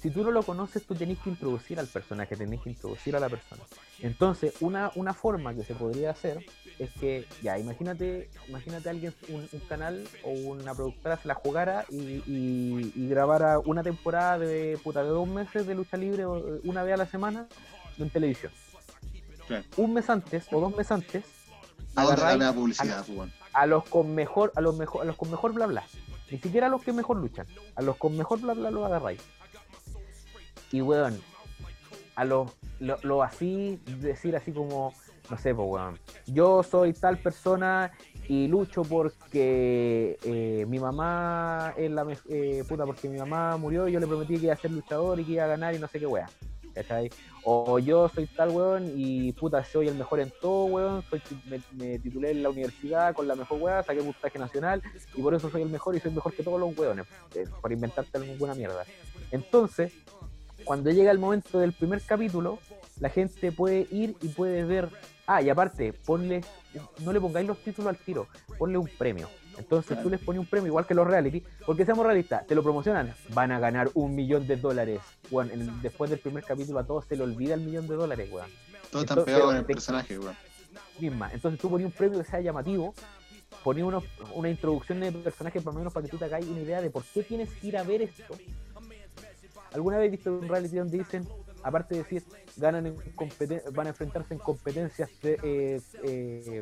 Si 0.00 0.10
tú 0.10 0.22
no 0.24 0.30
lo 0.30 0.42
conoces, 0.42 0.86
tú 0.86 0.94
tenés 0.94 1.18
que 1.18 1.28
introducir 1.28 1.78
al 1.78 1.86
personaje, 1.86 2.34
tenés 2.34 2.60
que 2.62 2.70
introducir 2.70 3.14
a 3.16 3.20
la 3.20 3.28
persona. 3.28 3.62
Entonces, 4.00 4.54
una, 4.60 4.90
una 4.94 5.12
forma 5.12 5.54
que 5.54 5.62
se 5.62 5.74
podría 5.74 6.10
hacer 6.12 6.42
es 6.78 6.90
que, 6.92 7.26
ya, 7.42 7.58
imagínate, 7.58 8.30
imagínate 8.48 8.88
alguien, 8.88 9.14
un, 9.28 9.46
un 9.52 9.60
canal 9.68 10.08
o 10.24 10.30
una 10.30 10.74
productora 10.74 11.18
se 11.18 11.28
la 11.28 11.34
jugara 11.34 11.84
y, 11.90 11.98
y- 12.26 12.92
y 12.96 13.08
grabara 13.08 13.58
una 13.58 13.82
temporada 13.82 14.38
de 14.38 14.78
puta 14.82 15.02
de 15.02 15.10
dos 15.10 15.28
meses 15.28 15.66
de 15.66 15.74
lucha 15.74 15.98
libre 15.98 16.22
eh, 16.22 16.60
una 16.64 16.82
vez 16.82 16.94
a 16.94 16.96
la 16.96 17.06
semana 17.06 17.46
en 17.98 18.08
televisión. 18.08 18.52
Claro. 19.46 19.64
Un 19.76 19.92
mes 19.92 20.08
antes 20.08 20.46
o 20.50 20.60
dos 20.60 20.70
meses 20.74 20.92
antes, 20.92 21.24
¿A 21.94 22.04
agarráis- 22.04 22.38
la 22.38 22.52
publicidad, 22.54 23.04
bueno. 23.08 23.32
a 23.52 23.66
los 23.66 23.84
con 23.84 24.14
mejor, 24.14 24.50
a 24.56 24.62
los 24.62 24.76
mejor, 24.78 25.02
a 25.02 25.04
los 25.04 25.16
con 25.16 25.30
mejor 25.30 25.52
bla 25.52 25.66
bla. 25.66 25.84
Ni 26.30 26.38
siquiera 26.38 26.68
a 26.68 26.70
los 26.70 26.82
que 26.82 26.92
mejor 26.94 27.16
luchan. 27.18 27.46
A 27.74 27.82
los 27.82 27.96
con 27.96 28.16
mejor 28.16 28.40
bla 28.40 28.54
bla 28.54 28.70
los 28.70 28.86
agarráis. 28.86 29.20
Y 30.72 30.80
weón, 30.80 31.20
a 32.16 32.24
los 32.24 32.50
lo, 32.80 33.22
así, 33.22 33.80
decir 34.00 34.34
así 34.36 34.52
como, 34.52 34.92
no 35.30 35.38
sé, 35.38 35.54
pues 35.54 35.68
weón, 35.68 35.98
yo 36.26 36.62
soy 36.62 36.92
tal 36.92 37.18
persona 37.18 37.92
y 38.28 38.48
lucho 38.48 38.82
porque 38.82 40.18
eh, 40.24 40.64
mi 40.68 40.78
mamá 40.78 41.74
es 41.76 41.90
la 41.90 42.06
eh, 42.28 42.64
puta, 42.68 42.86
porque 42.86 43.08
mi 43.08 43.18
mamá 43.18 43.56
murió 43.56 43.88
y 43.88 43.92
yo 43.92 44.00
le 44.00 44.06
prometí 44.06 44.36
que 44.36 44.44
iba 44.44 44.54
a 44.54 44.56
ser 44.56 44.70
luchador 44.70 45.20
y 45.20 45.24
que 45.24 45.32
iba 45.32 45.44
a 45.44 45.48
ganar 45.48 45.74
y 45.74 45.78
no 45.78 45.88
sé 45.88 45.98
qué 45.98 46.06
weón. 46.06 46.28
¿Cachai? 46.72 47.10
O 47.42 47.80
yo 47.80 48.08
soy 48.08 48.26
tal 48.26 48.50
weón 48.50 48.92
y 48.94 49.32
puta, 49.32 49.64
soy 49.64 49.88
el 49.88 49.96
mejor 49.96 50.20
en 50.20 50.32
todo, 50.40 50.66
weón. 50.66 51.02
Soy, 51.10 51.20
me, 51.46 51.60
me 51.72 51.98
titulé 51.98 52.30
en 52.30 52.44
la 52.44 52.50
universidad 52.50 53.12
con 53.12 53.26
la 53.26 53.34
mejor 53.34 53.60
weá, 53.60 53.82
saqué 53.82 54.02
puntaje 54.02 54.38
nacional 54.38 54.80
y 55.14 55.20
por 55.20 55.34
eso 55.34 55.50
soy 55.50 55.62
el 55.62 55.68
mejor 55.68 55.96
y 55.96 56.00
soy 56.00 56.12
mejor 56.12 56.32
que 56.32 56.44
todos 56.44 56.60
los 56.60 56.78
weones, 56.78 57.06
eh, 57.34 57.44
por 57.60 57.72
inventarte 57.72 58.16
alguna 58.18 58.54
mierda. 58.54 58.84
Entonces, 59.32 59.92
cuando 60.64 60.90
llega 60.90 61.10
el 61.10 61.18
momento 61.18 61.58
del 61.58 61.72
primer 61.72 62.00
capítulo, 62.02 62.58
la 63.00 63.08
gente 63.08 63.52
puede 63.52 63.86
ir 63.90 64.16
y 64.20 64.28
puede 64.28 64.64
ver. 64.64 64.88
Ah, 65.26 65.40
y 65.42 65.48
aparte, 65.48 65.92
ponle, 65.92 66.42
no 67.00 67.12
le 67.12 67.20
pongáis 67.20 67.46
los 67.46 67.58
títulos 67.58 67.88
al 67.90 67.96
tiro, 67.96 68.26
ponle 68.58 68.78
un 68.78 68.88
premio. 68.98 69.28
Entonces 69.58 70.00
tú 70.02 70.08
les 70.10 70.20
pones 70.20 70.40
un 70.40 70.46
premio 70.46 70.68
igual 70.68 70.86
que 70.86 70.94
los 70.94 71.06
reality, 71.06 71.44
porque 71.66 71.84
seamos 71.84 72.04
realistas, 72.06 72.46
te 72.46 72.54
lo 72.54 72.62
promocionan, 72.62 73.14
van 73.34 73.52
a 73.52 73.60
ganar 73.60 73.90
un 73.94 74.14
millón 74.14 74.46
de 74.46 74.56
dólares. 74.56 75.00
Weón, 75.30 75.50
en 75.50 75.82
después 75.82 76.10
del 76.10 76.18
primer 76.18 76.44
capítulo 76.44 76.78
a 76.78 76.84
todos 76.86 77.04
se 77.06 77.16
le 77.16 77.22
olvida 77.24 77.54
el 77.54 77.60
millón 77.60 77.86
de 77.86 77.94
dólares, 77.94 78.28
weón. 78.32 78.50
Todo 78.90 79.02
Entonces, 79.02 79.24
pegado 79.26 79.46
con 79.46 79.56
el 79.56 79.66
te- 79.66 79.74
personaje, 79.74 80.18
weón. 80.18 80.34
Misma. 80.98 81.30
Entonces 81.32 81.60
tú 81.60 81.68
ponías 81.70 81.86
un 81.86 81.92
premio 81.92 82.18
que 82.18 82.24
sea 82.28 82.40
llamativo, 82.40 82.94
uno- 83.64 84.02
una 84.34 84.48
introducción 84.48 85.00
de 85.00 85.12
personaje 85.12 85.60
por 85.60 85.72
lo 85.74 85.80
menos 85.80 85.92
para 85.92 86.04
que 86.06 86.10
tú 86.10 86.16
te 86.18 86.24
hagáis 86.24 86.46
una 86.46 86.60
idea 86.60 86.80
de 86.80 86.90
por 86.90 87.04
qué 87.04 87.22
tienes 87.22 87.50
que 87.52 87.66
ir 87.68 87.76
a 87.76 87.82
ver 87.82 88.02
esto. 88.02 88.36
¿Alguna 89.72 89.98
vez 89.98 90.10
viste 90.10 90.30
un 90.30 90.48
reality 90.48 90.76
donde 90.76 90.98
dicen, 90.98 91.28
aparte 91.62 91.94
de 91.94 92.02
decir, 92.02 92.24
ganan 92.56 92.86
en 92.86 92.96
competen- 93.14 93.62
van 93.72 93.86
a 93.86 93.90
enfrentarse 93.90 94.34
en 94.34 94.40
competencias 94.40 95.08
de, 95.22 95.38
eh, 95.42 95.80
eh, 96.02 96.60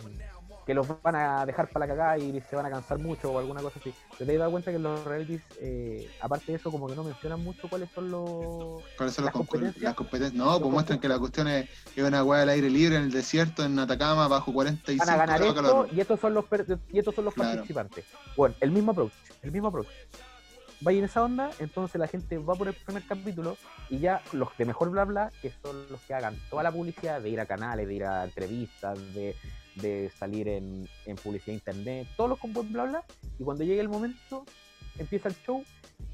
que 0.67 0.75
los 0.75 0.87
van 1.03 1.17
a 1.17 1.47
dejar 1.47 1.69
para 1.71 1.87
la 1.87 1.95
cagada 1.95 2.19
y 2.19 2.39
se 2.43 2.55
van 2.55 2.67
a 2.67 2.71
cansar 2.71 2.99
mucho 2.99 3.33
o 3.33 3.39
alguna 3.39 3.63
cosa 3.63 3.79
así? 3.79 3.95
¿Te 4.19 4.25
has 4.31 4.39
dado 4.39 4.51
cuenta 4.51 4.71
que 4.71 4.77
en 4.77 4.83
los 4.83 5.03
realities, 5.07 5.41
eh, 5.61 6.07
aparte 6.21 6.53
de 6.53 6.57
eso, 6.59 6.71
como 6.71 6.87
que 6.87 6.95
no 6.95 7.05
mencionan 7.05 7.41
mucho 7.43 7.69
cuáles 7.71 7.89
son 7.95 8.11
los... 8.11 8.83
¿Cuáles 8.99 9.15
son 9.15 9.25
¿Las 9.25 9.35
las 9.35 9.35
concur- 9.35 9.47
competencias? 9.49 9.83
las 9.83 9.95
competencias? 9.95 10.35
No, 10.35 10.51
pues 10.51 10.61
Los 10.61 10.71
muestran 10.71 11.01
que 11.01 11.09
la 11.09 11.19
cuestión 11.19 11.49
es, 11.49 11.71
es 11.97 12.05
una 12.05 12.23
weá 12.23 12.43
al 12.43 12.51
aire 12.51 12.69
libre 12.69 12.97
en 12.97 13.05
el 13.05 13.11
desierto, 13.11 13.65
en 13.65 13.79
Atacama, 13.79 14.29
bajo 14.29 14.53
45 14.53 15.07
van 15.07 15.15
a 15.15 15.17
ganar 15.17 15.41
esto 15.41 15.55
calor. 15.55 15.89
y 15.91 16.01
estos 16.01 16.21
son 16.21 16.35
los 16.35 16.45
per- 16.45 16.67
y 16.93 16.99
estos 16.99 17.15
son 17.15 17.25
los 17.25 17.33
Claro. 17.33 17.55
participantes. 17.55 18.05
Bueno, 18.37 18.55
el 18.61 18.71
mismo 18.71 18.91
approach, 18.93 19.13
el 19.43 19.51
mismo 19.53 19.69
approach. 19.69 19.87
Vaya 20.81 20.99
en 20.99 21.05
esa 21.07 21.25
onda, 21.25 21.51
entonces 21.59 21.99
la 21.99 22.07
gente 22.07 22.39
va 22.39 22.55
por 22.55 22.69
el 22.69 22.75
primer 22.75 23.05
capítulo 23.05 23.57
y 23.91 23.99
ya 23.99 24.23
los 24.33 24.57
de 24.57 24.65
mejor 24.65 24.91
bla 24.91 25.05
bla, 25.05 25.33
que 25.43 25.51
son 25.51 25.89
los 25.91 26.01
que 26.03 26.15
hagan 26.15 26.37
toda 26.51 26.63
la 26.63 26.71
publicidad, 26.71 27.21
de 27.21 27.31
ir 27.31 27.41
a 27.41 27.47
canales, 27.47 27.89
de 27.89 27.95
ir 27.95 28.05
a 28.05 28.25
entrevistas, 28.25 28.97
de, 29.13 29.35
de 29.77 30.11
salir 30.11 30.47
en, 30.47 30.89
en 31.07 31.17
publicidad 31.17 31.55
internet, 31.55 32.07
todos 32.17 32.31
los 32.31 32.39
con 32.39 32.53
buen 32.53 32.73
bla 32.73 32.85
bla, 32.85 33.05
y 33.39 33.45
cuando 33.45 33.65
llegue 33.65 33.81
el 33.81 33.89
momento, 33.89 34.45
empieza 34.99 35.29
el 35.29 35.35
show 35.35 35.65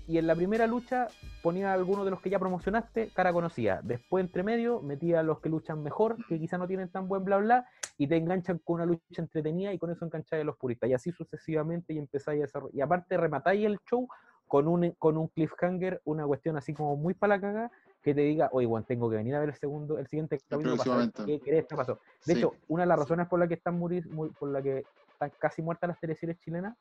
y 0.06 0.18
en 0.18 0.26
la 0.26 0.34
primera 0.34 0.66
lucha 0.66 1.08
ponía 1.42 1.70
a 1.70 1.74
alguno 1.74 2.04
de 2.04 2.10
los 2.10 2.20
que 2.20 2.30
ya 2.30 2.38
promocionaste, 2.38 3.10
cara 3.14 3.32
conocida. 3.32 3.80
Después, 3.82 4.24
entre 4.24 4.42
medio, 4.42 4.80
metía 4.80 5.20
a 5.20 5.22
los 5.22 5.40
que 5.40 5.48
luchan 5.48 5.82
mejor, 5.82 6.16
que 6.26 6.38
quizá 6.38 6.58
no 6.58 6.66
tienen 6.66 6.90
tan 6.90 7.08
buen 7.08 7.24
bla 7.24 7.38
bla, 7.38 7.66
y 7.96 8.06
te 8.06 8.16
enganchan 8.16 8.58
con 8.64 8.76
una 8.76 8.86
lucha 8.86 9.22
entretenida 9.22 9.72
y 9.72 9.78
con 9.78 9.90
eso 9.90 10.04
engancháis 10.04 10.42
a 10.42 10.44
los 10.44 10.56
puristas. 10.56 10.90
Y 10.90 10.94
así 10.94 11.12
sucesivamente 11.12 11.94
y 11.94 11.98
empezáis 11.98 12.40
a 12.40 12.42
desarrollar. 12.42 12.74
Y 12.74 12.80
aparte 12.80 13.16
rematáis 13.16 13.64
el 13.64 13.78
show 13.88 14.08
con 14.54 14.68
un, 14.68 14.88
con 15.00 15.16
un 15.16 15.26
cliffhanger, 15.26 16.00
una 16.04 16.24
cuestión 16.28 16.56
así 16.56 16.72
como 16.72 16.94
muy 16.96 17.12
para 17.12 17.34
la 17.34 17.40
caga, 17.40 17.70
que 18.00 18.14
te 18.14 18.20
diga, 18.20 18.50
oye, 18.52 18.68
Juan, 18.68 18.84
tengo 18.84 19.10
que 19.10 19.16
venir 19.16 19.34
a 19.34 19.40
ver 19.40 19.48
el 19.48 19.56
segundo, 19.56 19.98
el 19.98 20.06
siguiente 20.06 20.38
capítulo 20.48 20.76
para 20.76 21.10
qué 21.26 21.74
pasó. 21.74 21.94
De 22.24 22.34
Sí. 22.34 22.38
hecho, 22.38 22.52
una 22.68 22.84
de 22.84 22.86
las 22.86 22.96
razones 23.00 23.26
por 23.26 23.40
la 23.40 23.48
que 23.48 23.54
están 23.54 23.76
muri- 23.76 24.04
muy, 24.08 24.28
por 24.30 24.50
la 24.52 24.62
que 24.62 24.84
están 25.10 25.32
casi 25.40 25.60
muertas 25.60 25.88
las 25.88 25.98
teleseries 25.98 26.38
chilenas 26.38 26.76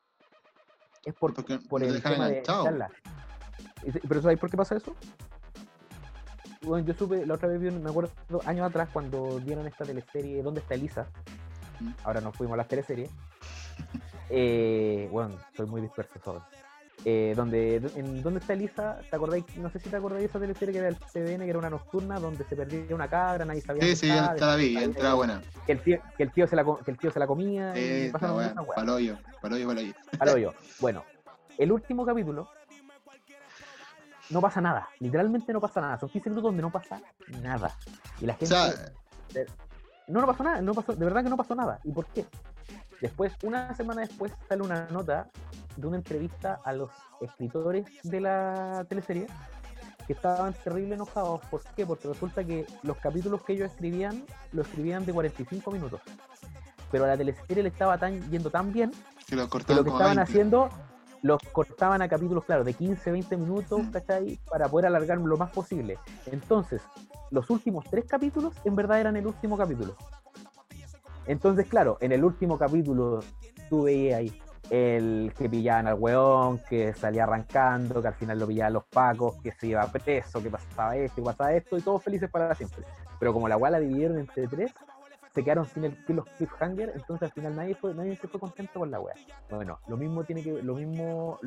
es 1.04 1.14
por, 1.14 1.34
Porque 1.34 1.58
por 1.68 1.82
el 1.82 2.00
tema 2.00 2.28
de 2.28 2.44
¿Pero 4.08 4.22
sabéis 4.22 4.38
por 4.38 4.50
qué 4.50 4.56
pasa 4.56 4.76
eso? 4.76 4.94
Bueno, 6.62 6.86
yo 6.86 6.94
supe, 6.94 7.26
la 7.26 7.34
otra 7.34 7.48
vez, 7.48 7.60
me 7.72 7.90
acuerdo, 7.90 8.12
años 8.44 8.68
atrás, 8.70 8.88
cuando 8.92 9.40
dieron 9.40 9.66
esta 9.66 9.84
teleserie, 9.84 10.44
¿Dónde 10.44 10.60
está 10.60 10.74
Elisa? 10.74 11.08
Mm. 11.80 11.90
Ahora 12.04 12.20
nos 12.20 12.36
fuimos 12.36 12.54
a 12.54 12.58
las 12.58 12.68
teleseries. 12.68 13.10
Eh, 14.30 15.06
bueno, 15.12 15.36
soy 15.54 15.66
muy 15.66 15.82
disperso. 15.82 16.42
Eh, 17.06 17.34
donde, 17.36 17.76
en, 17.96 18.22
¿Dónde 18.22 18.40
está 18.40 18.54
Elisa? 18.54 18.98
¿Te 19.10 19.16
acordáis? 19.16 19.44
No 19.56 19.68
sé 19.68 19.78
si 19.78 19.90
te 19.90 19.96
acordáis 19.96 20.22
de 20.22 20.26
esa 20.26 20.40
teleserie 20.40 20.72
que 20.72 20.78
era 20.78 20.88
el 20.88 20.96
TVN, 20.96 21.44
que 21.44 21.50
era 21.50 21.58
una 21.58 21.68
nocturna, 21.68 22.18
donde 22.18 22.44
se 22.44 22.56
perdía 22.56 22.94
una 22.94 23.08
cabra, 23.08 23.44
nadie 23.44 23.60
sabía. 23.60 23.82
Sí, 23.82 23.94
sí, 23.94 24.08
la 24.08 24.56
vi, 24.56 24.76
entraba 24.78 25.14
buena. 25.14 25.42
Que 25.66 25.72
el, 25.72 25.82
tío, 25.82 25.98
que, 26.16 26.22
el 26.22 26.32
tío 26.32 26.46
se 26.46 26.56
la, 26.56 26.64
que 26.64 26.90
el 26.90 26.98
tío 26.98 27.10
se 27.10 27.18
la 27.18 27.26
comía. 27.26 27.74
Sí, 27.74 28.10
bueno, 28.10 28.66
paloyo, 28.74 29.18
paloyo, 29.42 29.66
paloyo. 29.68 29.92
Paloyo. 30.18 30.54
Bueno, 30.80 31.04
el 31.58 31.72
último 31.72 32.06
capítulo 32.06 32.48
no 34.30 34.40
pasa 34.40 34.62
nada, 34.62 34.88
literalmente 34.98 35.52
no 35.52 35.60
pasa 35.60 35.82
nada. 35.82 35.98
Son 35.98 36.08
15 36.08 36.30
minutos 36.30 36.48
donde 36.48 36.62
no 36.62 36.70
pasa 36.70 37.02
nada. 37.42 37.76
Y 38.18 38.24
la 38.24 38.34
gente. 38.34 38.54
no, 40.08 40.20
no 40.22 40.26
pasó 40.26 40.42
nada, 40.42 40.62
no 40.62 40.72
pasó, 40.72 40.94
de 40.94 41.04
verdad 41.04 41.22
que 41.22 41.28
no 41.28 41.36
pasó 41.36 41.54
nada. 41.54 41.80
¿Y 41.84 41.92
por 41.92 42.06
qué? 42.06 42.24
Después, 43.02 43.34
una 43.42 43.74
semana 43.74 44.00
después, 44.00 44.32
sale 44.48 44.62
una 44.62 44.86
nota 44.90 45.28
de 45.76 45.86
una 45.86 45.96
entrevista 45.96 46.60
a 46.64 46.72
los 46.72 46.90
escritores 47.20 47.86
de 48.02 48.20
la 48.20 48.84
teleserie 48.88 49.26
que 50.06 50.12
estaban 50.12 50.52
terrible 50.52 50.94
enojados. 50.94 51.40
¿Por 51.50 51.62
qué? 51.74 51.86
Porque 51.86 52.08
resulta 52.08 52.44
que 52.44 52.66
los 52.82 52.96
capítulos 52.98 53.42
que 53.42 53.54
ellos 53.54 53.70
escribían, 53.70 54.24
lo 54.52 54.62
escribían 54.62 55.04
de 55.04 55.12
45 55.12 55.70
minutos. 55.70 56.00
Pero 56.90 57.04
a 57.04 57.08
la 57.08 57.16
teleserie 57.16 57.62
le 57.62 57.68
estaba 57.70 57.98
tan, 57.98 58.20
yendo 58.30 58.50
tan 58.50 58.72
bien 58.72 58.92
que 59.26 59.36
lo, 59.36 59.48
que, 59.48 59.74
lo 59.74 59.84
que 59.84 59.90
estaban 59.90 60.18
haciendo 60.18 60.68
los 61.22 61.40
cortaban 61.52 62.02
a 62.02 62.08
capítulos, 62.08 62.44
claro, 62.44 62.64
de 62.64 62.74
15, 62.74 63.10
20 63.10 63.36
minutos. 63.38 63.80
¿cachai? 63.90 64.38
Para 64.48 64.68
poder 64.68 64.86
alargar 64.86 65.18
lo 65.18 65.36
más 65.38 65.50
posible. 65.50 65.98
Entonces, 66.26 66.82
los 67.30 67.48
últimos 67.48 67.86
tres 67.90 68.04
capítulos 68.04 68.54
en 68.64 68.76
verdad 68.76 69.00
eran 69.00 69.16
el 69.16 69.26
último 69.26 69.56
capítulo. 69.56 69.96
Entonces, 71.26 71.66
claro, 71.66 71.96
en 72.00 72.12
el 72.12 72.22
último 72.22 72.58
capítulo 72.58 73.20
tú 73.70 73.84
veías 73.84 74.18
ahí 74.18 74.40
el 74.70 75.32
que 75.36 75.48
pillaban 75.48 75.86
al 75.86 75.94
weón, 75.94 76.58
que 76.68 76.92
salía 76.94 77.24
arrancando, 77.24 78.00
que 78.00 78.08
al 78.08 78.14
final 78.14 78.38
lo 78.38 78.46
pillaban 78.46 78.72
los 78.72 78.84
pacos, 78.84 79.36
que 79.42 79.52
se 79.52 79.68
iba 79.68 79.86
preso, 79.86 80.42
que 80.42 80.50
pasaba 80.50 80.96
esto, 80.96 81.16
que 81.16 81.22
pasaba 81.22 81.52
esto, 81.52 81.76
y 81.76 81.82
todos 81.82 82.02
felices 82.02 82.30
para 82.30 82.54
siempre. 82.54 82.84
Pero 83.18 83.32
como 83.32 83.48
la 83.48 83.56
weá 83.56 83.70
la 83.70 83.80
dividieron 83.80 84.18
entre 84.18 84.48
tres, 84.48 84.72
se 85.34 85.42
quedaron 85.42 85.66
sin, 85.66 85.84
el, 85.84 85.96
los 86.08 86.26
cliffhanger, 86.26 86.92
entonces 86.94 87.24
al 87.24 87.32
final 87.32 87.56
nadie 87.56 87.74
fue, 87.74 87.94
nadie 87.94 88.16
se 88.16 88.28
fue 88.28 88.38
contento 88.38 88.80
con 88.80 88.90
la 88.90 89.00
weá. 89.00 89.14
Bueno, 89.50 89.80
lo 89.88 89.96
mismo 89.96 90.24
tiene 90.24 90.42
que, 90.42 90.62
lo 90.62 90.74
mismo, 90.74 91.40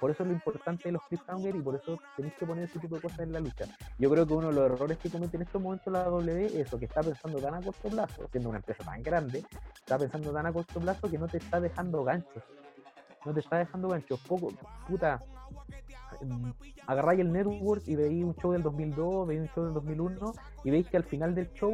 por 0.00 0.10
eso 0.10 0.22
es 0.22 0.28
lo 0.28 0.34
importante 0.34 0.84
de 0.84 0.92
los 0.92 1.02
cliffhanger 1.02 1.54
y 1.54 1.60
por 1.60 1.74
eso 1.74 1.98
tenéis 2.16 2.34
que 2.34 2.46
poner 2.46 2.64
ese 2.64 2.78
tipo 2.78 2.96
de 2.96 3.02
cosas 3.02 3.20
en 3.20 3.32
la 3.32 3.40
lucha. 3.40 3.66
Yo 3.98 4.10
creo 4.10 4.26
que 4.26 4.32
uno 4.32 4.48
de 4.48 4.54
los 4.54 4.70
errores 4.72 4.98
que 4.98 5.10
comete 5.10 5.36
en 5.36 5.42
estos 5.42 5.60
momentos 5.60 5.92
la 5.92 6.04
W 6.04 6.46
es 6.46 6.54
eso, 6.54 6.78
que 6.78 6.86
está 6.86 7.02
pensando 7.02 7.38
tan 7.38 7.54
a 7.54 7.60
corto 7.60 7.88
plazo, 7.88 8.28
siendo 8.30 8.48
una 8.48 8.58
empresa 8.58 8.82
tan 8.82 9.02
grande, 9.02 9.44
está 9.74 9.98
pensando 9.98 10.32
tan 10.32 10.46
a 10.46 10.52
corto 10.52 10.80
plazo 10.80 11.10
que 11.10 11.18
no 11.18 11.28
te 11.28 11.36
está 11.36 11.60
dejando 11.60 12.02
ganchos 12.02 12.42
no 13.24 13.34
te 13.34 13.40
está 13.40 13.58
dejando 13.58 13.88
gancho. 13.88 14.18
Poco, 14.28 14.52
puta, 14.88 15.22
agarráis 16.86 17.20
el 17.20 17.32
network 17.32 17.82
y 17.86 17.96
veis 17.96 18.24
un 18.24 18.34
show 18.36 18.52
del 18.52 18.62
2002, 18.62 19.26
veis 19.26 19.40
un 19.40 19.48
show 19.48 19.64
del 19.64 19.74
2001 19.74 20.32
y 20.64 20.70
veis 20.70 20.88
que 20.88 20.96
al 20.96 21.04
final 21.04 21.34
del 21.34 21.50
show, 21.52 21.72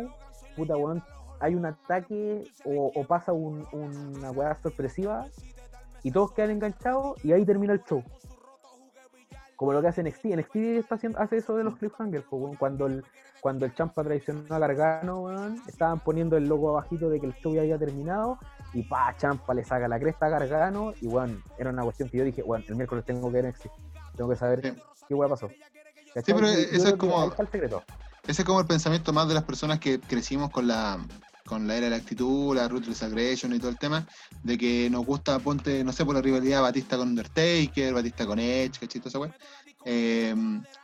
puta, 0.56 0.76
weón, 0.76 1.02
hay 1.40 1.54
un 1.54 1.66
ataque 1.66 2.44
o, 2.64 3.04
pasa 3.04 3.32
una 3.32 4.30
weá 4.30 4.54
sorpresiva 4.62 5.26
y 6.02 6.10
todos 6.10 6.32
quedan 6.32 6.50
enganchados 6.50 7.22
y 7.24 7.32
ahí 7.32 7.44
termina 7.44 7.72
el 7.72 7.82
show. 7.84 8.02
Como 9.56 9.72
lo 9.74 9.82
que 9.82 9.88
hace 9.88 10.02
NXT. 10.02 10.24
NXT 10.24 10.56
está 10.56 10.94
haciendo, 10.94 11.18
hace 11.18 11.36
eso 11.36 11.54
de 11.54 11.64
los 11.64 11.76
cliffhangers. 11.76 12.24
cuando 12.58 12.86
el, 12.86 13.04
cuando 13.42 13.66
el 13.66 13.74
Champa 13.74 14.02
traicionó 14.02 14.54
a 14.54 14.58
Gargano, 14.58 15.26
estaban 15.66 16.00
poniendo 16.00 16.38
el 16.38 16.48
logo 16.48 16.70
abajito 16.70 17.10
de 17.10 17.20
que 17.20 17.26
el 17.26 17.34
show 17.34 17.54
ya 17.54 17.60
había 17.60 17.78
terminado 17.78 18.38
y 18.72 18.82
pa, 18.82 19.14
Champa 19.16 19.54
le 19.54 19.64
saca 19.64 19.88
la 19.88 19.98
cresta 19.98 20.26
a 20.26 20.28
Gargano 20.28 20.94
y 21.00 21.06
bueno, 21.06 21.42
era 21.58 21.70
una 21.70 21.82
cuestión 21.82 22.08
que 22.08 22.18
yo 22.18 22.24
dije, 22.24 22.42
bueno, 22.42 22.64
el 22.68 22.76
miércoles 22.76 23.04
tengo 23.04 23.30
que 23.32 23.42
ver 23.42 23.54
tengo 24.16 24.30
que 24.30 24.36
saber 24.36 24.76
qué 25.08 25.14
hueá 25.14 25.28
pasó. 25.28 25.48
Sí, 25.48 26.34
pero 26.34 26.46
eso 26.48 26.88
es 26.88 26.94
como... 26.94 27.24
El 27.24 27.82
ese 28.26 28.42
es 28.42 28.46
como 28.46 28.60
el 28.60 28.66
pensamiento 28.66 29.12
más 29.12 29.28
de 29.28 29.34
las 29.34 29.44
personas 29.44 29.80
que 29.80 29.98
crecimos 29.98 30.50
con 30.50 30.66
la 30.66 30.98
con 31.46 31.66
la 31.66 31.74
era 31.74 31.86
de 31.86 31.90
la 31.90 31.96
actitud, 31.96 32.54
la 32.54 32.68
Ruthless 32.68 33.02
Aggression 33.02 33.52
y 33.52 33.58
todo 33.58 33.70
el 33.70 33.78
tema, 33.78 34.06
de 34.44 34.56
que 34.56 34.88
nos 34.88 35.04
gusta, 35.04 35.36
ponte, 35.40 35.82
no 35.82 35.92
sé, 35.92 36.04
por 36.04 36.14
la 36.14 36.22
rivalidad 36.22 36.62
Batista 36.62 36.96
con 36.96 37.08
Undertaker, 37.08 37.92
Batista 37.92 38.24
con 38.24 38.38
Edge, 38.38 38.78
¿cachito 38.78 39.08
esa 39.08 39.18
weá? 39.18 39.34
Eh, 39.84 40.32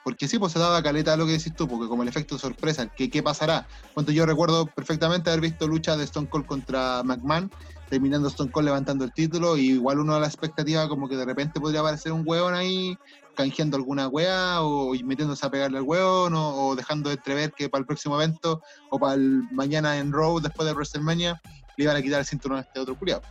porque 0.03 0.27
sí, 0.27 0.41
pues 0.41 0.53
se 0.53 0.59
daba 0.59 0.83
caleta 0.83 1.13
a 1.13 1.17
lo 1.17 1.25
que 1.25 1.33
decís 1.33 1.55
tú, 1.55 1.69
porque 1.69 1.87
como 1.87 2.03
el 2.03 2.09
efecto 2.09 2.37
sorpresa, 2.37 2.89
que 2.89 3.09
qué 3.09 3.23
pasará. 3.23 3.69
Cuando 3.95 4.11
yo 4.11 4.27
recuerdo 4.27 4.67
perfectamente 4.67 5.31
haber 5.31 5.43
visto 5.43 5.69
lucha 5.69 5.97
de 5.97 6.03
Stone 6.03 6.29
Cold 6.29 6.47
contra 6.47 7.05
McMahon, 7.05 7.49
terminando 7.89 8.29
Stone 8.29 8.51
Cold 8.51 8.67
levantando 8.67 9.05
el 9.05 9.13
título, 9.13 9.57
y 9.57 9.73
igual 9.73 10.01
uno 10.01 10.15
a 10.15 10.21
la 10.21 10.27
expectativa 10.27 10.89
como 10.89 11.09
que 11.09 11.17
de 11.17 11.25
repente 11.25 11.61
podría 11.61 11.81
aparecer 11.81 12.13
un 12.13 12.25
hueón 12.27 12.55
ahí 12.55 12.97
canjeando 13.35 13.77
alguna 13.77 14.09
wea 14.09 14.63
o 14.63 14.93
metiéndose 15.05 15.47
a 15.47 15.51
pegarle 15.51 15.79
al 15.79 15.85
hueón 15.85 16.33
o, 16.35 16.75
dejando 16.75 17.11
de 17.11 17.17
entrever 17.17 17.53
que 17.53 17.69
para 17.69 17.81
el 17.81 17.87
próximo 17.87 18.21
evento 18.21 18.63
o 18.91 18.99
para 18.99 19.15
el 19.15 19.43
mañana 19.53 19.99
en 19.99 20.13
Raw 20.13 20.41
después 20.41 20.67
de 20.67 20.75
WrestleMania 20.75 21.41
le 21.77 21.85
iban 21.85 21.97
a 21.97 22.03
quitar 22.03 22.21
el 22.21 22.27
cinturón 22.27 22.59
a 22.59 22.63
este 22.63 22.81
otro 22.81 22.99
curiado. 22.99 23.23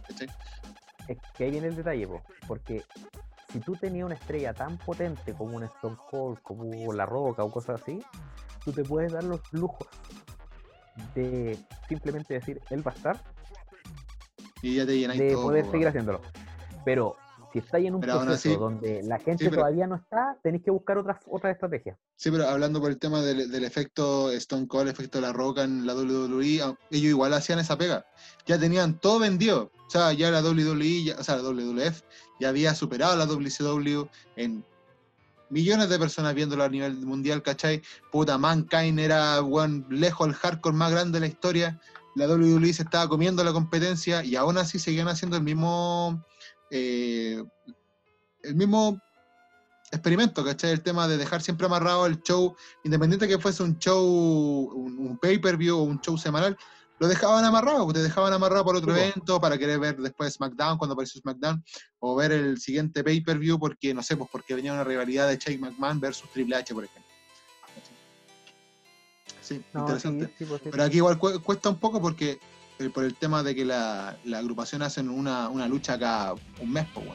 Es 1.08 1.18
que 1.36 1.44
ahí 1.44 1.52
viene 1.52 1.68
el 1.68 1.76
detalle, 1.76 2.08
porque 2.48 2.84
si 3.52 3.60
tú 3.60 3.76
tenías 3.76 4.06
una 4.06 4.16
estrella 4.16 4.54
tan 4.54 4.78
potente 4.78 5.34
como 5.34 5.56
un 5.56 5.64
Stone 5.64 5.98
Cold, 6.10 6.40
como 6.42 6.94
La 6.94 7.06
Roca 7.06 7.44
o 7.44 7.52
cosas 7.52 7.82
así, 7.82 8.00
tú 8.64 8.72
te 8.72 8.84
puedes 8.84 9.12
dar 9.12 9.24
los 9.24 9.42
lujos 9.52 9.88
de 11.14 11.58
simplemente 11.88 12.34
decir, 12.34 12.62
él 12.70 12.86
va 12.86 12.92
a 12.92 12.96
estar. 12.96 13.35
Y 14.66 14.76
ya 14.76 14.86
te 14.86 14.94
De 14.94 15.36
poder 15.36 15.70
seguir 15.70 15.88
haciéndolo. 15.88 16.22
Pero 16.84 17.16
si 17.54 17.60
estáis 17.60 17.86
en 17.86 17.96
un 17.96 18.02
proceso 18.02 18.58
donde 18.58 19.04
la 19.04 19.20
gente 19.20 19.48
todavía 19.52 19.86
no 19.86 19.96
está, 19.96 20.38
tenéis 20.42 20.64
que 20.64 20.72
buscar 20.72 20.98
otras 20.98 21.20
otra 21.28 21.52
estrategias. 21.52 21.96
Sí, 22.16 22.32
pero 22.32 22.50
hablando 22.50 22.82
por 22.82 22.90
el 22.90 22.98
tema 22.98 23.22
del, 23.22 23.64
efecto 23.64 24.32
Stone 24.32 24.68
Cold, 24.68 24.90
efecto 24.90 25.22
La 25.22 25.32
Roca 25.32 25.64
en 25.64 25.86
la 25.86 25.94
WWE, 25.94 26.64
ah, 26.64 26.76
ellos 26.90 27.10
igual 27.12 27.34
hacían 27.36 27.60
esa 27.60 27.78
pega. 27.78 28.08
Ya 28.48 28.60
tenían 28.60 29.00
todo 29.00 29.20
vendido. 29.20 29.72
O 29.86 29.90
sea, 29.90 30.14
ya 30.14 30.32
la 30.32 30.42
WWE, 30.42 31.14
o 31.16 31.24
sea, 31.24 31.36
la 31.36 31.44
WWF 31.44 32.02
ya 32.40 32.50
había 32.50 32.74
superado 32.74 33.14
a 33.14 33.18
la 33.18 33.28
WCW 33.28 34.08
en 34.36 34.66
millones 35.52 35.90
de 35.90 36.00
personas 36.00 36.34
viéndolo 36.34 36.64
a 36.64 36.70
nivel 36.70 37.06
mundial, 37.06 37.44
¿cachai? 37.44 37.84
Puta, 38.12 38.38
Mankind 38.40 39.00
era, 39.00 39.42
bueno, 39.42 39.86
lejos 39.90 40.28
el 40.28 40.34
hardcore 40.34 40.76
más 40.76 40.92
grande 40.92 41.18
de 41.18 41.28
la 41.28 41.28
historia. 41.28 41.80
La 42.16 42.28
WWE 42.28 42.74
se 42.74 42.84
estaba 42.84 43.08
comiendo 43.08 43.44
la 43.44 43.52
competencia 43.54 44.24
y 44.24 44.36
aún 44.36 44.58
así 44.58 44.80
seguían 44.80 45.08
haciendo 45.08 45.36
el 45.38 45.44
mismo 45.44 46.26
eh, 46.72 47.44
el 48.44 48.56
mismo 48.56 49.00
experimento, 49.92 50.44
¿cachai? 50.44 50.72
El 50.72 50.82
tema 50.82 51.08
de 51.08 51.18
dejar 51.18 51.42
siempre 51.42 51.66
amarrado 51.66 52.06
el 52.06 52.22
show, 52.22 52.56
independiente 52.84 53.28
que 53.28 53.40
fuese 53.40 53.64
un 53.64 53.78
show, 53.80 54.04
un, 54.06 55.18
pay-per-view 55.18 55.78
o 55.78 55.84
un 55.84 56.00
show 56.02 56.18
semanal, 56.18 56.58
lo 57.00 57.08
dejaban 57.08 57.44
amarrado, 57.44 57.92
te 57.92 58.02
dejaban 58.02 58.34
amarrado 58.34 58.64
por 58.64 58.76
otro 58.76 58.96
evento 58.96 59.40
para 59.42 59.58
querer 59.58 59.80
ver 59.80 59.98
después 59.98 60.34
SmackDown 60.34 60.78
cuando 60.78 60.94
apareció 60.94 61.20
SmackDown 61.22 61.64
o 62.00 62.16
ver 62.16 62.32
el 62.32 62.58
siguiente 62.58 63.04
pay-per-view 63.04 63.60
porque, 63.60 63.94
no 63.94 64.02
sé, 64.02 64.16
pues 64.16 64.30
porque 64.32 64.56
venía 64.56 64.74
una 64.74 64.84
rivalidad 64.84 65.28
de 65.28 65.38
Shane 65.38 65.58
McMahon 65.58 66.00
versus 66.00 66.30
Triple 66.32 66.56
H, 66.56 66.74
por 66.74 66.86
ejemplo. 66.86 67.05
Sí, 69.46 69.62
interesante. 69.76 70.28
Pues 70.40 70.62
Pero 70.72 70.84
aquí 70.84 70.98
igual 70.98 71.20
cuesta 71.20 71.70
un 71.70 71.78
poco 71.78 72.02
porque 72.02 72.40
eh, 72.80 72.90
por 72.90 73.04
el 73.04 73.14
tema 73.14 73.44
de 73.44 73.54
que 73.54 73.64
la, 73.64 74.18
la 74.26 74.40
agrupación 74.40 74.82
hacen 74.82 75.08
una, 75.08 75.50
una, 75.50 75.68
lucha 75.68 76.00
cada 76.00 76.34
un 76.34 76.74
mes, 76.74 76.88
pues, 76.96 77.06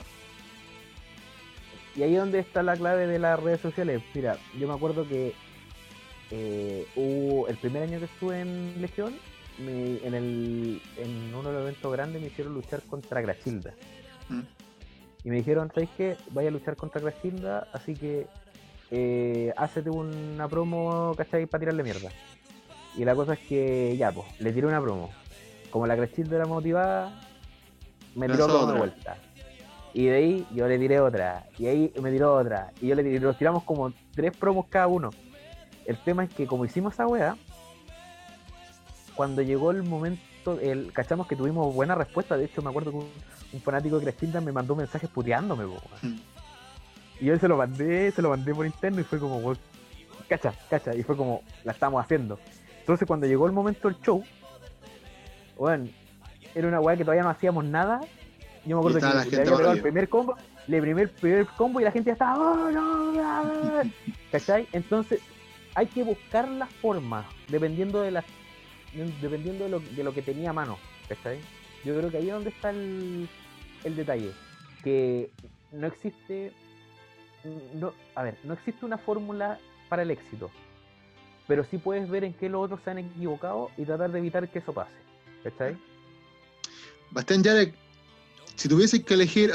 Y 1.96 2.04
ahí 2.04 2.14
es 2.14 2.20
donde 2.20 2.38
está 2.38 2.62
la 2.62 2.76
clave 2.76 3.08
de 3.08 3.18
las 3.18 3.40
redes 3.40 3.60
sociales. 3.60 4.00
Mira, 4.14 4.38
yo 4.56 4.68
me 4.68 4.74
acuerdo 4.74 5.08
que 5.08 5.34
eh, 6.30 6.86
hubo, 6.94 7.48
el 7.48 7.56
primer 7.56 7.82
año 7.82 7.98
que 7.98 8.04
estuve 8.04 8.40
en 8.40 8.80
Legión, 8.80 9.12
en, 9.58 10.14
el, 10.14 10.80
en 10.96 11.34
uno 11.34 11.48
de 11.48 11.54
los 11.54 11.62
eventos 11.62 11.92
grandes 11.92 12.22
me 12.22 12.28
hicieron 12.28 12.54
luchar 12.54 12.80
contra 12.82 13.20
Grachilda. 13.20 13.74
Mm. 14.28 14.42
Y 15.24 15.28
me 15.30 15.36
dijeron, 15.36 15.70
¿sabes 15.74 15.90
qué? 15.96 16.16
Vaya 16.30 16.48
a 16.48 16.52
luchar 16.52 16.76
contra 16.76 17.00
Grachilda, 17.00 17.66
así 17.72 17.94
que 17.94 18.28
eh, 18.91 19.53
hácete 19.57 19.91
una 19.91 20.49
promo, 20.49 21.14
¿cachai? 21.16 21.47
Para 21.47 21.61
tirarle 21.61 21.82
mierda. 21.82 22.11
Y 22.97 23.05
la 23.05 23.14
cosa 23.14 23.34
es 23.34 23.38
que 23.41 23.97
ya, 23.97 24.11
pues, 24.12 24.26
le 24.41 24.53
tiré 24.53 24.66
una 24.66 24.80
promo 24.80 25.11
como 25.70 25.86
la 25.86 25.97
Crechilda 25.97 26.36
era 26.36 26.47
motivada, 26.47 27.12
me 28.14 28.28
tiró 28.28 28.64
una 28.64 28.74
vuelta. 28.74 29.16
Y 29.93 30.07
de 30.07 30.14
ahí 30.14 30.47
yo 30.53 30.68
le 30.68 30.78
tiré 30.78 31.01
otra. 31.01 31.47
Y 31.59 31.66
ahí 31.66 31.93
me 32.01 32.11
tiró 32.11 32.34
otra. 32.34 32.72
Y 32.80 32.88
yo 32.88 32.95
le 32.95 33.03
tiré, 33.03 33.20
nos 33.20 33.38
tiramos 33.38 33.64
como 33.64 33.93
tres 34.14 34.36
promos 34.36 34.66
cada 34.68 34.86
uno. 34.86 35.11
El 35.86 35.97
tema 35.99 36.24
es 36.24 36.34
que 36.34 36.47
como 36.47 36.64
hicimos 36.64 36.95
esa 36.95 37.07
weá, 37.07 37.36
cuando 39.14 39.43
llegó 39.43 39.70
el 39.70 39.82
momento, 39.82 40.59
el, 40.61 40.93
cachamos 40.93 41.26
que 41.26 41.36
tuvimos 41.36 41.74
buena 41.74 41.95
respuesta. 41.95 42.36
De 42.36 42.45
hecho, 42.45 42.62
me 42.62 42.70
acuerdo 42.70 42.93
que 42.93 42.97
un, 42.99 43.61
fanático 43.61 43.99
de 43.99 44.05
Crechilda 44.05 44.41
me 44.41 44.53
mandó 44.53 44.76
mensajes 44.76 45.11
puteándome, 45.11 45.64
hmm. 45.64 46.20
Y 47.20 47.26
yo 47.26 47.38
se 47.38 47.48
lo 47.48 47.56
mandé, 47.56 48.10
se 48.12 48.22
lo 48.22 48.30
mandé 48.30 48.54
por 48.54 48.66
interno 48.66 49.00
y 49.00 49.04
fue 49.04 49.18
como, 49.18 49.54
cacha, 50.28 50.52
cacha. 50.68 50.94
Y 50.94 51.02
fue 51.02 51.16
como, 51.16 51.42
la 51.64 51.72
estamos 51.72 52.02
haciendo. 52.02 52.38
Entonces 52.80 53.06
cuando 53.06 53.26
llegó 53.26 53.46
el 53.46 53.52
momento 53.52 53.88
del 53.88 54.00
show, 54.00 54.24
bueno, 55.56 55.88
era 56.54 56.66
una 56.68 56.80
weá 56.80 56.96
que 56.96 57.04
todavía 57.04 57.22
no 57.22 57.30
hacíamos 57.30 57.64
nada. 57.64 58.00
Yo 58.64 58.76
me 58.76 58.80
acuerdo 58.80 58.98
que 59.00 59.36
le 59.36 59.42
había 59.42 59.44
pegado 59.44 59.72
el 59.72 59.80
primer 59.82 60.08
combo 60.08 60.36
le 60.66 60.80
primé 60.80 61.02
el 61.02 61.08
primer 61.08 61.46
combo 61.46 61.80
y 61.80 61.84
la 61.84 61.90
gente 61.90 62.08
ya 62.08 62.12
estaba. 62.12 62.38
"Oh, 62.38 62.70
no, 62.70 63.12
bla, 63.12 63.42
bla", 63.82 63.90
¿Cachai? 64.30 64.66
Entonces, 64.72 65.20
hay 65.74 65.86
que 65.86 66.04
buscar 66.04 66.48
la 66.48 66.66
forma, 66.66 67.26
dependiendo 67.48 68.00
de 68.02 68.10
las 68.10 68.24
dependiendo 69.20 69.64
de 69.64 69.70
lo, 69.70 69.80
de 69.80 70.04
lo 70.04 70.12
que 70.12 70.22
tenía 70.22 70.50
a 70.50 70.52
mano. 70.52 70.78
¿Cachai? 71.08 71.38
Yo 71.84 71.96
creo 71.96 72.10
que 72.10 72.18
ahí 72.18 72.28
es 72.28 72.34
donde 72.34 72.50
está 72.50 72.70
el, 72.70 73.28
el 73.84 73.96
detalle. 73.96 74.32
Que 74.84 75.30
no 75.72 75.86
existe. 75.86 76.52
No, 77.74 77.93
a 78.14 78.22
ver, 78.22 78.38
no 78.45 78.55
existe 78.55 78.84
una 78.84 78.99
fórmula 78.99 79.59
para 79.88 80.03
el 80.03 80.11
éxito. 80.11 80.51
Pero 81.47 81.64
sí 81.70 81.78
puedes 81.78 82.09
ver 82.09 82.24
en 82.24 82.32
qué 82.34 82.49
los 82.49 82.64
otros 82.64 82.80
se 82.84 82.91
han 82.91 82.99
equivocado 82.99 83.70
y 83.76 83.84
tratar 83.84 84.12
de 84.12 84.18
evitar 84.18 84.49
que 84.49 84.61
eso 84.61 84.72
pase. 84.72 84.93
¿Cachai? 85.43 85.76
Bastián 87.11 87.43
Yarek, 87.43 87.74
si 88.55 88.68
tuvieses 88.68 89.03
que 89.05 89.14
elegir 89.14 89.53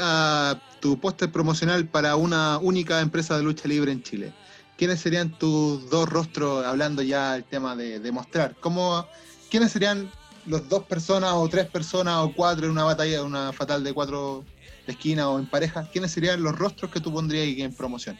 tu 0.80 0.98
póster 0.98 1.30
promocional 1.30 1.86
para 1.86 2.16
una 2.16 2.58
única 2.58 3.00
empresa 3.00 3.36
de 3.36 3.44
lucha 3.44 3.68
libre 3.68 3.92
en 3.92 4.02
Chile, 4.02 4.32
¿quiénes 4.76 5.00
serían 5.00 5.30
tus 5.38 5.88
dos 5.88 6.08
rostros 6.08 6.66
hablando 6.66 7.02
ya 7.02 7.34
del 7.34 7.44
tema 7.44 7.76
de, 7.76 8.00
de 8.00 8.12
mostrar? 8.12 8.56
¿Cómo, 8.60 9.06
¿Quiénes 9.48 9.72
serían 9.72 10.10
los 10.44 10.68
dos 10.68 10.84
personas 10.84 11.32
o 11.34 11.48
tres 11.48 11.66
personas 11.66 12.18
o 12.18 12.32
cuatro 12.32 12.66
en 12.66 12.72
una 12.72 12.84
batalla, 12.84 13.22
una 13.22 13.52
fatal 13.52 13.82
de 13.82 13.92
cuatro 13.92 14.44
de 14.86 14.92
esquina 14.92 15.28
o 15.28 15.38
en 15.38 15.46
pareja? 15.46 15.88
¿Quiénes 15.92 16.12
serían 16.12 16.42
los 16.42 16.56
rostros 16.56 16.90
que 16.90 17.00
tú 17.00 17.12
pondrías 17.12 17.58
en 17.58 17.74
promoción? 17.74 18.16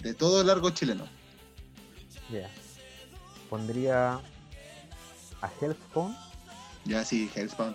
De 0.00 0.14
todo 0.14 0.40
el 0.40 0.46
largo 0.46 0.70
chileno. 0.70 1.06
Ya. 2.30 2.50
Pondría 3.48 4.14
a 5.40 5.50
Hellspawn. 5.60 6.14
Ya 6.86 7.02
sí, 7.04 7.30
Hellspawn. 7.34 7.74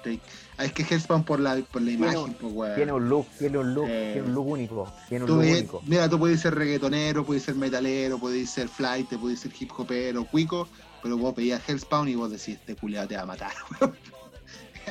Ah, 0.58 0.66
es 0.66 0.74
que 0.74 0.84
Hellspawn 0.84 1.24
por 1.24 1.40
la, 1.40 1.56
por 1.72 1.82
la 1.82 1.90
imagen, 1.92 2.34
pues, 2.36 2.54
weón. 2.54 2.76
Tiene 2.76 2.92
un 2.94 3.10
look, 3.10 3.28
tiene 3.40 3.58
un 3.58 3.74
look, 3.74 3.88
Eh, 3.90 4.12
tiene 4.14 4.28
un 4.28 4.34
look 4.36 4.48
único. 4.48 4.94
Tiene 5.08 5.26
un 5.26 5.32
look 5.32 5.40
ves- 5.40 5.58
único. 5.60 5.82
mira, 5.88 6.08
tú 6.08 6.20
puedes 6.20 6.40
ser 6.42 6.54
reggaetonero, 6.54 7.26
puedes 7.26 7.42
ser 7.44 7.56
metalero, 7.56 8.20
puedes 8.20 8.52
ser 8.52 8.68
flight, 8.70 9.10
puedes 9.20 9.40
ser 9.40 9.52
hip 9.60 9.72
hopero, 9.76 10.26
cuico, 10.26 10.70
pero 11.02 11.18
vos 11.18 11.34
pedías 11.34 11.68
Hellspawn 11.68 12.08
y 12.08 12.14
vos 12.16 12.30
decís, 12.30 12.58
este 12.60 12.76
culiado 12.76 13.08
te 13.08 13.16
va 13.16 13.24
a 13.24 13.26
matar. 13.26 13.52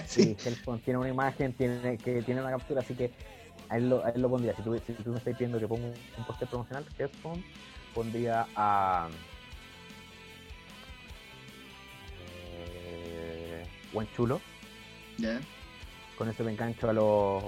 Sí, 0.07 0.37
tiene 0.85 0.99
una 0.99 1.09
imagen, 1.09 1.53
tiene, 1.53 1.99
que 1.99 2.23
tiene 2.23 2.41
una 2.41 2.51
captura, 2.51 2.81
así 2.81 2.95
que 2.95 3.11
a 3.69 3.77
él 3.77 3.91
lo, 3.91 4.05
a 4.05 4.11
él 4.11 4.23
lo 4.23 4.31
pondría. 4.31 4.55
Si 4.55 4.63
tú, 4.63 4.81
si 4.87 4.93
tú 4.95 5.11
me 5.11 5.19
estás 5.19 5.35
pidiendo 5.35 5.59
que 5.59 5.69
ponga 5.69 5.87
un, 5.87 5.95
un 6.17 6.25
póster 6.25 6.49
promocional, 6.49 6.85
Hellspawn, 6.99 7.45
pondría 7.95 8.47
a. 8.57 9.09
Eh, 12.21 13.67
Buen 13.93 14.11
chulo. 14.13 14.41
¿Ya? 15.19 15.41
Con 16.17 16.29
eso 16.29 16.45
me 16.45 16.53
engancho 16.53 16.89
a 16.89 16.93
los. 16.93 17.43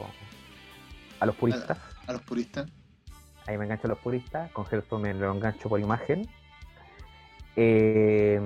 a 1.20 1.26
los 1.26 1.36
puristas. 1.36 1.78
A 2.07 2.12
los 2.12 2.22
puristas. 2.22 2.68
Ahí 3.46 3.57
me 3.59 3.64
engancho 3.64 3.86
a 3.86 3.90
los 3.90 3.98
puristas. 3.98 4.51
Con 4.53 4.66
Hellspawn 4.70 5.03
me 5.03 5.14
lo 5.14 5.32
engancho 5.32 5.68
por 5.68 5.80
imagen. 5.80 6.28
Eh, 7.57 8.40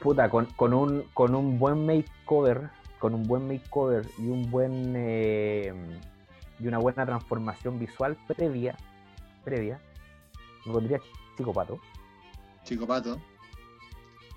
puta, 0.00 0.28
con, 0.28 0.46
con 0.56 0.74
un, 0.74 1.04
con 1.14 1.34
un 1.34 1.58
buen 1.58 1.86
makeover, 1.86 2.70
con 2.98 3.14
un 3.14 3.24
buen 3.24 3.46
makeover 3.46 4.06
y 4.18 4.28
un 4.28 4.50
buen 4.50 4.94
eh, 4.96 5.72
y 6.58 6.66
una 6.66 6.78
buena 6.78 7.04
transformación 7.04 7.78
visual 7.78 8.16
previa, 8.26 8.76
previa, 9.44 9.80
me 10.64 10.72
pondría 10.72 11.00
Chico 11.36 11.52
Pato. 11.52 11.78
Chico 12.64 12.86
Pato. 12.86 13.20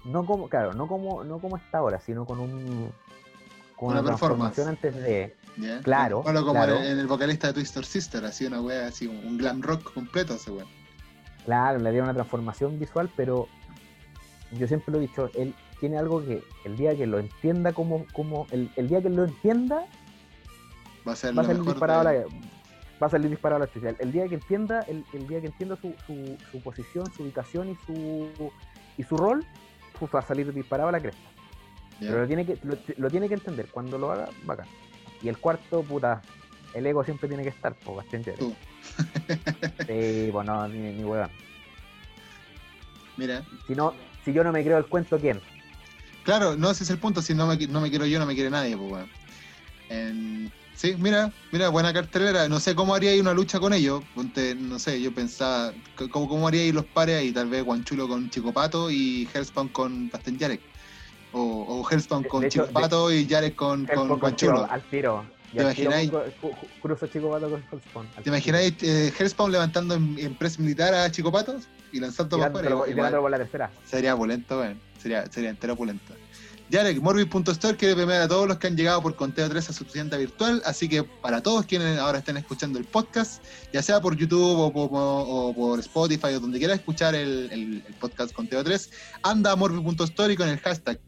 No 0.06 0.26
como, 0.26 0.48
claro, 0.48 0.74
no 0.74 0.88
como, 0.88 1.24
no 1.24 1.40
como 1.40 1.58
está 1.58 1.80
ahora, 1.80 2.00
sino 2.00 2.26
con 2.26 2.40
un 2.40 2.92
con 3.76 3.92
Una 3.92 4.04
transformación 4.04 4.68
antes 4.68 4.94
de. 4.94 5.36
¿ya? 5.58 5.80
Claro, 5.82 6.22
Bueno, 6.22 6.42
como 6.42 6.54
claro. 6.54 6.78
en 6.78 7.00
el, 7.00 7.08
vocalista 7.08 7.48
de 7.48 7.54
Twister 7.54 7.86
Sister, 7.86 8.26
así 8.26 8.46
una 8.46 8.62
wea, 8.62 8.88
así 8.88 9.08
un, 9.08 9.18
un 9.26 9.38
glam 9.38 9.62
rock 9.62 9.94
completo 9.94 10.36
ese 10.36 10.52
weón. 10.52 10.68
Claro, 11.46 11.80
le 11.80 11.92
dio 11.92 12.04
una 12.04 12.14
transformación 12.14 12.78
visual, 12.78 13.10
pero 13.16 13.48
yo 14.52 14.68
siempre 14.68 14.92
lo 14.92 14.98
he 14.98 15.02
dicho, 15.02 15.30
él 15.36 15.54
tiene 15.80 15.98
algo 15.98 16.24
que 16.26 16.44
el 16.66 16.76
día 16.76 16.96
que 16.96 17.06
lo 17.08 17.20
entienda 17.20 17.74
como, 17.74 18.06
como 18.14 18.48
el, 18.52 18.70
el 18.76 18.88
día 18.90 19.02
que 19.02 19.10
lo 19.10 19.26
entienda, 19.26 19.86
Va 21.08 21.14
a 21.14 21.16
ser 21.16 21.38
va 21.38 21.42
a 21.42 21.44
lo 21.46 21.50
salir 21.50 21.64
disparado 21.64 22.04
de- 22.04 22.20
la, 22.20 22.26
va 23.02 23.08
a 23.08 23.10
salir 23.10 23.30
disparado 23.30 23.60
la 23.60 23.72
chucha. 23.72 23.90
El, 23.90 23.96
el 24.00 24.12
día 24.12 24.28
que 24.28 24.36
entienda, 24.36 24.82
el, 24.82 25.06
el 25.14 25.28
día 25.28 25.40
que 25.42 25.48
entienda 25.48 25.76
su, 25.78 25.94
su, 26.06 26.38
su 26.52 26.62
posición, 26.62 27.06
su 27.14 27.24
ubicación 27.24 27.70
y 27.70 27.76
su 27.86 28.52
y 28.98 29.04
su 29.04 29.16
rol, 29.16 29.46
pues 29.98 30.12
va 30.14 30.20
a 30.20 30.24
salir 30.24 30.54
disparado 30.54 30.90
a 30.90 30.92
la 30.92 31.00
cresta. 31.00 31.22
Pero 32.00 32.22
lo 32.22 32.28
tiene 32.28 32.46
que, 32.46 32.58
lo, 32.64 32.78
lo 32.98 33.10
tiene 33.10 33.28
que 33.28 33.34
entender. 33.36 33.68
Cuando 33.72 33.98
lo 33.98 34.12
haga, 34.12 34.30
bacán. 34.46 34.68
Y 35.22 35.30
el 35.30 35.38
cuarto, 35.38 35.84
puta, 35.84 36.22
el 36.74 36.86
ego 36.86 37.04
siempre 37.04 37.28
tiene 37.30 37.44
que 37.44 37.50
estar, 37.50 37.74
pues 37.76 37.98
bastante. 37.98 38.34
Tú. 38.34 38.54
Sí, 39.88 40.30
pues 40.32 40.46
no, 40.46 40.68
ni, 40.68 40.94
ni 40.94 41.04
huevón. 41.04 41.30
Mira. 43.18 43.44
Si 43.68 43.76
no, 43.76 43.94
si 44.26 44.34
yo 44.34 44.44
no 44.44 44.52
me 44.52 44.64
creo 44.64 44.78
el 44.78 44.86
cuento, 44.86 45.18
¿quién? 45.20 45.40
Claro, 46.24 46.56
no 46.56 46.70
ese 46.70 46.84
es 46.84 46.90
el 46.90 47.00
punto, 47.00 47.22
si 47.22 47.34
no 47.34 47.48
me, 47.48 47.58
no 47.68 47.82
me 47.82 47.90
quiero 47.90 48.06
yo, 48.06 48.20
no 48.20 48.26
me 48.26 48.36
quiere 48.36 48.50
nadie, 48.50 48.78
pues. 48.78 49.06
En- 49.90 50.52
Sí, 50.76 50.96
mira, 50.98 51.30
mira, 51.52 51.68
buena 51.68 51.92
cartelera. 51.92 52.48
No 52.48 52.62
sé 52.62 52.74
cómo 52.74 52.96
haría 52.96 53.12
ahí 53.12 53.20
una 53.20 53.34
lucha 53.34 53.60
con 53.60 53.74
ellos. 53.74 54.02
Ponte, 54.16 54.56
no 54.56 54.80
sé, 54.80 55.02
yo 55.02 55.14
pensaba, 55.14 55.74
¿cómo, 56.10 56.30
cómo 56.30 56.48
haría 56.48 56.62
ahí 56.62 56.72
los 56.72 56.86
pares 56.86 57.18
ahí? 57.18 57.34
Tal 57.34 57.50
vez 57.50 57.66
Guanchulo 57.66 58.08
con 58.08 58.30
Chico 58.30 58.54
Pato 58.54 58.90
y 58.90 59.28
Hellspawn 59.34 59.68
con 59.68 60.10
Bastian 60.10 60.38
Yarek. 60.38 60.62
O, 61.34 61.42
o 61.42 61.90
Hellspawn 61.92 62.24
con 62.24 62.46
hecho, 62.46 62.62
Chico 62.62 62.74
Pato 62.74 63.12
y 63.12 63.26
Yarek 63.26 63.56
con, 63.56 63.86
con 63.88 64.08
Guanchulo. 64.20 64.72
Al 64.72 64.82
tiro. 64.84 65.26
¿Te 65.54 65.62
imagináis? 65.62 66.12
Cruzo 66.82 67.08
chico 67.08 67.30
pato 67.32 67.50
con 67.50 67.64
Hellspawn. 67.72 68.08
¿Te 68.24 68.30
imagináis 68.30 68.74
eh, 68.82 69.14
Hellspawn 69.18 69.52
levantando 69.52 69.96
en, 69.96 70.18
en 70.20 70.36
press 70.36 70.60
militar 70.60 70.94
a 70.94 71.10
Chico 71.12 71.32
Pato 71.32 71.60
y 71.92 72.00
lanzando 72.00 72.38
para 72.38 72.50
afuera? 72.50 72.70
Y 72.92 72.94
tirándolo 72.94 73.22
por 73.24 73.32
la 73.32 73.38
tercera. 73.38 73.72
Sería 73.86 74.16
opulento, 74.16 74.60
weón. 74.60 74.80
Sería, 75.02 75.26
sería 75.32 75.50
entero 75.50 75.74
opulento. 75.74 76.14
Yarek, 76.72 77.02
Morbid.store 77.02 77.76
quiere 77.78 77.96
premiar 77.96 78.22
a 78.22 78.28
todos 78.28 78.48
los 78.48 78.58
que 78.60 78.68
han 78.68 78.78
llegado 78.78 79.02
por 79.02 79.16
Conteo 79.16 79.50
3 79.50 79.72
a 79.72 79.74
su 79.74 79.86
tienda 79.86 80.18
virtual, 80.18 80.62
así 80.66 80.88
que 80.88 81.02
para 81.04 81.42
todos 81.42 81.66
quienes 81.66 81.98
ahora 81.98 82.20
estén 82.20 82.38
escuchando 82.38 82.78
el 82.78 82.86
podcast, 82.86 83.44
ya 83.74 83.82
sea 83.82 84.00
por 84.00 84.16
YouTube 84.16 84.60
o 84.60 84.72
por, 84.72 84.90
o 84.94 85.52
por 85.56 85.80
Spotify 85.80 86.28
o 86.36 86.40
donde 86.40 86.60
quiera 86.60 86.76
escuchar 86.76 87.16
el, 87.16 87.50
el- 87.52 87.84
el 87.88 87.94
podcast 87.96 88.34
Conteo 88.34 88.64
3, 88.64 88.92
anda 89.24 89.52
a 89.54 89.56
Morbid.store 89.56 90.34
y 90.34 90.38
con 90.38 90.48
el 90.48 90.60
hashtag 90.60 91.00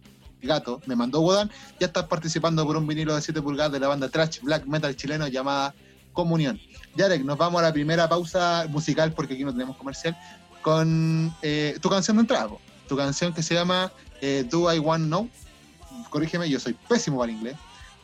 gato, 0.41 0.81
me 0.85 0.95
mandó 0.95 1.21
Wodan, 1.21 1.49
ya 1.79 1.87
estás 1.87 2.05
participando 2.05 2.65
por 2.65 2.77
un 2.77 2.87
vinilo 2.87 3.15
de 3.15 3.21
7 3.21 3.41
pulgadas 3.41 3.71
de 3.71 3.79
la 3.79 3.87
banda 3.87 4.09
Trash 4.09 4.41
Black 4.41 4.65
Metal 4.65 4.95
chileno 4.95 5.27
llamada 5.27 5.73
Comunión. 6.13 6.59
Yarek, 6.95 7.23
nos 7.23 7.37
vamos 7.37 7.61
a 7.61 7.65
la 7.65 7.73
primera 7.73 8.09
pausa 8.09 8.65
musical 8.69 9.13
porque 9.13 9.35
aquí 9.35 9.43
no 9.43 9.53
tenemos 9.53 9.77
comercial, 9.77 10.17
con 10.61 11.33
eh, 11.41 11.77
tu 11.81 11.89
canción 11.89 12.17
de 12.17 12.21
entrada, 12.21 12.49
tu 12.87 12.97
canción 12.97 13.33
que 13.33 13.41
se 13.41 13.53
llama 13.53 13.91
eh, 14.21 14.45
Do 14.49 14.71
I 14.73 14.79
Want 14.79 15.05
Know. 15.05 15.29
Corrígeme, 16.09 16.49
yo 16.49 16.59
soy 16.59 16.73
pésimo 16.87 17.19
para 17.19 17.31
inglés, 17.31 17.55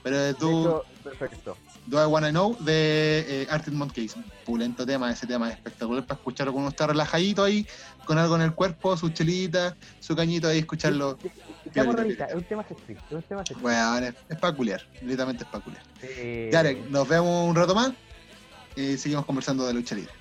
pero 0.03 0.15
es 0.15 0.37
De 0.37 0.45
Do, 0.45 0.61
hecho, 0.61 0.85
perfecto. 1.03 1.57
Do 1.87 2.01
I 2.01 2.05
Wanna 2.05 2.29
Know 2.29 2.57
de 2.59 3.25
eh, 3.27 3.47
Arctic 3.49 3.73
Monkeys. 3.73 4.15
Pulento 4.45 4.85
tema, 4.85 5.11
ese 5.11 5.25
tema 5.25 5.49
es 5.49 5.55
espectacular 5.55 6.05
para 6.05 6.17
escucharlo 6.17 6.53
cuando 6.53 6.67
uno 6.67 6.69
está 6.69 6.87
relajadito 6.87 7.43
ahí, 7.43 7.65
con 8.05 8.17
algo 8.17 8.35
en 8.35 8.41
el 8.43 8.53
cuerpo, 8.53 8.95
su 8.95 9.09
chelita, 9.09 9.75
su 9.99 10.15
cañito 10.15 10.47
ahí, 10.47 10.59
escucharlo. 10.59 11.17
Está 11.65 11.83
morradita, 11.83 12.25
es 12.25 12.35
un 12.35 12.43
tema 12.43 12.65
sexy. 12.67 12.93
Es 12.93 13.11
un 13.11 13.21
tema 13.23 13.45
sexy. 13.45 13.61
Bueno, 13.61 13.97
es, 13.97 14.15
es 14.29 14.37
peculiar, 14.37 14.81
literalmente 15.01 15.43
es 15.43 15.49
peculiar. 15.49 15.83
Yarek, 16.51 16.89
nos 16.89 17.07
vemos 17.07 17.49
un 17.49 17.55
rato 17.55 17.73
más 17.73 17.91
y 18.75 18.97
seguimos 18.97 19.25
conversando 19.25 19.65
de 19.65 19.73
lucha 19.73 19.95
libre. 19.95 20.11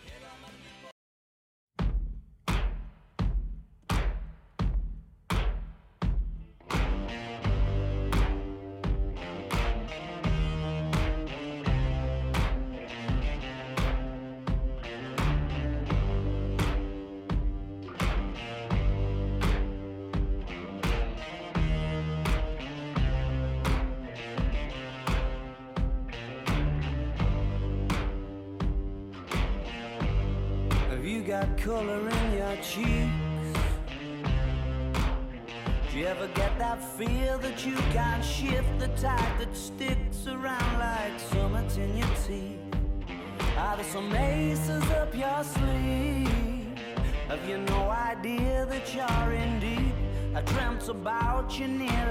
fortunate. 51.48 52.05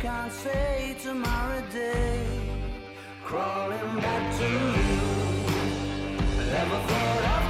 Can't 0.00 0.32
say 0.32 0.96
tomorrow 1.02 1.62
day. 1.70 2.26
Crawling 3.22 4.00
back 4.00 4.38
to 4.38 4.48
you. 4.48 5.00
Never 6.50 6.78
thought 6.88 7.24
of 7.34 7.49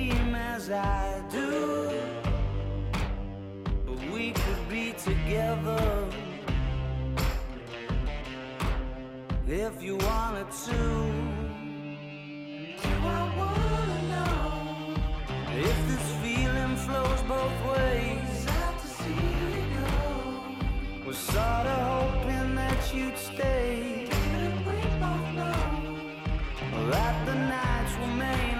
as 0.61 0.69
I 0.69 1.21
do. 1.31 1.89
But 3.85 3.99
we 4.13 4.31
could 4.31 4.69
be 4.69 4.93
together 4.93 6.07
if 9.47 9.81
you 9.81 9.95
wanted 9.97 10.49
to. 10.67 10.81
Do 12.83 12.93
I 13.17 13.23
wanna 13.39 13.99
know 14.13 14.37
if 15.67 15.77
this 15.89 16.07
feeling 16.23 16.75
flows 16.85 17.21
both 17.33 17.57
ways? 17.71 18.29
Sad 18.45 18.73
to 18.81 18.87
see 18.99 19.23
you 19.41 19.63
go. 19.77 21.07
Was 21.07 21.17
sorta 21.17 21.77
hoping 21.91 22.55
that 22.55 22.81
you'd 22.93 23.17
stay. 23.17 24.07
Didn't 24.09 24.59
we 24.67 24.79
both 25.03 25.27
know 25.39 25.63
that 26.91 27.15
the 27.25 27.35
nights 27.55 27.93
were 27.99 28.15
made 28.25 28.50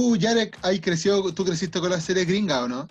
Tú, 0.00 0.16
Yarek, 0.16 0.56
ahí 0.62 0.80
creció, 0.80 1.22
tú 1.34 1.44
creciste 1.44 1.78
con 1.78 1.90
la 1.90 2.00
serie 2.00 2.24
gringa, 2.24 2.64
¿o 2.64 2.68
no? 2.68 2.88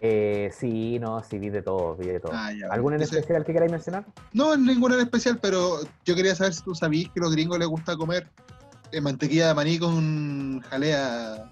Eh, 0.00 0.50
sí, 0.54 0.98
no, 0.98 1.24
sí, 1.24 1.38
vi 1.38 1.48
de 1.48 1.62
todo, 1.62 1.96
vi 1.96 2.08
de 2.08 2.20
todo. 2.20 2.32
Ah, 2.34 2.52
ya. 2.52 2.66
¿Algún 2.70 2.92
en 2.92 3.00
Entonces- 3.00 3.20
especial 3.20 3.42
que 3.46 3.54
queráis 3.54 3.72
mencionar? 3.72 4.04
No, 4.34 4.54
ninguna 4.54 4.96
en 4.96 5.00
especial, 5.00 5.38
pero 5.40 5.80
yo 6.04 6.14
quería 6.14 6.34
saber 6.34 6.52
si 6.52 6.62
tú 6.62 6.74
sabías 6.74 7.10
que 7.10 7.20
a 7.20 7.22
los 7.22 7.32
gringos 7.32 7.58
les 7.58 7.68
gusta 7.68 7.96
comer 7.96 8.28
eh, 8.92 9.00
mantequilla 9.00 9.48
de 9.48 9.54
maní 9.54 9.78
con 9.78 10.60
jalea, 10.68 11.50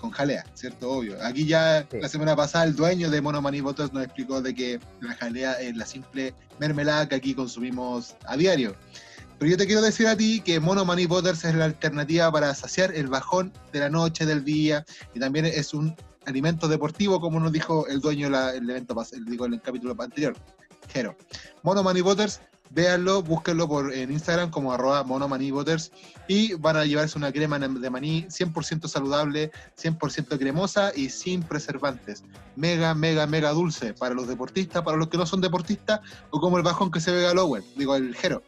con 0.00 0.10
jalea, 0.12 0.44
¿cierto? 0.54 0.90
Obvio. 0.90 1.22
Aquí 1.22 1.46
ya 1.46 1.86
Sí. 1.90 1.98
la 2.00 2.08
semana 2.08 2.34
pasada 2.34 2.64
el 2.64 2.74
dueño 2.74 3.10
de 3.10 3.20
Mono 3.20 3.42
Maní 3.42 3.60
Bottles 3.60 3.92
nos 3.92 4.02
explicó 4.04 4.40
de 4.40 4.54
que 4.54 4.80
la 5.02 5.12
jalea 5.14 5.52
es 5.60 5.76
la 5.76 5.84
simple 5.84 6.32
mermelada 6.58 7.06
que 7.06 7.16
aquí 7.16 7.34
consumimos 7.34 8.16
a 8.24 8.34
diario. 8.38 8.74
Pero 9.42 9.50
yo 9.50 9.56
te 9.58 9.66
quiero 9.66 9.82
decir 9.82 10.06
a 10.06 10.16
ti 10.16 10.40
que 10.40 10.60
Mono 10.60 10.84
Maní 10.84 11.06
Butters 11.06 11.44
es 11.44 11.56
la 11.56 11.64
alternativa 11.64 12.30
para 12.30 12.54
saciar 12.54 12.94
el 12.94 13.08
bajón 13.08 13.52
de 13.72 13.80
la 13.80 13.90
noche, 13.90 14.24
del 14.24 14.44
día, 14.44 14.84
y 15.16 15.18
también 15.18 15.46
es 15.46 15.74
un 15.74 15.96
alimento 16.26 16.68
deportivo, 16.68 17.20
como 17.20 17.40
nos 17.40 17.50
dijo 17.50 17.88
el 17.88 18.00
dueño 18.00 18.30
la- 18.30 18.54
el 18.54 18.70
evento 18.70 18.94
digo, 19.26 19.46
el 19.46 19.60
capítulo 19.60 19.96
anterior. 19.98 20.36
Jero. 20.92 21.16
Mono 21.64 21.82
Maní 21.82 22.02
Butters, 22.02 22.40
véanlo, 22.70 23.20
búsquenlo 23.20 23.66
por, 23.66 23.92
en 23.92 24.12
Instagram 24.12 24.52
como 24.52 24.72
arroba 24.72 25.02
Mono 25.02 25.26
Maní 25.26 25.50
Butters, 25.50 25.90
y 26.28 26.54
van 26.54 26.76
a 26.76 26.84
llevarse 26.84 27.18
una 27.18 27.32
crema 27.32 27.58
de 27.58 27.90
maní 27.90 28.26
100% 28.28 28.86
saludable, 28.86 29.50
100% 29.76 30.38
cremosa 30.38 30.92
y 30.94 31.08
sin 31.10 31.42
preservantes. 31.42 32.22
Mega, 32.54 32.94
mega, 32.94 33.26
mega 33.26 33.50
dulce 33.50 33.92
para 33.92 34.14
los 34.14 34.28
deportistas, 34.28 34.84
para 34.84 34.96
los 34.96 35.08
que 35.08 35.18
no 35.18 35.26
son 35.26 35.40
deportistas, 35.40 35.98
o 36.30 36.40
como 36.40 36.58
el 36.58 36.62
bajón 36.62 36.92
que 36.92 37.00
se 37.00 37.10
ve 37.10 37.34
Lower, 37.34 37.64
digo 37.74 37.96
el 37.96 38.14
Jero 38.14 38.40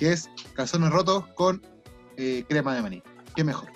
que 0.00 0.12
es 0.12 0.28
calzones 0.54 0.90
rotos 0.90 1.24
con 1.36 1.62
eh, 2.16 2.44
crema 2.48 2.74
de 2.74 2.82
maní. 2.82 3.02
¿Qué 3.36 3.44
mejor? 3.44 3.68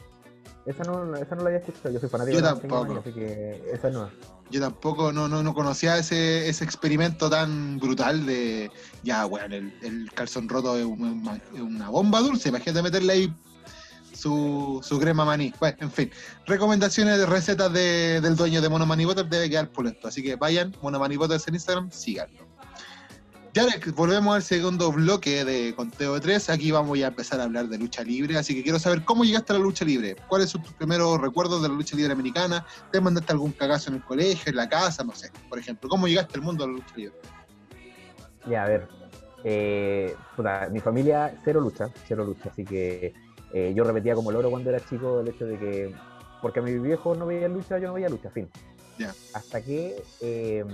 Esa 0.67 0.83
no, 0.85 1.15
esa 1.15 1.35
no 1.37 1.43
la 1.43 1.49
había 1.51 1.59
escuchado, 1.61 1.91
yo 1.93 2.01
soy 2.01 2.09
fanático 2.09 2.39
Yo 2.39 2.43
de 2.43 2.49
tampoco. 2.49 2.87
Maní, 2.87 2.99
así 3.01 3.13
que 3.13 3.63
esa 3.73 3.91
no. 3.91 4.11
Yo 4.51 4.61
tampoco 4.61 5.13
no, 5.13 5.29
no, 5.29 5.43
no 5.43 5.55
conocía 5.55 5.99
ese, 5.99 6.49
ese 6.49 6.65
experimento 6.65 7.29
tan 7.31 7.79
brutal 7.79 8.25
de, 8.27 8.71
ya, 9.03 9.25
bueno, 9.27 9.55
el, 9.55 9.73
el 9.83 10.11
calzón 10.13 10.49
roto 10.49 10.77
es 10.79 10.85
una, 10.85 11.37
es 11.55 11.61
una 11.61 11.89
bomba 11.91 12.21
dulce, 12.21 12.49
imagínate 12.49 12.83
meterle 12.83 13.13
ahí 13.13 13.35
su, 14.15 14.81
su 14.83 14.99
crema 14.99 15.25
maní. 15.25 15.53
Bueno, 15.61 15.77
en 15.81 15.91
fin. 15.91 16.11
Recomendaciones 16.47 17.19
de 17.19 17.27
recetas 17.27 17.73
de- 17.73 18.21
del 18.23 18.37
dueño 18.37 18.63
de 18.63 18.69
Mono 18.69 18.87
Money 18.87 19.05
Butter 19.07 19.27
debe 19.29 19.51
quedar 19.51 19.71
pulento. 19.71 20.09
Así 20.09 20.23
que 20.23 20.37
vayan, 20.37 20.75
Mono 20.83 20.99
Money 20.99 21.17
Butters 21.17 21.47
en 21.49 21.55
Instagram, 21.55 21.91
síganlo. 21.91 22.44
Yarek, 23.55 23.95
volvemos 23.95 24.35
al 24.35 24.43
segundo 24.43 24.91
bloque 24.91 25.45
de 25.45 25.77
Conteo 25.77 26.15
de 26.15 26.21
Tres. 26.21 26.51
Aquí 26.51 26.73
vamos 26.73 26.99
ya 26.99 27.07
a 27.07 27.09
empezar 27.11 27.39
a 27.39 27.45
hablar 27.45 27.69
de 27.69 27.79
lucha 27.79 28.03
libre. 28.03 28.37
Así 28.37 28.53
que 28.53 28.65
quiero 28.65 28.81
saber 28.81 29.05
cómo 29.05 29.23
llegaste 29.23 29.53
a 29.53 29.57
la 29.57 29.63
lucha 29.63 29.85
libre. 29.85 30.17
¿Cuáles 30.27 30.51
son 30.51 30.65
tus 30.65 30.73
primeros 30.73 31.21
recuerdos 31.21 31.63
de 31.63 31.69
la 31.69 31.75
lucha 31.75 31.95
libre 31.95 32.13
americana? 32.13 32.67
¿Te 32.91 33.01
mandaste 33.01 33.31
algún 33.31 33.53
cagazo 33.53 33.91
en 33.91 33.97
el 33.97 34.03
colegio, 34.03 34.51
en 34.51 34.57
la 34.57 34.69
casa? 34.69 35.05
No 35.05 35.15
sé, 35.15 35.31
por 35.49 35.61
ejemplo. 35.61 35.89
¿Cómo 35.89 36.09
llegaste 36.09 36.35
al 36.35 36.43
mundo 36.43 36.65
de 36.67 36.73
la 36.73 36.79
lucha 36.79 36.97
libre? 36.97 37.15
Ya, 38.51 38.65
a 38.65 38.67
ver. 38.67 38.89
eh, 39.45 40.17
puta, 40.35 40.69
mi 40.73 40.81
familia, 40.81 41.41
cero 41.45 41.61
lucha, 41.61 41.91
cero 42.09 42.25
lucha. 42.25 42.49
Así 42.51 42.65
que 42.65 43.15
eh, 43.53 43.73
yo 43.77 43.85
repetía 43.85 44.17
como 44.17 44.33
loro 44.33 44.51
cuando 44.51 44.71
era 44.71 44.85
chico 44.85 45.21
el 45.21 45.29
hecho 45.29 45.47
de 45.47 45.59
que, 45.61 45.95
porque 46.43 46.59
a 46.59 46.63
mis 46.65 46.83
viejos 46.83 47.17
no 47.17 47.27
veían 47.27 47.53
lucha, 47.53 47.79
yo 47.79 47.87
no 47.87 47.95
veía 47.95 48.09
lucha, 48.09 48.31
fin. 48.31 48.49
Ya. 48.99 49.15
Hasta 49.33 49.63
que 49.63 50.03
eh, 50.21 50.65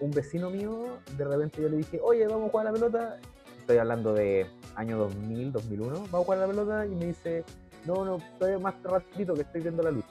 un 0.00 0.10
vecino 0.10 0.50
mío, 0.50 0.98
de 1.16 1.24
repente 1.24 1.62
yo 1.62 1.68
le 1.68 1.78
dije, 1.78 2.00
oye, 2.02 2.26
vamos 2.26 2.48
a 2.48 2.50
jugar 2.50 2.66
a 2.66 2.70
la 2.70 2.74
pelota. 2.74 3.20
Estoy 3.60 3.78
hablando 3.78 4.14
de 4.14 4.46
año 4.76 4.98
2000, 4.98 5.52
2001, 5.52 5.94
vamos 5.94 6.14
a 6.14 6.18
jugar 6.18 6.38
a 6.38 6.42
la 6.42 6.48
pelota. 6.48 6.86
Y 6.86 6.94
me 6.94 7.06
dice, 7.06 7.44
no, 7.84 8.04
no, 8.04 8.18
todavía 8.38 8.58
más 8.58 8.74
ratito 8.82 9.34
que 9.34 9.42
estoy 9.42 9.62
viendo 9.62 9.82
la 9.82 9.90
lucha. 9.90 10.08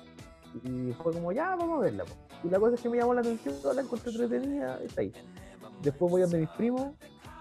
Y 0.64 0.94
fue 1.04 1.14
como, 1.14 1.32
ya, 1.32 1.56
vamos 1.56 1.80
a 1.80 1.82
verla. 1.86 2.06
po". 2.06 2.14
Y 2.44 2.50
la 2.50 2.60
cosa 2.60 2.76
es 2.76 2.82
que 2.82 2.90
me 2.90 2.98
llamó 2.98 3.14
la 3.14 3.22
atención, 3.22 3.56
la 3.76 3.82
encontré 3.82 4.12
entretenida, 4.12 4.80
está 4.84 5.02
ahí. 5.02 5.12
Después 5.82 6.12
voy 6.12 6.22
a 6.22 6.26
donde 6.26 6.40
mis 6.40 6.50
primos, 6.50 6.94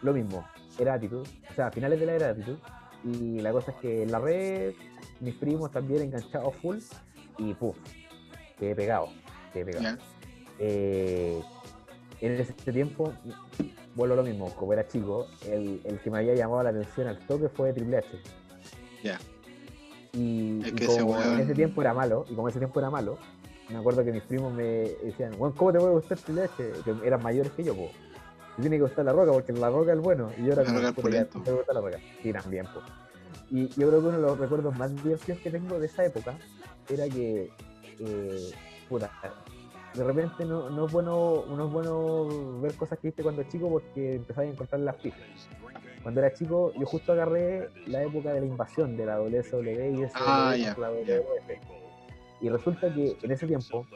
lo 0.02 0.12
mismo, 0.12 0.44
era 0.78 0.94
actitud, 0.94 1.26
o 1.50 1.54
sea, 1.54 1.68
a 1.68 1.70
finales 1.70 1.98
de 2.00 2.06
la 2.06 2.14
era 2.14 2.30
actitud. 2.30 2.56
Y 3.04 3.40
la 3.40 3.52
cosa 3.52 3.70
es 3.70 3.76
que 3.78 4.02
en 4.02 4.12
la 4.12 4.18
red, 4.18 4.74
mis 5.20 5.34
primos 5.34 5.70
también 5.70 6.02
enganchados 6.02 6.54
full, 6.56 6.78
y 7.38 7.54
puf, 7.54 7.76
quedé 8.58 8.74
pegado, 8.74 9.08
quedé 9.52 9.66
pegado. 9.66 9.98
Eh, 10.58 11.42
en 12.20 12.32
ese 12.32 12.52
tiempo, 12.72 13.12
vuelvo 13.94 14.14
a 14.14 14.16
lo 14.16 14.22
mismo, 14.22 14.54
como 14.54 14.72
era 14.72 14.86
chico, 14.86 15.26
el, 15.46 15.80
el 15.84 15.98
que 16.00 16.10
me 16.10 16.18
había 16.18 16.34
llamado 16.34 16.62
la 16.62 16.70
atención 16.70 17.08
al 17.08 17.18
toque 17.18 17.48
fue 17.48 17.72
Triple 17.72 17.98
H. 17.98 18.08
Ya. 19.02 19.18
Y, 20.12 20.60
Es 20.62 20.68
y 20.72 20.76
que 20.76 20.84
ese 20.86 21.00
como 21.00 21.22
en 21.22 21.40
ese 21.40 21.54
tiempo 21.54 21.80
era 21.82 21.92
malo, 21.92 22.24
y 22.28 22.34
como 22.34 22.48
ese 22.48 22.58
tiempo 22.58 22.78
era 22.80 22.90
malo, 22.90 23.18
me 23.68 23.76
acuerdo 23.78 24.04
que 24.04 24.12
mis 24.12 24.22
primos 24.22 24.52
me 24.52 24.62
decían, 25.02 25.32
"Weón, 25.38 25.52
¿cómo 25.54 25.72
te 25.72 25.78
puede 25.78 25.92
gustar 25.92 26.18
Triple 26.18 26.44
H? 26.44 26.72
Que 26.84 26.94
eran 27.06 27.22
mayores 27.22 27.52
que 27.52 27.64
yo, 27.64 27.74
po. 27.74 27.90
Te 28.56 28.62
tiene 28.62 28.76
que 28.76 28.82
gustar 28.82 29.04
la 29.04 29.12
roca, 29.12 29.32
porque 29.32 29.52
la 29.52 29.68
roca 29.68 29.92
es 29.92 29.98
bueno. 30.00 30.30
Y 30.38 30.44
yo 30.46 30.52
era 30.52 30.62
La 30.62 30.68
como, 30.68 30.80
me 31.44 31.52
gusta 31.52 31.72
la 31.74 31.80
roca. 31.80 31.98
Sí, 32.22 32.32
también, 32.32 32.64
po. 32.66 32.80
Y 33.50 33.68
yo 33.78 33.88
creo 33.88 34.00
que 34.00 34.06
uno 34.08 34.16
de 34.16 34.22
los 34.22 34.38
recuerdos 34.38 34.76
más 34.78 34.94
divertidos 35.02 35.40
que 35.40 35.50
tengo 35.50 35.78
de 35.78 35.86
esa 35.86 36.04
época 36.04 36.38
era 36.88 37.06
que, 37.08 37.50
eh, 37.98 38.50
puta, 38.88 39.10
de 39.96 40.04
repente 40.04 40.44
no, 40.44 40.68
no 40.70 40.86
es 40.86 40.92
bueno 40.92 41.44
no 41.48 41.66
es 41.66 41.72
bueno 41.72 42.60
ver 42.60 42.74
cosas 42.74 42.98
que 42.98 43.08
viste 43.08 43.22
cuando 43.22 43.42
chico 43.44 43.68
porque 43.70 44.16
empezabas 44.16 44.48
a 44.48 44.52
encontrar 44.52 44.80
las 44.80 44.96
pistas. 44.96 45.48
Cuando 46.02 46.20
era 46.20 46.32
chico, 46.32 46.72
yo 46.78 46.86
justo 46.86 47.12
agarré 47.12 47.68
la 47.86 48.02
época 48.04 48.32
de 48.32 48.40
la 48.40 48.46
invasión 48.46 48.96
de 48.96 49.06
la 49.06 49.18
WSW 49.20 49.98
y 49.98 50.02
ese 50.02 50.12
Ah, 50.14 50.50
la 50.52 50.56
ya. 50.56 50.74
WWF. 50.74 51.50
Y 52.40 52.48
resulta 52.48 52.94
que 52.94 53.16
en 53.22 53.30
ese 53.32 53.46
tiempo, 53.46 53.86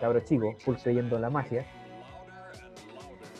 cabro 0.00 0.20
chico, 0.20 0.54
full 0.60 0.76
creyendo 0.76 1.16
en 1.16 1.22
la 1.22 1.30
magia, 1.30 1.66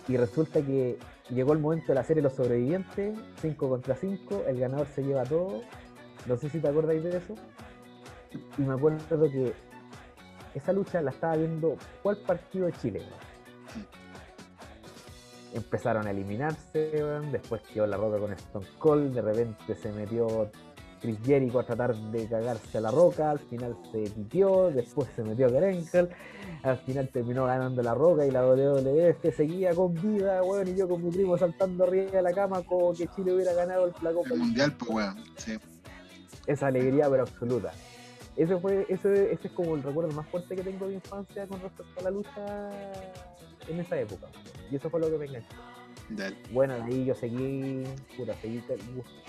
y 0.08 0.16
resulta 0.16 0.60
que 0.60 0.98
llegó 1.30 1.52
el 1.52 1.58
momento 1.58 1.86
de 1.88 1.94
la 1.94 2.04
serie 2.04 2.22
Los 2.22 2.34
Sobrevivientes, 2.34 3.18
5 3.40 3.68
contra 3.68 3.94
5, 3.96 4.44
el 4.46 4.58
ganador 4.60 4.86
se 4.88 5.02
lleva 5.02 5.24
todo. 5.24 5.62
No 6.26 6.36
sé 6.36 6.48
si 6.50 6.60
te 6.60 6.68
acordáis 6.68 7.02
de 7.02 7.16
eso. 7.16 7.34
Y 8.58 8.62
me 8.62 8.74
acuerdo 8.74 9.30
que 9.30 9.52
esa 10.56 10.72
lucha 10.72 11.02
la 11.02 11.10
estaba 11.10 11.36
viendo 11.36 11.76
cuál 12.02 12.16
partido 12.18 12.66
de 12.66 12.72
Chile. 12.72 13.02
Empezaron 15.52 16.06
a 16.06 16.10
eliminarse, 16.10 17.02
después 17.30 17.62
quedó 17.62 17.86
la 17.86 17.96
roca 17.96 18.18
con 18.18 18.32
Stone 18.32 18.66
Cold, 18.78 19.14
de 19.14 19.22
repente 19.22 19.74
se 19.74 19.92
metió 19.92 20.50
Chris 21.00 21.18
Jericho 21.24 21.60
a 21.60 21.64
tratar 21.64 21.94
de 21.94 22.26
cagarse 22.26 22.78
a 22.78 22.80
la 22.80 22.90
roca, 22.90 23.30
al 23.30 23.38
final 23.38 23.76
se 23.92 24.10
pitió, 24.10 24.70
después 24.70 25.08
se 25.14 25.22
metió 25.22 25.50
Grenkel, 25.50 26.08
al 26.62 26.78
final 26.78 27.08
terminó 27.08 27.44
ganando 27.46 27.82
la 27.82 27.94
roca 27.94 28.26
y 28.26 28.30
la 28.30 28.44
WWF 28.46 29.34
seguía 29.34 29.74
con 29.74 29.94
vida, 29.94 30.42
weón, 30.42 30.68
y 30.68 30.74
yo 30.74 30.88
con 30.88 31.04
mi 31.04 31.10
primo 31.10 31.36
saltando 31.36 31.84
arriba 31.84 32.12
de 32.12 32.22
la 32.22 32.32
cama 32.32 32.62
como 32.62 32.92
que 32.94 33.08
Chile 33.08 33.34
hubiera 33.34 33.52
ganado 33.52 33.86
el 33.86 33.92
la 34.02 34.12
Copa 34.12 34.30
El 34.32 34.38
mundial, 34.38 34.72
pues, 34.78 34.90
weón. 34.90 35.24
Sí. 35.36 35.58
esa 36.46 36.66
alegría 36.66 37.08
pero 37.10 37.22
absoluta. 37.22 37.72
Ese 38.36 38.58
fue, 38.58 38.86
ese, 38.88 39.32
ese 39.32 39.48
es 39.48 39.52
como 39.54 39.76
el 39.76 39.82
recuerdo 39.82 40.12
más 40.12 40.28
fuerte 40.28 40.54
que 40.54 40.62
tengo 40.62 40.86
de 40.88 40.94
infancia 40.94 41.46
con 41.46 41.60
respecto 41.60 42.00
a 42.00 42.02
la 42.02 42.10
lucha 42.10 42.70
en 43.68 43.80
esa 43.80 43.98
época. 43.98 44.26
Y 44.70 44.76
eso 44.76 44.90
fue 44.90 45.00
lo 45.00 45.10
que 45.10 45.18
me 45.18 45.26
enganchó. 45.26 45.56
Dale. 46.10 46.36
Bueno, 46.52 46.74
de 46.74 46.82
ahí 46.82 47.04
yo 47.04 47.14
seguí, 47.14 47.84
puta, 48.16 48.34
seguí, 48.34 48.62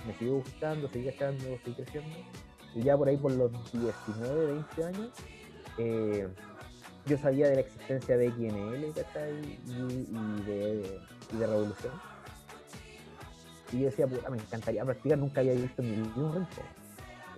me 0.06 0.14
seguí 0.14 0.30
gustando, 0.30 0.88
seguí 0.90 1.10
cachando, 1.10 1.44
seguí 1.64 1.76
creciendo. 1.76 2.16
Y 2.76 2.84
ya 2.84 2.98
por 2.98 3.08
ahí 3.08 3.18
por 3.18 3.32
los 3.32 3.52
19, 3.72 4.46
20 4.46 4.84
años, 4.84 5.10
eh, 5.78 6.28
yo 7.06 7.18
sabía 7.18 7.48
de 7.48 7.56
la 7.56 7.62
existencia 7.62 8.18
de 8.18 8.30
XNL, 8.30 8.94
¿cachai? 8.94 9.60
Y, 9.66 9.72
y 9.72 10.44
de, 10.46 11.00
y 11.34 11.38
de 11.38 11.48
Revolución. 11.48 11.94
Y 13.72 13.80
yo 13.80 13.86
decía, 13.86 14.08
puta, 14.08 14.30
me 14.30 14.38
encantaría 14.38 14.84
practicar, 14.86 15.18
nunca 15.18 15.42
había 15.42 15.54
visto 15.54 15.82
vida 15.82 16.04
un 16.16 16.34
ring. 16.34 16.46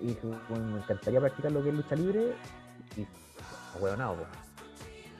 Y 0.02 0.08
dije, 0.08 0.28
bueno, 0.50 0.66
me 0.66 0.80
encantaría 0.80 1.20
practicar 1.20 1.52
lo 1.52 1.64
que 1.64 1.70
es 1.70 1.76
lucha 1.76 1.96
libre. 1.96 2.34
Y, 2.96 3.08
huevonado, 3.82 4.16
po. 4.16 4.24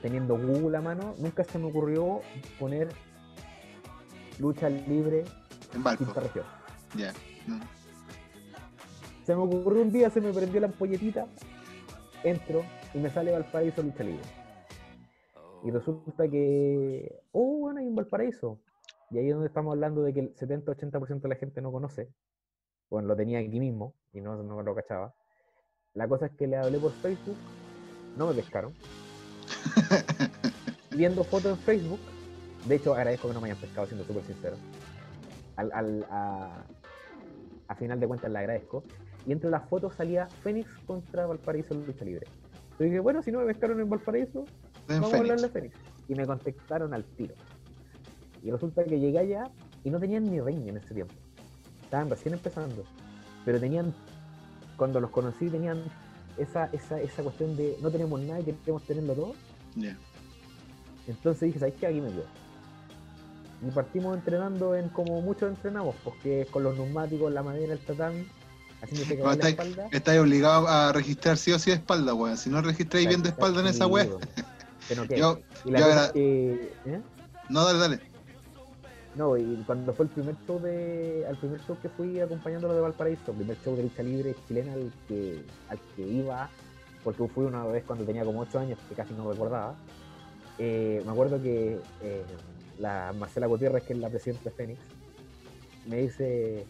Teniendo 0.02 0.38
Google 0.38 0.78
a 0.78 0.82
mano, 0.82 1.16
nunca 1.18 1.44
se 1.44 1.60
me 1.60 1.68
ocurrió 1.68 2.22
poner 2.58 2.90
lucha 4.40 4.70
libre 4.70 5.26
En 5.74 5.84
quinta 5.98 6.22
región. 6.22 6.46
Ya. 6.96 7.12
Mm. 7.48 7.62
Se 9.26 9.36
me 9.36 9.42
ocurrió 9.42 9.82
un 9.84 9.92
día, 9.92 10.10
se 10.10 10.22
me 10.22 10.32
prendió 10.34 10.62
la 10.62 10.68
ampolletita, 10.68 11.28
entro 12.24 12.64
y 12.94 12.98
me 12.98 13.10
sale 13.10 13.32
Valparaíso 13.32 13.84
lucha 13.84 14.04
libre. 14.04 14.24
Y 15.64 15.72
resulta 15.72 16.28
que, 16.28 17.22
oh, 17.32 17.60
bueno, 17.60 17.80
hay 17.80 17.88
un 17.88 17.96
Valparaíso. 17.96 18.60
Y 19.12 19.18
ahí 19.18 19.28
es 19.28 19.34
donde 19.34 19.48
estamos 19.48 19.74
hablando 19.74 20.04
de 20.04 20.14
que 20.14 20.20
el 20.22 20.36
70-80% 20.36 21.22
de 21.22 21.30
la 21.30 21.36
gente 21.36 21.62
no 21.62 21.72
conoce. 21.72 22.10
Bueno, 22.90 23.08
lo 23.08 23.16
tenía 23.16 23.40
aquí 23.40 23.60
mismo 23.60 23.94
y 24.14 24.22
no, 24.22 24.42
no 24.44 24.62
lo 24.62 24.76
cachaba. 24.76 25.14
La 25.94 26.08
cosa 26.08 26.28
es 26.28 26.32
que 26.34 26.48
le 26.48 26.58
hablé 26.58 26.80
por 26.80 26.94
Facebook, 26.94 27.38
no 28.16 28.28
me 28.28 28.34
pescaron. 28.34 28.74
Viendo 30.92 31.24
fotos 31.24 31.58
en 31.58 31.60
Facebook, 31.60 32.00
de 32.66 32.76
hecho 32.76 32.94
agradezco 32.94 33.28
que 33.28 33.34
no 33.34 33.42
me 33.42 33.50
hayan 33.50 33.60
pescado, 33.62 33.88
siendo 33.88 34.06
súper 34.06 34.24
sincero. 34.24 34.58
Al, 35.56 35.72
al- 35.74 36.06
a, 36.10 36.64
a 37.68 37.76
final 37.76 38.00
de 38.00 38.08
cuentas 38.08 38.32
le 38.32 38.40
agradezco. 38.40 38.84
Y 39.26 39.32
entre 39.32 39.50
las 39.50 39.68
fotos 39.70 39.94
salía 39.96 40.28
Fénix 40.28 40.68
contra 40.88 41.26
Valparaíso 41.26 41.74
en 41.74 41.86
lucha 41.86 42.06
libre. 42.06 42.28
Yo 42.80 42.86
dije, 42.86 43.00
bueno, 43.00 43.22
si 43.22 43.32
no 43.32 43.40
me 43.40 43.46
pescaron 43.46 43.80
en 43.80 43.90
Valparaíso, 43.90 44.46
En 44.88 45.02
vamos 45.02 45.14
a 45.14 45.18
hablarle 45.18 45.46
a 45.46 45.50
Fénix. 45.50 45.76
Y 46.08 46.16
me 46.16 46.26
contactaron 46.26 46.94
al 46.94 47.04
tiro. 47.04 47.36
Y 48.42 48.52
resulta 48.52 48.84
que 48.86 49.00
llegué 49.00 49.20
allá 49.20 49.44
y 49.84 49.90
no 49.90 50.00
tenían 50.00 50.24
ni 50.24 50.40
ring 50.40 50.68
en 50.68 50.78
ese 50.78 50.94
tiempo. 50.94 51.14
Estaban 51.90 52.10
recién 52.10 52.36
empezando. 52.36 52.84
Pero 53.46 53.60
tenían, 53.60 53.94
cuando 54.78 55.00
los 55.02 55.10
conocí, 55.10 55.50
tenían 55.50 55.82
esa, 56.38 56.66
esa, 56.72 57.02
esa 57.02 57.24
cuestión 57.24 57.58
de 57.58 57.78
no 57.82 57.90
tenemos 57.90 58.22
nada 58.22 58.40
y 58.42 58.44
queremos 58.44 58.84
tenerlo 58.84 59.14
todo. 59.16 59.34
Entonces 61.08 61.42
dije, 61.48 61.60
¿sabes 61.60 61.74
qué? 61.80 61.88
Aquí 61.88 62.00
me 62.00 62.10
quedo. 62.10 62.26
Y 63.68 63.72
partimos 63.72 64.16
entrenando 64.16 64.76
en 64.76 64.90
como 64.90 65.20
muchos 65.22 65.50
entrenamos, 65.50 65.96
porque 66.04 66.48
con 66.52 66.64
los 66.64 66.76
neumáticos, 66.78 67.32
la 67.34 67.42
madera, 67.44 67.74
el 67.74 67.80
tatami, 67.80 68.26
haciéndose 68.82 69.16
No, 69.18 69.24
cagar 69.24 69.38
la 69.38 69.50
estáis- 69.50 69.52
espalda. 69.54 69.88
Estáis 69.92 70.20
obligados 70.22 70.70
a 70.70 70.92
registrar 70.94 71.38
sí 71.38 71.52
o 71.52 71.60
sí 71.60 71.72
de 71.72 71.78
espalda, 71.78 72.14
weón. 72.14 72.38
Si 72.38 72.50
no 72.50 72.62
registráis 72.62 73.08
bien 73.08 73.24
de 73.24 73.30
espalda 73.30 73.62
en 73.62 73.68
esa 73.68 73.88
weá, 73.88 74.06
no. 74.06 74.20
Yo- 75.16 75.40
yo 75.66 75.74
cosa 75.74 76.12
¿eh? 76.16 77.02
no, 77.50 77.66
dale, 77.66 77.80
dale. 77.80 78.00
No, 79.20 79.36
y 79.36 79.62
cuando 79.68 79.94
fue 79.94 80.06
el 80.06 80.12
primer 80.12 80.34
show 80.48 80.62
de. 80.62 81.26
al 81.28 81.36
primer 81.36 81.60
show 81.60 81.78
que 81.82 81.90
fui 81.90 82.22
acompañándolo 82.22 82.74
de 82.74 82.80
Valparaíso, 82.80 83.34
primer 83.34 83.58
show 83.62 83.76
de 83.76 83.84
lucha 83.84 84.02
libre 84.02 84.34
chilena 84.48 84.72
al 84.72 84.94
que, 85.10 85.44
al 85.68 85.78
que 85.94 86.08
iba, 86.08 86.50
porque 87.04 87.28
fui 87.28 87.44
una 87.44 87.66
vez 87.66 87.84
cuando 87.84 88.06
tenía 88.06 88.24
como 88.24 88.40
8 88.40 88.60
años, 88.60 88.80
que 88.88 88.96
casi 88.96 89.14
no 89.14 89.30
recordaba. 89.30 89.76
eh, 90.58 91.04
me 91.06 91.12
acuerdo 91.12 91.42
que 91.42 91.82
eh, 92.02 92.24
la 92.78 93.12
Marcela 93.12 93.48
Gutiérrez, 93.48 93.84
que 93.84 93.92
es 93.92 94.00
la 94.00 94.08
presidenta 94.08 94.46
de 94.46 94.52
Fénix, 94.52 94.80
me 95.86 95.98
dice, 95.98 96.66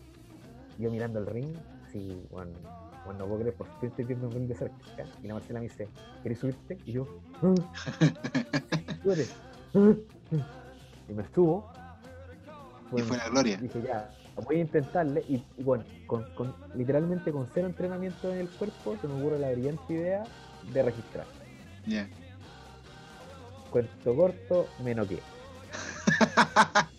yo 0.79 0.89
mirando 0.89 1.19
el 1.19 1.27
ring, 1.27 1.53
así, 1.87 2.19
no 2.33 3.25
puedo 3.27 3.41
creer, 3.41 3.53
por 3.53 3.67
fin 3.79 3.89
estoy 3.89 4.05
viendo 4.05 4.25
un 4.25 4.33
ring 4.33 4.47
de 4.47 4.55
cerca. 4.55 4.75
Y 5.21 5.27
la 5.27 5.35
Marcela 5.35 5.59
me 5.59 5.67
dice, 5.67 5.87
¿querés 6.23 6.39
subirte? 6.39 6.79
Y 6.83 6.93
yo. 6.93 7.07
Y 11.09 11.13
me 11.13 11.23
subo. 11.33 11.71
Y 12.95 13.01
fue 13.01 13.17
la 13.17 13.29
gloria. 13.29 13.57
Dije 13.57 13.81
ya, 13.85 14.09
voy 14.45 14.57
a 14.57 14.59
intentarle 14.61 15.23
y, 15.29 15.35
y 15.57 15.63
bueno, 15.63 15.83
con, 16.07 16.23
con- 16.35 16.53
literalmente 16.75 17.31
con 17.31 17.47
cero 17.53 17.67
entrenamiento 17.67 18.31
en 18.33 18.39
el 18.39 18.49
cuerpo 18.49 18.97
se 18.99 19.07
me 19.07 19.13
ocurre 19.19 19.37
la 19.39 19.51
brillante 19.51 19.93
idea 19.93 20.23
de 20.73 20.83
registrar. 20.83 21.25
Ya. 21.85 22.07
Cuento 23.69 24.15
corto, 24.15 24.67
me 24.83 24.95
noqué. 24.95 25.19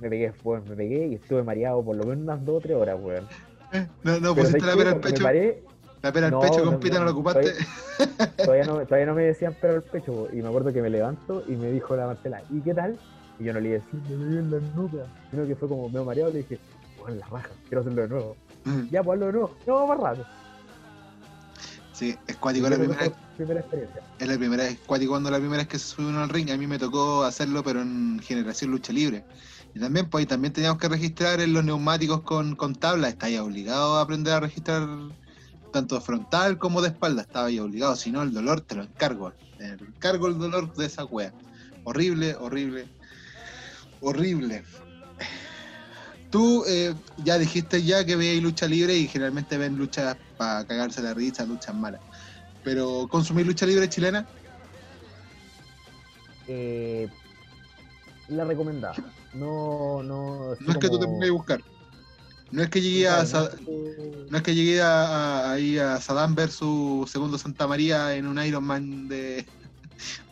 me 0.00 0.08
pegué, 0.08 0.32
weón, 0.44 0.62
me 0.68 0.76
pegué 0.76 1.06
y 1.08 1.14
estuve 1.16 1.42
mareado 1.42 1.82
por 1.82 1.96
lo 1.96 2.04
menos 2.04 2.22
unas 2.24 2.44
dos 2.44 2.56
o 2.56 2.60
tres 2.60 2.76
horas, 2.76 2.96
weón. 3.00 3.26
No, 4.02 4.20
no, 4.20 4.34
Pero 4.34 4.48
pusiste 4.48 4.60
¿sabes 4.60 4.62
la 4.62 4.76
pera 4.76 4.90
al 4.90 5.00
pecho. 5.00 5.22
paré, 5.24 5.62
La 6.02 6.12
pera 6.12 6.26
al 6.26 6.32
No, 6.32 6.40
pecho, 6.40 6.64
no, 6.64 6.70
compita, 6.72 6.94
no, 6.94 7.00
no, 7.00 7.06
lo 7.06 7.10
ocupaste. 7.12 7.54
todavía 8.36 8.64
no, 8.64 8.80
todavía 8.86 9.06
no 9.06 9.14
me 9.14 9.24
decían 9.24 9.56
pero 9.60 9.74
al 9.74 9.82
pecho, 9.82 10.28
y 10.32 10.36
me 10.42 10.48
acuerdo 10.48 10.72
que 10.72 10.80
me 10.82 10.90
levanto 10.90 11.42
y 11.46 11.52
me 11.56 11.70
dijo 11.70 11.94
la 11.96 12.06
Marcela, 12.06 12.42
¿y 12.50 12.60
qué 12.60 12.74
tal? 12.74 12.98
Y 13.40 13.44
yo 13.44 13.54
no 13.54 13.60
le 13.60 13.70
iba 13.70 13.78
a 13.78 13.84
decir, 13.84 14.00
me 14.08 14.16
duele 14.16 14.38
en 14.38 14.50
la 14.50 14.58
nuca, 14.76 15.06
sino 15.30 15.46
que 15.46 15.56
fue 15.56 15.68
como 15.68 15.88
medio 15.88 16.04
mareado, 16.04 16.30
le 16.30 16.38
dije, 16.38 16.60
bueno, 17.00 17.16
la 17.16 17.26
raja, 17.26 17.48
quiero 17.68 17.80
hacerlo 17.80 18.02
de 18.02 18.08
nuevo. 18.08 18.36
Ya, 18.90 19.02
pues 19.02 19.16
hazlo 19.16 19.26
de 19.26 19.32
nuevo, 19.32 19.56
no, 19.66 19.86
más 19.86 19.98
rato. 19.98 20.26
Sí, 21.92 22.16
es 22.26 22.36
cuático 22.36 22.68
la 22.68 22.76
primera, 22.76 23.12
primera 23.36 23.60
experiencia. 23.60 24.02
es 24.18 24.28
la 24.28 24.38
primera 24.38 24.64
vez, 24.64 24.78
cuático 24.86 25.12
cuando 25.12 25.30
la 25.30 25.38
primera 25.38 25.58
vez 25.58 25.68
que 25.68 25.78
se 25.78 25.86
sube 25.86 26.06
uno 26.06 26.22
al 26.22 26.28
ring, 26.28 26.50
a 26.50 26.56
mí 26.56 26.66
me 26.66 26.78
tocó 26.78 27.24
hacerlo, 27.24 27.62
pero 27.62 27.80
en 27.80 28.20
generación 28.20 28.70
lucha 28.70 28.92
libre. 28.92 29.24
Y 29.74 29.80
también, 29.80 30.08
pues, 30.08 30.22
ahí 30.22 30.26
también 30.26 30.52
teníamos 30.52 30.78
que 30.78 30.88
registrar 30.88 31.40
en 31.40 31.52
los 31.52 31.64
neumáticos 31.64 32.22
con, 32.22 32.56
con 32.56 32.74
tabla, 32.74 33.08
está 33.08 33.26
ahí 33.26 33.38
obligado 33.38 33.96
a 33.96 34.02
aprender 34.02 34.34
a 34.34 34.40
registrar 34.40 34.86
tanto 35.72 36.00
frontal 36.00 36.58
como 36.58 36.82
de 36.82 36.88
espalda, 36.88 37.22
estaba 37.22 37.46
ahí 37.46 37.58
obligado, 37.58 37.96
si 37.96 38.10
no 38.10 38.22
el 38.22 38.32
dolor 38.32 38.60
te 38.60 38.74
lo 38.74 38.82
encargo, 38.82 39.32
te 39.56 39.68
encargo 39.68 40.26
el 40.26 40.38
dolor 40.38 40.74
de 40.74 40.86
esa 40.86 41.04
wea. 41.04 41.32
Horrible, 41.84 42.34
horrible, 42.36 42.88
horrible. 44.00 44.64
Tú 46.30 46.64
eh, 46.68 46.94
ya 47.24 47.38
dijiste 47.38 47.82
ya 47.82 48.04
que 48.04 48.14
veis 48.16 48.40
lucha 48.42 48.66
libre 48.66 48.96
y 48.96 49.08
generalmente 49.08 49.58
ven 49.58 49.76
luchas 49.76 50.16
para 50.36 50.64
cagarse 50.64 51.02
la 51.02 51.12
risa, 51.12 51.44
luchas 51.44 51.74
malas. 51.74 52.00
Pero 52.62 53.08
consumir 53.10 53.46
lucha 53.46 53.66
libre 53.66 53.88
chilena, 53.88 54.26
Eh, 56.52 57.08
la 58.28 58.44
recomendaba. 58.44 58.96
No, 59.34 60.02
no. 60.02 60.56
no 60.58 60.72
es 60.72 60.78
que 60.78 60.88
tú 60.88 60.98
te 60.98 61.06
pongas 61.06 61.28
a 61.28 61.32
buscar. 61.32 61.60
No 62.50 62.62
es 62.64 62.70
que 62.70 62.80
llegué 62.80 63.06
a, 63.08 63.18
no 63.18 63.22
es 63.22 63.48
que- 63.50 64.26
no 64.28 64.36
es 64.36 64.42
que 64.42 64.54
llegué 64.56 64.82
a, 64.82 65.52
a- 65.52 65.94
a 65.94 66.00
Saddam 66.00 66.34
versus 66.34 67.08
Segundo 67.10 67.38
Santa 67.38 67.68
María 67.68 68.14
en 68.16 68.26
un 68.26 68.42
Iron 68.44 68.64
Man 68.64 69.06
de, 69.08 69.46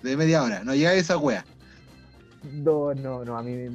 de 0.02 0.16
media 0.16 0.42
hora. 0.42 0.64
No 0.64 0.74
llegué 0.74 0.88
a 0.88 0.94
esa 0.94 1.16
wea. 1.18 1.44
No, 2.44 2.94
no, 2.94 3.24
no, 3.24 3.36
a 3.36 3.42
mí 3.42 3.68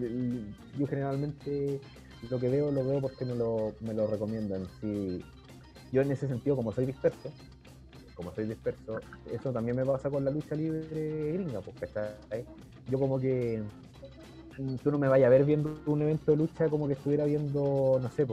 yo 0.78 0.88
generalmente 0.88 1.80
lo 2.30 2.40
que 2.40 2.50
veo 2.50 2.72
lo 2.72 2.86
veo 2.86 3.02
porque 3.02 3.26
me 3.26 3.36
lo, 3.36 3.74
me 3.82 3.94
lo 3.94 4.08
recomiendan. 4.08 4.68
Si, 4.80 5.24
yo 5.92 6.02
en 6.02 6.12
ese 6.12 6.28
sentido, 6.28 6.56
como 6.56 6.72
soy 6.72 6.86
disperso, 6.86 7.32
como 8.16 8.34
soy 8.34 8.46
disperso, 8.46 9.00
eso 9.32 9.52
también 9.52 9.76
me 9.76 9.86
pasa 9.86 10.10
con 10.10 10.24
la 10.24 10.32
lucha 10.32 10.56
libre 10.56 11.34
gringa, 11.34 11.62
pues, 11.62 11.92
¿cachai? 11.92 12.46
Yo 12.90 13.00
como 13.00 13.20
que 13.20 13.62
mm, 14.58 14.76
tú 14.76 14.92
no 14.92 14.98
me 14.98 15.08
vayas 15.08 15.28
a 15.28 15.30
ver 15.30 15.46
viendo 15.46 15.78
un 15.86 16.02
evento 16.02 16.32
de 16.32 16.38
lucha 16.38 16.70
como 16.70 16.88
que 16.88 16.94
estuviera 16.94 17.26
viendo, 17.26 18.00
no 18.02 18.12
sé, 18.12 18.26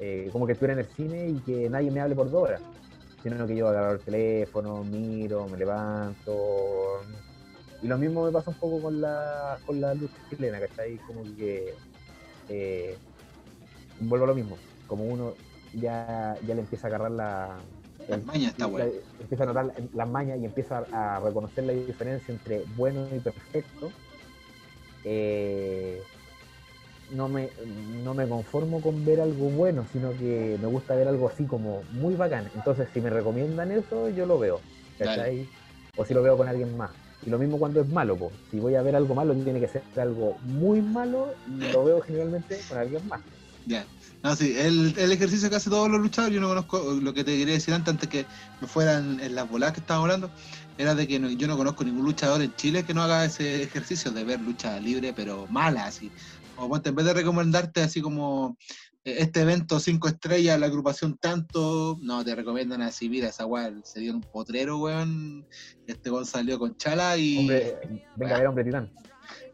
eh, 0.00 0.28
como 0.32 0.46
que 0.46 0.52
estuviera 0.52 0.74
en 0.74 0.80
el 0.80 0.86
cine 0.94 1.28
y 1.28 1.34
que 1.40 1.68
nadie 1.70 1.90
me 1.90 2.00
hable 2.00 2.14
por 2.14 2.30
dos 2.30 2.42
horas. 2.42 2.62
Sino 3.22 3.46
que 3.46 3.56
yo 3.56 3.68
agarro 3.68 3.94
el 3.94 4.00
teléfono, 4.00 4.84
miro, 4.84 5.46
me 5.48 5.56
levanto, 5.56 7.00
y 7.80 7.86
lo 7.86 7.96
mismo 7.98 8.24
me 8.24 8.32
pasa 8.32 8.50
un 8.50 8.56
poco 8.56 8.82
con 8.82 9.00
la, 9.00 9.58
con 9.64 9.80
la 9.80 9.94
lucha 9.94 10.16
chilena, 10.28 10.58
¿cachai? 10.60 10.98
Como 11.06 11.22
que 11.36 11.74
eh, 12.48 12.98
vuelvo 14.00 14.24
a 14.24 14.28
lo 14.28 14.34
mismo, 14.34 14.58
como 14.86 15.04
uno 15.04 15.34
ya, 15.74 16.36
ya 16.46 16.54
le 16.54 16.62
empieza 16.62 16.86
a 16.86 16.88
agarrar 16.88 17.10
la, 17.10 17.60
Las 18.08 18.24
mañas 18.24 18.52
está 18.52 18.66
wea. 18.66 18.90
empieza 19.20 19.44
a 19.44 19.46
notar 19.46 19.66
la- 19.66 19.74
las 19.92 20.08
mañas 20.08 20.38
y 20.40 20.44
empieza 20.44 20.78
a 20.90 21.20
reconocer 21.20 21.64
la 21.64 21.72
diferencia 21.72 22.32
entre 22.32 22.62
bueno 22.76 23.08
y 23.14 23.20
perfecto, 23.20 23.92
eh, 25.04 26.02
no, 27.12 27.28
me, 27.28 27.48
no 28.04 28.12
me 28.14 28.28
conformo 28.28 28.80
con 28.82 29.04
ver 29.04 29.20
algo 29.20 29.48
bueno, 29.50 29.86
sino 29.92 30.12
que 30.18 30.58
me 30.60 30.66
gusta 30.66 30.94
ver 30.94 31.08
algo 31.08 31.28
así 31.28 31.46
como 31.46 31.82
muy 31.92 32.14
bacán. 32.16 32.50
Entonces, 32.54 32.88
si 32.92 33.00
me 33.00 33.08
recomiendan 33.10 33.72
eso, 33.72 34.08
yo 34.10 34.26
lo 34.26 34.38
veo. 34.38 34.60
¿cachai? 34.98 35.46
O 35.96 36.04
si 36.04 36.12
lo 36.14 36.22
veo 36.22 36.36
con 36.36 36.48
alguien 36.48 36.76
más. 36.76 36.90
Y 37.22 37.30
lo 37.30 37.38
mismo 37.38 37.58
cuando 37.58 37.80
es 37.80 37.88
malo, 37.88 38.16
si 38.50 38.58
voy 38.58 38.74
a 38.74 38.82
ver 38.82 38.96
algo 38.96 39.14
malo, 39.14 39.34
tiene 39.34 39.60
que 39.60 39.68
ser 39.68 39.82
algo 39.96 40.36
muy 40.40 40.80
malo 40.82 41.28
y 41.46 41.58
lo 41.72 41.84
veo 41.84 42.00
generalmente 42.00 42.60
con 42.68 42.78
alguien 42.78 43.06
más. 43.08 43.20
Ya. 43.64 43.86
No, 44.22 44.34
sí, 44.34 44.54
el, 44.56 44.98
el 44.98 45.12
ejercicio 45.12 45.50
que 45.50 45.56
hacen 45.56 45.70
todos 45.70 45.90
los 45.90 46.00
luchadores, 46.00 46.34
yo 46.34 46.40
no 46.40 46.48
conozco, 46.48 46.94
lo 47.02 47.12
que 47.12 47.22
te 47.22 47.36
quería 47.36 47.54
decir 47.54 47.74
antes, 47.74 47.92
antes 47.92 48.08
que 48.08 48.26
me 48.60 48.66
fueran 48.66 49.20
en 49.20 49.34
las 49.34 49.46
voladas 49.46 49.74
que 49.74 49.80
estábamos 49.80 50.06
hablando, 50.06 50.32
era 50.76 50.94
de 50.94 51.06
que 51.06 51.36
yo 51.36 51.46
no 51.46 51.56
conozco 51.56 51.84
ningún 51.84 52.04
luchador 52.04 52.40
en 52.40 52.54
Chile 52.54 52.84
que 52.84 52.94
no 52.94 53.02
haga 53.02 53.24
ese 53.26 53.62
ejercicio 53.62 54.10
de 54.10 54.24
ver 54.24 54.40
lucha 54.40 54.80
libre, 54.80 55.12
pero 55.12 55.46
mala, 55.48 55.86
así. 55.86 56.14
O 56.54 56.74
en 56.82 56.94
vez 56.94 57.06
de 57.06 57.14
recomendarte 57.14 57.82
así 57.82 58.00
como 58.00 58.56
este 59.16 59.40
evento 59.42 59.80
cinco 59.80 60.08
estrellas, 60.08 60.58
la 60.60 60.66
agrupación 60.66 61.16
tanto, 61.18 61.96
no, 62.00 62.24
te 62.24 62.34
recomiendan 62.34 62.82
así, 62.82 63.08
mira, 63.08 63.28
esa 63.28 63.46
weá 63.46 63.72
se 63.84 64.00
dio 64.00 64.12
un 64.14 64.20
potrero, 64.22 64.78
weón, 64.78 65.46
este 65.86 66.10
weón 66.10 66.26
salió 66.26 66.58
con 66.58 66.76
chala 66.76 67.16
y... 67.16 67.38
Hombre, 67.38 67.78
venga 68.16 68.34
a 68.36 68.38
ver 68.38 68.46
hombre 68.48 68.64
titán. 68.64 68.90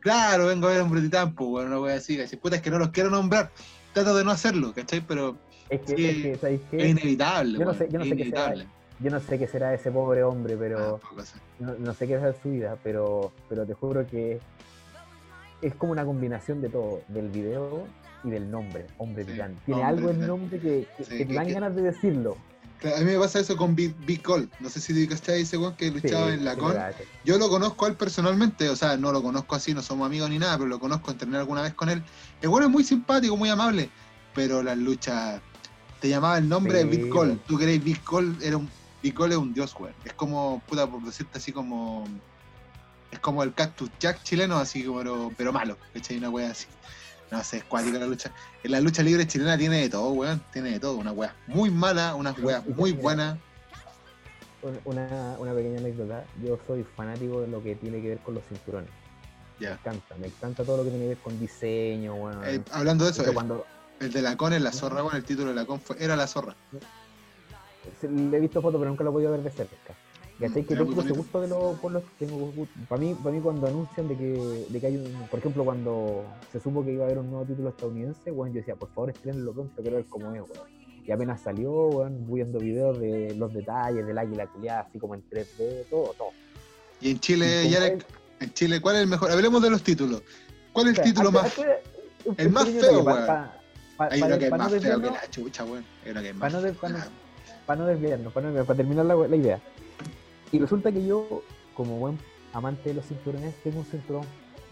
Claro, 0.01 0.47
vengo 0.47 0.67
a 0.67 0.71
ver 0.71 0.81
a 0.81 0.85
Hombre 0.85 1.01
Titán, 1.01 1.35
pues, 1.35 1.49
bueno, 1.49 1.69
una 1.69 1.81
wea 1.81 1.97
así, 1.97 2.17
que 2.17 2.29
si 2.29 2.37
puta 2.37 2.57
es 2.57 2.63
que 2.63 2.71
no 2.71 2.79
los 2.79 2.91
quiero 2.91 3.09
nombrar, 3.11 3.51
trato 3.93 4.15
de 4.15 4.23
no 4.23 4.31
hacerlo, 4.31 4.73
¿cachai? 4.75 5.01
Pero 5.01 5.37
Es 5.69 5.81
que, 5.81 5.97
Sí, 5.97 6.07
es 6.07 6.61
que, 6.71 6.77
es 6.85 6.91
inevitable, 6.91 7.59
Yo 7.59 7.65
no 7.65 7.71
weón, 7.73 7.79
sé- 7.79 7.89
yo 7.91 7.99
no 7.99 8.05
es 8.05 8.11
sé 8.11 8.17
qué 8.17 8.25
será. 8.27 8.45
inevitable. 8.55 8.67
Yo 9.01 9.11
no 9.11 9.21
sé 9.21 9.39
qué 9.39 9.47
será 9.49 9.75
ese 9.75 9.91
pobre 9.91 10.23
hombre, 10.23 10.57
pero 10.57 11.01
Ah, 11.03 11.23
sé. 11.25 11.39
no, 11.59 11.75
no 11.75 11.95
sé 11.95 12.07
qué 12.07 12.19
será 12.19 12.35
su 12.41 12.51
vida, 12.51 12.77
pero, 12.85 13.33
pero 13.49 13.65
te 13.67 13.75
juro 13.75 14.07
que 14.07 14.39
es 15.63 15.75
como 15.75 15.93
una 15.93 16.05
combinación 16.05 16.61
de 16.61 16.69
todo, 16.69 17.01
del 17.09 17.29
video 17.31 17.87
y 18.25 18.31
del 18.31 18.51
nombre, 18.51 18.87
hombre 18.99 19.25
titán. 19.25 19.55
Tiene 19.67 19.81
Hombre 19.83 19.99
algo 19.99 20.09
en 20.11 20.15
Titán. 20.17 20.29
nombre 20.29 20.59
que, 20.61 20.89
que- 20.97 21.05
Sí, 21.05 21.11
que 21.11 21.19
que- 21.19 21.25
te 21.27 21.35
dan 21.35 21.47
que- 21.47 21.53
ganas 21.53 21.77
de 21.77 21.83
decirlo. 21.83 22.37
A 22.85 22.99
mí 22.99 23.05
me 23.07 23.19
pasa 23.19 23.41
eso 23.41 23.57
con 23.57 23.75
Big, 23.75 23.95
Big 24.05 24.21
Call. 24.21 24.51
No 24.61 24.69
sé 24.69 24.79
si 24.79 25.09
cachai 25.09 25.41
ese 25.43 25.57
weón 25.57 25.75
que 25.75 25.91
luchaba 25.91 26.27
Sí, 26.29 26.35
en 26.35 26.45
la 26.45 26.55
con. 26.55 26.75
Yo 27.25 27.39
lo 27.39 27.49
conozco 27.49 27.87
a 27.87 27.89
él 27.89 27.97
personalmente, 27.97 28.69
o 28.69 28.77
sea, 28.77 28.99
no 28.99 29.11
lo 29.11 29.23
conozco 29.23 29.55
así, 29.55 29.73
no 29.73 29.81
somos 29.81 30.05
amigos 30.07 30.29
ni 30.29 30.39
nada, 30.39 30.59
pero 30.59 30.69
lo 30.69 30.79
conozco, 30.79 31.11
entrené 31.11 31.39
alguna 31.39 31.63
vez 31.63 31.73
con 31.73 31.89
él. 31.89 32.03
El 32.43 32.51
bueno 32.51 32.67
es 32.67 32.73
muy 32.73 32.85
simpático, 32.85 33.37
muy 33.39 33.49
amable, 33.49 33.89
pero 34.35 34.63
las 34.63 34.77
luchas. 34.77 35.41
Te 36.01 36.11
llamaba 36.11 36.37
el 36.37 36.47
nombre 36.47 36.75
de 36.85 36.91
Sí, 36.91 36.97
Big 37.03 37.11
Call. 37.11 37.29
weón. 37.29 37.41
Tú 37.47 37.57
queréis 37.57 37.83
Big 37.83 38.03
Call, 38.05 38.37
era 38.43 38.59
un. 38.59 38.69
Big 39.03 39.15
Call 39.15 39.33
es 39.33 39.39
un 39.39 39.55
dios, 39.55 39.75
weón. 39.79 39.95
Es 40.05 40.13
como, 40.13 40.63
puta, 40.69 40.87
por 40.87 41.03
decirte 41.03 41.39
así 41.39 41.53
como. 41.53 42.05
Es 43.11 43.19
como 43.21 43.43
el 43.45 43.55
Cactus 43.55 43.89
Jack 43.99 44.23
chileno, 44.25 44.57
así 44.59 44.83
como, 44.85 44.99
pero, 44.99 45.33
pero 45.39 45.53
malo, 45.55 45.79
¿cachai? 45.95 46.19
Una 46.19 46.29
wea 46.29 46.51
así. 46.51 46.67
No 47.35 47.43
sé, 47.43 47.57
es 47.57 47.65
cuática 47.65 47.99
la 47.99 48.07
lucha. 48.07 48.31
En 48.63 48.71
la 48.71 48.81
lucha 48.81 49.03
libre 49.03 49.27
chilena 49.27 49.59
tiene 49.59 49.81
de 49.81 49.89
todo, 49.89 50.11
weón. 50.13 50.41
Tiene 50.53 50.71
de 50.71 50.79
todo. 50.79 50.97
Una 50.99 51.11
wea 51.11 51.35
muy 51.49 51.69
mala, 51.69 52.15
unas 52.15 52.39
weas 52.39 52.65
muy 52.65 52.93
buenas. 52.93 53.37
Un- 54.63 54.79
Una, 54.85 55.35
una 55.41 55.53
pequeña 55.53 55.79
anécdota. 55.81 56.25
Yo 56.43 56.59
soy 56.67 56.85
fanático 56.97 57.41
de 57.41 57.49
lo 57.49 57.61
que 57.61 57.75
tiene 57.75 58.01
que 58.01 58.11
ver 58.11 58.19
con 58.19 58.35
los 58.35 58.45
cinturones. 58.45 58.89
Me 59.59 59.67
encanta, 59.67 60.15
me 60.17 60.27
encanta 60.29 60.63
todo 60.65 60.77
lo 60.79 60.85
que 60.85 60.91
tiene 60.91 61.05
que 61.07 61.09
ver 61.11 61.19
con 61.19 61.41
diseño, 61.41 62.15
bueno. 62.15 62.45
Eh, 62.45 62.61
hablando 62.71 63.05
de 63.05 63.11
eso, 63.11 63.25
el, 63.25 63.35
cuando 63.35 63.67
el 63.99 64.13
de 64.13 64.23
la 64.23 64.37
con 64.37 64.53
es 64.53 64.63
la 64.63 64.71
zorra, 64.73 65.03
bueno, 65.03 65.19
el 65.19 65.25
título 65.25 65.49
de 65.49 65.55
la 65.57 65.65
con 65.65 65.81
fue, 65.81 65.97
era 65.99 66.15
la 66.15 66.27
zorra. 66.29 66.55
le 68.03 68.37
he 68.37 68.41
visto 68.41 68.63
fotos, 68.63 68.79
pero 68.79 68.91
nunca 68.91 69.03
lo 69.05 69.11
he 69.11 69.13
podido 69.13 69.33
ver 69.33 69.43
de 69.43 69.51
cerca. 69.51 69.75
¿Cachai? 70.41 70.63
Mm, 70.63 70.67
Que 70.67 70.77
tengo 70.77 71.01
ese 71.01 71.13
gusto 71.13 71.41
de 71.41 71.49
los 71.49 71.79
por 71.79 71.93
los 71.93 72.03
tengo 72.19 72.53
para 72.89 73.01
mí, 73.01 73.15
para 73.15 73.35
mí 73.35 73.41
cuando 73.41 73.67
anuncian 73.69 74.09
de 74.09 74.17
que, 74.17 74.67
de 74.69 74.81
que 74.81 74.87
hay 74.87 74.97
un, 74.97 75.27
por 75.31 75.39
ejemplo, 75.39 75.65
cuando 75.65 76.25
se 76.51 76.61
supo 76.61 76.85
que 76.85 76.93
iba 76.93 77.05
a 77.05 77.07
haber 77.07 77.19
un 77.19 77.31
nuevo 77.31 77.45
título 77.45 77.69
estadounidense, 77.69 78.31
bueno, 78.31 78.53
yo 78.53 78.59
decía, 78.61 78.75
por 78.75 78.89
favor, 78.91 79.11
estrenenlo 79.11 79.53
pronto, 79.53 79.81
quiero 79.81 79.97
ver 79.97 80.07
cómo 80.07 80.35
es, 80.35 80.41
weón. 80.43 80.69
Y 81.07 81.13
apenas 81.13 81.41
salió, 81.43 81.71
weón, 81.71 82.27
viendo 82.33 82.59
videos 82.59 82.99
de 82.99 83.35
los 83.37 83.53
detalles 83.53 84.07
del 84.07 84.19
águila 84.19 84.47
culiada, 84.47 84.81
así 84.81 84.99
como 84.99 85.15
en 85.15 85.23
3D, 85.31 85.85
todo, 85.89 86.15
todo. 86.19 86.29
Y 87.01 87.11
en 87.11 87.21
Chile, 87.21 87.65
Y 87.67 87.71
ya 87.71 87.87
en 87.87 88.53
Chile, 88.55 88.81
¿cuál 88.81 88.97
es 88.97 89.03
el 89.03 89.09
mejor? 89.09 89.31
Hablemos 89.31 89.63
de 89.63 89.71
los 89.71 89.83
títulos. 89.83 90.23
¿Cuál 90.73 90.89
es 90.89 90.95
el 90.95 91.01
O 91.01 91.05
sea, 91.05 91.05
título 91.05 91.31
más 91.33 91.45
hazte 91.45 91.83
un 92.25 92.35
el 92.39 92.51
más 92.51 92.69
feo, 92.69 93.03
weón? 93.03 93.49
Hay 93.99 94.23
uno 94.23 94.39
que 94.39 94.45
es 94.47 94.51
más 94.51 94.73
feo 94.73 95.01
que 95.01 95.07
la 95.11 95.31
chucha, 95.31 95.65
weón. 95.65 95.85
Hay 96.05 96.11
uno 96.11 96.23
que 96.23 96.29
es 96.31 96.35
más 96.35 96.53
para, 97.67 97.81
no 97.81 97.87
desviarnos, 97.87 98.33
para 98.33 98.75
terminar 98.75 99.07
la, 99.07 99.15
la 99.15 99.37
idea. 99.37 99.61
Y 100.55 100.59
resulta 100.61 100.93
que 100.93 101.05
yo, 101.05 101.43
como 101.75 101.99
buen 101.99 102.17
amante 102.53 102.91
de 102.91 102.95
los 102.95 103.07
cinturones, 103.07 103.57
tengo 103.65 103.81
un 103.81 103.85
cinturón 103.87 104.23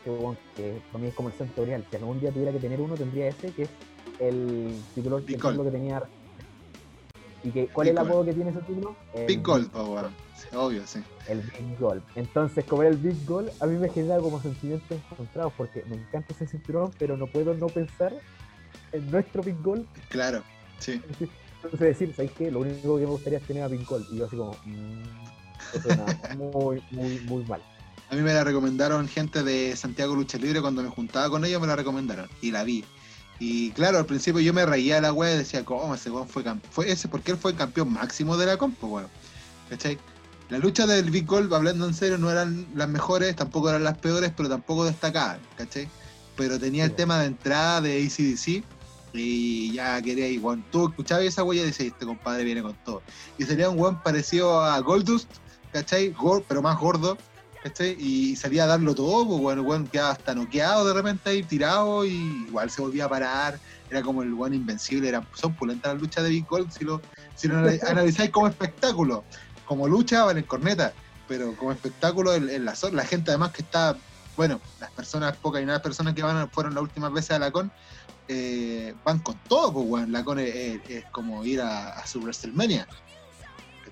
que, 0.05 0.11
bueno, 0.11 0.37
que 0.55 0.81
para 0.93 1.03
mí 1.03 1.09
es 1.09 1.15
como 1.15 1.29
el 1.29 1.35
centurial. 1.35 1.85
Si 1.91 1.97
algún 1.97 2.21
día 2.21 2.31
tuviera 2.31 2.53
que 2.53 2.61
tener 2.61 2.81
uno, 2.81 2.95
tendría 2.95 3.27
ese, 3.27 3.51
que 3.51 3.65
es 3.65 3.71
el 4.21 4.81
título 4.95 5.21
Gold. 5.41 5.65
que 5.65 5.71
tenía. 5.73 6.05
¿Y 7.43 7.51
que, 7.51 7.67
cuál 7.67 7.87
Big 7.87 7.97
es 7.97 8.01
el 8.01 8.07
apodo 8.07 8.25
que 8.25 8.33
tiene 8.33 8.51
ese 8.51 8.61
título? 8.61 8.95
El 9.13 9.27
Big 9.27 9.43
Gold, 9.43 9.71
po, 9.71 9.83
weón. 9.83 10.15
Sí, 10.37 10.55
obvio, 10.55 10.87
sí. 10.87 11.03
El 11.27 11.41
Big 11.41 11.77
Gold. 11.81 12.05
Entonces, 12.15 12.65
como 12.65 12.85
el 12.85 12.97
Big 12.97 13.27
Gold, 13.27 13.51
a 13.59 13.67
mí 13.67 13.77
me 13.77 13.89
genera 13.89 14.21
como 14.21 14.41
sentimientos 14.41 14.99
encontrados, 15.11 15.53
porque 15.57 15.83
me 15.91 15.97
encanta 15.97 16.33
ese 16.33 16.47
cinturón, 16.47 16.93
pero 16.97 17.17
no 17.17 17.27
puedo 17.27 17.55
no 17.55 17.67
pensar 17.67 18.15
en 18.93 19.11
nuestro 19.11 19.43
Big 19.43 19.61
Gold. 19.61 19.85
Claro, 20.11 20.45
sí. 20.79 21.03
Entonces 21.57 21.81
decir, 21.81 22.15
¿sabes 22.15 22.31
qué? 22.39 22.53
Lo 22.53 22.61
único 22.61 22.99
que 22.99 23.05
me 23.05 23.11
gustaría 23.11 23.39
es 23.41 23.47
tener 23.49 23.65
a 23.65 23.69
Big 23.69 23.85
Gold. 23.85 24.07
Y 24.13 24.19
yo 24.19 24.27
así 24.27 24.37
como, 24.37 24.53
mmm, 24.65 25.22
eso 25.22 25.22
suena 25.81 26.05
muy, 26.37 26.83
muy, 26.91 27.19
muy 27.21 27.45
mal. 27.45 27.63
A 28.11 28.15
mí 28.15 28.21
me 28.21 28.35
la 28.35 28.45
recomendaron 28.45 29.09
gente 29.09 29.43
de 29.43 29.75
Santiago 29.75 30.15
Lucha 30.15 30.37
Libre 30.37 30.61
cuando 30.61 30.83
me 30.83 30.91
juntaba 30.91 31.31
con 31.31 31.45
ellos, 31.45 31.61
me 31.61 31.67
la 31.67 31.77
recomendaron 31.77 32.29
y 32.43 32.51
la 32.51 32.63
vi. 32.63 32.85
Y 33.39 33.71
claro, 33.71 33.99
al 33.99 34.07
principio 34.07 34.41
yo 34.41 34.53
me 34.53 34.67
reía 34.67 34.97
de 34.97 35.01
la 35.01 35.13
wea 35.13 35.35
y 35.35 35.39
decía, 35.39 35.65
¿cómo 35.65 35.95
ese 35.95 36.11
weón 36.11 36.29
fue 36.29 36.45
campeón? 36.45 36.73
Fue 36.73 36.93
ese 36.93 37.09
porque 37.09 37.33
él 37.33 37.39
fue 37.39 37.53
el 37.53 37.57
campeón 37.57 37.93
máximo 37.93 38.37
de 38.37 38.47
la 38.47 38.57
compo, 38.57 38.87
weón. 38.87 39.09
¿Cachai? 39.69 39.99
La 40.51 40.59
lucha 40.59 40.87
del 40.87 41.11
Big 41.11 41.27
Gold, 41.27 41.53
hablando 41.55 41.87
en 41.87 41.95
serio, 41.95 42.19
no 42.19 42.31
eran 42.31 42.67
las 42.75 42.89
mejores, 42.89 43.35
tampoco 43.35 43.71
eran 43.71 43.85
las 43.85 43.97
peores, 43.97 44.31
pero 44.37 44.49
tampoco 44.49 44.85
destacaban, 44.85 45.41
¿cachai? 45.57 45.89
Pero 46.37 46.61
tenía 46.61 46.85
el 46.85 46.95
tema 46.95 47.19
de 47.21 47.27
entrada 47.27 47.81
de 47.81 48.05
ACDC 48.05 48.63
y 49.15 49.73
ya 49.73 50.01
quería 50.03 50.29
ir, 50.29 50.41
weón. 50.41 50.63
Tú 50.71 50.89
escuchabas 50.89 51.25
esa 51.25 51.43
wea 51.43 51.63
y 51.63 51.67
decías, 51.67 51.89
este 51.95 52.05
compadre 52.05 52.45
viene 52.45 52.63
con 52.63 52.75
todo. 52.85 53.03
Y 53.39 53.45
sería 53.45 53.71
un 53.71 53.79
weón 53.79 54.03
parecido 54.03 54.63
a 54.63 54.79
Goldust, 54.81 55.31
¿cachai? 55.73 56.15
Pero 56.47 56.63
más 56.63 56.79
gordo, 56.79 57.17
¿cachai? 57.63 57.97
Y 57.99 58.37
salía 58.37 58.65
a 58.65 58.67
darlo 58.69 58.95
todo, 58.95 59.27
pues 59.27 59.41
bueno, 59.41 59.63
weón 59.63 59.89
quedaba 59.89 60.11
hasta 60.11 60.35
noqueado 60.35 60.87
de 60.87 60.95
repente 60.95 61.31
ahí 61.31 61.43
tirado 61.43 62.05
y 62.05 62.13
igual 62.47 62.71
se 62.71 62.83
volvía 62.83 63.07
a 63.07 63.09
parar. 63.09 63.59
Era 63.91 64.03
como 64.03 64.23
el 64.23 64.33
weón 64.35 64.55
invencible, 64.55 65.09
era, 65.09 65.27
son 65.35 65.55
pulentas 65.57 65.95
las 65.95 66.03
luchas 66.03 66.25
de 66.25 66.31
Big 66.31 66.47
Gold 66.47 66.71
si 66.71 66.85
lo, 66.85 67.01
si 67.35 67.49
lo 67.49 67.59
anal- 67.59 67.81
analizáis 67.89 68.31
como 68.31 68.47
espectáculo. 68.47 69.25
Como 69.65 69.89
lucha, 69.89 70.25
valen 70.25 70.45
corneta, 70.45 70.93
pero 71.27 71.57
como 71.57 71.73
espectáculo 71.73 72.35
en, 72.35 72.65
la 72.65 72.75
zona. 72.75 72.97
La 72.97 73.07
gente 73.07 73.31
además 73.31 73.53
que 73.53 73.63
está, 73.63 73.97
bueno, 74.37 74.61
las 74.81 74.91
personas, 74.91 75.37
pocas 75.39 75.63
y 75.63 75.67
nada 75.67 75.81
personas 75.81 76.15
que 76.15 76.23
van 76.23 76.51
fueron 76.51 76.75
las 76.75 76.83
últimas 76.83 77.13
veces 77.13 77.31
a 77.31 77.39
la 77.39 77.51
con, 77.51 77.73
eh, 78.29 78.95
van 79.03 79.21
con 79.21 79.39
todo, 79.49 79.73
pues 79.73 79.87
weón. 79.89 80.13
La 80.13 80.25
con 80.25 80.39
es, 80.39 80.81
como 81.11 81.45
ir 81.45 81.63
a 81.63 82.07
su 82.07 82.21
WrestleMania. 82.21 82.87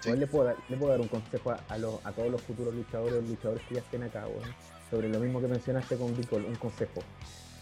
Igual 0.05 0.21
le 0.21 0.27
puedo, 0.27 0.45
dar, 0.47 0.57
le 0.69 0.77
puedo 0.77 0.91
dar 0.93 1.01
un 1.01 1.09
consejo 1.09 1.51
a, 1.51 1.61
a, 1.69 1.79
los- 1.79 2.05
a 2.07 2.13
todos 2.13 2.31
los 2.31 2.41
futuros 2.43 2.75
luchadores, 2.75 3.29
luchadores 3.29 3.63
que 3.69 3.75
ya 3.77 3.81
estén 3.81 4.03
acá, 4.03 4.27
weón, 4.27 4.51
sobre 4.91 5.09
lo 5.09 5.19
mismo 5.21 5.41
que 5.41 5.49
mencionaste 5.49 5.97
con 5.97 6.17
Big 6.17 6.29
Gold. 6.31 6.47
Un 6.47 6.55
consejo, 6.57 7.03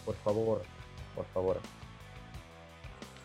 por 0.05 0.15
favor, 0.15 0.61
por 1.15 1.25
favor. 1.33 1.59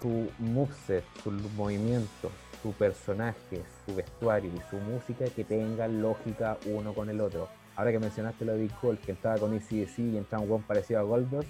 Su 0.02 0.28
moveset, 0.38 1.04
sus 1.22 1.32
movimientos, 1.54 2.30
su 2.62 2.72
personaje, 2.72 3.62
su 3.86 3.94
vestuario 3.94 4.50
y 4.54 4.60
su 4.68 4.76
música 4.76 5.24
que 5.34 5.44
tengan 5.44 6.02
lógica 6.02 6.58
uno 6.66 6.92
con 6.92 7.08
el 7.08 7.20
otro. 7.20 7.48
Ahora 7.76 7.90
que 7.90 7.98
mencionaste 7.98 8.44
lo 8.44 8.52
de 8.52 8.60
Big 8.62 8.72
que 9.04 9.12
entraba 9.12 9.38
con 9.38 9.54
ECDC 9.54 9.98
y 9.98 10.16
entraba 10.18 10.44
un 10.44 10.50
weón 10.50 10.62
parecido 10.64 11.00
a 11.00 11.02
Goldust, 11.02 11.48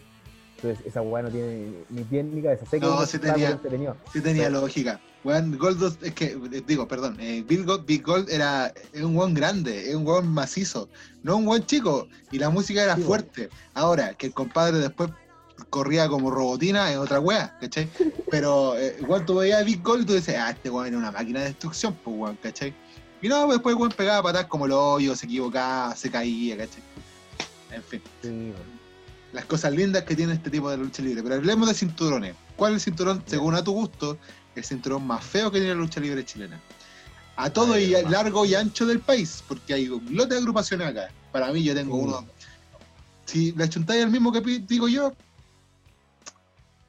entonces 0.56 0.86
esa 0.86 1.02
weá 1.02 1.22
no 1.22 1.30
tiene 1.30 1.84
ni 1.90 2.02
pie 2.04 2.22
ni 2.22 2.40
cabeza. 2.42 2.64
Sé 2.66 2.78
que 2.78 2.86
No, 2.86 3.04
sí 3.04 3.18
tenía. 3.18 3.58
Sí 4.12 4.20
tenía 4.20 4.44
Pero- 4.46 4.60
lógica. 4.60 5.00
Weón, 5.24 5.56
Goldust, 5.56 6.02
es 6.02 6.12
que, 6.12 6.26
eh, 6.52 6.62
digo, 6.66 6.86
perdón, 6.86 7.16
eh, 7.18 7.42
Bill 7.48 7.64
Gold, 7.64 7.86
Big 7.86 8.02
Gold 8.02 8.28
era 8.28 8.72
es 8.92 9.02
un 9.02 9.16
weón 9.16 9.32
grande, 9.32 9.88
es 9.88 9.96
un 9.96 10.06
weón 10.06 10.28
macizo, 10.28 10.88
no 11.22 11.36
un 11.38 11.48
weón 11.48 11.64
chico, 11.64 12.09
y 12.30 12.38
la 12.38 12.51
música 12.51 12.82
era 12.82 12.96
Sí, 12.96 13.02
fuerte. 13.02 13.48
Ahora, 13.72 14.12
que 14.14 14.26
el 14.26 14.34
compadre 14.34 14.78
después 14.78 15.10
corría 15.70 16.09
como 16.09 16.30
robotina 16.30 16.90
es 16.92 16.98
otra 16.98 17.20
wea, 17.20 17.56
¿cachai? 17.59 17.88
Pero 18.30 18.76
eh, 18.78 18.96
igual 19.01 19.24
tú 19.24 19.36
veías 19.36 19.62
a 19.62 19.64
Big 19.64 19.82
Gold 19.82 20.02
y 20.02 20.06
tú 20.06 20.12
dices, 20.14 20.36
ah, 20.38 20.51
este 20.51 20.68
weón 20.68 20.88
era 20.88 20.98
una 20.98 21.10
máquina 21.10 21.40
de 21.40 21.46
destrucción, 21.46 21.96
pues 22.05 22.16
weón, 22.16 22.38
¿cachai? 22.42 22.74
Y 23.22 23.28
no, 23.28 23.46
pues 23.46 23.56
después 23.56 23.76
weón 23.76 23.92
pegaba 23.92 24.22
patas 24.22 24.44
como 24.46 24.66
el 24.66 24.72
hoyo, 24.72 25.16
se 25.16 25.24
equivocaba, 25.24 25.96
se 25.96 26.10
caía, 26.10 26.59
¿cachai? 26.59 26.82
En 27.70 27.82
fin 27.82 28.02
Sí, 28.22 28.52
las 29.32 29.46
cosas 29.46 29.72
lindas 29.72 30.05
que 30.05 30.14
tiene 30.14 30.34
este 30.34 30.48
tipo 30.51 30.70
de 30.70 30.76
lucha 30.76 31.02
libre. 31.02 31.22
Pero 31.22 31.34
hablemos 31.34 31.66
de 31.66 31.74
cinturones. 31.74 32.36
¿Cuál 32.56 32.72
es 32.72 32.76
el 32.76 32.80
cinturón, 32.92 33.22
según 33.26 33.55
a 33.56 33.64
tu 33.64 33.72
gusto, 33.72 34.16
el 34.60 34.64
cinturón 34.64 35.06
más 35.06 35.24
feo 35.24 35.51
que 35.51 35.59
tiene 35.59 35.74
la 35.74 35.81
lucha 35.81 36.01
libre 36.01 36.24
chilena? 36.24 36.60
A 37.36 37.51
todo 37.51 37.74
Ay, 37.74 37.85
y 37.86 37.94
hermano. 37.94 38.12
largo 38.16 38.44
y 38.44 38.55
ancho 38.55 38.86
del 38.86 39.01
país, 39.01 39.43
porque 39.48 39.74
hay 39.74 39.89
un 39.89 40.14
lote 40.14 40.35
de 40.35 40.40
agrupaciones 40.40 40.86
acá. 40.89 41.09
Para 41.32 41.52
mí 41.52 41.62
yo 41.64 41.74
tengo 41.74 41.97
uno. 41.97 42.24
Si 43.24 43.52
le 43.52 43.68
chuntáis 43.68 44.05
el 44.05 44.10
mismo 44.10 44.31
que 44.32 44.40
digo 44.40 44.86
yo, 44.89 45.12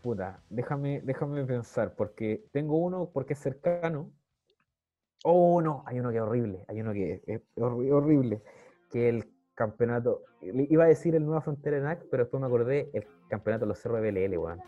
Puta, 0.02 0.40
déjame, 0.50 1.02
déjame 1.02 1.44
pensar, 1.46 1.96
porque 1.96 2.46
tengo 2.52 2.78
uno 2.78 3.10
porque 3.12 3.34
es 3.34 3.40
cercano. 3.40 4.12
Oh, 5.24 5.60
no, 5.64 5.84
hay 5.88 6.00
uno 6.00 6.12
que 6.12 6.18
es 6.18 6.22
horrible, 6.22 6.60
hay 6.68 6.82
uno 6.82 6.94
que 6.94 7.24
es 7.26 7.42
horri- 7.56 7.92
horrible, 7.92 8.44
que 8.92 9.10
el 9.10 9.28
campeonato, 9.56 10.22
iba 10.42 10.84
a 10.84 10.88
decir 10.88 11.16
el 11.16 11.26
Nueva 11.26 11.42
Frontera 11.42 11.80
NAC, 11.80 12.04
pero 12.12 12.24
después 12.26 12.40
me 12.40 12.46
acordé 12.46 12.92
el 12.94 13.08
campeonato 13.30 13.66
de 13.66 13.70
los 13.70 13.80
cerros 13.80 14.00
de 14.04 14.12
BLL, 14.12 14.38
weón. 14.38 14.62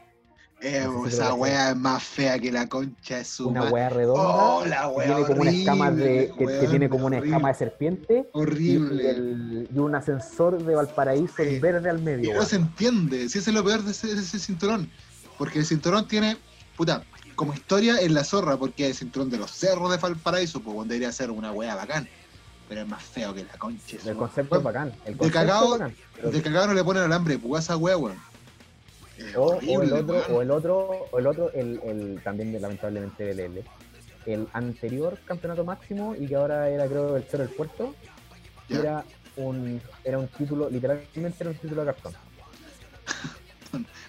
Eh, 0.61 0.83
No 0.85 1.03
sé 1.05 1.09
si 1.11 1.15
esa 1.17 1.33
wea 1.33 1.69
es 1.71 1.75
más 1.77 2.03
fea 2.03 2.39
que 2.39 2.51
la 2.51 2.67
concha 2.67 3.17
de 3.17 3.25
su 3.25 3.49
Una 3.49 3.65
weá 3.69 3.89
redonda, 3.89 4.23
Oh, 4.47 4.65
la 4.65 4.81
que 4.81 4.87
wea 4.87 5.05
tiene 5.07 5.25
como 5.27 5.41
una 5.41 5.51
escama 5.51 5.91
de, 5.91 6.31
horrible, 6.31 6.53
que, 6.53 6.59
que 6.61 6.67
tiene 6.67 6.89
como 6.89 7.05
una 7.05 7.17
horrible. 7.17 7.35
escama 7.35 7.49
de 7.49 7.55
serpiente 7.55 8.13
y, 8.13 8.17
y 8.17 8.29
Horrible. 8.33 9.09
el- 9.11 9.69
y 9.73 9.79
un 9.79 9.95
ascensor 9.95 10.63
de 10.63 10.75
Valparaíso 10.75 11.33
Sí. 11.37 11.59
verde 11.59 11.89
al 11.89 11.99
Y 11.99 12.03
medio, 12.03 12.33
no 12.33 12.43
se 12.45 12.55
entiende, 12.55 13.29
si 13.29 13.37
ese 13.39 13.49
es 13.51 13.55
lo 13.55 13.63
peor 13.63 13.83
de 13.83 13.91
ese, 13.91 14.07
de 14.15 14.21
ese 14.21 14.39
cinturón. 14.39 14.89
Porque 15.37 15.59
el 15.59 15.65
cinturón 15.65 16.07
tiene, 16.07 16.37
puta, 16.75 17.03
como 17.35 17.53
historia 17.53 17.99
en 18.01 18.15
la 18.15 18.23
zorra, 18.23 18.57
porque 18.57 18.85
es 18.85 18.89
el 18.91 18.95
cinturón 18.97 19.29
de 19.29 19.37
los 19.37 19.51
cerros 19.51 19.91
de 19.91 19.97
Valparaíso, 19.97 20.59
pues 20.61 20.75
donde 20.75 20.95
debería 20.95 21.11
ser 21.11 21.29
una 21.29 21.51
wea 21.51 21.75
bacán. 21.75 22.09
Pero 22.67 22.81
es 22.81 22.87
más 22.87 23.03
feo 23.03 23.33
que 23.33 23.43
la 23.45 23.53
concha. 23.59 23.97
El 24.05 24.17
concepto 24.17 24.57
es 24.57 24.63
bacán. 24.63 24.91
El 25.05 25.15
concepto 25.15 25.31
cagao, 25.39 25.65
es 25.65 25.79
bacán, 25.79 25.95
pero- 26.15 26.31
De 26.31 26.41
cagado 26.41 26.67
no 26.67 26.73
le 26.73 26.83
ponen 26.83 27.03
alambre 27.03 27.37
de 27.37 27.55
a 27.55 27.59
esa 27.59 27.77
wea, 27.77 27.95
weón. 27.95 28.17
O, 29.35 29.59
el 29.83 29.93
otro, 29.93 30.21
o 30.29 30.41
el 30.41 30.51
otro, 30.51 31.07
o 31.11 31.19
el 31.19 31.27
otro, 31.27 31.51
el, 31.53 31.79
el 31.83 32.21
también 32.23 32.51
de- 32.51 32.59
lamentablemente 32.59 33.33
BLL. 33.33 33.63
El 34.25 34.47
anterior 34.53 35.17
campeonato 35.25 35.63
máximo 35.63 36.15
y 36.19 36.27
que 36.27 36.35
ahora 36.35 36.69
era 36.69 36.87
creo 36.87 37.15
el 37.17 37.23
cero 37.29 37.43
del 37.43 37.53
puerto, 37.55 37.95
Ya. 38.69 38.79
era 38.79 39.05
un, 39.37 39.81
era 40.03 40.19
un 40.19 40.27
título, 40.27 40.69
literalmente 40.69 41.37
era 41.39 41.49
un 41.49 41.55
título 41.57 41.81
de 41.85 41.93
cartón. 41.93 42.13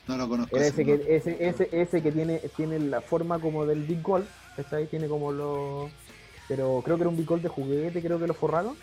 No 0.06 0.16
lo 0.16 0.28
conozco. 0.28 0.56
Era 0.56 0.66
ese, 0.66 0.84
que, 0.84 1.04
ese, 1.08 1.36
ese, 1.48 1.68
ese 1.72 2.02
que 2.02 2.10
tiene, 2.12 2.38
tiene 2.56 2.78
la 2.78 3.00
forma 3.00 3.38
como 3.38 3.66
del 3.66 3.82
Big 3.84 4.02
Gold, 4.02 4.26
¿cachai? 4.56 4.86
Tiene 4.86 5.06
como 5.06 5.32
los. 5.32 5.90
Pero 6.48 6.80
creo 6.84 6.96
que 6.96 7.02
era 7.02 7.10
un 7.10 7.16
Big 7.16 7.26
Gold 7.26 7.42
de 7.42 7.48
juguete, 7.48 8.00
creo 8.00 8.18
que 8.18 8.26
lo 8.26 8.34
forraron. 8.34 8.74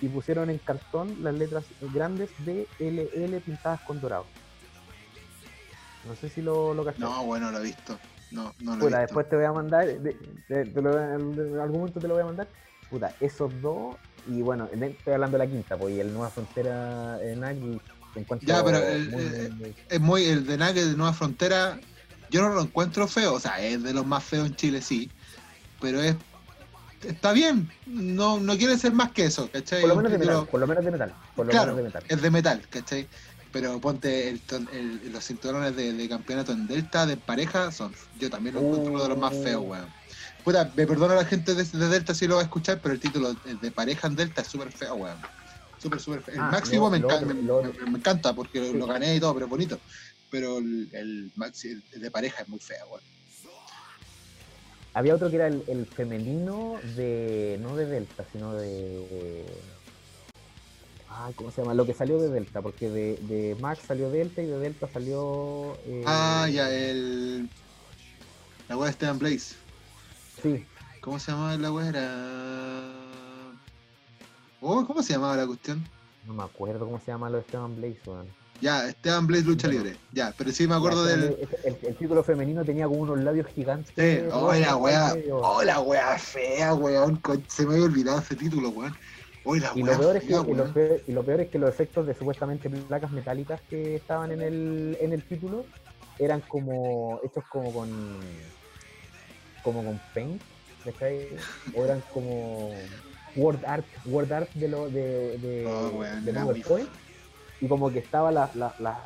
Y 0.00 0.08
pusieron 0.08 0.48
en 0.50 0.58
cartón 0.58 1.18
las 1.22 1.34
letras 1.34 1.64
grandes 1.92 2.30
de 2.44 2.66
LL 2.80 3.40
pintadas 3.40 3.80
con 3.82 4.00
dorado. 4.00 4.24
No 6.04 6.16
sé 6.16 6.28
si 6.28 6.42
lo, 6.42 6.74
lo 6.74 6.84
cachaste. 6.84 7.04
No, 7.04 7.24
bueno, 7.24 7.50
lo 7.50 7.58
he 7.58 7.62
visto. 7.62 7.98
No, 8.30 8.52
no 8.60 8.76
lo 8.76 8.84
he 8.84 8.86
visto. 8.88 8.98
después 9.00 9.28
te 9.28 9.36
voy 9.36 9.44
a 9.44 9.52
mandar, 9.52 9.86
de- 9.86 10.16
de- 10.48 10.62
en 10.62 11.60
algún 11.60 11.78
momento 11.80 12.00
te 12.00 12.08
lo 12.08 12.14
voy 12.14 12.22
a 12.22 12.26
mandar. 12.26 12.48
Puta, 12.90 13.14
esos 13.20 13.50
dos, 13.62 13.96
y 14.28 14.42
bueno, 14.42 14.68
en- 14.72 14.82
estoy 14.84 15.14
hablando 15.14 15.38
de 15.38 15.44
la 15.46 15.50
quinta, 15.50 15.76
pues, 15.76 15.94
y 15.94 16.00
el 16.00 16.12
Nueva 16.12 16.30
Frontera 16.30 17.18
en 17.22 17.44
Agui 17.44 17.80
Ya, 18.42 18.62
pero 18.62 18.76
el- 18.78 19.08
muy- 19.10 19.22
el- 19.22 19.52
muy- 19.54 19.74
Es 19.88 20.00
muy, 20.00 20.24
el 20.26 20.46
de 20.46 20.58
Nugget 20.58 20.84
de 20.90 20.96
Nueva 20.96 21.14
Frontera, 21.14 21.78
yo 22.30 22.42
no 22.42 22.50
lo 22.50 22.60
encuentro 22.62 23.08
feo. 23.08 23.32
O 23.34 23.40
sea, 23.40 23.58
es 23.60 23.82
de 23.82 23.94
los 23.94 24.04
más 24.04 24.22
feos 24.22 24.46
en 24.48 24.54
Chile, 24.56 24.82
sí. 24.82 25.10
Pero 25.80 26.00
es. 26.02 26.14
Está 27.02 27.32
bien. 27.32 27.68
No, 27.86 28.38
no 28.38 28.56
quiere 28.56 28.76
ser 28.78 28.92
más 28.92 29.10
que 29.12 29.24
eso, 29.24 29.50
¿cachai? 29.50 29.80
por 29.80 29.88
lo 29.90 29.96
menos 29.96 30.12
de 30.12 30.18
metal, 30.18 30.46
por 30.46 30.60
lo 30.60 30.66
menos 30.66 30.84
de 30.84 30.90
metal, 30.90 31.14
por 31.34 31.46
lo 31.46 31.50
Claro, 31.50 31.72
menos 31.74 31.76
de 31.78 31.82
metal. 31.84 32.04
es 32.06 32.22
de 32.22 32.30
metal, 32.30 32.62
¿cachai? 32.70 33.08
Pero 33.52 33.78
ponte 33.80 34.30
el 34.30 34.40
ton- 34.40 34.68
el- 34.72 35.12
los 35.12 35.24
cinturones 35.26 35.76
de, 35.76 35.92
de 35.92 36.08
campeonato 36.08 36.52
en 36.52 36.66
Delta 36.66 37.04
de 37.04 37.16
pareja, 37.18 37.70
son 37.70 37.94
yo 38.18 38.30
también 38.30 38.54
lo 38.54 38.62
encuentro 38.62 38.92
uno 38.92 39.02
de 39.02 39.08
los 39.10 39.18
más 39.18 39.34
feos, 39.34 39.62
Uh. 39.62 39.70
weón. 39.70 39.86
Puta, 40.42 40.72
me 40.74 40.86
perdona 40.86 41.14
la 41.14 41.24
gente 41.24 41.54
de, 41.54 41.62
de 41.62 41.88
Delta 41.88 42.14
si 42.14 42.26
lo 42.26 42.36
va 42.36 42.40
a 42.40 42.44
escuchar, 42.44 42.80
pero 42.82 42.94
el 42.94 43.00
título 43.00 43.34
de 43.34 43.70
pareja 43.70 44.08
en 44.08 44.16
Delta 44.16 44.40
es 44.42 44.48
súper 44.48 44.72
feo, 44.72 44.94
weón. 44.94 45.18
Súper, 45.78 46.00
súper 46.00 46.22
feo. 46.22 46.34
El 46.34 46.40
Ah, 46.40 46.50
máximo 46.50 46.84
lo- 46.86 46.90
me, 46.90 46.98
lo 47.00 47.58
otro- 47.58 47.86
me- 47.86 47.98
encanta 47.98 48.32
porque 48.34 48.58
lo- 48.60 48.72
Sí. 48.72 48.78
lo 48.78 48.86
gané 48.86 49.16
y 49.16 49.20
todo, 49.20 49.34
pero 49.34 49.46
es 49.46 49.50
bonito. 49.50 49.78
Pero 50.30 50.58
el, 50.58 50.88
el, 50.92 51.30
maxi- 51.36 51.82
el 51.92 52.00
de 52.00 52.10
pareja 52.10 52.42
es 52.42 52.48
muy 52.48 52.58
feo, 52.60 52.86
weón. 52.88 53.02
Había 54.94 55.14
otro 55.14 55.30
que 55.30 55.36
era 55.36 55.46
el, 55.46 55.62
el 55.68 55.86
femenino 55.86 56.78
de, 56.96 57.58
no 57.62 57.76
de 57.76 57.86
Delta, 57.86 58.24
sino 58.32 58.54
de... 58.54 59.46
Ay, 61.14 61.34
¿cómo 61.34 61.50
se 61.50 61.60
llama? 61.60 61.74
Lo 61.74 61.84
que 61.86 61.94
salió 61.94 62.18
de 62.18 62.30
Delta, 62.30 62.62
porque 62.62 62.88
de, 62.88 63.16
de 63.22 63.56
Max 63.60 63.80
salió 63.86 64.10
Delta 64.10 64.40
y 64.42 64.46
de 64.46 64.58
Delta 64.58 64.88
salió... 64.92 65.76
eh, 65.86 66.04
Ah, 66.06 66.48
ya, 66.50 66.70
el. 66.70 67.48
La 68.68 68.76
weá 68.76 68.86
de 68.86 68.90
Esteban 68.92 69.18
Blaze. 69.18 69.54
Sí, 70.42 70.64
¿Cómo 71.00 71.18
se 71.18 71.32
llamaba 71.32 71.56
la 71.56 71.72
weá? 71.72 71.88
Era. 71.88 72.90
Oh, 74.60 74.86
¿Cómo 74.86 75.02
se 75.02 75.12
llamaba 75.12 75.36
la 75.36 75.46
cuestión? 75.46 75.84
no 76.26 76.34
me 76.34 76.44
acuerdo 76.44 76.84
cómo 76.86 77.00
se 77.00 77.06
llama 77.10 77.28
lo 77.28 77.38
de 77.38 77.42
Esteban 77.42 77.74
Blaze, 77.76 77.98
weón. 78.06 78.26
Ya, 78.60 78.88
Esteban 78.88 79.26
Blaze 79.26 79.44
Lucha. 79.44 79.66
Libre. 79.68 79.96
Ya, 80.12 80.32
pero 80.38 80.52
sí 80.52 80.68
me 80.68 80.76
acuerdo 80.76 81.04
Ya, 81.04 81.16
del. 81.16 81.24
El, 81.24 81.48
el- 81.64 81.86
el 81.88 81.96
título 81.96 82.22
femenino 82.22 82.64
tenía 82.64 82.86
como 82.86 83.00
unos 83.00 83.18
labios 83.18 83.48
gigantes. 83.48 83.92
Sí, 83.96 84.22
oh, 84.32 84.52
la 84.54 84.68
rojos 84.70 84.82
weá. 84.84 85.08
al 85.08 85.16
medio. 85.18 85.36
Oh, 85.38 85.62
la 85.64 85.80
weá 85.80 86.16
fea, 86.18 86.72
weón. 86.74 87.20
Se 87.48 87.66
me 87.66 87.74
había 87.74 87.86
olvidado 87.86 88.20
ese 88.20 88.36
título, 88.36 88.68
weón. 88.70 88.94
La 89.44 89.72
Y 89.74 89.82
lo, 89.82 89.98
peor 89.98 90.16
es 90.16 90.22
que, 90.22 90.32
y, 90.32 90.54
lo 90.54 90.72
peor, 90.72 91.00
y 91.06 91.12
lo 91.12 91.24
peor 91.24 91.40
es 91.40 91.48
que 91.48 91.58
los 91.58 91.68
efectos 91.68 92.06
de 92.06 92.14
supuestamente 92.14 92.70
placas 92.70 93.10
metálicas 93.10 93.60
que 93.68 93.96
estaban 93.96 94.30
en 94.30 94.40
el, 94.40 94.96
en 95.00 95.12
el 95.12 95.22
título 95.24 95.64
eran 96.18 96.40
como 96.42 97.20
hechos 97.24 97.44
como 97.48 97.72
con 97.72 98.20
como 99.62 99.84
con 99.84 100.00
paint. 100.14 100.42
O 101.76 101.84
eran 101.84 102.02
como 102.12 102.70
word 103.36 103.64
art, 103.64 103.86
word 104.06 104.32
art 104.32 104.50
de 104.54 104.68
lo 104.68 104.88
de, 104.88 105.38
de, 105.38 105.66
Oh, 105.66 106.02
de 106.02 106.30
era 106.30 106.42
PowerPoint. 106.42 106.88
Y 107.60 107.68
como 107.68 107.92
que 107.92 108.00
estaba 108.00 108.32
la, 108.32 108.50
la, 108.54 108.74
la, 108.80 108.98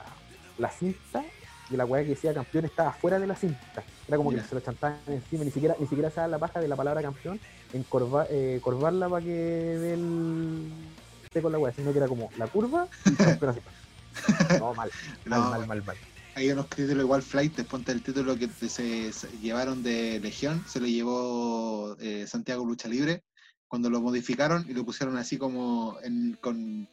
la 0.57 0.71
cinta 0.71 1.23
y 1.71 1.77
la 1.77 1.85
weá 1.85 2.03
que 2.03 2.11
decía 2.11 2.33
campeón 2.35 2.65
estaba 2.65 2.93
fuera 2.93 3.19
de 3.19 3.27
la 3.27 3.35
cinta. 3.37 3.83
Era 4.07 4.17
como 4.17 4.31
que 4.31 4.41
se 4.41 4.55
lo 4.55 4.61
chantaban 4.61 4.99
encima, 5.09 5.45
ni 5.45 5.51
siquiera, 5.51 5.75
ni 5.81 5.87
siquiera 5.87 6.11
se 6.11 6.21
da 6.21 6.29
la 6.29 6.39
paja 6.39 6.61
de 6.61 6.69
la 6.69 6.77
palabra 6.77 7.03
campeón, 7.03 7.41
encorva, 7.73 8.27
eh, 8.31 8.61
corvarla 8.63 9.09
para 9.09 9.25
que 9.25 9.31
dé 9.33 9.95
el 9.95 10.71
esté 11.25 11.43
con 11.43 11.53
la 11.53 11.59
weá, 11.59 11.73
sino 11.73 11.93
que 11.93 11.99
era 11.99 12.09
como 12.09 12.31
la 12.39 12.47
curva 12.47 12.87
y 13.05 13.15
campeón 13.15 13.51
así. 13.51 13.61
No, 14.59 14.73
mal, 14.75 14.91
mal, 15.27 15.41
No, 15.41 15.51
mal, 15.51 15.67
mal, 15.67 15.83
mal. 15.85 15.97
Hay 16.37 16.51
unos 16.51 16.69
títulos 16.69 17.05
igual 17.05 17.23
flight, 17.23 17.63
ponte 17.67 17.93
el 17.93 18.03
título 18.03 18.37
que 18.37 18.49
se, 18.49 19.13
se 19.13 19.29
llevaron 19.39 19.83
de 19.83 20.21
Legión, 20.21 20.63
se 20.67 20.81
lo 20.81 20.87
llevó 20.87 21.97
eh, 21.99 22.27
Santiago 22.27 22.65
Lucha 22.65 22.89
Libre, 22.89 23.23
cuando 23.69 23.91
lo 23.91 24.01
modificaron 24.01 24.65
y 24.69 24.73
lo 24.75 24.85
pusieron 24.85 25.17
así 25.17 25.39
como 25.39 25.97
en- 26.03 26.37
con, 26.41 26.89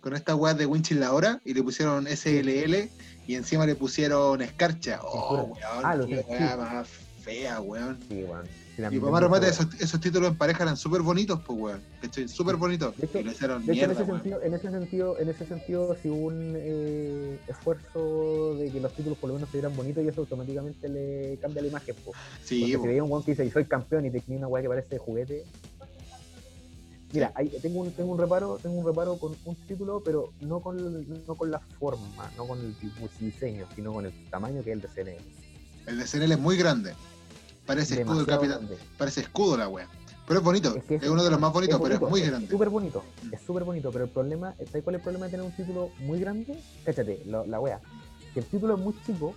con 0.00 0.14
esta 0.14 0.34
weá 0.34 0.54
de 0.54 0.66
Winchell 0.66 1.00
la 1.00 1.12
hora 1.12 1.40
y 1.44 1.54
le 1.54 1.62
pusieron 1.62 2.06
SLL 2.06 2.88
y 3.26 3.34
encima 3.34 3.66
le 3.66 3.74
pusieron 3.74 4.40
escarcha. 4.42 5.00
Oh, 5.02 5.44
weón, 5.44 5.58
Ah, 5.84 5.96
qué 6.06 6.24
weá 6.28 6.56
más 6.56 6.88
fea, 7.22 7.60
weón. 7.60 7.98
Sí, 8.08 8.24
weón. 8.24 8.46
Y 8.90 8.98
para 8.98 9.20
remate, 9.20 9.46
esos, 9.46 9.66
esos 9.78 10.00
títulos 10.00 10.30
en 10.30 10.38
pareja 10.38 10.62
eran 10.62 10.74
súper 10.74 11.02
bonitos, 11.02 11.38
pues 11.46 11.58
weón. 11.60 11.82
¿cachai? 12.00 12.26
Súper 12.28 12.56
bonitos. 12.56 12.96
De 12.96 13.04
hecho- 13.04 13.18
y 13.20 13.24
lo 13.24 13.32
hicieron 13.32 13.66
De 13.66 13.72
hecho, 13.74 13.82
en 13.84 13.88
mierda, 13.88 13.92
ese, 14.02 14.10
weón. 14.10 14.22
sentido, 14.22 14.42
en 14.42 14.54
ese 14.54 14.70
sentido, 14.70 15.18
en 15.18 15.28
ese 15.28 15.46
sentido, 15.46 15.96
si 16.02 16.08
hubo 16.08 16.26
un 16.28 16.54
eh, 16.56 17.38
esfuerzo 17.46 18.54
de 18.56 18.70
que 18.70 18.80
los 18.80 18.94
títulos 18.94 19.18
por 19.18 19.28
lo 19.28 19.34
menos 19.34 19.50
se 19.50 19.58
vieran 19.58 19.76
bonitos 19.76 20.02
y 20.02 20.08
eso 20.08 20.22
automáticamente 20.22 20.88
le 20.88 21.36
cambia 21.42 21.60
la 21.60 21.68
imagen, 21.68 21.94
po. 22.02 22.12
Sí, 22.42 22.60
Porque 22.60 22.76
po. 22.78 22.82
si 22.84 22.88
veía 22.88 23.04
un 23.04 23.10
weón 23.10 23.22
que 23.22 23.32
dice, 23.32 23.44
y 23.44 23.50
soy 23.50 23.66
campeón 23.66 24.06
y 24.06 24.10
te 24.10 24.20
tenía 24.20 24.38
una 24.38 24.48
weá 24.48 24.62
que 24.62 24.68
parece 24.68 24.88
de 24.94 24.98
juguete. 24.98 25.44
Mira, 27.12 27.32
ahí 27.34 27.48
tengo 27.60 27.80
un, 27.80 27.90
tengo 27.92 28.12
un 28.12 28.18
reparo, 28.18 28.58
tengo 28.62 28.76
un 28.78 28.86
reparo 28.86 29.16
con 29.18 29.36
un 29.44 29.56
título, 29.66 30.00
pero 30.04 30.30
no 30.40 30.60
con, 30.60 30.78
el- 30.78 31.24
no 31.26 31.34
con 31.34 31.50
la 31.50 31.58
forma, 31.58 32.30
no 32.36 32.46
con 32.46 32.60
el 32.60 32.74
diseño, 33.18 33.66
sino 33.74 33.92
con 33.92 34.06
el 34.06 34.12
tamaño 34.30 34.62
que 34.62 34.70
es 34.70 34.76
el 34.76 34.82
de 34.82 34.88
CNL. 34.88 35.24
el 35.86 35.98
de 35.98 36.06
CNL 36.06 36.32
es 36.34 36.38
muy 36.38 36.56
grande. 36.56 36.94
Parece 37.66 37.94
escudo 38.00 38.20
Demasiado 38.24 38.40
capitán. 38.58 38.78
Parece 38.96 39.20
escudo 39.22 39.56
la 39.56 39.68
wea. 39.68 39.88
Pero 40.26 40.38
es 40.40 40.44
bonito. 40.44 40.76
Es 40.76 40.84
que 40.84 40.94
es, 40.96 41.08
uno 41.08 41.24
de 41.24 41.30
los 41.30 41.40
más 41.40 41.52
bonitos, 41.52 41.80
pero 41.82 41.94
es 41.96 42.00
muy 42.00 42.20
grande. 42.20 42.48
súper 42.48 42.68
bonito, 42.68 43.04
Mm. 43.22 43.34
es 43.34 43.40
súper 43.42 43.64
bonito, 43.64 43.90
pero 43.92 44.04
el 44.04 44.10
problema, 44.10 44.54
¿sabes 44.66 44.84
cuál 44.84 44.94
es 44.94 45.00
el 45.00 45.02
problema 45.02 45.26
de 45.26 45.30
tener 45.32 45.46
un 45.46 45.52
título 45.52 45.90
muy 45.98 46.20
grande? 46.20 46.54
Cáchate, 46.84 47.20
la 47.26 47.60
wea. 47.60 47.80
Si 48.32 48.38
el 48.38 48.44
título 48.46 48.74
es 48.74 48.80
muy 48.80 48.94
chico, 49.04 49.34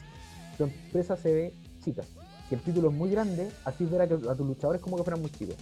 tu 0.57 0.65
empresa 0.65 1.17
se 1.17 1.33
ve 1.33 1.53
chica. 1.83 2.03
Si 2.47 2.53
el 2.53 2.61
título 2.61 2.89
es 2.89 2.93
muy 2.95 3.09
grande, 3.09 3.49
así 3.65 3.85
ver 3.85 4.01
a, 4.01 4.07
que- 4.07 4.13
a 4.29 4.35
tus 4.35 4.45
luchadores 4.45 4.79
como 4.81 4.97
que 4.97 5.03
fueran 5.03 5.21
muy 5.21 5.31
chicos. 5.31 5.55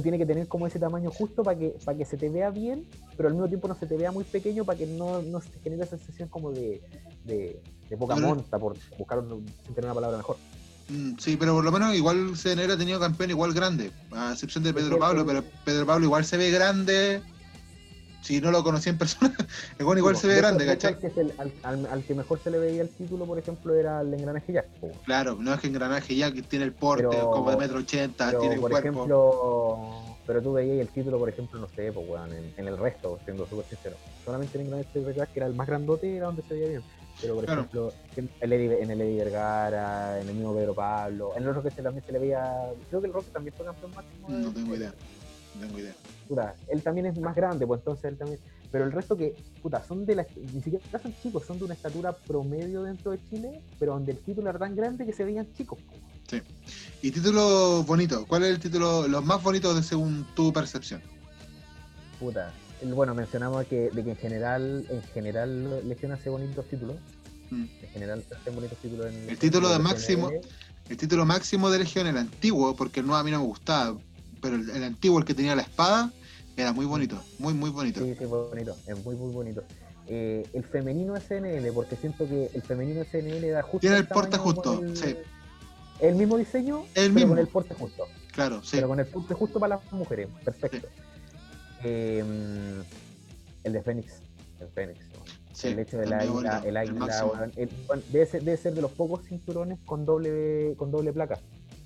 Tiene 0.00 0.18
que 0.18 0.26
tener 0.26 0.48
como 0.48 0.66
ese 0.66 0.78
tamaño 0.78 1.10
justo 1.10 1.42
para 1.42 1.58
que, 1.58 1.74
para 1.84 1.96
que 1.98 2.04
se 2.04 2.16
te 2.16 2.28
vea 2.28 2.50
bien, 2.50 2.84
pero 3.16 3.28
al 3.28 3.34
mismo 3.34 3.48
tiempo 3.48 3.68
no 3.68 3.74
se 3.74 3.86
te 3.86 3.96
vea 3.96 4.10
muy 4.12 4.24
pequeño 4.24 4.64
para 4.64 4.78
que 4.78 4.86
no, 4.86 5.22
no 5.22 5.40
se 5.40 5.50
genere 5.62 5.84
esa 5.84 5.96
sensación 5.96 6.28
como 6.28 6.50
de, 6.52 6.80
de, 7.24 7.60
de 7.90 7.96
poca 7.96 8.14
Pero- 8.16 8.28
monta, 8.28 8.58
por 8.58 8.76
buscar 8.98 9.18
un- 9.20 9.44
sin 9.64 9.74
tener 9.74 9.86
una 9.86 9.94
palabra 9.94 10.16
mejor. 10.18 10.36
Mm, 10.88 11.14
Sí, 11.18 11.36
pero 11.38 11.54
por 11.54 11.64
lo 11.64 11.72
menos 11.72 11.94
igual 11.94 12.36
CNL 12.36 12.70
ha 12.72 12.76
tenido 12.76 13.00
campeón 13.00 13.30
igual 13.30 13.54
grande. 13.54 13.90
A 14.12 14.32
excepción 14.32 14.62
de 14.64 14.74
Pedro 14.74 14.98
Pablo, 14.98 15.24
pero 15.24 15.42
Pedro 15.64 15.86
Pablo 15.86 16.04
igual 16.04 16.24
se 16.26 16.36
ve 16.36 16.50
grande. 16.50 17.22
Si 18.24 18.40
no 18.40 18.50
lo 18.50 18.64
conocí 18.64 18.88
en 18.88 18.96
persona, 18.96 19.34
el 19.78 19.84
bueno 19.84 19.98
igual 19.98 20.16
se 20.16 20.26
ve 20.26 20.36
grande, 20.36 20.64
¿cachai? 20.64 20.94
al 20.94 20.98
que 20.98 21.10
se 21.10 21.24
le- 21.24 21.34
al, 21.36 21.52
al- 21.62 21.86
al 21.86 22.02
que 22.04 22.14
mejor 22.14 22.40
se 22.42 22.50
le 22.50 22.58
veía 22.58 22.80
el 22.80 22.88
título, 22.88 23.26
por 23.26 23.38
ejemplo, 23.38 23.74
era 23.74 24.00
el 24.00 24.14
engranaje 24.14 24.50
Jack. 24.50 24.66
Claro, 25.04 25.36
no 25.38 25.52
es 25.52 25.60
que 25.60 25.66
engranaje 25.66 26.16
ya 26.16 26.32
que 26.32 26.40
tiene 26.40 26.64
el 26.64 26.72
porte 26.72 27.06
Pero- 27.10 27.30
como 27.30 27.50
de 27.50 27.58
metro 27.58 27.78
ochenta, 27.80 28.30
tiene 28.30 28.54
el 28.54 28.60
por 28.62 28.70
cuerpo. 28.70 28.88
ejemplo, 28.88 30.16
pero 30.26 30.40
tú 30.42 30.54
veías 30.54 30.78
el 30.80 30.88
título, 30.88 31.18
por 31.18 31.28
ejemplo, 31.28 31.60
no 31.60 31.68
sé, 31.68 31.92
pues, 31.92 32.06
en, 32.32 32.54
en 32.56 32.66
el 32.68 32.78
resto, 32.78 33.18
siendo 33.26 33.46
súper 33.46 33.66
sincero. 33.66 33.96
Solamente 34.24 34.56
en 34.58 34.64
Engranaje 34.68 35.14
Jack, 35.14 35.32
que 35.32 35.40
era 35.40 35.46
el 35.46 35.54
más 35.54 35.66
grandote, 35.66 36.16
era 36.16 36.24
donde 36.26 36.42
se 36.48 36.54
veía 36.54 36.68
bien. 36.68 36.82
Pero, 37.20 37.34
por 37.34 37.44
Claro. 37.44 37.60
ejemplo, 37.60 37.92
en 38.16 38.30
el, 38.40 38.52
Eddie, 38.54 38.82
en 38.82 38.90
el 38.90 39.00
Eddie 39.02 39.24
Vergara, 39.24 40.18
en 40.20 40.28
el 40.30 40.34
mismo 40.34 40.54
Pedro 40.54 40.74
Pablo, 40.74 41.32
en 41.36 41.42
el 41.42 41.48
otro 41.50 41.62
que 41.62 41.70
se, 41.70 41.82
también 41.82 42.04
se 42.06 42.12
le 42.12 42.18
veía. 42.20 42.72
Creo 42.88 43.00
que 43.02 43.06
el 43.06 43.12
Rock 43.12 43.26
también 43.32 43.54
fue 43.54 43.66
campeón 43.66 43.92
máximo. 43.94 44.28
no 44.30 44.50
tengo 44.50 44.74
idea. 44.74 44.92
No 45.54 45.66
tengo 45.66 45.78
idea. 45.78 45.94
puta, 46.28 46.54
él 46.68 46.82
también 46.82 47.06
es 47.06 47.18
más 47.18 47.34
grande, 47.34 47.66
pues 47.66 47.80
entonces 47.80 48.04
él 48.04 48.18
también. 48.18 48.40
Pero 48.72 48.84
el 48.84 48.92
resto 48.92 49.16
que, 49.16 49.36
puta, 49.62 49.84
son 49.86 50.04
de 50.04 50.16
la. 50.16 50.26
Ni 50.52 50.60
siquiera 50.60 50.98
son 51.00 51.14
chicos, 51.22 51.44
son 51.46 51.58
de 51.58 51.64
una 51.64 51.74
estatura 51.74 52.12
promedio 52.12 52.82
dentro 52.82 53.12
de 53.12 53.20
Chile, 53.30 53.60
pero 53.78 53.92
donde 53.92 54.12
el 54.12 54.18
título 54.18 54.50
era 54.50 54.58
tan 54.58 54.74
grande 54.74 55.06
que 55.06 55.12
se 55.12 55.24
veían 55.24 55.46
chicos. 55.54 55.78
po. 55.80 55.94
Y 57.02 57.10
título 57.10 57.84
bonito. 57.84 58.24
¿Cuál 58.26 58.44
es 58.44 58.50
el 58.50 58.58
título, 58.58 59.06
los 59.06 59.24
más 59.24 59.42
bonitos 59.42 59.76
de 59.76 59.82
según 59.82 60.26
tu 60.34 60.52
percepción? 60.52 61.02
Puta. 62.18 62.52
Bueno, 62.82 63.14
mencionamos 63.14 63.66
que, 63.66 63.90
de 63.90 64.04
que 64.04 64.10
en 64.10 64.16
general, 64.16 64.86
en 64.88 65.02
general 65.02 65.88
Legión 65.88 66.12
hace 66.12 66.30
bonitos 66.30 66.66
títulos. 66.66 66.96
Mm. 67.50 67.64
En 67.82 67.88
general 67.90 68.24
hacen 68.34 68.54
bonitos 68.54 68.78
títulos 68.78 69.06
en 69.06 69.28
El 69.28 69.38
título 69.38 69.68
de 69.68 69.78
máximo-. 69.78 70.30
El 70.88 70.96
título 70.96 71.24
máximo 71.24 71.70
de 71.70 71.78
Legión, 71.78 72.06
el 72.06 72.18
antiguo, 72.18 72.74
porque 72.76 73.00
el 73.00 73.06
nuevo 73.06 73.18
a 73.18 73.24
mí 73.24 73.30
no 73.30 73.40
me 73.40 73.46
gustaba, 73.46 73.98
pero 74.44 74.56
el, 74.56 74.68
el 74.68 74.84
antiguo, 74.84 75.18
el 75.18 75.24
que 75.24 75.32
tenía 75.34 75.56
la 75.56 75.62
espada, 75.62 76.12
era 76.54 76.72
muy 76.74 76.84
bonito, 76.84 77.18
muy, 77.38 77.54
muy 77.54 77.70
bonito. 77.70 78.04
Sí, 78.04 78.14
sí, 78.18 78.26
bonito, 78.26 78.76
es 78.86 79.02
muy, 79.04 79.16
muy 79.16 79.32
bonito. 79.32 79.64
Eh, 80.06 80.46
el 80.52 80.64
femenino 80.64 81.16
SNL, 81.16 81.72
porque 81.72 81.96
siento 81.96 82.28
que 82.28 82.50
el 82.52 82.60
femenino 82.62 83.02
SNL 83.02 83.50
da 83.50 83.62
justo. 83.62 83.78
Tiene 83.80 83.96
el 83.96 84.06
porte 84.06 84.32
tamaño 84.32 84.52
justo, 84.52 84.80
el, 84.82 84.96
sí. 84.96 85.16
El 86.00 86.16
mismo 86.16 86.36
diseño, 86.36 86.84
El 86.94 87.06
pero 87.06 87.14
mismo. 87.14 87.28
con 87.30 87.38
el 87.38 87.48
porte 87.48 87.74
justo. 87.74 88.06
Claro, 88.32 88.62
sí. 88.62 88.76
Pero 88.76 88.88
con 88.88 89.00
el 89.00 89.06
porte 89.06 89.32
justo 89.32 89.58
para 89.58 89.76
las 89.76 89.92
mujeres, 89.92 90.28
perfecto. 90.44 90.88
Eh, 91.82 92.22
el 93.64 93.72
de 93.72 93.82
Fénix, 93.82 94.20
el 94.60 94.68
Fénix. 94.68 94.98
sí, 95.52 95.68
el 95.68 95.78
hecho 95.78 95.96
del 95.98 96.12
águila, 96.12 96.62
el 96.66 96.76
águila, 96.76 97.48
el- 97.56 97.70
debe, 98.12 98.26
ser, 98.26 98.42
debe 98.42 98.56
ser 98.58 98.74
de 98.74 98.82
los 98.82 98.90
pocos 98.92 99.24
cinturones 99.26 99.78
con 99.86 100.04
doble, 100.04 100.74
con 100.76 100.90
doble 100.90 101.12
placa. 101.14 101.38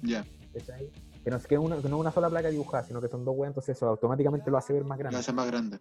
Ya, 0.03 0.25
¿cachai? 0.55 0.91
Que 1.29 1.33
no 1.33 1.37
es 1.37 1.47
que 1.47 1.59
una, 1.59 1.77
que 1.83 1.89
no 1.91 1.97
es 1.97 2.01
una 2.01 2.11
sola 2.11 2.31
placa 2.31 2.49
dibujada, 2.49 2.85
sino 2.85 3.03
que 3.03 3.09
son 3.09 3.23
dos 3.23 3.35
weas, 3.37 3.51
entonces 3.51 3.77
eso 3.77 3.87
automáticamente 3.87 4.51
lo 4.51 4.57
hace 4.57 4.73
ver 4.73 4.85
más 4.85 4.97
lo 4.97 5.01
grande. 5.01 5.19
hace 5.19 5.31
más 5.35 5.47
grande. 5.47 5.79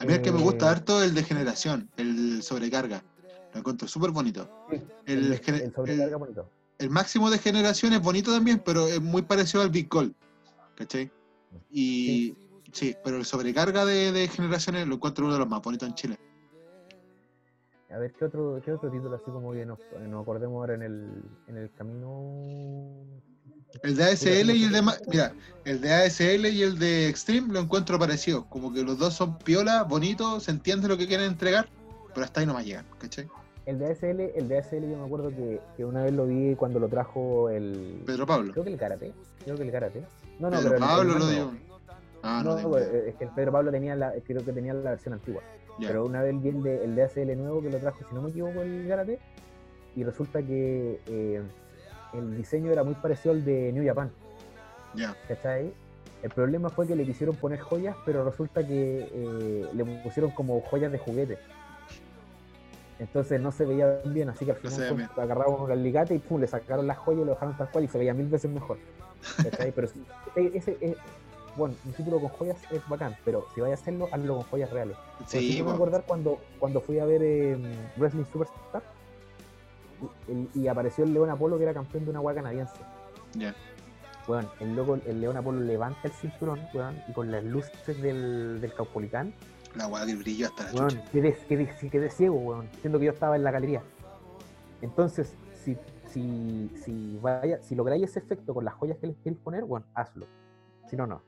A 0.00 0.04
mí 0.04 0.12
el 0.12 0.20
que 0.22 0.32
me 0.32 0.40
gusta 0.42 0.66
Eh, 0.66 0.70
harto 0.70 1.00
es 1.00 1.08
el 1.10 1.14
de 1.14 1.22
generación, 1.22 1.88
el 1.96 2.42
sobrecarga. 2.42 3.00
Lo 3.54 3.60
encuentro 3.60 3.86
súper 3.86 4.10
bonito. 4.10 4.50
Sí, 4.68 4.82
El, 5.06 5.32
el, 5.34 5.40
gener- 5.40 5.62
el 5.62 5.72
sobrecarga 5.72 6.16
bonito. 6.16 6.50
el 6.78 6.90
máximo 6.90 7.30
de 7.30 7.38
generación 7.38 7.92
es 7.92 8.02
bonito 8.02 8.32
también, 8.32 8.58
pero 8.58 8.88
es 8.88 9.00
muy 9.00 9.22
parecido 9.22 9.62
al 9.62 9.70
Big 9.70 9.88
Gold. 9.88 10.12
¿Cachai? 10.74 11.12
Y 11.70 12.36
sí, 12.72 12.96
pero 13.04 13.18
el 13.18 13.24
sobrecarga 13.24 13.84
de, 13.84 14.10
de 14.10 14.26
generaciones 14.26 14.88
lo 14.88 14.96
encuentro 14.96 15.26
uno 15.26 15.34
de 15.34 15.38
los 15.38 15.48
más 15.48 15.62
bonitos 15.62 15.88
en 15.88 15.94
Chile. 15.94 16.18
A 17.90 17.98
ver, 17.98 18.12
¿qué 18.14 18.24
otro, 18.24 18.60
qué 18.64 18.72
otro 18.72 18.90
título 18.90 19.14
así 19.14 19.30
como 19.30 19.52
que 19.52 19.64
nos, 19.64 19.78
nos 20.08 20.22
acordemos 20.22 20.56
ahora 20.56 20.74
en 20.74 20.82
el, 20.82 21.22
en 21.46 21.56
el 21.56 21.70
camino? 21.70 23.04
El 23.82 23.96
de 23.96 24.04
ASL 24.04 24.50
y 24.50 24.64
el 24.64 24.72
de 24.72 24.82
mira, 25.08 25.32
el 25.64 25.80
de 25.80 25.92
ASL 25.92 26.46
y 26.46 26.62
el 26.62 26.78
de 26.78 27.08
Extreme 27.08 27.52
lo 27.52 27.60
encuentro 27.60 27.98
parecidos, 27.98 28.44
como 28.48 28.72
que 28.72 28.82
los 28.82 28.98
dos 28.98 29.14
son 29.14 29.38
piola, 29.38 29.82
bonitos, 29.84 30.44
se 30.44 30.50
entiende 30.50 30.88
lo 30.88 30.96
que 30.96 31.06
quieren 31.06 31.26
entregar, 31.26 31.68
pero 32.14 32.24
hasta 32.24 32.40
ahí 32.40 32.46
no 32.46 32.54
más 32.54 32.64
llegan, 32.64 32.84
¿cachai? 32.98 33.26
El 33.66 33.78
de 33.80 33.86
ASL, 33.90 34.20
el 34.36 34.48
de 34.48 34.58
ASL 34.58 34.82
yo 34.90 34.96
me 34.98 35.04
acuerdo 35.04 35.30
que, 35.30 35.60
que 35.76 35.84
una 35.84 36.02
vez 36.04 36.12
lo 36.12 36.26
vi 36.26 36.54
cuando 36.54 36.78
lo 36.78 36.88
trajo 36.88 37.50
el... 37.50 38.02
Pedro 38.06 38.24
Pablo. 38.26 38.52
Creo 38.52 38.64
que 38.64 38.70
el 38.72 38.78
karate. 38.78 39.12
Creo 39.44 39.56
que 39.56 39.62
el 39.64 39.72
karate. 39.72 40.02
No, 40.38 40.50
no, 40.50 40.58
Pedro 40.58 40.70
pero 40.70 40.76
el- 40.76 40.82
el 40.82 40.88
Pablo 40.88 41.18
lo 41.18 41.28
dio. 41.28 41.50
Ah, 42.22 42.42
no, 42.44 42.60
No, 42.60 42.68
pues, 42.70 42.86
es 42.92 43.14
que 43.16 43.24
el 43.24 43.30
Pedro 43.30 43.52
Pablo 43.52 43.70
tenía 43.72 43.94
la, 43.96 44.12
creo 44.24 44.44
que 44.44 44.52
tenía 44.52 44.72
la 44.74 44.90
versión 44.90 45.14
antigua. 45.14 45.42
Pero 45.80 46.06
una 46.06 46.22
vez 46.22 46.40
vi 46.40 46.48
el 46.50 46.62
de, 46.62 46.84
el 46.84 46.94
de 46.94 47.02
ACL 47.02 47.36
nuevo 47.36 47.60
que 47.60 47.68
lo 47.70 47.78
trajo, 47.78 47.98
si 48.08 48.14
no 48.14 48.22
me 48.22 48.30
equivoco, 48.30 48.62
el 48.62 48.86
karate. 48.88 49.18
Y 49.94 50.04
resulta 50.04 50.40
que 50.42 51.00
eh, 51.06 51.42
el 52.12 52.36
diseño 52.36 52.70
era 52.72 52.82
muy 52.84 52.94
parecido 52.94 53.32
al 53.34 53.44
de 53.44 53.72
New 53.72 53.84
Japan. 53.86 54.10
Ya. 54.94 55.14
¿Cachai? 55.28 55.72
El 56.22 56.30
problema 56.30 56.70
fue 56.70 56.86
que 56.86 56.96
le 56.96 57.04
quisieron 57.04 57.36
poner 57.36 57.60
joyas, 57.60 57.94
pero 58.04 58.24
resulta 58.24 58.66
que 58.66 59.08
eh, 59.12 59.68
le 59.74 59.84
pusieron 60.02 60.30
como 60.30 60.60
joyas 60.62 60.90
de 60.90 60.98
juguete. 60.98 61.38
Entonces 62.98 63.40
no 63.40 63.52
se 63.52 63.66
veía 63.66 64.00
bien, 64.06 64.30
así 64.30 64.44
que 64.46 64.52
al 64.52 64.56
No 64.62 64.70
final 64.70 65.06
fue- 65.14 65.22
agarraron 65.22 65.60
un 65.62 65.70
alicate 65.70 66.14
y 66.14 66.18
pum, 66.18 66.40
le 66.40 66.46
sacaron 66.46 66.86
las 66.86 66.96
joyas 66.98 67.22
y 67.22 67.24
lo 67.26 67.32
dejaron 67.32 67.56
tal 67.56 67.68
cual 67.70 67.84
y 67.84 67.88
se 67.88 67.98
veía 67.98 68.14
mil 68.14 68.26
veces 68.28 68.50
mejor. 68.50 68.78
¿Cachai? 69.42 69.72
pero 69.72 69.86
sí, 69.88 70.02
ese, 70.34 70.78
eh, 70.80 70.96
bueno, 71.56 71.74
un 71.84 71.92
título 71.92 72.18
con 72.20 72.30
joyas 72.30 72.56
es 72.70 72.86
bacán, 72.88 73.14
pero 73.24 73.44
si 73.54 73.60
vais 73.60 73.72
a 73.72 73.74
hacerlo, 73.74 74.08
hazlo 74.12 74.36
con 74.36 74.42
joyas 74.44 74.70
reales. 74.70 74.96
Sí, 75.26 75.38
ejemplo, 75.38 75.66
me 75.66 75.74
acordar 75.74 76.04
cuando, 76.06 76.38
cuando 76.58 76.80
fui 76.80 76.98
a 76.98 77.04
ver 77.04 77.22
eh, 77.22 77.56
Wrestling 77.98 78.24
Superstar 78.32 78.82
y, 80.54 80.68
apareció 80.68 81.04
el 81.04 81.12
León 81.12 81.30
Apolo 81.30 81.56
que 81.56 81.64
era 81.64 81.74
campeón 81.74 82.04
de 82.04 82.10
una 82.10 82.18
agua 82.18 82.34
canadiense. 82.34 82.76
ya. 83.34 83.54
Weón, 84.28 84.48
el 84.58 84.74
loco, 84.74 84.98
el 85.06 85.20
León 85.20 85.36
Apolo 85.36 85.60
levanta 85.60 86.00
el 86.04 86.10
cinturón, 86.12 86.60
weón, 86.74 87.00
y 87.08 87.12
con 87.12 87.30
las 87.30 87.44
luces 87.44 88.02
del, 88.02 88.60
del 88.60 88.74
Caupolicán, 88.74 89.32
La 89.76 89.86
weá 89.86 90.04
que 90.04 90.16
brilló 90.16 90.48
hasta 90.48 90.64
la 90.64 90.72
weón, 90.72 90.90
chucha. 90.90 91.10
quedé, 91.12 91.36
quedé, 91.48 91.90
quedé 91.90 92.10
ciego, 92.10 92.34
weón, 92.36 92.68
siendo 92.80 92.98
que 92.98 93.04
yo 93.04 93.12
estaba 93.12 93.36
en 93.36 93.44
la 93.44 93.52
galería. 93.52 93.82
Entonces, 94.82 95.32
si, 95.62 95.76
si, 96.08 96.70
si, 96.84 97.18
vaya, 97.22 97.62
si 97.62 97.76
lográis 97.76 98.02
ese 98.02 98.18
efecto 98.18 98.52
con 98.52 98.64
las 98.64 98.74
joyas 98.74 98.98
que 98.98 99.06
les 99.06 99.16
queréis 99.18 99.38
poner, 99.40 99.64
bueno, 99.64 99.86
hazlo. 99.94 100.26
Si 100.90 100.96
no, 100.96 101.06
no. 101.06 101.22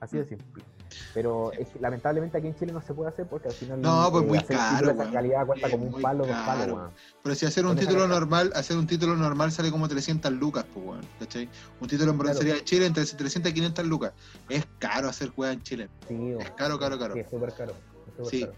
Así 0.00 0.16
de 0.18 0.24
simple. 0.24 0.62
Pero 1.12 1.52
es 1.52 1.68
lamentablemente 1.80 2.38
aquí 2.38 2.48
en 2.48 2.56
Chile 2.56 2.72
no 2.72 2.82
se 2.82 2.94
puede 2.94 3.10
hacer 3.10 3.26
porque 3.26 3.48
al 3.48 3.54
final. 3.54 3.80
No, 3.80 4.10
pues 4.10 4.26
muy 4.26 4.38
hacer 4.38 4.56
un 4.56 4.62
caro, 4.62 4.90
esa 4.90 5.10
calidad 5.10 5.46
cuesta 5.46 5.66
Es 5.66 5.72
como 5.72 5.84
un 5.86 5.92
muy 5.92 6.02
palo, 6.02 6.26
dos 6.26 6.36
palos, 6.36 6.66
weón. 6.68 6.90
Pero 7.22 7.34
si 7.34 7.46
hacer 7.46 7.66
un 7.66 7.76
título 7.76 8.06
normal, 8.06 8.52
hacer 8.54 8.76
un 8.76 8.86
título 8.86 9.16
normal 9.16 9.52
sale 9.52 9.70
como 9.70 9.88
300 9.88 10.32
lucas, 10.32 10.64
pues, 10.72 10.86
weón, 10.86 11.06
¿cachai? 11.18 11.48
Un 11.80 11.88
título 11.88 12.12
en 12.12 12.18
broncería 12.18 12.54
de 12.54 12.64
Chile 12.64 12.86
entre 12.86 13.04
300 13.04 13.50
y 13.50 13.54
500 13.54 13.86
lucas. 13.86 14.12
Es 14.48 14.66
caro 14.78 15.08
hacer 15.08 15.30
juega 15.30 15.52
en 15.52 15.62
Chile. 15.62 15.88
Sí, 16.08 16.34
Es 16.38 16.50
caro, 16.50 16.78
caro, 16.78 16.98
caro. 16.98 17.14
Sí, 17.14 17.20
es 17.20 17.30
súper 17.30 17.52
caro. 17.52 17.72
es 18.20 18.28
Sí. 18.28 18.40
caro. 18.40 18.52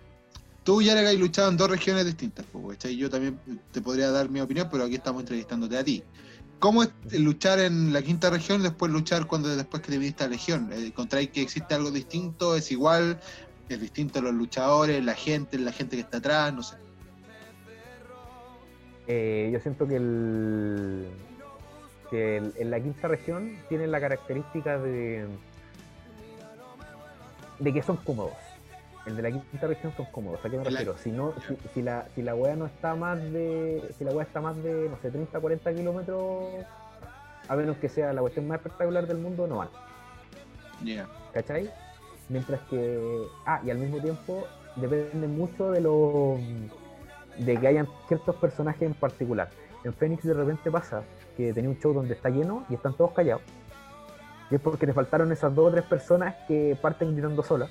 Tú 0.64 0.82
ya 0.82 0.96
le 0.96 1.06
has 1.06 1.14
luchado 1.14 1.48
en 1.48 1.56
dos 1.56 1.70
regiones 1.70 2.04
distintas, 2.04 2.44
pues, 2.52 2.76
¿cachai? 2.76 2.96
Yo 2.96 3.08
también 3.08 3.38
te 3.70 3.80
podría 3.80 4.10
dar 4.10 4.28
mi 4.28 4.40
opinión, 4.40 4.68
pero 4.68 4.82
aquí 4.82 4.96
estamos 4.96 5.22
entrevistándote 5.22 5.78
a 5.78 5.84
ti. 5.84 6.02
¿Cómo 6.58 6.82
es 6.82 6.90
luchar 7.12 7.58
en 7.58 7.92
la 7.92 8.00
quinta 8.02 8.30
región 8.30 8.62
después 8.62 8.90
luchar 8.90 9.26
cuando 9.26 9.54
después 9.54 9.82
que 9.82 9.92
te 9.92 9.98
viniste 9.98 10.24
a 10.24 10.28
Legión? 10.28 10.72
Eh, 10.72 10.86
¿Encontráis 10.86 11.30
que 11.30 11.42
existe 11.42 11.74
algo 11.74 11.90
distinto? 11.90 12.56
¿Es 12.56 12.72
igual? 12.72 13.20
¿Es 13.68 13.80
distinto 13.80 14.22
los 14.22 14.32
luchadores, 14.32 15.04
la 15.04 15.14
gente, 15.14 15.58
la 15.58 15.72
gente 15.72 15.96
que 15.96 16.02
está 16.02 16.18
atrás? 16.18 16.54
No 16.54 16.62
sé. 16.62 16.76
Eh, 19.06 19.50
yo 19.52 19.60
siento 19.60 19.86
que 19.86 19.96
el 19.96 21.06
que 22.10 22.36
en 22.36 22.70
la 22.70 22.80
quinta 22.80 23.08
región 23.08 23.56
tienen 23.68 23.90
la 23.90 24.00
característica 24.00 24.78
de 24.78 25.26
que 27.60 27.82
son 27.82 27.96
cómodos. 27.98 28.45
El 29.06 29.16
de 29.16 29.22
la 29.22 29.30
quinta 29.30 29.66
región 29.68 29.92
son 29.96 30.06
cómodos. 30.06 30.40
¿A 30.44 30.50
qué 30.50 30.56
me 30.58 30.64
La- 30.64 30.70
refiero? 30.70 30.96
Si 30.98 31.10
no, 31.12 31.32
si, 31.46 31.56
si 31.74 31.82
la 31.82 32.06
si 32.14 32.22
la 32.22 32.34
wea 32.34 32.56
no 32.56 32.66
está 32.66 32.94
más 32.96 33.20
de 33.22 33.82
si 33.96 34.04
la 34.04 34.10
wea 34.12 34.24
está 34.24 34.40
más 34.40 34.56
de 34.62 34.88
no 34.90 34.96
sé 35.00 35.10
30 35.10 35.38
40 35.38 35.72
kilómetros 35.74 36.44
a 37.48 37.54
menos 37.56 37.76
que 37.76 37.88
sea 37.88 38.12
la 38.12 38.20
cuestión 38.20 38.48
más 38.48 38.56
espectacular 38.58 39.06
del 39.06 39.18
mundo 39.18 39.46
no 39.46 39.58
van. 39.58 39.68
Ya. 40.84 41.06
¿cachai? 41.32 41.70
Mientras 42.28 42.60
que, 42.62 43.24
ah, 43.46 43.60
y 43.64 43.70
al 43.70 43.78
mismo 43.78 43.98
tiempo 44.00 44.44
depende 44.74 45.28
mucho 45.28 45.70
de 45.70 45.80
lo 45.80 46.38
de 47.38 47.56
que 47.56 47.68
hayan 47.68 47.86
ciertos 48.08 48.34
personajes 48.36 48.82
en 48.82 48.94
particular. 48.94 49.48
En 49.84 49.94
Fénix 49.94 50.24
de 50.24 50.34
repente 50.34 50.68
pasa 50.70 51.04
que 51.36 51.52
tenía 51.52 51.70
un 51.70 51.78
show 51.78 51.92
donde 51.92 52.14
está 52.14 52.28
lleno 52.30 52.64
y 52.68 52.74
están 52.74 52.94
todos 52.94 53.12
callados. 53.12 53.42
Y 54.50 54.56
es 54.56 54.60
porque 54.60 54.86
te 54.86 54.92
faltaron 54.92 55.30
esas 55.30 55.54
dos 55.54 55.68
o 55.68 55.70
tres 55.70 55.84
personas 55.84 56.34
que 56.48 56.76
parten 56.82 57.12
gritando 57.14 57.42
solas. 57.44 57.70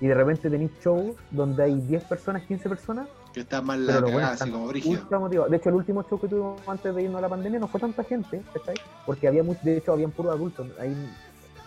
Y 0.00 0.06
de 0.06 0.14
repente 0.14 0.48
tenéis 0.48 0.70
shows 0.82 1.14
donde 1.30 1.62
hay 1.62 1.78
10 1.80 2.04
personas, 2.04 2.42
15 2.44 2.68
personas, 2.68 3.06
Que 3.34 3.40
está 3.40 3.60
pero 3.60 4.00
la 4.00 4.06
cagada, 4.06 4.12
buenos 4.12 4.30
así 4.30 4.50
como 4.50 4.68
brígido. 4.68 5.48
De 5.48 5.56
hecho, 5.58 5.68
el 5.68 5.74
último 5.74 6.02
show 6.08 6.18
que 6.20 6.26
tuvimos 6.28 6.60
antes 6.66 6.94
de 6.94 7.02
irnos 7.02 7.18
a 7.18 7.20
la 7.22 7.28
pandemia 7.28 7.60
no 7.60 7.68
fue 7.68 7.80
tanta 7.80 8.02
gente, 8.04 8.42
¿cachai? 8.52 8.76
Porque 9.04 9.28
había 9.28 9.42
mucho, 9.42 9.60
de 9.62 9.76
hecho, 9.76 9.92
habían 9.92 10.10
puros 10.10 10.32
adultos. 10.34 10.66
Ahí, 10.80 10.96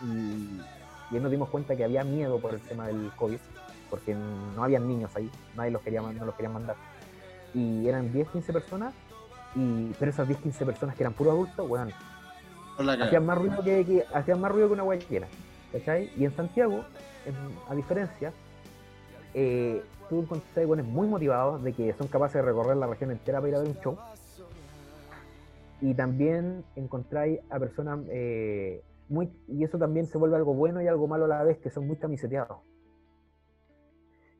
y, 0.03 0.59
y 1.11 1.15
ahí 1.15 1.21
nos 1.21 1.29
dimos 1.31 1.49
cuenta 1.49 1.75
que 1.75 1.83
había 1.83 2.03
miedo 2.03 2.39
por 2.39 2.53
el 2.55 2.59
tema 2.61 2.87
del 2.87 3.11
COVID, 3.15 3.37
porque 3.91 4.15
no 4.15 4.63
habían 4.63 4.87
niños 4.87 5.15
ahí, 5.15 5.29
nadie 5.55 5.69
los 5.71 5.81
quería, 5.83 6.01
no 6.01 6.25
los 6.25 6.33
querían 6.35 6.53
mandar. 6.53 6.75
Y 7.53 7.87
eran 7.87 8.11
10, 8.11 8.29
15 8.29 8.51
personas, 8.51 8.93
y, 9.55 9.91
pero 9.99 10.09
esas 10.09 10.27
10, 10.27 10.39
15 10.39 10.65
personas 10.65 10.95
que 10.95 11.03
eran 11.03 11.13
puros 11.13 11.33
adultos, 11.33 11.67
cagada. 11.69 11.93
hacían 13.05 13.25
más 13.27 13.37
ruido 13.37 13.63
que, 13.63 13.85
que- 13.85 14.05
hacían 14.11 14.41
más 14.41 14.51
ruido 14.51 14.67
que 14.69 14.73
una 14.73 14.83
guayquera, 14.83 15.27
¿cachai? 15.71 16.11
Y 16.17 16.25
en 16.25 16.35
Santiago, 16.35 16.83
a 17.69 17.75
diferencia, 17.75 18.33
eh, 19.33 19.83
tú 20.09 20.21
encontrás 20.21 20.65
buenos 20.65 20.85
muy 20.85 21.07
motivados 21.07 21.63
de 21.63 21.73
que 21.73 21.93
son 21.93 22.07
capaces 22.07 22.35
de 22.35 22.41
recorrer 22.43 22.77
la 22.77 22.87
región 22.87 23.11
entera 23.11 23.39
para 23.39 23.49
ir 23.49 23.55
a 23.55 23.59
ver 23.59 23.69
un 23.69 23.79
show. 23.79 23.97
Y 25.81 25.93
también 25.95 26.63
encontráis 26.75 27.39
a 27.49 27.59
personas 27.59 27.99
eh, 28.09 28.81
muy, 29.09 29.29
y 29.47 29.63
eso 29.63 29.77
también 29.77 30.05
se 30.05 30.17
vuelve 30.17 30.37
algo 30.37 30.53
bueno 30.53 30.81
y 30.81 30.87
algo 30.87 31.07
malo 31.07 31.25
a 31.25 31.27
la 31.27 31.43
vez, 31.43 31.57
que 31.57 31.69
son 31.69 31.87
muy 31.87 31.97
camiseteados. 31.97 32.59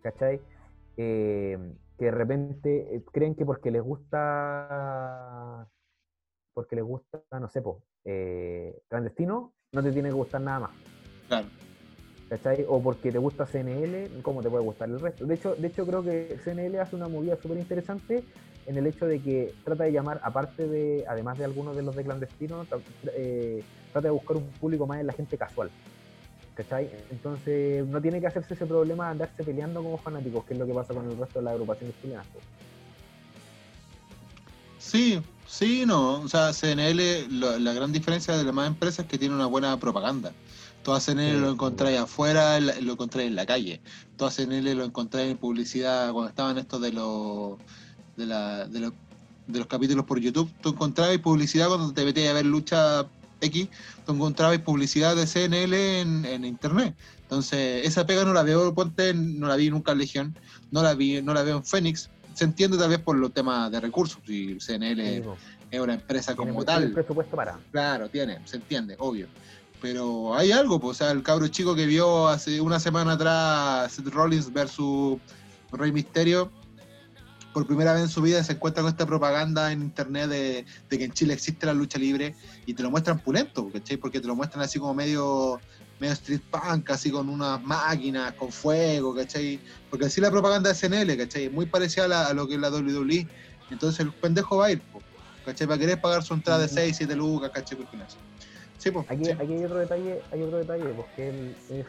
¿Cachai? 0.02 0.40
Eh, 0.98 1.58
que 1.98 2.06
de 2.06 2.12
repente 2.12 2.96
eh, 2.96 3.04
creen 3.12 3.36
que 3.36 3.46
porque 3.46 3.72
les 3.72 3.82
gusta 3.82 5.68
porque 6.54 6.76
les 6.76 6.86
gusta, 6.86 7.20
no 7.40 7.50
sé, 7.50 7.64
clandestino, 8.88 9.54
no 9.72 9.82
te 9.82 9.92
tiene 9.92 10.10
que 10.10 10.16
gustar 10.16 10.40
nada 10.40 10.60
más. 10.60 10.72
Claro. 11.28 11.48
¿Cachai? 12.34 12.66
O 12.68 12.82
porque 12.82 13.12
te 13.12 13.20
gusta 13.20 13.46
CNL, 13.46 14.10
¿cómo 14.24 14.42
te 14.42 14.50
puede 14.50 14.64
gustar 14.64 14.90
el 14.90 15.00
resto? 15.00 15.24
De 15.24 15.36
hecho, 15.36 15.54
de 15.56 15.68
hecho 15.68 15.86
creo 15.86 16.04
que 16.04 16.36
CNL 16.44 16.80
hace 16.80 16.96
una 16.96 17.08
movida 17.08 17.38
súper 17.40 17.60
interesante 17.60 18.24
en 18.66 18.76
el 18.76 18.88
hecho 18.88 19.06
de 19.06 19.22
que 19.22 19.54
trata 19.64 19.84
de 19.84 19.92
llamar, 19.92 20.20
aparte 20.24 20.68
de, 20.68 21.06
además 21.08 21.38
de 21.38 21.46
algunos 21.46 21.76
de 21.76 21.84
los 21.84 21.96
de 21.96 22.04
clandestino, 22.04 22.66
tra- 22.66 22.82
eh, 23.16 23.64
trata 23.92 24.08
de 24.08 24.12
buscar 24.12 24.38
un 24.38 24.48
público 24.54 24.88
más 24.88 25.00
en 25.00 25.06
la 25.06 25.14
gente 25.14 25.38
casual. 25.38 25.70
¿Cachai? 26.56 26.90
Entonces 27.12 27.86
no 27.86 28.02
tiene 28.02 28.20
que 28.20 28.26
hacerse 28.26 28.56
ese 28.56 28.66
problema 28.66 29.06
de 29.06 29.12
andarse 29.12 29.44
peleando 29.44 29.84
como 29.84 30.00
fanáticos, 30.00 30.44
que 30.46 30.54
es 30.56 30.60
lo 30.60 30.66
que 30.66 30.74
pasa 30.74 30.92
con 30.92 31.08
el 31.08 31.16
resto 31.16 31.38
de 31.38 31.46
las 31.46 31.54
agrupaciones 31.54 31.96
chilenas. 32.02 32.26
po. 32.34 32.40
Sí, 34.80 35.22
sí, 35.46 35.84
no. 35.86 36.22
O 36.22 36.28
sea, 36.28 36.52
CNL, 36.52 37.28
la 37.60 37.74
gran 37.74 37.92
diferencia 37.92 38.34
de 38.34 38.40
las 38.40 38.48
demás 38.48 38.68
empresas 38.70 39.06
es 39.06 39.12
que 39.12 39.20
tiene 39.20 39.36
una 39.36 39.46
buena 39.46 39.80
propaganda. 39.80 40.32
Toda 40.84 41.00
CNL 41.00 41.32
Sí, 41.32 41.40
lo 41.40 41.52
encontráis 41.52 41.98
afuera, 42.00 42.60
lo 42.60 42.94
encontráis 42.94 43.30
en 43.30 43.36
la 43.36 43.46
calle. 43.46 43.82
Toda 44.18 44.32
CNL 44.32 44.76
lo 44.76 44.84
encontráis 44.84 45.32
en 45.32 45.38
publicidad 45.38 46.12
cuando 46.12 46.30
estaban 46.30 46.58
estos 46.58 46.82
de 46.82 46.92
los 46.92 47.58
de, 48.18 48.26
la, 48.26 48.68
de, 48.68 48.80
los, 48.80 48.94
de 49.48 49.60
los 49.60 49.68
capítulos 49.68 50.06
por 50.06 50.20
YouTube. 50.20 50.52
Tú 50.62 50.70
encontrabas 50.70 51.18
publicidad 51.20 51.68
cuando 51.68 51.94
te 51.94 52.06
metías 52.06 52.30
a 52.30 52.34
ver 52.34 52.46
lucha 52.46 53.08
X, 53.42 53.70
tú 54.06 54.14
encontrabas 54.14 54.60
publicidad 54.60 55.16
de 55.16 55.26
CNL 55.26 55.74
en, 55.74 56.26
en 56.26 56.46
internet. 56.46 56.96
Entonces, 57.22 57.86
esa 57.86 58.06
pega 58.06 58.24
no 58.26 58.34
la 58.34 58.44
veo, 58.44 58.74
ponte, 58.74 59.14
no 59.14 59.48
la 59.48 59.56
vi 59.56 59.70
nunca 59.70 59.94
en 59.94 59.98
Legión, 59.98 60.38
no 60.72 60.84
la 60.84 60.94
vi, 60.94 61.22
no 61.22 61.34
la 61.34 61.44
veo 61.44 61.58
en 61.58 61.66
Fénix. 61.66 62.10
Se 62.34 62.46
entiende 62.46 62.78
tal 62.78 62.90
vez 62.90 63.00
por 63.00 63.18
los 63.18 63.34
temas 63.34 63.72
de 63.72 63.80
recursos, 63.80 64.20
y 64.28 64.56
CNL 64.60 65.02
Sí, 65.02 65.24
es 65.72 65.80
una 65.80 65.96
empresa 65.96 66.36
como 66.36 66.64
tal. 66.64 66.84
el 66.84 66.92
presupuesto 66.92 67.36
para. 67.36 67.58
Claro, 67.72 68.08
tiene, 68.10 68.40
se 68.46 68.58
entiende, 68.58 68.96
obvio. 69.00 69.28
Pero 69.84 70.34
hay 70.34 70.54
algo, 70.54 70.80
pues, 70.80 70.92
o 70.92 71.04
sea, 71.04 71.12
el 71.12 71.22
cabro 71.24 71.46
chico 71.50 71.76
que 71.76 71.86
vio 71.86 72.30
hace 72.30 72.62
una 72.62 72.80
semana 72.80 73.12
atrás 73.12 73.92
Seth 73.92 74.08
Rollins 74.08 74.52
versus 74.54 75.18
Rey 75.74 75.92
Misterio, 75.92 76.50
por 77.54 77.68
primera 77.68 77.92
vez 77.92 78.04
en 78.04 78.08
su 78.10 78.22
vida 78.22 78.42
se 78.46 78.54
encuentra 78.54 78.82
con 78.82 78.90
esta 78.90 79.06
propaganda 79.06 79.74
en 79.74 79.82
internet 79.82 80.30
de, 80.30 80.66
de 80.90 80.98
que 80.98 81.04
en 81.04 81.12
Chile 81.12 81.34
existe 81.34 81.66
la 81.66 81.74
lucha 81.74 82.00
libre 82.00 82.34
y 82.66 82.74
te 82.74 82.82
lo 82.82 82.90
muestran 82.92 83.20
pulento, 83.20 83.70
¿cachai? 83.74 83.98
Porque 83.98 84.22
te 84.22 84.28
lo 84.28 84.38
muestran 84.38 84.64
así 84.64 84.80
como 84.80 84.94
medio, 84.94 85.60
medio 86.00 86.14
street 86.14 86.42
punk, 86.50 86.90
así 86.90 87.12
con 87.12 87.28
unas 87.28 87.62
máquinas, 87.62 88.34
con 88.36 88.54
fuego, 88.54 89.14
¿cachai? 89.14 89.60
Porque 89.90 90.06
así 90.06 90.22
la 90.22 90.32
propaganda 90.32 90.70
de 90.70 90.76
SNL, 90.76 91.18
¿cachai? 91.18 91.50
Muy 91.50 91.66
parecida 91.66 92.06
a, 92.06 92.08
la- 92.08 92.28
a 92.28 92.34
lo 92.34 92.48
que 92.48 92.56
es 92.56 92.62
la 92.62 92.70
WWE. 92.72 93.28
Entonces 93.70 94.00
el 94.00 94.14
pendejo 94.14 94.56
va 94.58 94.68
a 94.68 94.72
ir, 94.72 94.82
¿cachai? 95.46 95.68
Para 95.68 95.78
querer 95.78 96.00
pagar 96.00 96.24
su 96.24 96.34
entrada 96.34 96.60
de 96.60 96.66
Ujú. 96.68 96.76
6, 96.76 96.96
7 96.98 97.16
lucas, 97.18 97.52
¿cachai? 97.54 97.78
Por. 97.78 97.88
Sí, 98.84 98.92
pues. 98.92 99.10
Aquí, 99.10 99.30
aquí 99.30 99.54
hay 99.54 99.64
otro 99.64 99.80
detalle, 99.80 100.22
hay 100.30 100.42
otro 100.42 100.58
detalle, 100.58 100.84
porque 100.90 101.30
él 101.30 101.56
es, 101.70 101.86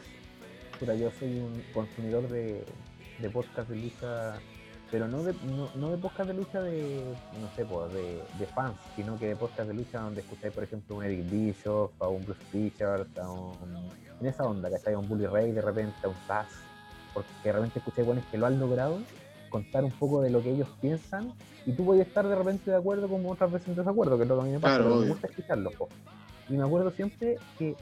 puta, 0.78 0.94
yo 0.94 1.10
soy 1.18 1.40
un 1.40 1.60
consumidor 1.74 2.28
de, 2.28 2.64
de 3.18 3.30
podcast 3.30 3.68
de 3.68 3.74
lucha, 3.74 4.34
pero 4.92 5.08
no 5.08 5.24
de, 5.24 5.34
no, 5.56 5.68
no 5.74 5.90
de 5.90 5.98
podcast 5.98 6.28
de 6.28 6.34
lucha 6.34 6.62
de, 6.62 7.02
no 7.40 7.48
sé, 7.56 7.64
pues, 7.64 7.92
de, 7.92 8.22
de 8.38 8.46
fans, 8.46 8.76
sino 8.94 9.18
que 9.18 9.26
de 9.26 9.34
podcast 9.34 9.66
de 9.66 9.74
lucha 9.74 10.02
donde 10.02 10.20
escucháis, 10.20 10.54
por 10.54 10.62
ejemplo, 10.62 10.94
un 10.94 11.02
Eric 11.02 11.28
Bischoff, 11.28 11.90
a 12.00 12.06
un 12.06 12.24
Bruce 12.24 12.40
Pritchard, 12.52 13.08
a 13.18 13.28
un, 13.28 13.56
en 14.20 14.26
esa 14.28 14.44
onda, 14.44 14.70
¿cachai? 14.70 14.94
A 14.94 14.98
un 14.98 15.08
Bully 15.08 15.26
Ray 15.26 15.50
de 15.50 15.62
repente, 15.62 15.96
a 16.04 16.08
un 16.08 16.14
Taz, 16.28 16.46
porque 17.12 17.28
de 17.42 17.52
repente 17.54 17.80
escucháis 17.80 18.06
buenos 18.06 18.24
que 18.26 18.38
lo 18.38 18.46
han 18.46 18.60
logrado, 18.60 19.00
contar 19.50 19.82
un 19.82 19.90
poco 19.90 20.22
de 20.22 20.30
lo 20.30 20.40
que 20.44 20.50
ellos 20.50 20.68
piensan, 20.80 21.32
y 21.66 21.72
tú 21.72 21.84
puedes 21.84 22.06
estar 22.06 22.24
de 22.24 22.36
repente 22.36 22.70
de 22.70 22.76
acuerdo 22.76 23.08
como 23.08 23.32
otras 23.32 23.50
veces 23.50 23.66
en 23.66 23.74
desacuerdo, 23.74 24.16
que 24.16 24.22
es 24.22 24.28
lo 24.28 24.36
que 24.36 24.42
a 24.42 24.44
mí 24.44 24.52
me 24.52 24.60
pasa, 24.60 24.76
Claro, 24.76 24.90
pero 24.90 25.00
me 25.00 25.08
gusta 25.08 25.26
escucharlo, 25.26 25.70
po. 25.72 25.88
Y 26.48 26.54
me 26.54 26.64
acuerdo 26.64 26.90
siempre 26.90 27.36
que 27.58 27.74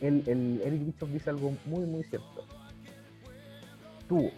el, 0.00 0.22
el 0.26 0.60
Eric 0.64 0.86
Bischoff 0.86 1.10
dice 1.10 1.30
algo 1.30 1.54
muy, 1.64 1.84
muy 1.84 2.02
cierto. 2.04 2.44
Tú, 4.08 4.30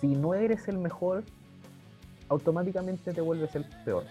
si 0.00 0.08
no 0.08 0.34
eres 0.34 0.68
el 0.68 0.78
mejor, 0.78 1.24
automáticamente 2.28 3.12
te 3.12 3.20
vuelves 3.20 3.54
el 3.54 3.64
peor. 3.84 4.04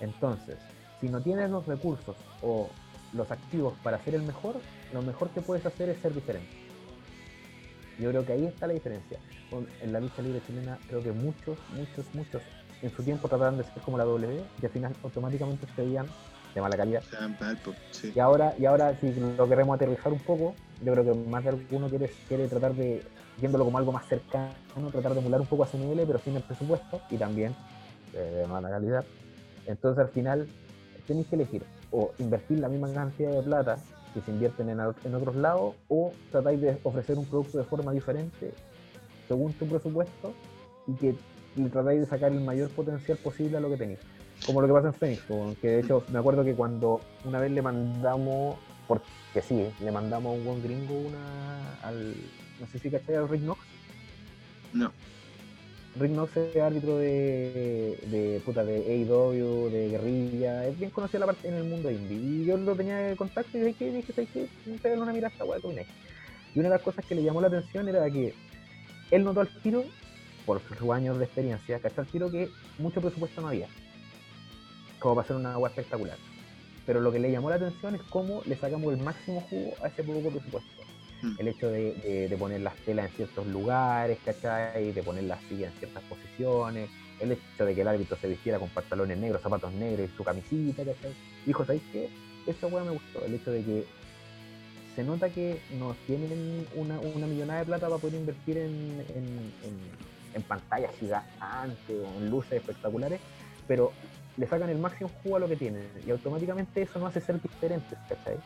Entonces, 0.00 0.56
si 1.00 1.08
no 1.08 1.20
tienes 1.20 1.50
los 1.50 1.66
recursos 1.66 2.16
o 2.42 2.68
los 3.12 3.30
activos 3.30 3.74
para 3.82 3.98
ser 3.98 4.14
el 4.14 4.22
mejor, 4.22 4.56
lo 4.92 5.02
mejor 5.02 5.30
que 5.30 5.40
puedes 5.40 5.64
hacer 5.64 5.88
es 5.88 5.98
ser 5.98 6.14
diferente. 6.14 6.50
Yo 7.98 8.10
creo 8.10 8.24
que 8.24 8.32
ahí 8.32 8.44
está 8.46 8.66
la 8.66 8.74
diferencia. 8.74 9.18
En 9.82 9.92
la 9.92 10.00
lucha 10.00 10.22
libre 10.22 10.40
chilena, 10.46 10.78
creo 10.88 11.02
que 11.02 11.10
muchos, 11.10 11.58
muchos, 11.74 12.14
muchos 12.14 12.42
en 12.82 12.90
su 12.90 13.02
tiempo 13.02 13.28
trataban 13.28 13.56
de 13.56 13.64
ser 13.64 13.82
como 13.82 13.98
la 13.98 14.04
W 14.04 14.40
y 14.62 14.66
al 14.66 14.70
final 14.70 14.94
automáticamente 15.02 15.66
se 15.74 15.82
veían 15.82 16.06
de 16.58 16.62
mala 16.62 16.76
calidad. 16.76 17.02
Sí. 17.90 18.12
Y 18.14 18.18
ahora, 18.18 18.54
y 18.58 18.66
ahora 18.66 18.96
si 19.00 19.12
lo 19.36 19.48
queremos 19.48 19.76
aterrizar 19.76 20.12
un 20.12 20.18
poco, 20.18 20.54
yo 20.84 20.92
creo 20.92 21.04
que 21.04 21.14
más 21.28 21.42
de 21.44 21.50
alguno 21.50 21.88
quiere, 21.88 22.10
quiere 22.26 22.48
tratar 22.48 22.74
de, 22.74 23.02
viéndolo 23.38 23.64
como 23.64 23.78
algo 23.78 23.92
más 23.92 24.06
cercano, 24.06 24.52
tratar 24.92 25.14
de 25.14 25.20
emular 25.20 25.40
un 25.40 25.46
poco 25.46 25.64
a 25.64 25.66
CNL, 25.66 26.04
pero 26.06 26.18
sin 26.18 26.36
el 26.36 26.42
presupuesto, 26.42 27.00
y 27.10 27.16
también 27.16 27.54
eh, 28.14 28.40
de 28.40 28.46
mala 28.46 28.70
calidad. 28.70 29.04
Entonces 29.66 30.04
al 30.04 30.10
final 30.10 30.48
tenéis 31.06 31.26
que 31.28 31.36
elegir 31.36 31.62
o 31.90 32.12
invertir 32.18 32.58
la 32.58 32.68
misma 32.68 32.92
cantidad 32.92 33.30
de 33.30 33.42
plata 33.42 33.76
que 34.14 34.20
se 34.20 34.30
invierten 34.30 34.68
en, 34.68 34.80
en 34.80 35.14
otros 35.14 35.36
lados 35.36 35.74
o 35.88 36.12
tratáis 36.30 36.60
de 36.60 36.78
ofrecer 36.82 37.18
un 37.18 37.26
producto 37.26 37.58
de 37.58 37.64
forma 37.64 37.92
diferente 37.92 38.52
según 39.26 39.52
tu 39.52 39.66
presupuesto 39.66 40.32
y 40.86 40.94
que 40.94 41.14
le 41.56 41.68
tratáis 41.68 42.00
de 42.00 42.06
sacar 42.06 42.32
el 42.32 42.40
mayor 42.40 42.70
potencial 42.70 43.18
posible 43.18 43.56
a 43.58 43.60
lo 43.60 43.70
que 43.70 43.76
tenéis. 43.76 43.98
Como 44.46 44.60
lo 44.60 44.66
que 44.66 44.72
pasa 44.72 44.88
en 44.88 44.94
Phoenix, 44.94 45.22
que 45.60 45.68
de 45.68 45.80
hecho 45.80 46.04
me 46.10 46.18
acuerdo 46.18 46.44
que 46.44 46.54
cuando 46.54 47.00
una 47.24 47.38
vez 47.38 47.50
le 47.50 47.60
mandamos, 47.60 48.56
porque 48.86 49.42
sí, 49.42 49.66
le 49.80 49.92
mandamos 49.92 50.32
a 50.32 50.38
un 50.38 50.44
buen 50.44 50.62
gringo 50.62 50.94
una 50.94 51.78
al, 51.82 52.14
no 52.60 52.66
sé 52.66 52.78
si 52.78 52.90
cachai 52.90 53.16
al 53.16 53.28
Rick 53.28 53.42
Knox. 53.42 53.60
No. 54.72 54.92
Rick 55.98 56.12
Knox 56.12 56.36
es 56.36 56.56
árbitro 56.56 56.98
de, 56.98 57.98
de 58.06 58.40
puta 58.44 58.64
de 58.64 58.76
AEW, 58.76 59.70
de 59.70 59.88
guerrilla, 59.90 60.66
es 60.66 60.78
bien 60.78 60.90
conocido 60.90 61.20
la 61.20 61.26
parte 61.26 61.48
en 61.48 61.54
el 61.54 61.64
mundo 61.64 61.90
indie. 61.90 62.16
Y 62.16 62.44
yo 62.44 62.56
lo 62.56 62.74
tenía 62.74 62.96
de 62.98 63.16
contacto 63.16 63.58
y 63.58 63.60
dije 63.60 63.78
que 63.78 63.92
dije, 63.92 64.12
¿sabes 64.12 64.30
qué? 64.32 64.48
Pégale 64.82 65.02
una 65.02 65.12
mirada 65.12 65.28
a 65.28 65.32
esta 65.32 65.44
weá 65.44 65.58
Y 66.54 66.58
una 66.58 66.68
de 66.68 66.74
las 66.74 66.82
cosas 66.82 67.04
que 67.04 67.14
le 67.14 67.22
llamó 67.22 67.40
la 67.40 67.48
atención 67.48 67.88
era 67.88 68.08
que 68.10 68.34
él 69.10 69.24
notó 69.24 69.40
al 69.40 69.48
tiro, 69.62 69.84
por 70.46 70.60
sus 70.62 70.90
años 70.90 71.18
de 71.18 71.24
experiencia, 71.24 71.80
cachó 71.80 72.02
al 72.02 72.06
tiro 72.06 72.30
que 72.30 72.48
mucho 72.78 73.00
presupuesto 73.00 73.40
no 73.40 73.48
había. 73.48 73.66
Como 74.98 75.14
para 75.14 75.24
hacer 75.24 75.36
una 75.36 75.52
agua 75.52 75.68
espectacular. 75.68 76.16
Pero 76.86 77.00
lo 77.00 77.12
que 77.12 77.18
le 77.18 77.30
llamó 77.30 77.50
la 77.50 77.56
atención 77.56 77.94
es 77.94 78.02
cómo 78.02 78.42
le 78.46 78.56
sacamos 78.56 78.94
el 78.94 79.02
máximo 79.02 79.42
jugo 79.50 79.74
a 79.82 79.88
ese 79.88 80.02
poco 80.02 80.30
presupuesto. 80.30 80.82
Mm. 81.22 81.34
El 81.38 81.48
hecho 81.48 81.70
de, 81.70 82.36
poner 82.38 82.60
las 82.60 82.76
telas 82.76 83.10
en 83.10 83.16
ciertos 83.16 83.46
lugares, 83.46 84.18
¿cachai? 84.24 84.92
De 84.92 85.02
poner 85.02 85.24
las 85.24 85.42
sillas 85.44 85.72
en 85.72 85.78
ciertas 85.78 86.02
posiciones. 86.04 86.88
El 87.20 87.32
hecho 87.32 87.64
de 87.66 87.74
que 87.74 87.80
el 87.80 87.88
árbitro 87.88 88.16
se 88.16 88.28
vistiera 88.28 88.58
con 88.58 88.68
pantalones 88.68 89.18
negros, 89.18 89.42
zapatos 89.42 89.72
negros 89.72 90.08
y 90.12 90.16
su 90.16 90.24
camisita, 90.24 90.84
¿cachai? 90.84 91.12
Dijo, 91.44 91.64
¿sabéis 91.64 91.82
qué? 91.92 92.08
Esa 92.46 92.66
weá 92.68 92.84
me 92.84 92.92
gustó. 92.92 93.24
El 93.24 93.34
hecho 93.34 93.50
de 93.50 93.62
que 93.62 93.84
se 94.98 95.04
nota 95.04 95.30
que 95.30 95.60
no 95.78 95.94
tienen 96.08 96.66
una, 96.74 96.98
una 96.98 97.28
millonada 97.28 97.60
de 97.60 97.66
plata 97.66 97.86
para 97.86 98.00
poder 98.00 98.18
invertir 98.18 98.58
en, 98.58 99.04
en, 100.34 100.42
pantallas 100.42 100.92
gigantes 100.98 101.90
o 101.90 102.18
en 102.18 102.30
luces 102.30 102.54
espectaculares, 102.54 103.20
pero 103.68 103.92
le 104.38 104.46
sacan 104.46 104.70
el 104.70 104.78
máximo 104.78 105.10
jugo 105.22 105.36
a 105.36 105.40
lo 105.40 105.48
que 105.48 105.56
tienen 105.56 105.88
y 106.06 106.10
automáticamente 106.10 106.82
eso 106.82 106.98
no 106.98 107.06
hace 107.06 107.20
ser 107.20 107.40
diferentes, 107.42 107.98
¿cachai? 108.08 108.36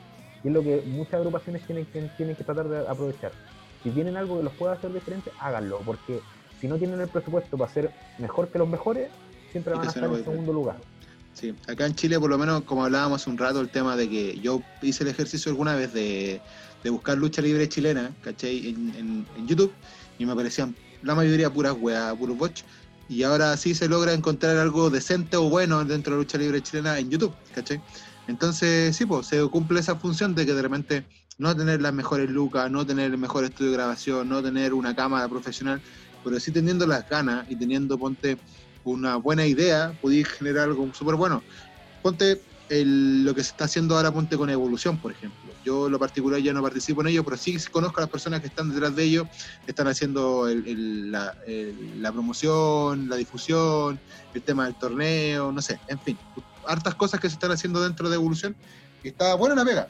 Y 0.43 0.49
es 0.49 0.55
lo 0.55 0.63
que 0.63 0.83
muchas 0.87 1.15
agrupaciones 1.15 1.63
tienen 1.67 1.87
que, 1.87 2.03
tienen 2.17 2.35
que 2.35 2.45
tratar 2.45 2.69
de 2.69 2.79
aprovechar. 2.89 3.33
Si 3.83 3.91
tienen 3.91 4.17
algo 4.17 4.39
que 4.39 4.45
los 4.45 4.53
pueda 4.55 4.73
hacer 4.73 4.93
diferentes, 4.93 5.33
háganlo, 5.39 5.79
porque 5.85 6.21
si 6.61 6.67
no 6.67 6.79
tienen 6.79 7.01
el 7.01 7.09
presupuesto 7.09 7.59
para 7.59 7.71
ser 7.71 7.91
mejor 8.19 8.49
que 8.49 8.59
los 8.59 8.69
mejores, 8.69 9.11
siempre 9.51 9.75
van 9.75 9.87
a 9.87 9.89
estar 9.89 10.05
en 10.05 10.25
segundo 10.25 10.53
lugar. 10.53 10.77
Sí, 11.35 11.55
acá 11.67 11.87
en 11.87 11.95
Chile, 11.95 12.19
por 12.21 12.31
lo 12.31 12.39
menos, 12.39 12.63
como 12.63 12.85
hablábamos 12.85 13.23
hace 13.23 13.31
un 13.31 13.39
rato, 13.39 13.61
el 13.61 13.69
tema 13.69 13.97
de 13.97 14.09
que 14.09 14.39
yo 14.41 14.63
hice 14.81 15.03
el 15.05 15.11
ejercicio 15.11 15.51
alguna 15.51 15.75
vez 15.75 15.93
de, 15.93 16.41
buscar 16.91 17.17
lucha 17.17 17.41
libre 17.43 17.69
chilena, 17.69 18.13
¿cachai? 18.23 18.69
En, 18.69 19.27
YouTube, 19.47 19.73
y 20.19 20.27
me 20.27 20.33
aparecían 20.33 20.75
la 21.03 21.15
mayoría 21.15 21.51
puras 21.51 21.75
weas, 21.79 22.15
puros 22.17 22.37
bots, 22.37 22.65
y 23.13 23.25
ahora 23.25 23.55
sí 23.59 23.75
se 23.75 23.89
logra 23.89 24.15
encontrar 24.15 24.57
algo 24.57 24.89
decente 24.89 25.37
o 25.37 25.51
bueno 25.51 25.85
dentro 25.85 26.13
de 26.13 26.17
la 26.17 26.23
lucha 26.23 26.39
libre 26.39 26.63
chilena 26.63 26.99
en 26.99 27.11
YouTube, 27.11 27.37
¿cachai? 27.53 27.83
Entonces, 28.27 28.97
sí, 28.97 29.05
pues 29.05 29.27
se 29.27 29.47
cumple 29.49 29.81
esa 29.81 29.97
función 29.97 30.35
de 30.35 30.47
que 30.47 30.55
de 30.55 30.63
repente 30.63 31.07
no 31.37 31.55
tener 31.55 31.83
las 31.83 31.93
mejores 31.93 32.31
lucas, 32.31 32.71
no 32.71 32.87
tener 32.87 33.11
el 33.11 33.19
mejor 33.19 33.45
estudio 33.45 33.71
de 33.71 33.77
grabación, 33.77 34.31
no 34.31 34.43
tener 34.43 34.73
una 34.73 34.97
cámara 34.97 35.29
profesional, 35.29 35.83
pero 36.25 36.41
sí 36.41 36.53
teniendo 36.53 36.87
las 36.87 37.07
ganas 37.07 37.45
y 37.51 37.57
teniendo, 37.57 37.99
ponte, 37.99 38.39
una 38.83 39.17
buena 39.17 39.47
idea, 39.47 39.93
podéis 40.01 40.29
generar 40.29 40.69
algo 40.69 40.89
súper 40.95 41.17
bueno. 41.17 41.45
Ponte 42.01 42.41
lo 42.85 43.35
que 43.35 43.43
se 43.43 43.51
está 43.51 43.65
haciendo 43.67 43.97
ahora, 43.97 44.13
ponte 44.13 44.37
con 44.37 44.49
evolución, 44.49 44.97
por 44.99 45.13
ejemplo. 45.13 45.53
Yo, 45.65 45.89
lo 45.89 45.99
particular, 45.99 46.41
ya 46.41 46.53
no 46.53 46.63
participo 46.63 47.03
en 47.03 47.09
ello, 47.09 47.25
pero 47.25 47.37
sí 47.37 47.57
conozco 47.71 47.99
a 47.99 48.03
las 48.03 48.11
personas 48.11 48.41
que 48.41 48.47
están 48.47 48.71
detrás 48.71 48.97
de 48.97 49.05
ello, 49.05 49.29
que 49.65 49.73
están 49.73 49.87
haciendo 49.89 50.47
la, 50.49 51.37
la, 51.99 52.13
promoción, 52.13 53.09
la 53.09 53.17
difusión, 53.17 54.01
el 54.35 54.43
tema 54.43 54.65
del 54.65 54.75
torneo, 54.77 55.53
no 55.53 55.61
sé, 55.61 55.79
en 55.89 56.01
fin, 56.01 56.19
hartas 56.67 56.95
cosas 56.95 57.21
que 57.21 57.29
se 57.29 57.35
están 57.35 57.53
haciendo 57.53 57.83
dentro 57.83 58.09
de 58.09 58.17
evolución. 58.17 58.57
Y 59.05 59.09
está 59.09 59.35
buena 59.35 59.55
la 59.55 59.65
pega. 59.65 59.89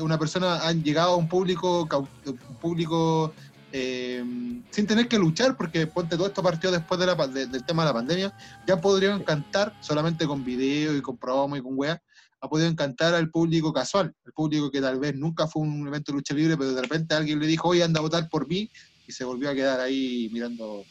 Una 0.00 0.18
persona 0.18 0.56
ha 0.66 0.72
llegado 0.72 1.12
a 1.12 1.16
un 1.16 1.28
público, 1.28 1.86
un 2.26 2.56
público 2.60 3.34
eh, 3.72 4.22
sin 4.70 4.86
tener 4.86 5.08
que 5.08 5.18
luchar, 5.18 5.56
porque 5.56 5.86
ponte 5.86 6.16
todo 6.16 6.26
esto 6.26 6.42
partió 6.42 6.70
después 6.70 6.98
del 6.98 7.64
tema 7.64 7.82
de 7.82 7.88
la 7.88 7.94
pandemia, 7.94 8.36
ya 8.66 8.80
podrían 8.80 9.22
cantar 9.24 9.76
solamente 9.80 10.26
con 10.26 10.44
video 10.44 10.96
y 10.96 11.02
con 11.02 11.16
promo 11.16 11.56
y 11.56 11.62
con 11.62 11.72
weá, 11.76 12.00
ha 12.40 12.48
podido 12.48 12.68
encantar 12.68 13.14
al 13.14 13.30
público 13.30 13.72
casual, 13.72 14.14
el 14.24 14.32
público 14.32 14.70
que 14.70 14.80
tal 14.80 14.98
vez 14.98 15.14
nunca 15.14 15.46
fue 15.46 15.62
un 15.62 15.86
evento 15.86 16.12
de 16.12 16.16
lucha 16.16 16.34
libre, 16.34 16.56
pero 16.56 16.74
de 16.74 16.82
repente 16.82 17.14
alguien 17.14 17.38
le 17.40 17.46
dijo, 17.46 17.68
oye, 17.68 17.82
anda 17.82 17.98
a 17.98 18.02
votar 18.02 18.28
por 18.28 18.46
mí, 18.46 18.70
y 19.06 19.12
se 19.12 19.24
volvió 19.24 19.50
a 19.50 19.54
quedar 19.54 19.80
ahí 19.80 20.28
mirando 20.32 20.84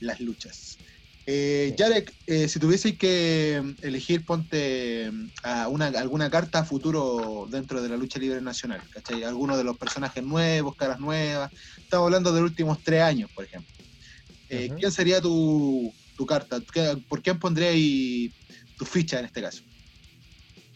las 0.00 0.20
luchas. 0.20 0.78
Eh, 1.32 1.76
Yarek, 1.76 2.12
eh, 2.26 2.48
si 2.48 2.58
tuvieseis 2.58 2.98
que 2.98 3.62
elegir, 3.82 4.24
ponte 4.24 5.12
a 5.44 5.68
una, 5.68 5.86
alguna 5.86 6.28
carta 6.28 6.58
a 6.58 6.64
futuro 6.64 7.46
dentro 7.48 7.80
de 7.80 7.88
la 7.88 7.96
lucha 7.96 8.18
libre 8.18 8.40
nacional, 8.40 8.82
¿cachai? 8.90 9.22
Alguno 9.22 9.56
de 9.56 9.62
los 9.62 9.78
personajes 9.78 10.24
nuevos, 10.24 10.74
caras 10.74 10.98
nuevas. 10.98 11.52
Estamos 11.76 12.06
hablando 12.06 12.32
de 12.32 12.40
los 12.40 12.50
últimos 12.50 12.82
tres 12.82 13.02
años, 13.02 13.30
por 13.32 13.44
ejemplo. 13.44 13.72
Eh, 14.48 14.70
¿Quién 14.76 14.90
sería 14.90 15.20
tu, 15.20 15.94
carta? 16.26 16.60
¿Por 17.08 17.22
quién 17.22 17.38
pondríais 17.38 18.32
tu 18.76 18.84
ficha 18.84 19.20
en 19.20 19.26
este 19.26 19.40
caso? 19.40 19.62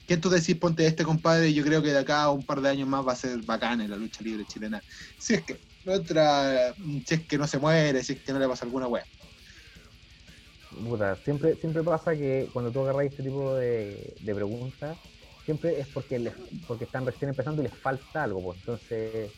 ¿Quién 0.06 0.20
tú 0.20 0.30
decís, 0.30 0.54
ponte 0.54 0.86
este 0.86 1.02
compadre? 1.02 1.52
Yo 1.52 1.64
creo 1.64 1.82
que 1.82 1.90
de 1.90 1.98
acá 1.98 2.22
a 2.22 2.30
un 2.30 2.46
par 2.46 2.60
de 2.60 2.68
años 2.68 2.86
más 2.86 3.04
va 3.04 3.10
a 3.10 3.16
ser 3.16 3.42
bacán 3.42 3.80
en 3.80 3.90
la 3.90 3.96
lucha 3.96 4.22
libre 4.22 4.44
chilena. 4.46 4.80
Si 5.18 5.34
es 5.34 5.44
que, 5.44 5.58
otra, 5.84 6.76
si 7.04 7.14
es 7.14 7.26
que 7.26 7.38
no 7.38 7.48
se 7.48 7.58
muere, 7.58 8.04
si 8.04 8.12
es 8.12 8.22
que 8.22 8.32
no 8.32 8.38
le 8.38 8.46
pasa 8.46 8.64
alguna 8.64 8.86
wea 8.86 9.04
siempre, 11.24 11.56
siempre 11.56 11.82
pasa 11.82 12.16
que 12.16 12.48
cuando 12.52 12.70
tú 12.70 12.80
agarras 12.80 13.06
este 13.06 13.22
tipo 13.22 13.54
de, 13.54 14.16
preguntas, 14.24 14.96
siempre 15.44 15.78
es 15.78 15.88
porque, 15.88 16.18
les, 16.18 16.34
porque 16.66 16.84
están 16.84 17.06
recién 17.06 17.30
empezando 17.30 17.62
y 17.62 17.66
les 17.66 17.78
falta 17.78 18.24
algo. 18.24 18.42
Pues. 18.42 18.58
Entonces, 18.58 19.30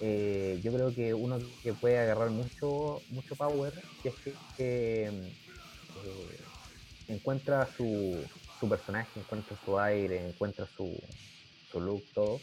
eh, 0.00 0.58
yo 0.62 0.72
creo 0.72 0.94
que 0.94 1.12
uno 1.12 1.38
que 1.62 1.74
puede 1.74 1.98
agarrar 1.98 2.30
mucho, 2.30 3.02
mucho 3.10 3.36
power, 3.36 3.72
que 4.02 4.08
es 4.08 4.14
que, 4.24 4.32
eh, 5.06 5.10
encuentra 7.08 7.66
su, 7.66 8.16
su, 8.58 8.68
personaje, 8.68 9.20
encuentra 9.20 9.56
su 9.64 9.78
aire, 9.78 10.28
encuentra 10.28 10.66
su, 10.76 10.96
su 11.70 11.80
look, 11.80 12.04
todo. 12.14 12.40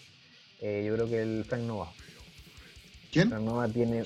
Eh, 0.61 0.83
yo 0.85 0.93
creo 0.95 1.09
que 1.09 1.21
el 1.21 1.45
Frank 1.45 1.63
Nova. 1.63 1.93
¿Quién? 3.11 3.29
Frank 3.29 3.43
Nova 3.43 3.67
tiene, 3.67 4.03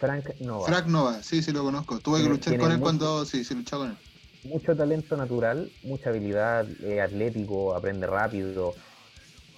Frank 0.00 0.40
Nova. 0.40 0.66
Frank 0.66 0.86
Nova, 0.86 1.22
sí, 1.22 1.42
sí 1.42 1.52
lo 1.52 1.62
conozco. 1.62 2.00
Tuve 2.00 2.22
que 2.22 2.28
luchar 2.28 2.58
con 2.58 2.72
él 2.72 2.80
cuando 2.80 3.24
sí, 3.26 3.44
sí 3.44 3.54
luchaba 3.54 3.84
con 3.84 3.90
él. 3.92 3.98
Mucho 4.44 4.74
talento 4.74 5.16
natural, 5.16 5.70
mucha 5.82 6.08
habilidad, 6.08 6.66
eh, 6.82 7.02
atlético, 7.02 7.74
aprende 7.74 8.06
rápido. 8.06 8.74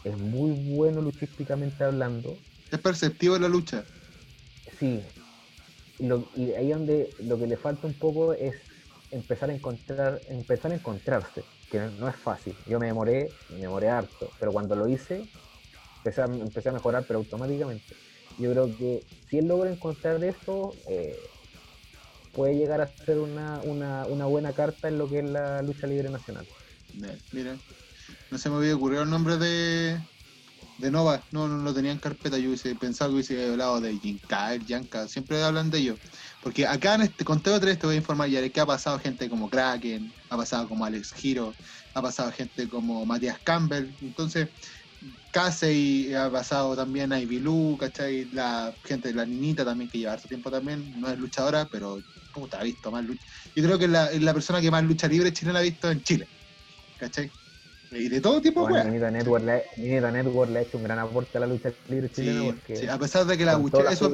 Es 0.02 0.19
muy 0.19 0.51
bueno 0.51 1.01
luchísticamente 1.01 1.85
hablando. 1.85 2.36
Es 2.73 2.81
perceptivo 2.81 3.36
en 3.36 3.43
la 3.43 3.48
lucha. 3.48 3.85
Sí. 4.78 5.01
y 6.01 6.52
ahí 6.52 6.70
donde 6.70 7.09
lo 7.20 7.39
que 7.39 7.47
le 7.47 7.56
falta 7.56 7.86
un 7.86 7.94
poco 7.94 8.32
es 8.32 8.56
empezar 9.12 9.51
a 9.51 9.55
encontrar, 9.55 10.20
empezar 10.28 10.73
a 10.73 10.74
encontrarse, 10.74 11.44
que 11.70 11.78
no, 11.78 12.09
es 12.09 12.16
fácil. 12.16 12.56
Yo 12.66 12.81
me 12.81 12.86
demoré, 12.86 13.31
me 13.51 13.59
demoré 13.59 13.89
harto, 13.90 14.31
pero 14.40 14.51
cuando 14.52 14.74
lo 14.74 14.89
hice, 14.89 15.23
empecé 15.98 16.23
empecé 16.23 16.70
a 16.70 16.73
mejorar, 16.73 17.05
pero 17.06 17.20
automáticamente 17.20 17.94
yo 18.38 18.52
creo 18.52 18.76
que 18.76 19.02
si 19.28 19.38
él 19.38 19.48
logra 19.48 19.70
encontrar 19.70 20.22
eso, 20.24 20.74
eh, 20.88 21.16
puede 22.32 22.56
llegar 22.56 22.80
a 22.80 22.88
ser 23.04 23.18
una, 23.18 23.59
buena 24.26 24.52
carta 24.52 24.88
en 24.88 24.98
lo 24.98 25.09
que 25.09 25.20
es 25.20 25.24
la 25.24 25.62
lucha 25.62 25.86
libre 25.86 26.09
nacional. 26.09 26.46
Mira, 27.32 27.56
no 28.30 28.38
se 28.38 28.50
me 28.50 28.56
había 28.56 28.74
ocurrido 28.74 29.02
el 29.02 29.10
nombre 29.10 29.36
de, 29.38 29.98
de 30.78 30.90
Nova, 30.90 31.22
no, 31.30 31.48
no 31.48 31.62
lo 31.62 31.74
tenía 31.74 31.92
en 31.92 31.98
carpeta, 31.98 32.38
yo 32.38 32.48
hubiese 32.48 32.74
pensado 32.74 33.10
que 33.10 33.14
hubiese 33.14 33.50
hablado 33.50 33.80
de 33.80 33.98
Jinkai, 33.98 34.64
Yanka, 34.66 35.09
siempre 35.09 35.42
hablan 35.42 35.70
de 35.70 35.78
ellos. 35.78 35.98
Porque 36.42 36.66
acá 36.66 36.96
en 36.96 37.02
este 37.02 37.24
conteo 37.24 37.59
3 37.60 37.78
te 37.78 37.86
voy 37.86 37.94
a 37.94 37.98
informar 37.98 38.28
ya 38.28 38.40
de 38.40 38.50
que 38.50 38.60
ha 38.60 38.66
pasado 38.66 38.98
gente 38.98 39.28
como 39.28 39.48
Kraken, 39.48 40.12
ha 40.28 40.36
pasado 40.36 40.68
como 40.68 40.84
Alex 40.84 41.12
Giro, 41.14 41.54
ha 41.94 42.02
pasado 42.02 42.32
gente 42.32 42.68
como 42.68 43.06
Matías 43.06 43.38
Campbell, 43.44 43.94
entonces 44.00 44.48
Casey 45.30 46.14
ha 46.14 46.30
pasado 46.30 46.76
también 46.76 47.12
a 47.12 47.20
Ivilú, 47.20 47.76
¿cachai? 47.78 48.28
La 48.32 48.76
gente 48.84 49.08
de 49.08 49.14
la 49.14 49.26
niñita 49.26 49.64
también, 49.64 49.88
que 49.88 49.98
lleva 49.98 50.12
harto 50.12 50.28
tiempo 50.28 50.50
también, 50.50 50.92
no 51.00 51.08
es 51.08 51.18
luchadora, 51.18 51.68
pero 51.70 52.02
puta, 52.32 52.60
ha 52.60 52.62
visto 52.62 52.90
más 52.90 53.04
lucha. 53.04 53.26
Yo 53.54 53.64
creo 53.64 53.78
que 53.78 53.86
es 53.86 54.22
la, 54.22 54.34
persona 54.34 54.60
que 54.60 54.70
más 54.70 54.84
lucha 54.84 55.08
libre 55.08 55.32
chilena 55.32 55.60
ha 55.60 55.62
visto 55.62 55.90
en 55.90 56.02
Chile, 56.02 56.28
¿cachai? 56.96 57.30
Y 57.90 58.08
de 58.08 58.20
todo 58.20 58.40
tipo, 58.40 58.66
bueno, 58.66 58.84
Ninita 58.84 59.10
Network, 59.10 59.44
le, 59.44 60.12
Network 60.12 60.50
le 60.50 60.58
ha 60.58 60.62
hecho 60.62 60.78
un 60.78 60.84
gran 60.84 60.98
aporte 60.98 61.36
a 61.36 61.40
la 61.40 61.46
lucha 61.46 61.74
libre 61.88 62.10
chilena. 62.10 62.56
Sí, 62.66 62.86
a 62.86 62.98
pesar 62.98 63.26
de 63.26 63.36
que 63.36 63.44
la 63.44 63.60
eso, 63.90 64.12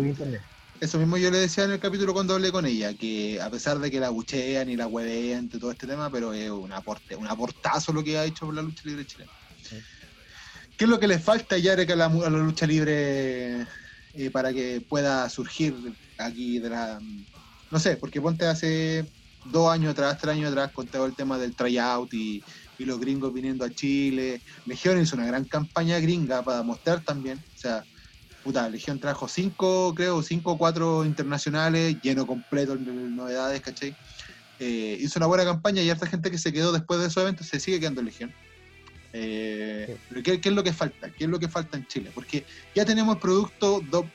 Eso 0.80 0.98
mismo 0.98 1.16
yo 1.16 1.30
le 1.30 1.38
decía 1.38 1.64
en 1.64 1.72
el 1.72 1.80
capítulo 1.80 2.12
cuando 2.12 2.34
hablé 2.34 2.50
con 2.50 2.66
ella, 2.66 2.92
que 2.94 3.40
a 3.40 3.50
pesar 3.50 3.78
de 3.78 3.90
que 3.90 4.00
la 4.00 4.10
buchean 4.10 4.68
y 4.68 4.76
la 4.76 4.88
huevean 4.88 5.48
de 5.48 5.58
todo 5.58 5.70
este 5.70 5.86
tema, 5.86 6.10
pero 6.10 6.32
es 6.32 6.50
un 6.50 6.72
aporte, 6.72 7.14
un 7.14 7.28
aportazo 7.28 7.92
lo 7.92 8.02
que 8.02 8.18
ha 8.18 8.24
hecho 8.24 8.46
por 8.46 8.54
la 8.54 8.62
lucha 8.62 8.82
libre 8.84 9.06
chilena. 9.06 9.30
¿Qué 10.78 10.84
es 10.84 10.90
lo 10.90 11.00
que 11.00 11.08
le 11.08 11.18
falta 11.18 11.58
ya 11.58 11.72
a 11.72 11.76
la, 11.76 12.04
a 12.04 12.30
la 12.30 12.38
lucha 12.38 12.64
libre 12.64 13.66
eh, 14.14 14.30
para 14.32 14.52
que 14.52 14.80
pueda 14.88 15.28
surgir 15.28 15.74
aquí 16.18 16.60
de 16.60 16.70
la... 16.70 17.00
No 17.72 17.80
sé, 17.80 17.96
porque 17.96 18.20
ponte 18.20 18.46
hace 18.46 19.04
dos 19.50 19.72
años 19.72 19.90
atrás, 19.90 20.16
tres 20.20 20.36
años 20.36 20.52
atrás, 20.52 20.70
con 20.72 20.86
todo 20.86 21.06
el 21.06 21.16
tema 21.16 21.36
del 21.36 21.56
tryout 21.56 22.14
y, 22.14 22.44
y 22.78 22.84
los 22.84 23.00
gringos 23.00 23.34
viniendo 23.34 23.64
a 23.64 23.70
Chile. 23.70 24.40
Legión 24.66 25.02
hizo 25.02 25.16
una 25.16 25.26
gran 25.26 25.44
campaña 25.46 25.98
gringa 25.98 26.44
para 26.44 26.62
mostrar 26.62 27.02
también. 27.02 27.38
O 27.38 27.58
sea, 27.58 27.84
puta, 28.44 28.68
Legión 28.68 29.00
trajo 29.00 29.26
cinco, 29.26 29.92
creo, 29.96 30.22
cinco 30.22 30.52
o 30.52 30.58
cuatro 30.58 31.04
internacionales, 31.04 31.96
lleno 32.00 32.24
completo 32.24 32.76
de 32.76 32.92
novedades, 32.92 33.60
¿cachai? 33.62 33.96
Eh, 34.60 34.96
hizo 35.00 35.18
una 35.18 35.26
buena 35.26 35.44
campaña 35.44 35.82
y 35.82 35.90
harta 35.90 36.06
gente 36.06 36.30
que 36.30 36.38
se 36.38 36.52
quedó 36.52 36.70
después 36.70 37.00
de 37.00 37.06
esos 37.08 37.20
eventos 37.20 37.48
se 37.48 37.58
sigue 37.58 37.80
quedando 37.80 38.00
en 38.00 38.06
Legión. 38.06 38.32
Eh, 39.12 39.84
Sí. 39.88 39.94
pero 40.08 40.22
¿qué, 40.22 40.40
qué 40.40 40.48
es 40.50 40.54
lo 40.54 40.62
que 40.62 40.72
falta? 40.72 41.10
¿Qué 41.10 41.24
es 41.24 41.30
lo 41.30 41.38
que 41.38 41.48
falta 41.48 41.76
en 41.76 41.86
Chile? 41.86 42.10
Porque 42.14 42.44
ya 42.74 42.84
tenemos 42.84 43.16
el 43.16 43.20
producto 43.20 43.80
do- 43.90 44.08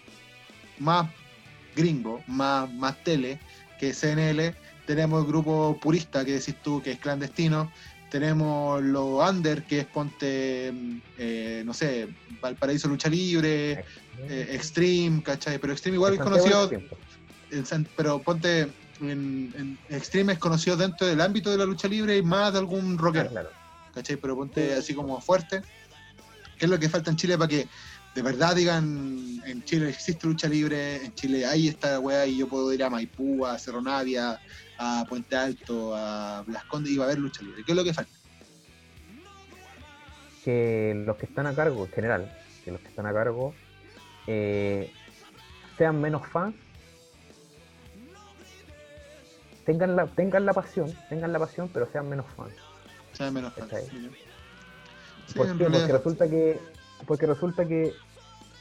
más 0.79 1.09
gringo, 1.75 2.23
más, 2.27 2.71
más 2.73 3.03
tele, 3.03 3.39
que 3.79 3.89
es 3.89 3.99
CNL, 3.99 4.53
tenemos 4.85 5.21
el 5.23 5.27
grupo 5.27 5.77
purista 5.81 6.23
que 6.23 6.33
decís 6.33 6.55
tú, 6.63 6.81
que 6.81 6.91
es 6.91 6.99
clandestino, 6.99 7.71
tenemos 8.11 8.83
lo 8.83 9.17
under, 9.27 9.63
que 9.63 9.79
es 9.79 9.85
ponte, 9.87 10.71
mm, 10.71 10.97
eh, 11.17 11.63
no 11.65 11.73
sé, 11.73 12.07
Valparaíso 12.41 12.87
Lucha 12.87 13.09
Libre, 13.09 13.83
eh, 14.29 14.47
Extreme, 14.51 15.23
¿cachai? 15.23 15.57
Pero 15.57 15.73
Extreme 15.73 15.95
igual 15.95 16.13
es 16.13 16.19
conocido, 16.19 16.69
en 17.49 17.87
pero 17.95 18.21
ponte, 18.21 18.61
en, 18.99 19.51
en 19.57 19.79
Extreme 19.89 20.33
es 20.33 20.39
conocido 20.39 20.77
dentro 20.77 21.07
del 21.07 21.19
ámbito 21.21 21.49
de 21.49 21.57
la 21.57 21.65
lucha 21.65 21.87
libre 21.87 22.17
y 22.17 22.21
más 22.21 22.53
de 22.53 22.59
algún 22.59 22.97
rockero. 22.97 23.29
Claro, 23.31 23.49
¿cachai? 23.93 24.17
Pero 24.17 24.35
ponte 24.35 24.73
así 24.73 24.93
como 24.93 25.19
fuerte. 25.21 25.61
¿Qué 26.57 26.65
es 26.65 26.71
lo 26.71 26.79
que 26.79 26.89
falta 26.89 27.11
en 27.11 27.17
Chile 27.17 27.37
para 27.37 27.47
que 27.47 27.67
de 28.15 28.21
verdad 28.21 28.55
digan 28.55 29.41
en 29.45 29.63
Chile 29.63 29.89
existe 29.89 30.27
lucha 30.27 30.47
libre, 30.47 31.03
en 31.03 31.13
Chile 31.15 31.45
hay 31.45 31.67
esta 31.67 31.99
weá 31.99 32.25
y 32.25 32.37
yo 32.37 32.47
puedo 32.47 32.71
ir 32.71 32.83
a 32.83 32.89
Maipú, 32.89 33.45
a 33.45 33.57
Cerro 33.57 33.81
Navia, 33.81 34.39
a 34.77 35.05
Puente 35.09 35.35
Alto, 35.35 35.95
a 35.95 36.43
Las 36.47 36.63
Condes 36.65 36.91
y 36.91 36.97
va 36.97 37.05
a 37.05 37.07
haber 37.07 37.19
lucha 37.19 37.41
libre? 37.41 37.63
¿Qué 37.65 37.71
es 37.71 37.75
lo 37.75 37.83
que 37.83 37.93
falta? 37.93 38.11
que 40.43 40.93
los 41.05 41.15
que 41.17 41.25
están 41.25 41.47
a 41.47 41.55
cargo, 41.55 41.85
en 41.85 41.91
general, 41.91 42.37
que 42.63 42.71
los 42.71 42.81
que 42.81 42.89
están 42.89 43.05
a 43.05 43.13
cargo 43.13 43.53
eh, 44.27 44.91
sean 45.77 46.01
menos 46.01 46.27
fans, 46.27 46.55
tengan 49.65 49.95
la, 49.95 50.07
tengan 50.07 50.45
la 50.45 50.53
pasión, 50.53 50.93
tengan 51.09 51.31
la 51.31 51.39
pasión, 51.39 51.69
pero 51.73 51.89
sean 51.91 52.09
menos 52.09 52.25
fans. 52.35 52.53
O 53.13 53.15
sea, 53.15 53.31
menos 53.31 53.53
realidad- 55.59 55.87
Porque 55.87 55.93
resulta 55.97 56.29
que, 56.29 56.59
porque 57.07 57.25
resulta 57.25 57.65
que 57.67 57.93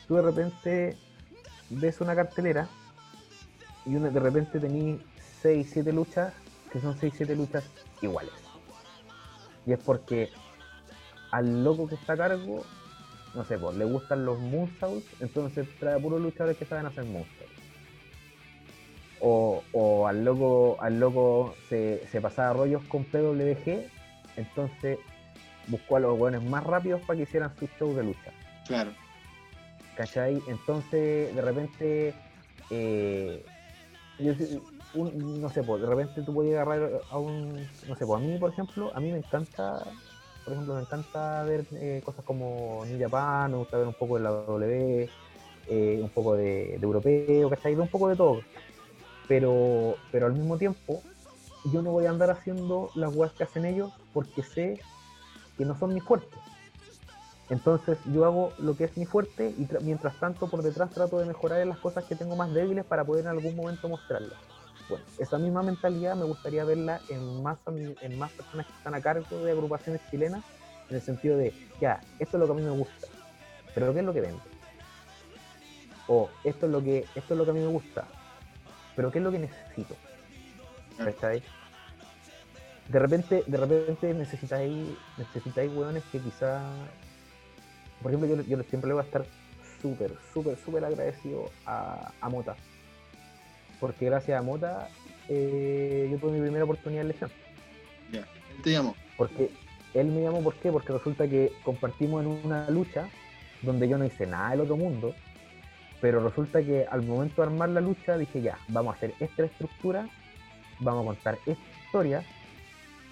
tú 0.07 0.17
de 0.17 0.23
repente 0.23 0.97
ves 1.71 2.01
una 2.01 2.15
cartelera 2.15 2.69
y 3.87 3.97
una, 3.97 4.11
de 4.11 4.21
repente 4.21 4.61
tenés 4.61 5.01
6, 5.43 5.71
7 5.73 5.93
luchas 5.93 6.33
que 6.71 6.81
son 6.81 6.97
6, 6.99 7.13
7 7.17 7.35
luchas 7.37 7.65
iguales. 8.01 8.33
Y 9.67 9.73
es 9.73 9.79
porque 9.79 10.31
al 11.31 11.65
loco 11.65 11.87
que 11.89 11.95
está 11.95 12.13
a 12.15 12.17
cargo, 12.17 12.65
no 13.35 13.45
sé, 13.45 13.59
pues, 13.59 13.77
le 13.77 13.85
gustan 13.85 14.25
los 14.25 14.39
moonsaults, 14.39 15.07
entonces 15.21 15.67
trae 15.79 15.99
puros 16.01 16.21
luchadores 16.21 16.57
que 16.59 16.65
saben 16.67 16.87
hacer 16.87 17.05
moonsaults. 17.05 17.53
O, 19.21 19.63
o 19.73 20.07
al 20.09 20.25
loco, 20.25 20.77
al 20.81 20.99
loco 20.99 21.55
se, 21.69 22.07
se 22.11 22.21
pasaba 22.21 22.53
rollos 22.55 22.83
con 22.89 23.05
PWG, 23.05 23.87
entonces 24.37 24.99
buscó 25.69 25.97
a 25.97 26.01
los 26.01 26.19
hueones 26.19 26.43
más 26.43 26.65
rápidos 26.65 27.01
para 27.03 27.17
que 27.17 27.23
hicieran 27.23 27.55
sus 27.57 27.71
shows 27.79 27.97
de 27.97 28.05
lucha. 28.05 28.31
Claro. 28.67 28.91
¿Cachai? 29.97 30.43
Entonces, 30.47 31.35
de 31.35 31.41
repente, 31.43 32.15
eh, 32.71 33.45
yo 34.19 34.33
un- 34.95 35.41
no 35.41 35.51
sé, 35.51 35.63
pues, 35.63 35.81
de 35.83 35.89
repente 35.89 36.23
tú 36.23 36.35
puedes 36.35 36.55
agarrar 36.55 37.03
a 37.11 37.19
un, 37.19 37.67
no 37.89 37.97
sé, 37.97 38.07
pues 38.07 38.21
a 38.21 38.25
mí, 38.25 38.37
por 38.39 38.51
ejemplo, 38.51 38.91
a 38.95 39.01
mí 39.01 39.11
me 39.11 39.19
encanta, 39.19 39.85
por 40.45 40.53
ejemplo, 40.55 40.75
me 40.75 40.81
encanta 40.83 41.45
ver 41.45 41.65
eh, 41.73 42.03
cosas 42.05 42.25
como 42.25 42.85
New 42.87 43.01
Japan, 43.01 43.51
me 43.53 43.57
gusta 43.59 43.79
ver 43.79 43.87
un 43.87 43.95
poco 43.95 44.17
de 44.17 44.23
la 44.25 44.31
W, 44.31 45.09
eh, 45.69 45.99
un 46.03 46.09
poco 46.11 46.35
de, 46.35 46.77
de 46.79 46.81
europeo, 46.83 47.49
¿cachai? 47.51 47.75
Un 47.75 47.89
poco 47.89 48.09
de 48.09 48.17
todo. 48.17 48.43
Pero, 49.29 49.97
pero 50.11 50.27
al 50.27 50.33
mismo 50.35 50.59
tiempo, 50.59 51.03
yo 51.65 51.83
no 51.83 51.93
voy 51.93 52.07
a 52.07 52.11
andar 52.11 52.31
haciendo 52.31 52.91
las 52.95 53.15
weas 53.15 53.33
que 53.33 53.45
hacen 53.45 53.65
ellos 53.65 53.93
porque 54.13 54.43
sé 54.43 54.81
que 55.57 55.65
no 55.65 55.79
son 55.79 55.95
mi 55.95 56.01
fuerte. 56.01 56.37
Entonces 57.51 57.99
yo 58.07 58.25
hago 58.25 58.53
lo 58.59 58.77
que 58.77 58.85
es 58.85 58.97
mi 58.97 59.05
fuerte 59.05 59.55
y 59.59 59.67
tra- 59.67 59.81
mientras 59.81 60.19
tanto 60.19 60.49
por 60.49 60.63
detrás 60.63 60.91
trato 60.93 61.19
de 61.19 61.27
mejorar 61.27 61.61
en 61.61 61.69
las 61.69 61.79
cosas 61.79 62.05
que 62.05 62.17
tengo 62.17 62.35
más 62.35 62.53
débiles 62.55 62.85
para 62.85 63.05
poder 63.05 63.25
en 63.25 63.31
algún 63.31 63.55
momento 63.55 63.89
mostrarlas. 63.89 64.39
Bueno, 64.89 65.05
esa 65.19 65.39
misma 65.39 65.63
mentalidad 65.63 66.17
me 66.17 66.25
gustaría 66.25 66.65
verla 66.65 67.01
en 67.09 67.43
más, 67.43 67.59
en 67.67 68.19
más 68.19 68.33
personas 68.33 68.67
que 68.67 68.73
están 68.73 68.95
a 68.95 69.01
cargo 69.01 69.45
de 69.45 69.53
agrupaciones 69.53 70.01
chilenas, 70.11 70.43
en 70.89 70.97
el 70.97 71.03
sentido 71.03 71.37
de, 71.37 71.53
ya, 71.81 72.01
esto 72.19 72.37
es 72.37 72.41
lo 72.41 72.47
que 72.47 72.53
a 72.53 72.57
mí 72.57 72.63
me 72.63 72.71
gusta, 72.71 73.07
pero 73.75 73.93
¿qué 73.93 74.01
es 74.01 74.05
lo 74.05 74.13
que 74.13 74.21
vende? 74.23 74.41
O 76.09 76.29
esto 76.45 76.67
es 76.67 76.73
lo 76.73 76.83
que, 76.83 77.07
esto 77.15 77.35
es 77.35 77.39
lo 77.39 77.45
que 77.45 77.51
a 77.51 77.55
mí 77.55 77.61
me 77.61 77.69
gusta, 77.69 78.07
pero 78.97 79.11
¿qué 79.13 79.19
es 79.19 79.25
lo 79.25 79.31
que 79.31 79.39
necesito? 79.39 79.95
¿Cachai? 80.97 81.43
De 82.89 82.99
repente, 82.99 83.45
de 83.47 83.57
repente 83.57 84.13
necesitáis, 84.15 84.89
necesitáis 85.17 85.73
hueones 85.73 86.03
que 86.11 86.19
quizá, 86.19 86.61
por 88.03 88.13
ejemplo, 88.13 88.43
yo, 88.43 88.63
siempre 88.65 88.89
le 88.89 88.95
voy 88.95 89.03
a 89.03 89.07
estar 89.07 89.25
súper, 89.81 90.13
súper, 90.33 90.57
súper 90.59 90.85
agradecido 90.85 91.51
a, 91.65 92.13
a 92.21 92.29
Mota. 92.29 92.57
Porque 93.81 94.07
gracias 94.07 94.39
a 94.39 94.43
Mota 94.43 94.89
eh, 95.29 96.09
yo 96.11 96.19
tuve 96.19 96.33
mi 96.33 96.41
primera 96.41 96.65
oportunidad 96.65 97.03
en 97.03 97.09
Legión. 97.09 97.31
Ya. 98.11 98.21
Él 98.21 98.63
te 98.63 98.71
llamó. 98.71 98.95
Porque 99.17 99.51
él 99.95 100.07
me 100.07 100.23
llamó, 100.23 100.43
¿por 100.43 100.55
qué? 100.55 100.71
Porque 100.71 100.93
resulta 100.93 101.29
que 101.29 101.53
compartimos 101.65 102.23
en 102.23 102.29
una 102.29 102.69
lucha 102.71 103.09
donde 103.63 103.89
yo 103.89 103.99
no 103.99 104.05
hice 104.05 104.27
nada 104.27 104.51
del 104.51 104.61
otro 104.63 104.77
mundo, 104.77 105.15
pero 106.01 106.23
resulta 106.23 106.63
que 106.63 106.87
al 106.91 107.03
momento 107.03 107.43
de 107.43 107.49
armar 107.49 107.69
la 107.69 107.81
lucha 107.81 108.17
dije, 108.17 108.43
ya, 108.43 108.59
vamos 108.69 108.95
a 108.95 108.97
hacer 108.97 109.15
esta 109.21 109.45
estructura, 109.45 110.09
vamos 110.83 111.03
a 111.03 111.07
contar 111.07 111.39
esta 111.47 111.85
historia, 111.85 112.25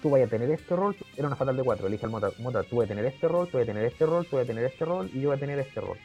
tú 0.01 0.09
vayas 0.09 0.27
a 0.27 0.31
tener 0.31 0.49
este 0.51 0.75
rol, 0.75 0.95
era 1.15 1.27
una 1.27 1.35
fatal 1.35 1.55
de 1.55 1.63
cuatro, 1.63 1.87
le 1.87 1.93
dije 1.93 2.05
al 2.05 2.11
Mota, 2.11 2.31
Mota, 2.39 2.63
tú 2.63 2.77
vas 2.77 2.85
a 2.85 2.89
tener 2.89 3.05
este 3.05 3.27
rol, 3.27 3.47
tú 3.47 3.57
vas 3.57 3.63
a 3.63 3.67
tener 3.67 3.85
este 3.85 4.05
rol, 4.05 4.25
tú 4.25 4.35
vas 4.35 4.43
a 4.43 4.47
tener 4.47 4.63
este 4.63 4.85
rol, 4.85 5.09
y 5.13 5.21
yo 5.21 5.29
voy 5.29 5.37
a 5.37 5.39
tener 5.39 5.59
este 5.59 5.81
rol. 5.81 5.97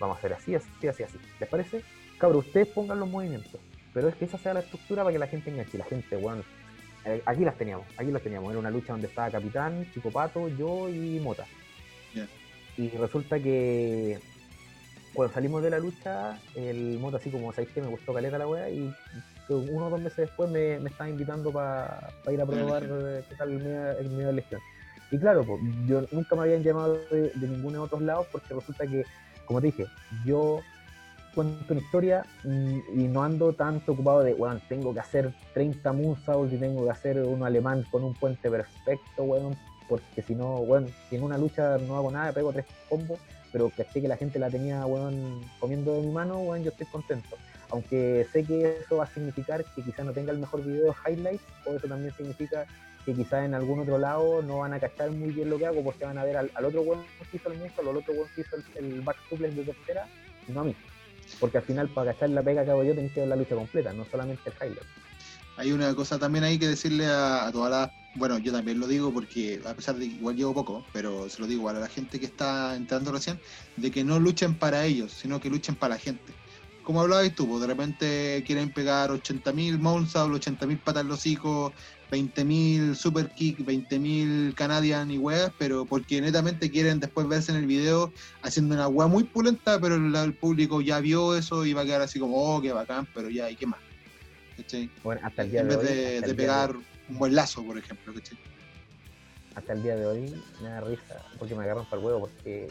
Vamos 0.00 0.16
a 0.16 0.18
hacer 0.18 0.32
así, 0.32 0.54
así, 0.54 0.88
así, 0.88 1.02
así. 1.02 1.18
¿Les 1.38 1.48
parece? 1.48 1.82
Cabrón, 2.18 2.40
ustedes 2.40 2.68
pongan 2.68 2.98
los 3.00 3.08
movimientos, 3.08 3.60
pero 3.92 4.08
es 4.08 4.14
que 4.16 4.24
esa 4.24 4.38
sea 4.38 4.54
la 4.54 4.60
estructura 4.60 5.02
para 5.02 5.12
que 5.12 5.18
la 5.18 5.26
gente 5.26 5.50
enganche, 5.50 5.78
la 5.78 5.84
gente, 5.84 6.16
bueno, 6.16 6.42
eh, 7.04 7.22
aquí 7.26 7.44
las 7.44 7.56
teníamos, 7.56 7.86
aquí 7.96 8.10
las 8.10 8.22
teníamos. 8.22 8.50
Era 8.50 8.58
una 8.58 8.70
lucha 8.70 8.92
donde 8.92 9.08
estaba 9.08 9.30
Capitán, 9.30 9.86
Chico 9.92 10.10
Pato, 10.10 10.48
yo 10.48 10.88
y 10.88 11.20
Mota. 11.20 11.46
Y 12.76 12.88
resulta 12.88 13.38
que 13.38 14.18
cuando 15.12 15.32
salimos 15.32 15.62
de 15.62 15.70
la 15.70 15.78
lucha, 15.78 16.40
el 16.56 16.98
Mota 16.98 17.18
así 17.18 17.30
como, 17.30 17.52
¿sabéis 17.52 17.72
que 17.72 17.80
me 17.80 17.86
gustó 17.88 18.12
caleta 18.12 18.38
la 18.38 18.48
wea? 18.48 18.68
Y 18.70 18.92
uno 19.48 19.86
o 19.86 19.90
dos 19.90 20.00
meses 20.00 20.16
después 20.28 20.50
me, 20.50 20.78
me 20.80 20.90
estaba 20.90 21.10
invitando 21.10 21.52
para 21.52 22.10
ir 22.30 22.40
a 22.40 22.46
probar 22.46 22.84
eh, 22.84 23.24
qué 23.28 23.36
tal 23.36 23.50
el 23.50 23.58
medio, 23.58 23.90
el 23.98 24.10
medio 24.10 24.26
de 24.28 24.32
Legión. 24.34 24.60
Y 25.10 25.18
claro, 25.18 25.44
pues, 25.44 25.60
yo 25.86 26.02
nunca 26.12 26.34
me 26.34 26.42
habían 26.42 26.62
llamado 26.62 26.98
de, 27.10 27.30
de 27.34 27.48
ninguno 27.48 27.78
de 27.78 27.84
otros 27.84 28.02
lados 28.02 28.26
porque 28.32 28.54
resulta 28.54 28.86
que, 28.86 29.04
como 29.46 29.60
te 29.60 29.66
dije, 29.66 29.86
yo 30.24 30.60
cuento 31.34 31.74
una 31.74 31.80
historia 31.80 32.26
y 32.44 33.08
no 33.08 33.22
ando 33.22 33.52
tanto 33.52 33.92
ocupado 33.92 34.22
de, 34.22 34.34
weón, 34.34 34.60
tengo 34.68 34.94
que 34.94 35.00
hacer 35.00 35.32
30 35.52 35.92
moonsaults 35.92 36.54
y 36.54 36.58
tengo 36.58 36.84
que 36.84 36.90
hacer 36.90 37.20
uno 37.20 37.44
alemán 37.44 37.84
con 37.90 38.04
un 38.04 38.14
puente 38.14 38.50
perfecto, 38.50 39.24
weón, 39.24 39.56
porque 39.88 40.22
si 40.22 40.34
no, 40.34 40.56
weón, 40.58 40.88
si 41.08 41.16
en 41.16 41.24
una 41.24 41.36
lucha 41.36 41.76
no 41.78 41.96
hago 41.96 42.10
nada, 42.10 42.32
pego 42.32 42.52
tres 42.52 42.66
combos, 42.88 43.18
pero 43.52 43.70
caché 43.76 44.00
que 44.00 44.08
la 44.08 44.16
gente 44.16 44.38
la 44.38 44.50
tenía, 44.50 44.86
weón, 44.86 45.42
comiendo 45.60 45.94
de 45.94 46.02
mi 46.02 46.12
mano, 46.12 46.38
weón, 46.38 46.62
yo 46.62 46.70
estoy 46.70 46.86
contento. 46.86 47.36
Aunque 47.70 48.26
sé 48.32 48.44
que 48.44 48.78
eso 48.84 48.96
va 48.96 49.04
a 49.04 49.14
significar 49.14 49.64
que 49.74 49.82
quizás 49.82 50.04
no 50.04 50.12
tenga 50.12 50.32
el 50.32 50.38
mejor 50.38 50.64
video 50.64 50.86
de 50.86 50.94
highlights, 51.06 51.44
o 51.66 51.74
eso 51.74 51.88
también 51.88 52.14
significa 52.16 52.66
que 53.04 53.14
quizás 53.14 53.44
en 53.44 53.54
algún 53.54 53.80
otro 53.80 53.98
lado 53.98 54.42
no 54.42 54.58
van 54.58 54.72
a 54.72 54.80
cachar 54.80 55.10
muy 55.10 55.30
bien 55.30 55.50
lo 55.50 55.58
que 55.58 55.66
hago 55.66 55.84
porque 55.84 56.04
van 56.04 56.16
a 56.16 56.24
ver 56.24 56.36
al, 56.36 56.50
otro 56.64 56.82
weón 56.82 57.04
que 57.30 57.36
hizo 57.36 57.52
el 57.52 57.58
moonsault, 57.58 57.88
al 57.88 57.96
otro 57.96 58.14
weón 58.14 58.28
que 58.34 58.40
hizo 58.40 58.56
el, 58.56 58.64
el 58.84 59.00
back 59.02 59.16
suplex 59.28 59.54
de 59.54 59.64
tercera, 59.64 60.06
y 60.48 60.52
no 60.52 60.60
a 60.60 60.64
mí. 60.64 60.74
Porque 61.40 61.58
al 61.58 61.64
final, 61.64 61.88
para 61.88 62.12
cachar 62.12 62.30
la 62.30 62.42
pega 62.42 62.64
que 62.64 62.70
hago 62.70 62.84
yo, 62.84 62.94
tenés 62.94 63.12
que 63.12 63.20
ver 63.20 63.28
la 63.28 63.36
lucha 63.36 63.54
completa, 63.54 63.92
no 63.92 64.04
solamente 64.10 64.42
el 64.50 64.54
highlight. 64.54 64.88
Hay 65.56 65.72
una 65.72 65.94
cosa 65.94 66.18
también 66.18 66.44
ahí 66.44 66.58
que 66.58 66.68
decirle 66.68 67.06
a, 67.06 67.46
a 67.46 67.52
todas 67.52 67.70
las. 67.70 67.90
Bueno, 68.16 68.38
yo 68.38 68.52
también 68.52 68.78
lo 68.78 68.86
digo 68.86 69.12
porque, 69.12 69.60
a 69.64 69.74
pesar 69.74 69.96
de 69.96 70.08
que 70.08 70.14
igual 70.14 70.36
llevo 70.36 70.54
poco, 70.54 70.84
pero 70.92 71.28
se 71.28 71.40
lo 71.40 71.46
digo 71.46 71.68
a 71.68 71.72
la 71.72 71.88
gente 71.88 72.20
que 72.20 72.26
está 72.26 72.76
entrando 72.76 73.12
recién, 73.12 73.40
de 73.76 73.90
que 73.90 74.04
no 74.04 74.18
luchen 74.20 74.54
para 74.54 74.84
ellos, 74.84 75.12
sino 75.12 75.40
que 75.40 75.50
luchen 75.50 75.74
para 75.74 75.94
la 75.94 76.00
gente. 76.00 76.32
Como 76.84 77.00
hablabas 77.00 77.34
tú, 77.34 77.48
pues, 77.48 77.60
de 77.62 77.66
repente 77.66 78.44
quieren 78.46 78.70
pegar 78.72 79.10
80.000 79.10 79.78
Mounsault, 79.78 80.34
80.000 80.34 80.78
patas 80.80 81.02
en 81.02 81.08
los 81.08 81.26
hijos, 81.26 81.72
20.000 82.10 82.94
Super 82.94 83.28
Kick, 83.30 83.58
20.000 83.60 84.54
Canadian 84.54 85.10
y 85.10 85.18
weas, 85.18 85.50
pero 85.58 85.84
porque 85.86 86.20
netamente 86.20 86.70
quieren 86.70 87.00
después 87.00 87.26
verse 87.26 87.52
en 87.52 87.58
el 87.58 87.66
video 87.66 88.12
haciendo 88.42 88.74
una 88.74 88.88
wea 88.88 89.08
muy 89.08 89.24
pulenta, 89.24 89.80
pero 89.80 89.96
el, 89.96 90.14
el 90.14 90.34
público 90.34 90.80
ya 90.80 91.00
vio 91.00 91.34
eso 91.36 91.64
y 91.66 91.72
va 91.72 91.82
a 91.82 91.84
quedar 91.84 92.02
así 92.02 92.18
como, 92.20 92.36
oh, 92.36 92.60
qué 92.62 92.72
bacán, 92.72 93.08
pero 93.14 93.28
ya, 93.30 93.50
¿y 93.50 93.56
qué 93.56 93.66
más? 93.66 93.80
¿Cachai? 94.56 94.90
Bueno, 95.02 95.20
hasta 95.24 95.42
el 95.42 95.50
día 95.50 95.62
En 95.62 95.68
de 95.68 95.76
vez 95.76 95.78
hoy. 95.78 95.86
de, 95.86 96.20
de 96.20 96.34
pegar 96.34 96.76
un 97.08 97.18
buen 97.18 97.34
lazo, 97.34 97.64
por 97.64 97.76
ejemplo, 97.78 98.14
¿cachai? 98.14 98.38
hasta 99.54 99.72
el 99.72 99.82
día 99.82 99.96
de 99.96 100.06
hoy 100.06 100.42
me 100.60 100.68
da 100.68 100.80
risa 100.80 101.22
porque 101.38 101.54
me 101.54 101.62
agarran 101.64 101.84
para 101.84 102.00
el 102.00 102.06
huevo 102.06 102.20
porque 102.20 102.68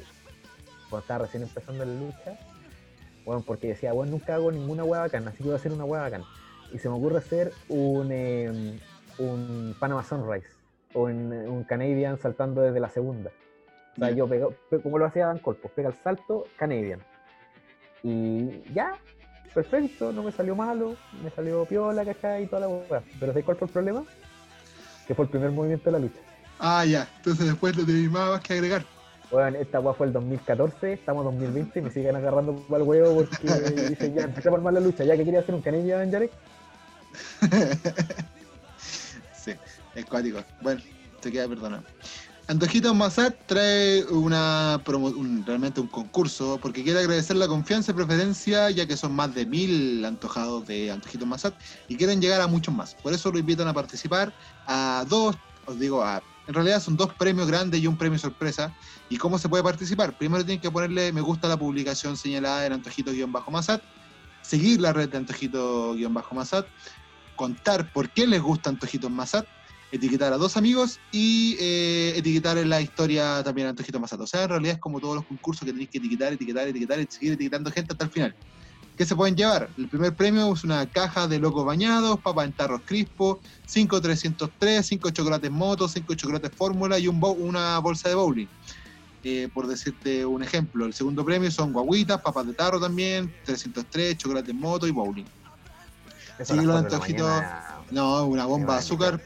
cuando 0.89 1.01
estaba 1.03 1.25
recién 1.25 1.43
empezando 1.43 1.85
la 1.85 1.93
lucha, 1.93 2.37
bueno, 3.25 3.43
porque 3.45 3.67
decía, 3.69 3.93
bueno, 3.93 4.11
nunca 4.11 4.35
hago 4.35 4.51
ninguna 4.51 4.83
hueá 4.83 5.01
bacana, 5.01 5.29
así 5.29 5.37
que 5.37 5.43
voy 5.45 5.53
a 5.53 5.55
hacer 5.57 5.71
una 5.71 5.85
hueá 5.85 6.01
bacana. 6.03 6.25
Y 6.73 6.79
se 6.79 6.89
me 6.89 6.95
ocurre 6.95 7.17
hacer 7.19 7.51
un, 7.69 8.09
eh, 8.11 8.79
un 9.19 9.75
Panama 9.79 10.03
Sunrise 10.03 10.47
o 10.93 11.03
un, 11.03 11.31
un 11.31 11.63
Canadian 11.63 12.17
saltando 12.19 12.61
desde 12.61 12.79
la 12.79 12.89
segunda. 12.89 13.31
O 13.93 13.99
sea, 13.99 14.09
yo 14.11 14.27
pego, 14.27 14.53
pe- 14.69 14.79
como 14.81 14.97
lo 14.97 15.05
hacía 15.05 15.27
Dan 15.27 15.37
Cole, 15.39 15.59
pues 15.61 15.73
pega 15.73 15.89
el 15.89 15.95
salto 16.03 16.45
Canadian. 16.57 16.99
Y 18.01 18.61
ya, 18.73 18.95
perfecto, 19.53 20.11
no 20.11 20.23
me 20.23 20.31
salió 20.31 20.55
malo, 20.55 20.95
me 21.23 21.29
salió 21.29 21.63
piola, 21.65 22.03
¿cachai? 22.03 22.43
Y 22.43 22.47
toda 22.47 22.61
la 22.61 22.67
hueá. 22.69 23.03
Pero 23.19 23.31
¿sabes 23.31 23.45
cuál 23.45 23.57
fue 23.57 23.67
el 23.67 23.73
problema? 23.73 24.03
Que 25.07 25.15
fue 25.15 25.25
el 25.25 25.31
primer 25.31 25.51
movimiento 25.51 25.85
de 25.85 25.91
la 25.91 25.99
lucha. 25.99 26.19
Ah, 26.59 26.85
ya, 26.85 27.07
entonces 27.17 27.45
después 27.45 27.77
no 27.77 27.85
tenéis 27.85 28.09
más 28.11 28.39
que 28.41 28.53
agregar. 28.53 28.83
Bueno, 29.33 29.57
esta 29.57 29.79
weá 29.79 29.95
fue 29.95 30.05
el 30.05 30.13
2014, 30.13 30.93
estamos 30.93 31.25
en 31.25 31.39
2020 31.39 31.79
y 31.79 31.81
me 31.81 31.89
siguen 31.89 32.15
agarrando 32.15 32.55
para 32.69 32.83
el 32.83 32.87
huevo 32.87 33.15
porque 33.15 33.47
dicen 33.89 34.13
ya, 34.13 34.25
empecé 34.25 34.47
a 34.47 34.51
formar 34.51 34.73
la 34.73 34.79
lucha, 34.79 35.03
ya 35.03 35.17
que 35.17 35.25
quería 35.25 35.39
hacer 35.39 35.55
un 35.55 35.61
Canadian 35.63 36.11
Jarek. 36.11 36.31
sí, 39.33 39.53
es 39.95 40.05
cuático. 40.05 40.37
Bueno, 40.61 40.81
te 41.19 41.31
queda 41.31 41.47
perdonado. 41.47 41.83
Antojitos 42.47 42.93
Mazat 42.93 43.35
trae 43.47 44.03
una 44.05 44.79
un- 44.85 45.43
realmente 45.43 45.81
un 45.81 45.87
concurso 45.87 46.59
porque 46.61 46.83
quiere 46.83 46.99
agradecer 46.99 47.35
la 47.35 47.47
confianza 47.47 47.91
y 47.91 47.95
preferencia 47.95 48.69
ya 48.69 48.85
que 48.85 48.97
son 48.97 49.13
más 49.15 49.33
de 49.33 49.47
mil 49.47 50.05
antojados 50.05 50.67
de 50.67 50.91
Antojitos 50.91 51.27
Mazat 51.27 51.55
y 51.87 51.97
quieren 51.97 52.21
llegar 52.21 52.41
a 52.41 52.45
muchos 52.45 52.71
más. 52.75 52.93
Por 52.93 53.13
eso 53.13 53.31
lo 53.31 53.39
invitan 53.39 53.67
a 53.67 53.73
participar 53.73 54.31
a 54.67 55.03
dos, 55.09 55.35
os 55.65 55.79
digo, 55.79 56.03
a, 56.03 56.21
en 56.47 56.53
realidad 56.53 56.81
son 56.81 56.97
dos 56.97 57.13
premios 57.13 57.47
grandes 57.47 57.81
y 57.81 57.87
un 57.87 57.97
premio 57.97 58.19
sorpresa. 58.19 58.75
¿Y 59.09 59.17
cómo 59.17 59.37
se 59.37 59.49
puede 59.49 59.63
participar? 59.63 60.17
Primero 60.17 60.43
tienen 60.45 60.61
que 60.61 60.71
ponerle 60.71 61.11
me 61.11 61.21
gusta 61.21 61.47
a 61.47 61.51
la 61.51 61.57
publicación 61.57 62.17
señalada 62.17 62.65
en 62.65 62.73
Antojito-Mazat, 62.73 63.81
seguir 64.41 64.81
la 64.81 64.93
red 64.93 65.09
de 65.09 65.17
Antojito-Mazat, 65.19 66.65
contar 67.35 67.91
por 67.91 68.09
qué 68.09 68.27
les 68.27 68.41
gusta 68.41 68.69
Antojitos 68.69 69.09
Mazat, 69.09 69.45
etiquetar 69.91 70.33
a 70.33 70.37
dos 70.37 70.57
amigos 70.57 70.99
y 71.11 71.55
eh, 71.59 72.13
etiquetar 72.15 72.57
la 72.57 72.81
historia 72.81 73.43
también 73.43 73.67
a 73.67 73.69
Antojitos 73.71 74.01
Mazat. 74.01 74.19
O 74.19 74.27
sea, 74.27 74.43
en 74.43 74.49
realidad 74.49 74.75
es 74.75 74.81
como 74.81 74.99
todos 74.99 75.15
los 75.15 75.25
concursos 75.25 75.65
que 75.65 75.71
tenéis 75.71 75.89
que 75.89 75.99
etiquetar, 75.99 76.33
etiquetar, 76.33 76.67
etiquetar 76.67 76.99
y 76.99 77.07
seguir 77.09 77.33
etiquetando 77.33 77.71
gente 77.71 77.93
hasta 77.93 78.05
el 78.05 78.11
final. 78.11 78.35
¿Qué 78.95 79.05
se 79.05 79.15
pueden 79.15 79.35
llevar? 79.35 79.69
El 79.75 79.89
primer 79.89 80.15
premio 80.15 80.53
es 80.53 80.63
una 80.63 80.85
caja 80.87 81.27
de 81.27 81.39
locos 81.39 81.65
bañados, 81.65 82.19
papa 82.21 82.43
en 82.43 82.53
tarros 82.53 82.81
crispo, 82.85 83.39
5 83.65 83.99
303, 83.99 84.85
5 84.85 85.09
chocolates 85.09 85.49
moto, 85.49 85.87
5 85.87 86.13
chocolates 86.13 86.51
fórmula 86.55 86.99
y 86.99 87.07
un 87.07 87.19
bo- 87.19 87.33
una 87.33 87.79
bolsa 87.79 88.09
de 88.09 88.15
bowling. 88.15 88.47
Eh, 89.23 89.49
por 89.53 89.65
decirte 89.67 90.25
un 90.25 90.43
ejemplo, 90.43 90.85
el 90.85 90.93
segundo 90.93 91.25
premio 91.25 91.49
son 91.49 91.71
guaguitas, 91.73 92.21
papas 92.21 92.45
de 92.45 92.53
tarro 92.53 92.79
también, 92.79 93.33
303, 93.43 94.17
chocolates 94.17 94.53
moto 94.53 94.85
y 94.85 94.91
bowling. 94.91 95.25
Eso 96.37 96.53
a 96.53 96.55
Sí, 96.55 96.55
las 96.57 96.65
los 96.65 96.73
cuatro 96.81 96.89
de 96.89 96.89
la 96.89 96.95
antojitos. 96.97 97.25
mañana. 97.25 97.69
No, 97.91 98.25
una 98.27 98.45
bomba 98.45 98.73
de 98.73 98.79
azúcar 98.79 99.21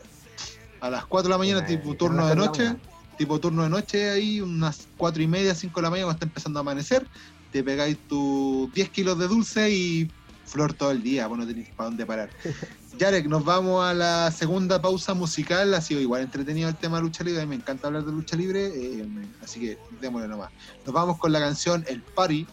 a 0.80 0.89
las 0.89 1.06
4 1.07 1.27
de 1.30 1.34
la 1.34 1.38
mañana, 1.38 1.65
Sí, 1.68 1.77
tipo 1.77 1.95
turno 1.95 2.27
de 2.27 2.35
noche, 2.35 2.76
tipo 3.18 3.39
turno 3.39 3.64
de 3.64 3.69
noche 3.69 4.10
ahí, 4.11 4.39
unas 4.41 4.88
4 4.98 5.22
y 5.23 5.27
media, 5.27 5.56
5 5.56 5.80
de 5.80 5.84
la 5.84 5.89
mañana 5.89 6.06
cuando 6.06 6.18
está 6.18 6.26
empezando 6.26 6.60
a 6.60 6.61
amanecer, 6.61 7.07
te 7.52 7.64
pegáis 7.64 7.98
tus 8.07 8.72
10 8.74 8.90
kilos 8.90 9.19
de 9.19 9.28
dulce 9.28 9.72
y 9.72 10.11
flor 10.45 10.74
todo 10.74 10.91
el 10.91 11.03
día, 11.03 11.28
pues 11.28 11.40
no 11.40 11.48
tenéis 11.48 11.69
para 11.76 11.90
dónde 11.90 12.06
parar. 12.06 12.30
Yarek, 12.98 13.28
nos 13.28 13.45
vamos 13.45 13.86
a 13.86 13.94
la 13.94 14.32
segunda 14.32 14.82
pausa 14.82 15.14
musical, 15.14 15.74
ha 15.74 15.82
sido 15.82 16.02
igual 16.02 16.24
entretenido 16.24 16.69
el 16.69 16.76
tema 16.76 16.98
de 16.98 17.03
lucha 17.03 17.24
libre, 17.24 17.41
a 17.41 17.45
mí 17.45 17.49
me 17.49 17.56
encanta 17.56 17.88
hablar 17.88 18.06
de 18.06 18.11
lucha 18.11 18.36
libre, 18.36 18.72
eh, 18.74 19.06
así 19.44 19.60
que 19.60 19.78
démosle 20.02 20.28
nomás. 20.28 20.52
Nos 20.86 20.94
vamos 20.94 21.19
con 21.19 21.32
la 21.32 21.40
canción 21.40 21.86
El 21.88 22.02
Party 22.02 22.48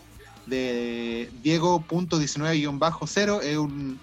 de 0.46 1.30
Diego.19-0, 1.42 3.42
es 3.42 3.56
un 3.56 3.98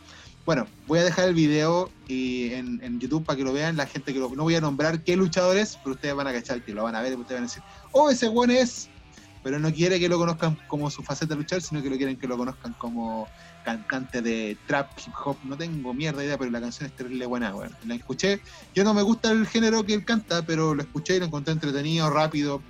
bueno, 0.46 0.66
voy 0.88 1.00
a 1.00 1.04
dejar 1.04 1.30
el 1.30 1.36
video 1.36 1.92
y 2.08 2.54
en, 2.54 2.82
en 2.84 3.00
YouTube 3.00 3.24
para 3.24 3.38
que 3.38 3.44
lo 3.44 3.54
vean 3.54 3.78
la 3.78 3.86
gente 3.86 4.12
que 4.12 4.20
lo, 4.20 4.30
no 4.30 4.44
voy 4.44 4.56
a 4.56 4.62
nombrar 4.62 5.04
qué 5.04 5.16
luchador 5.16 5.56
es, 5.56 5.78
pero 5.84 5.96
ustedes 5.96 6.16
van 6.16 6.28
a 6.28 6.34
cachar 6.34 6.64
que 6.64 6.74
lo 6.74 6.84
van 6.84 6.96
a 6.96 7.02
ver 7.02 7.14
y 7.14 7.16
ustedes 7.16 7.40
van 7.40 7.44
a 7.44 7.48
decir, 7.48 7.64
oh, 7.92 8.10
ese 8.10 8.28
buen 8.28 8.50
es, 8.50 8.90
pero 9.44 9.60
no 9.60 9.72
quiere 9.74 10.00
que 10.00 10.08
lo 10.08 10.18
conozcan 10.18 10.58
como 10.68 10.90
su 10.90 11.02
faceta 11.04 11.34
de 11.34 11.42
luchar, 11.42 11.62
sino 11.62 11.82
que 11.82 11.90
lo 11.90 11.98
quieren 11.98 12.18
que 12.18 12.28
lo 12.28 12.38
conozcan 12.38 12.74
como 12.74 13.28
cantante 13.64 14.22
de 14.22 14.58
trap, 14.68 14.92
hip 15.00 15.14
hop, 15.26 15.38
no 15.44 15.58
tengo 15.58 15.94
mierda 15.94 16.24
idea, 16.24 16.38
pero 16.38 16.52
la 16.52 16.62
canción 16.62 16.88
es 16.90 16.96
terrible 16.96 17.26
buena, 17.26 17.56
weón. 17.56 17.76
La 17.86 17.96
escuché, 17.96 18.40
yo 18.74 18.84
no 18.84 18.94
me 18.94 19.02
gusta 19.02 19.32
el 19.32 19.48
género 19.48 19.84
que 19.84 19.94
él 19.94 20.06
canta, 20.06 20.46
pero 20.46 20.76
lo 20.76 20.82
escuché 20.82 21.16
y 21.16 21.20
lo 21.20 21.26
encontré 21.26 21.54
entretenido, 21.54 22.10
rápido, 22.10 22.62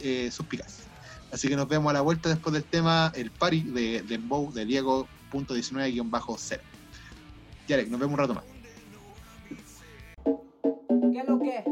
eh, 0.00 0.30
suspicaz. 0.30 0.86
Así 1.32 1.48
que 1.48 1.56
nos 1.56 1.68
vemos 1.68 1.90
a 1.90 1.94
la 1.94 2.00
vuelta 2.00 2.28
después 2.28 2.52
del 2.52 2.64
tema 2.64 3.12
El 3.14 3.30
Party 3.30 3.62
de 3.62 4.02
Dembow 4.02 4.52
de 4.52 4.64
Diego.19-0. 4.64 6.60
Yarek, 7.68 7.88
nos 7.88 8.00
vemos 8.00 8.14
un 8.14 8.18
rato 8.18 8.34
más. 8.34 8.44
¿Qué 11.12 11.18
es 11.18 11.28
lo 11.28 11.38
que? 11.40 11.64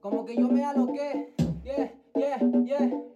Como 0.00 0.24
que 0.24 0.36
yo 0.36 0.48
me 0.48 0.64
aloqué. 0.64 1.34
Yeah, 1.64 1.92
yeah, 2.14 2.38
yeah. 2.64 3.09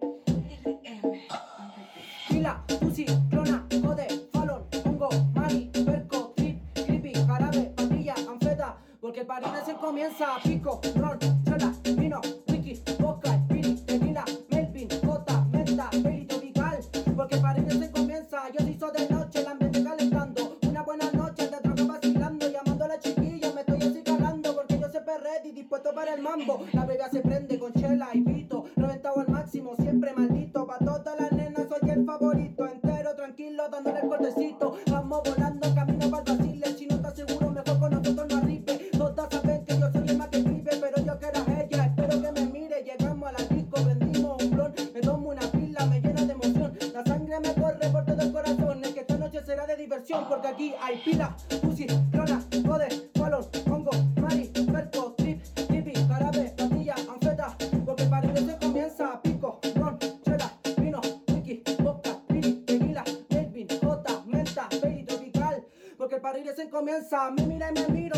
Pila, 2.35 2.61
pussy, 2.81 3.05
clona, 3.29 3.65
jode, 3.81 4.05
falon, 4.33 4.61
hongo, 4.83 5.07
mari, 5.33 5.71
perco, 5.85 6.33
trip, 6.35 6.59
creepy, 6.73 7.13
jarabe, 7.13 7.71
pandilla, 7.77 8.13
anfeta. 8.29 8.75
Porque 8.99 9.21
el 9.21 9.25
party 9.25 9.47
se 9.65 9.73
comienza. 9.75 10.27
Pico, 10.43 10.81
ron, 10.97 11.17
chela, 11.45 11.71
vino, 11.95 12.19
wiki, 12.49 12.77
vodka, 12.99 13.41
piri, 13.47 13.75
tequila, 13.75 14.25
melvin, 14.51 14.89
jota, 15.05 15.45
menta, 15.49 15.89
peli 15.91 16.25
tropical. 16.25 16.79
Porque 17.15 17.35
el 17.35 17.41
party 17.41 17.79
se 17.79 17.91
comienza. 17.91 18.37
Yo 18.51 18.67
hizo 18.67 18.91
de 18.91 19.09
noche, 19.09 19.39
el 19.39 19.47
ambiente 19.47 19.81
calentando. 19.81 20.57
Una 20.67 20.81
buena 20.81 21.09
noche, 21.13 21.47
te 21.47 21.57
trago 21.57 21.87
vacilando. 21.87 22.49
Llamando 22.49 22.83
a 22.83 22.87
la 22.89 22.99
chiquilla, 22.99 23.53
me 23.53 23.61
estoy 23.61 23.81
así 23.81 24.03
calando. 24.03 24.53
Porque 24.53 24.77
yo 24.77 24.89
siempre 24.89 25.13
ready, 25.19 25.53
dispuesto 25.53 25.95
para 25.95 26.13
el 26.13 26.21
mambo. 26.21 26.65
La 26.73 26.85
bebida 26.85 27.09
se 27.09 27.21
prende 27.21 27.57
con 27.57 27.71
chela 27.71 28.09
y 28.13 28.19
pito. 28.19 28.65
Reventado 28.75 29.21
al 29.21 29.29
máximo, 29.29 29.73
siempre 29.77 30.11
maldito. 30.11 30.34
Cortecito. 34.25 34.77
Vamos 34.87 35.21
camino 35.23 35.44
Me 66.85 67.01
mira 67.47 67.71
y 67.71 67.73
me 67.73 67.87
miro, 67.87 68.15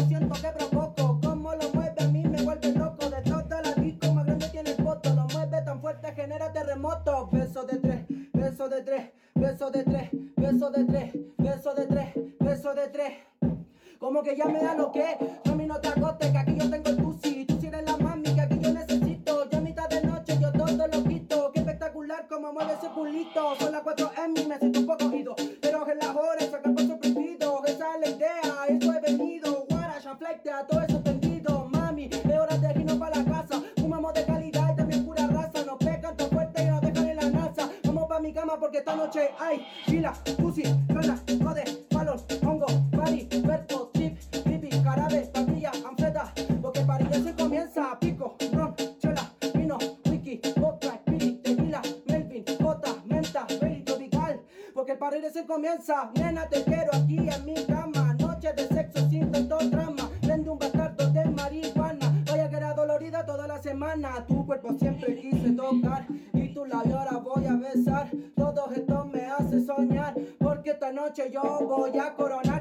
comienza. 55.47 56.11
Nena, 56.15 56.47
te 56.47 56.63
quiero 56.63 56.91
aquí 56.93 57.17
en 57.17 57.45
mi 57.45 57.55
cama. 57.65 58.13
Noche 58.19 58.53
de 58.53 58.67
sexo 58.67 59.09
sin 59.09 59.31
tanto 59.31 59.57
drama. 59.57 60.09
Prende 60.21 60.49
un 60.49 60.59
bastardo 60.59 61.09
de 61.09 61.25
marihuana. 61.25 62.13
Vaya 62.29 62.49
que 62.49 62.57
era 62.57 62.73
dolorida 62.73 63.25
toda 63.25 63.47
la 63.47 63.61
semana. 63.61 64.25
Tu 64.27 64.45
cuerpo 64.45 64.77
siempre 64.77 65.15
quise 65.15 65.51
tocar. 65.51 66.05
Y 66.33 66.53
tu 66.53 66.65
labio 66.65 66.99
ahora 66.99 67.17
voy 67.17 67.45
a 67.45 67.55
besar. 67.55 68.11
Todo 68.35 68.69
esto 68.71 69.05
me 69.05 69.25
hace 69.25 69.65
soñar. 69.65 70.13
Porque 70.37 70.71
esta 70.71 70.91
noche 70.91 71.31
yo 71.31 71.41
voy 71.61 71.97
a 71.97 72.13
coronar, 72.13 72.56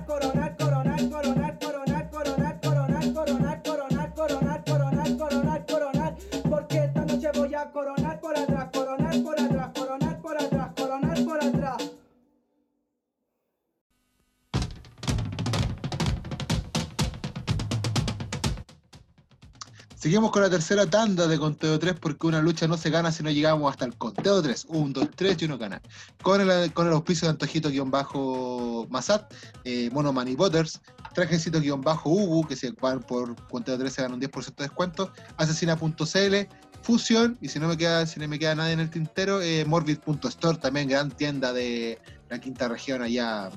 Seguimos 20.16 20.32
con 20.32 20.40
la 20.40 20.48
tercera 20.48 20.86
tanda 20.86 21.26
de 21.26 21.38
conteo 21.38 21.78
3 21.78 21.97
porque 22.01 22.26
una 22.26 22.40
lucha 22.40 22.66
no 22.66 22.78
se 22.78 22.88
gana 22.88 23.12
si 23.12 23.22
no 23.22 23.30
llegamos 23.30 23.70
hasta 23.70 23.84
el 23.84 23.94
conteo 23.98 24.40
3. 24.40 24.64
1, 24.66 24.93
2, 24.94 25.09
3 25.14 25.43
y 25.43 25.44
uno 25.44 25.59
gana. 25.59 25.82
Con 26.22 26.40
el, 26.40 26.72
con 26.72 26.86
el 26.86 26.94
auspicio 26.94 27.28
de 27.28 27.32
Antojito-Masat, 27.32 29.30
eh, 29.64 29.90
Mono 29.93 30.14
Money 30.14 30.34
Butters, 30.34 30.80
Trajecito-Ugu, 31.14 32.48
que 32.48 32.56
se 32.56 32.70
van 32.80 33.01
por 33.01 33.36
conteo 33.48 33.76
3 33.76 33.93
se 33.93 34.01
gana 34.01 34.14
un 34.14 34.20
10% 34.22 34.56
de 34.56 34.64
descuento, 34.64 35.12
Asesina.cl, 35.36 36.48
Fusion, 36.80 37.36
y 37.43 37.48
si 37.51 37.59
no 37.59 37.68
me 37.68 37.76
queda, 37.76 38.06
si 38.06 38.18
no 38.18 38.26
me 38.26 38.38
queda 38.38 38.55
nadie 38.55 38.72
en 38.72 38.80
el 38.80 38.88
tintero, 38.88 39.43
eh, 39.43 39.66
Morbid.store, 39.66 40.56
también 40.56 40.88
gran 40.88 41.10
tienda 41.10 41.52
de 41.52 42.01
la 42.30 42.40
quinta 42.40 42.68
región 42.68 43.02
allá 43.02 43.51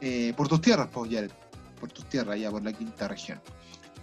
eh, 0.00 0.34
por 0.36 0.46
tus 0.46 0.60
tierras, 0.60 0.86
pues, 0.92 1.12
Jared. 1.12 1.32
Por 1.80 1.90
tus 1.90 2.08
tierras, 2.08 2.36
allá 2.36 2.52
por 2.52 2.62
la 2.62 2.72
quinta 2.72 3.08
región. 3.08 3.40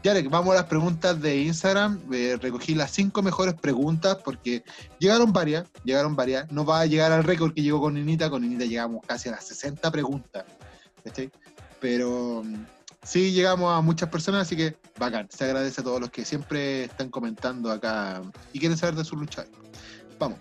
Yarek, 0.04 0.32
vamos 0.32 0.54
a 0.54 0.56
las 0.56 0.66
preguntas 0.66 1.22
de 1.22 1.42
Instagram. 1.44 2.02
Eh, 2.12 2.38
recogí 2.42 2.74
las 2.74 2.90
cinco 2.90 3.22
mejores 3.22 3.54
preguntas 3.54 4.18
porque 4.24 4.64
llegaron 4.98 5.32
varias, 5.32 5.68
llegaron 5.84 6.16
varias. 6.16 6.52
No 6.52 6.66
va 6.66 6.82
a 6.82 6.86
llegar 6.88 7.12
al 7.12 7.24
récord 7.24 7.54
que 7.54 7.62
llegó 7.62 7.80
con 7.80 7.94
Ninita, 7.94 8.30
con 8.30 8.42
Ninita 8.42 8.66
llegamos 8.66 9.06
casi 9.06 9.30
a 9.30 9.34
las 9.34 9.46
60 9.46 9.92
preguntas. 9.92 10.46
¿cachai? 11.04 11.30
Pero 11.80 12.42
mm, 12.44 12.66
sí 13.04 13.32
llegamos 13.32 13.72
a 13.72 13.82
muchas 13.82 14.10
personas, 14.10 14.48
así 14.48 14.56
que 14.56 14.76
bacán. 14.98 15.28
Se 15.30 15.44
agradece 15.44 15.82
a 15.82 15.84
todos 15.84 16.02
los 16.02 16.10
que 16.10 16.26
siempre 16.26 16.86
están 16.86 17.10
comentando 17.10 17.72
acá 17.72 18.24
y 18.54 18.60
quieren 18.60 18.78
saber 18.78 18.96
de 18.96 19.06
su 19.06 19.16
lucha. 19.16 19.46
Vamos. 20.18 20.40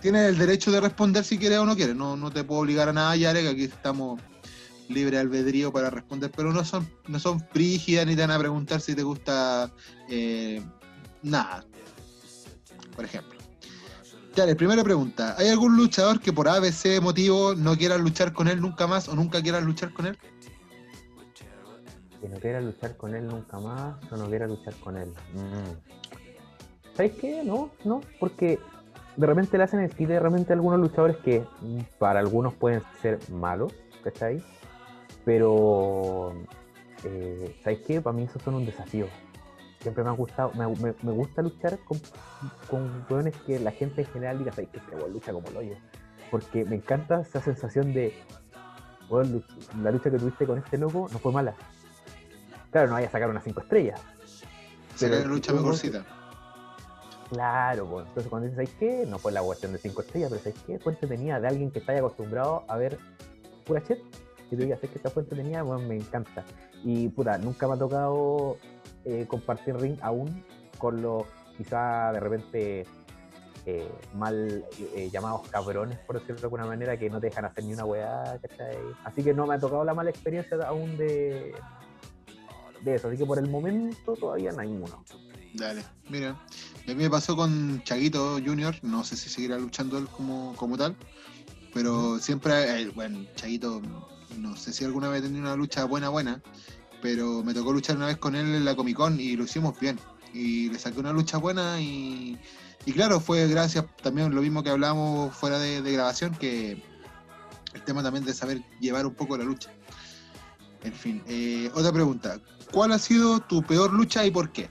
Tienes 0.00 0.28
el 0.28 0.38
derecho 0.38 0.72
de 0.72 0.80
responder 0.80 1.22
si 1.22 1.38
quieres 1.38 1.58
o 1.58 1.66
no 1.66 1.76
quieres. 1.76 1.94
No, 1.94 2.16
no 2.16 2.32
te 2.32 2.42
puedo 2.42 2.62
obligar 2.62 2.88
a 2.88 2.92
nada, 2.92 3.14
Yarek. 3.14 3.46
Aquí 3.46 3.64
estamos 3.64 4.20
libre 4.92 5.18
albedrío 5.18 5.72
para 5.72 5.90
responder, 5.90 6.30
pero 6.34 6.52
no 6.52 6.64
son, 6.64 6.88
no 7.08 7.18
son 7.18 7.40
frígidas 7.40 8.06
ni 8.06 8.14
te 8.14 8.22
van 8.22 8.30
a 8.30 8.38
preguntar 8.38 8.80
si 8.80 8.94
te 8.94 9.02
gusta 9.02 9.72
eh, 10.08 10.62
nada. 11.22 11.64
Por 12.94 13.04
ejemplo. 13.04 13.38
Dale, 14.34 14.56
primera 14.56 14.82
pregunta. 14.82 15.34
¿Hay 15.38 15.48
algún 15.48 15.76
luchador 15.76 16.20
que 16.20 16.32
por 16.32 16.48
ABC 16.48 17.00
motivo 17.02 17.54
no 17.54 17.76
quiera 17.76 17.98
luchar 17.98 18.32
con 18.32 18.48
él 18.48 18.60
nunca 18.60 18.86
más 18.86 19.08
o 19.08 19.14
nunca 19.14 19.42
quiera 19.42 19.60
luchar 19.60 19.92
con 19.92 20.06
él? 20.06 20.18
Que 22.20 22.28
no 22.28 22.38
quiera 22.38 22.60
luchar 22.60 22.96
con 22.96 23.14
él 23.14 23.26
nunca 23.26 23.58
más 23.58 23.96
o 24.10 24.16
no 24.16 24.28
quiera 24.28 24.46
luchar 24.46 24.74
con 24.76 24.96
él. 24.96 25.10
Mm. 25.34 25.92
¿Sabes 26.96 27.12
qué? 27.20 27.42
No, 27.44 27.70
no, 27.84 28.00
porque 28.20 28.58
de 29.16 29.26
repente 29.26 29.58
le 29.58 29.64
hacen 29.64 29.80
el 29.80 29.90
de 29.90 30.20
repente 30.20 30.52
algunos 30.52 30.80
luchadores 30.80 31.16
que 31.18 31.44
para 31.98 32.20
algunos 32.20 32.54
pueden 32.54 32.82
ser 33.00 33.18
malos, 33.30 33.72
¿cachai? 34.02 34.42
Pero, 35.24 36.32
eh, 37.04 37.54
¿sabes 37.62 37.80
qué? 37.86 38.00
Para 38.00 38.16
mí 38.16 38.24
esos 38.24 38.42
son 38.42 38.54
un 38.54 38.66
desafío. 38.66 39.06
Siempre 39.80 40.04
me 40.04 40.10
ha 40.10 40.14
gustado, 40.14 40.52
me, 40.54 40.66
me- 40.66 40.94
me 41.02 41.12
gusta 41.12 41.42
luchar 41.42 41.78
con, 41.80 42.00
con 42.68 43.04
hueones 43.08 43.34
que 43.46 43.58
la 43.58 43.72
gente 43.72 44.02
en 44.02 44.06
general 44.08 44.38
diga, 44.38 44.52
¿sabes 44.52 44.70
qué? 44.70 44.78
Este 44.78 44.96
lucha 45.08 45.32
como 45.32 45.48
el 45.48 45.56
hoyo. 45.56 45.74
Porque 46.30 46.64
me 46.64 46.76
encanta 46.76 47.20
esa 47.20 47.40
sensación 47.42 47.92
de, 47.92 48.14
"Weón, 49.08 49.44
la 49.82 49.90
lucha 49.90 50.10
que 50.10 50.18
tuviste 50.18 50.46
con 50.46 50.58
este 50.58 50.78
loco 50.78 51.08
no 51.12 51.18
fue 51.18 51.32
mala. 51.32 51.54
Claro, 52.70 52.88
no 52.88 52.94
vaya 52.94 53.08
a 53.08 53.10
sacar 53.10 53.28
unas 53.28 53.44
5 53.44 53.60
estrellas. 53.60 54.00
Pero 54.98 55.16
la 55.18 55.24
lucha 55.24 55.52
mejorcita. 55.52 56.04
Claro, 57.30 57.86
pues. 57.86 58.06
Entonces 58.06 58.30
cuando 58.30 58.48
dices, 58.48 58.56
¿sabes 58.68 58.78
qué? 58.78 59.06
No 59.06 59.18
fue 59.18 59.32
la 59.32 59.42
cuestión 59.42 59.72
de 59.72 59.78
5 59.78 60.02
estrellas, 60.02 60.30
pero 60.30 60.42
¿sabes 60.42 60.58
qué? 60.66 60.78
Fuente 60.78 61.06
tenía 61.06 61.40
de 61.40 61.48
alguien 61.48 61.70
que 61.70 61.78
está 61.80 61.96
acostumbrado 61.96 62.64
a 62.68 62.76
ver 62.76 62.98
pura 63.64 63.82
chet. 63.82 63.98
Y 64.52 64.56
tú 64.56 64.62
digas, 64.64 64.80
¿sabes 64.80 64.90
que 64.90 64.98
esta 64.98 65.08
fuente 65.08 65.34
tenía? 65.34 65.62
Bueno, 65.62 65.88
me 65.88 65.96
encanta. 65.96 66.44
Y 66.84 67.08
puta, 67.08 67.38
nunca 67.38 67.66
me 67.66 67.74
ha 67.74 67.78
tocado 67.78 68.58
eh, 69.06 69.24
compartir 69.26 69.74
ring 69.76 69.96
aún 70.02 70.44
con 70.76 71.00
los 71.00 71.24
quizá 71.56 72.12
de 72.12 72.20
repente 72.20 72.86
eh, 73.64 73.90
mal 74.14 74.62
eh, 74.94 75.08
llamados 75.10 75.48
cabrones, 75.48 75.98
por 76.00 76.16
decirlo 76.16 76.36
de 76.36 76.42
alguna 76.42 76.66
manera, 76.66 76.98
que 76.98 77.08
no 77.08 77.18
te 77.18 77.28
dejan 77.28 77.46
hacer 77.46 77.64
ni 77.64 77.72
una 77.72 77.86
weá, 77.86 78.38
¿cachai? 78.42 78.76
Así 79.04 79.22
que 79.22 79.32
no 79.32 79.46
me 79.46 79.54
ha 79.54 79.58
tocado 79.58 79.84
la 79.84 79.94
mala 79.94 80.10
experiencia 80.10 80.58
aún 80.66 80.98
de, 80.98 81.54
de 82.82 82.94
eso. 82.94 83.08
Así 83.08 83.16
que 83.16 83.24
por 83.24 83.38
el 83.38 83.48
momento 83.48 84.14
todavía 84.16 84.52
no 84.52 84.60
hay 84.60 84.68
ninguno. 84.68 85.02
Dale, 85.54 85.82
mira. 86.10 86.30
A 86.30 86.88
mí 86.88 86.94
me 86.94 87.08
pasó 87.08 87.36
con 87.36 87.82
Chaguito 87.84 88.38
Junior, 88.44 88.74
no 88.82 89.02
sé 89.02 89.16
si 89.16 89.30
seguirá 89.30 89.56
luchando 89.56 89.96
él 89.96 90.08
como, 90.08 90.54
como 90.56 90.76
tal, 90.76 90.94
pero 91.72 92.18
siempre, 92.18 92.90
bueno, 92.90 93.24
Chaguito, 93.36 93.80
no 94.38 94.56
sé 94.56 94.72
si 94.72 94.84
alguna 94.84 95.08
vez 95.08 95.20
he 95.20 95.26
tenido 95.26 95.42
una 95.42 95.56
lucha 95.56 95.84
buena, 95.84 96.08
buena, 96.08 96.42
pero 97.00 97.42
me 97.42 97.54
tocó 97.54 97.72
luchar 97.72 97.96
una 97.96 98.06
vez 98.06 98.16
con 98.16 98.34
él 98.34 98.54
en 98.54 98.64
la 98.64 98.74
Comic 98.74 98.96
Con 98.96 99.20
y 99.20 99.36
lo 99.36 99.44
hicimos 99.44 99.78
bien. 99.78 99.98
Y 100.32 100.70
le 100.70 100.78
saqué 100.78 101.00
una 101.00 101.12
lucha 101.12 101.36
buena 101.36 101.80
y, 101.80 102.38
y 102.86 102.92
claro, 102.92 103.20
fue 103.20 103.46
gracias 103.48 103.84
también 104.02 104.34
lo 104.34 104.40
mismo 104.40 104.62
que 104.62 104.70
hablábamos 104.70 105.34
fuera 105.34 105.58
de, 105.58 105.80
grabación, 105.92 106.34
que 106.34 106.82
el 107.74 107.82
tema 107.84 108.02
también 108.02 108.24
de 108.24 108.32
saber 108.34 108.62
llevar 108.80 109.06
un 109.06 109.14
poco 109.14 109.36
la 109.36 109.44
lucha. 109.44 109.70
En 110.82 110.92
fin, 110.92 111.22
eh, 111.28 111.70
otra 111.74 111.92
pregunta. 111.92 112.38
¿Cuál 112.72 112.92
ha 112.92 112.98
sido 112.98 113.40
tu 113.40 113.62
peor 113.62 113.92
lucha 113.92 114.24
y 114.24 114.30
por 114.30 114.50
qué? 114.50 114.68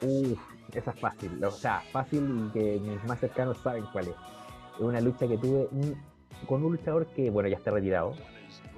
Uf, 0.00 0.38
esa 0.72 0.90
es 0.90 1.00
fácil. 1.00 1.44
O 1.44 1.50
sea, 1.50 1.82
fácil 1.92 2.48
y 2.48 2.52
que 2.52 2.80
mis 2.80 3.04
más 3.04 3.20
cercanos 3.20 3.58
saben 3.62 3.84
cuál 3.92 4.08
es. 4.08 4.14
Es 4.76 4.80
una 4.80 5.00
lucha 5.00 5.28
que 5.28 5.38
tuve 5.38 5.68
con 6.48 6.64
un 6.64 6.72
luchador 6.72 7.06
que, 7.14 7.30
bueno, 7.30 7.48
ya 7.48 7.56
está 7.56 7.70
retirado, 7.70 8.14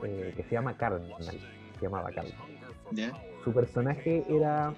eh, 0.02 0.32
que 0.36 0.42
se 0.44 0.50
llama 0.50 0.76
Cardinal. 0.76 1.22
Se 1.22 1.82
llamaba 1.82 2.10
Cardinal. 2.10 2.40
¿Ya? 2.92 3.12
Su 3.44 3.52
personaje 3.52 4.24
era, 4.28 4.74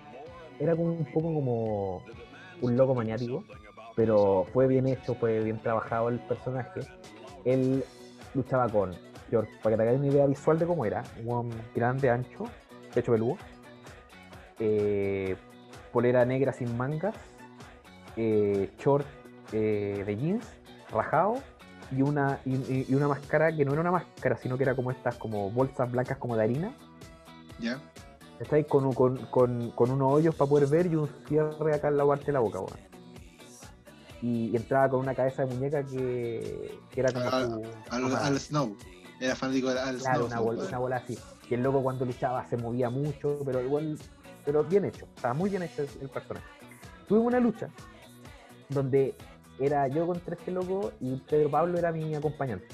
era 0.59 0.77
como 0.77 0.93
un 0.93 1.05
poco 1.05 1.35
como 1.35 2.03
un 2.61 2.77
loco 2.77 2.95
maniático, 2.95 3.45
pero 3.97 4.47
fue 4.53 4.67
bien 4.67 4.87
hecho, 4.87 5.15
fue 5.15 5.41
bien 5.41 5.59
trabajado 5.59 6.09
el 6.09 6.19
personaje. 6.21 6.81
Él 7.45 7.85
luchaba 8.35 8.69
con, 8.69 8.95
George, 9.31 9.51
para 9.63 9.77
que 9.77 9.83
te 9.83 9.89
hagas 9.89 10.01
una 10.01 10.09
idea 10.09 10.27
visual 10.27 10.59
de 10.59 10.67
cómo 10.67 10.85
era, 10.85 11.03
un 11.25 11.51
grande, 11.75 12.11
ancho, 12.11 12.45
pecho 12.95 13.13
peludo, 13.13 13.37
eh, 14.59 15.37
polera 15.93 16.25
negra 16.25 16.53
sin 16.53 16.77
mangas, 16.77 17.15
eh, 18.17 18.71
short 18.79 19.07
eh, 19.53 20.03
de 20.07 20.17
jeans, 20.17 20.47
rajado, 20.91 21.37
y 21.93 22.03
una, 22.03 22.41
y, 22.45 22.55
y- 22.89 22.95
una 22.95 23.09
máscara 23.09 23.55
que 23.55 23.65
no 23.65 23.73
era 23.73 23.81
una 23.81 23.91
máscara, 23.93 24.37
sino 24.37 24.57
que 24.57 24.63
era 24.65 24.75
como 24.75 24.91
estas 24.91 25.17
como 25.17 25.51
bolsas 25.51 25.91
blancas 25.91 26.19
como 26.19 26.37
de 26.37 26.43
harina, 26.45 26.73
¿Ya? 27.59 27.79
Está 28.39 28.57
ahí 28.57 28.65
con, 28.65 28.93
con, 28.95 29.19
con, 29.27 29.71
con 29.73 29.91
unos 29.91 30.13
hoyos 30.13 30.35
para 30.35 30.49
poder 30.49 30.67
ver 30.69 30.87
y 30.87 30.95
un 30.97 31.09
cierre 31.29 31.75
acá 31.75 31.89
en 31.89 31.99
la 31.99 32.07
parte 32.07 32.27
de 32.27 32.33
la 32.33 32.41
boca, 32.41 32.59
weón. 32.61 32.79
Y, 34.23 34.47
y 34.51 34.57
entraba 34.57 34.89
con 34.89 35.01
una 35.01 35.15
cabeza 35.15 35.45
de 35.45 35.55
muñeca 35.55 35.83
que, 35.85 36.79
que 36.91 37.01
era 37.01 37.13
como 37.13 37.29
Al- 37.31 37.51
su. 37.51 37.63
Al, 37.91 38.17
al 38.17 38.41
Snow. 38.41 38.77
Era 39.21 39.37
fanático 39.37 39.69
al 39.69 39.99
claro, 39.99 40.21
Snow. 40.21 40.27
una 40.27 40.41
bola, 40.41 40.65
una 40.69 40.79
bola 40.79 40.97
así. 40.97 41.19
Y 41.51 41.55
el 41.55 41.63
loco 41.63 41.83
cuando 41.83 42.05
luchaba 42.07 42.47
se 42.49 42.57
movía 42.57 42.89
mucho, 42.89 43.39
pero 43.45 43.61
igual, 43.63 43.99
pero 44.45 44.65
bien 44.65 44.87
hecho. 44.87 45.07
Estaba 45.17 45.35
muy 45.35 45.51
bien 45.51 45.63
hecho 45.63 45.83
el, 45.83 45.89
el 46.01 46.09
personaje. 46.09 46.47
Tuvimos 47.09 47.29
una 47.29 47.41
lucha 47.41 47.69
donde 48.71 49.15
era 49.61 49.87
yo 49.89 50.07
contra 50.07 50.35
este 50.35 50.51
loco 50.51 50.93
y 51.01 51.17
Pedro 51.17 51.51
Pablo 51.51 51.79
era 51.79 51.93
mi 51.93 52.15
acompañante. 52.15 52.67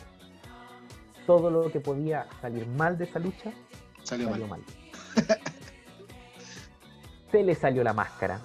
Todo 1.27 1.51
lo 1.51 1.71
que 1.71 1.81
podía 1.81 2.27
salir 2.41 2.67
mal 2.69 2.97
de 2.97 3.05
esa 3.05 3.19
lucha 3.19 3.53
Salió 4.05 4.29
salió 4.31 4.47
mal. 4.47 4.61
mal. 4.61 5.39
Se 7.33 7.43
le 7.43 7.55
salió 7.57 7.83
la 7.83 7.93
máscara. 7.93 8.41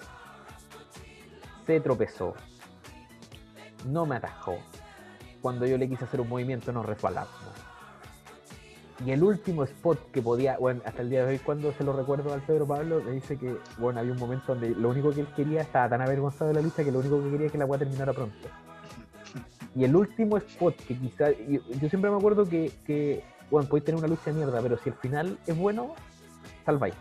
Se 1.68 1.80
tropezó. 1.80 2.34
No 3.86 4.08
me 4.08 4.16
atajó. 4.16 4.58
Cuando 5.42 5.68
yo 5.68 5.78
le 5.78 5.88
quise 5.88 6.06
hacer 6.06 6.20
un 6.20 6.30
movimiento 6.30 6.72
nos 6.72 6.86
resbalamos. 6.86 7.41
Y 9.06 9.12
el 9.12 9.24
último 9.24 9.64
spot 9.64 10.12
que 10.12 10.22
podía, 10.22 10.58
bueno, 10.58 10.82
hasta 10.86 11.02
el 11.02 11.10
día 11.10 11.26
de 11.26 11.34
hoy 11.34 11.40
cuando 11.40 11.72
se 11.72 11.84
lo 11.84 11.94
recuerdo 11.94 12.34
al 12.34 12.42
Pedro 12.42 12.68
Pablo, 12.68 13.02
me 13.04 13.12
dice 13.12 13.38
que, 13.38 13.56
bueno, 13.80 14.00
había 14.00 14.12
un 14.12 14.20
momento 14.20 14.54
donde 14.54 14.70
lo 14.70 14.90
único 14.90 15.12
que 15.12 15.22
él 15.22 15.28
quería, 15.36 15.62
estaba 15.62 15.90
tan 15.90 16.02
avergonzado 16.02 16.50
de 16.50 16.56
la 16.56 16.62
lucha 16.62 16.84
que 16.84 16.92
lo 16.92 17.00
único 17.00 17.24
que 17.24 17.32
quería 17.32 17.46
es 17.48 17.52
que 17.52 17.58
la 17.58 17.66
weá 17.66 17.80
terminara 17.80 18.14
pronto. 18.14 18.48
Y 19.76 19.86
el 19.86 19.96
último 19.96 20.38
spot, 20.38 20.76
que 20.86 20.98
quizá. 20.98 21.32
Yo, 21.32 21.62
yo 21.62 21.90
siempre 21.90 22.12
me 22.12 22.18
acuerdo 22.18 22.48
que, 22.48 22.72
que, 22.86 23.24
bueno, 23.50 23.68
podéis 23.68 23.86
tener 23.86 24.00
una 24.00 24.08
lucha 24.08 24.24
de 24.26 24.34
mierda, 24.34 24.62
pero 24.62 24.78
si 24.78 24.90
el 24.90 24.96
final 24.96 25.38
es 25.48 25.58
bueno, 25.58 25.96
salváis. 26.66 26.96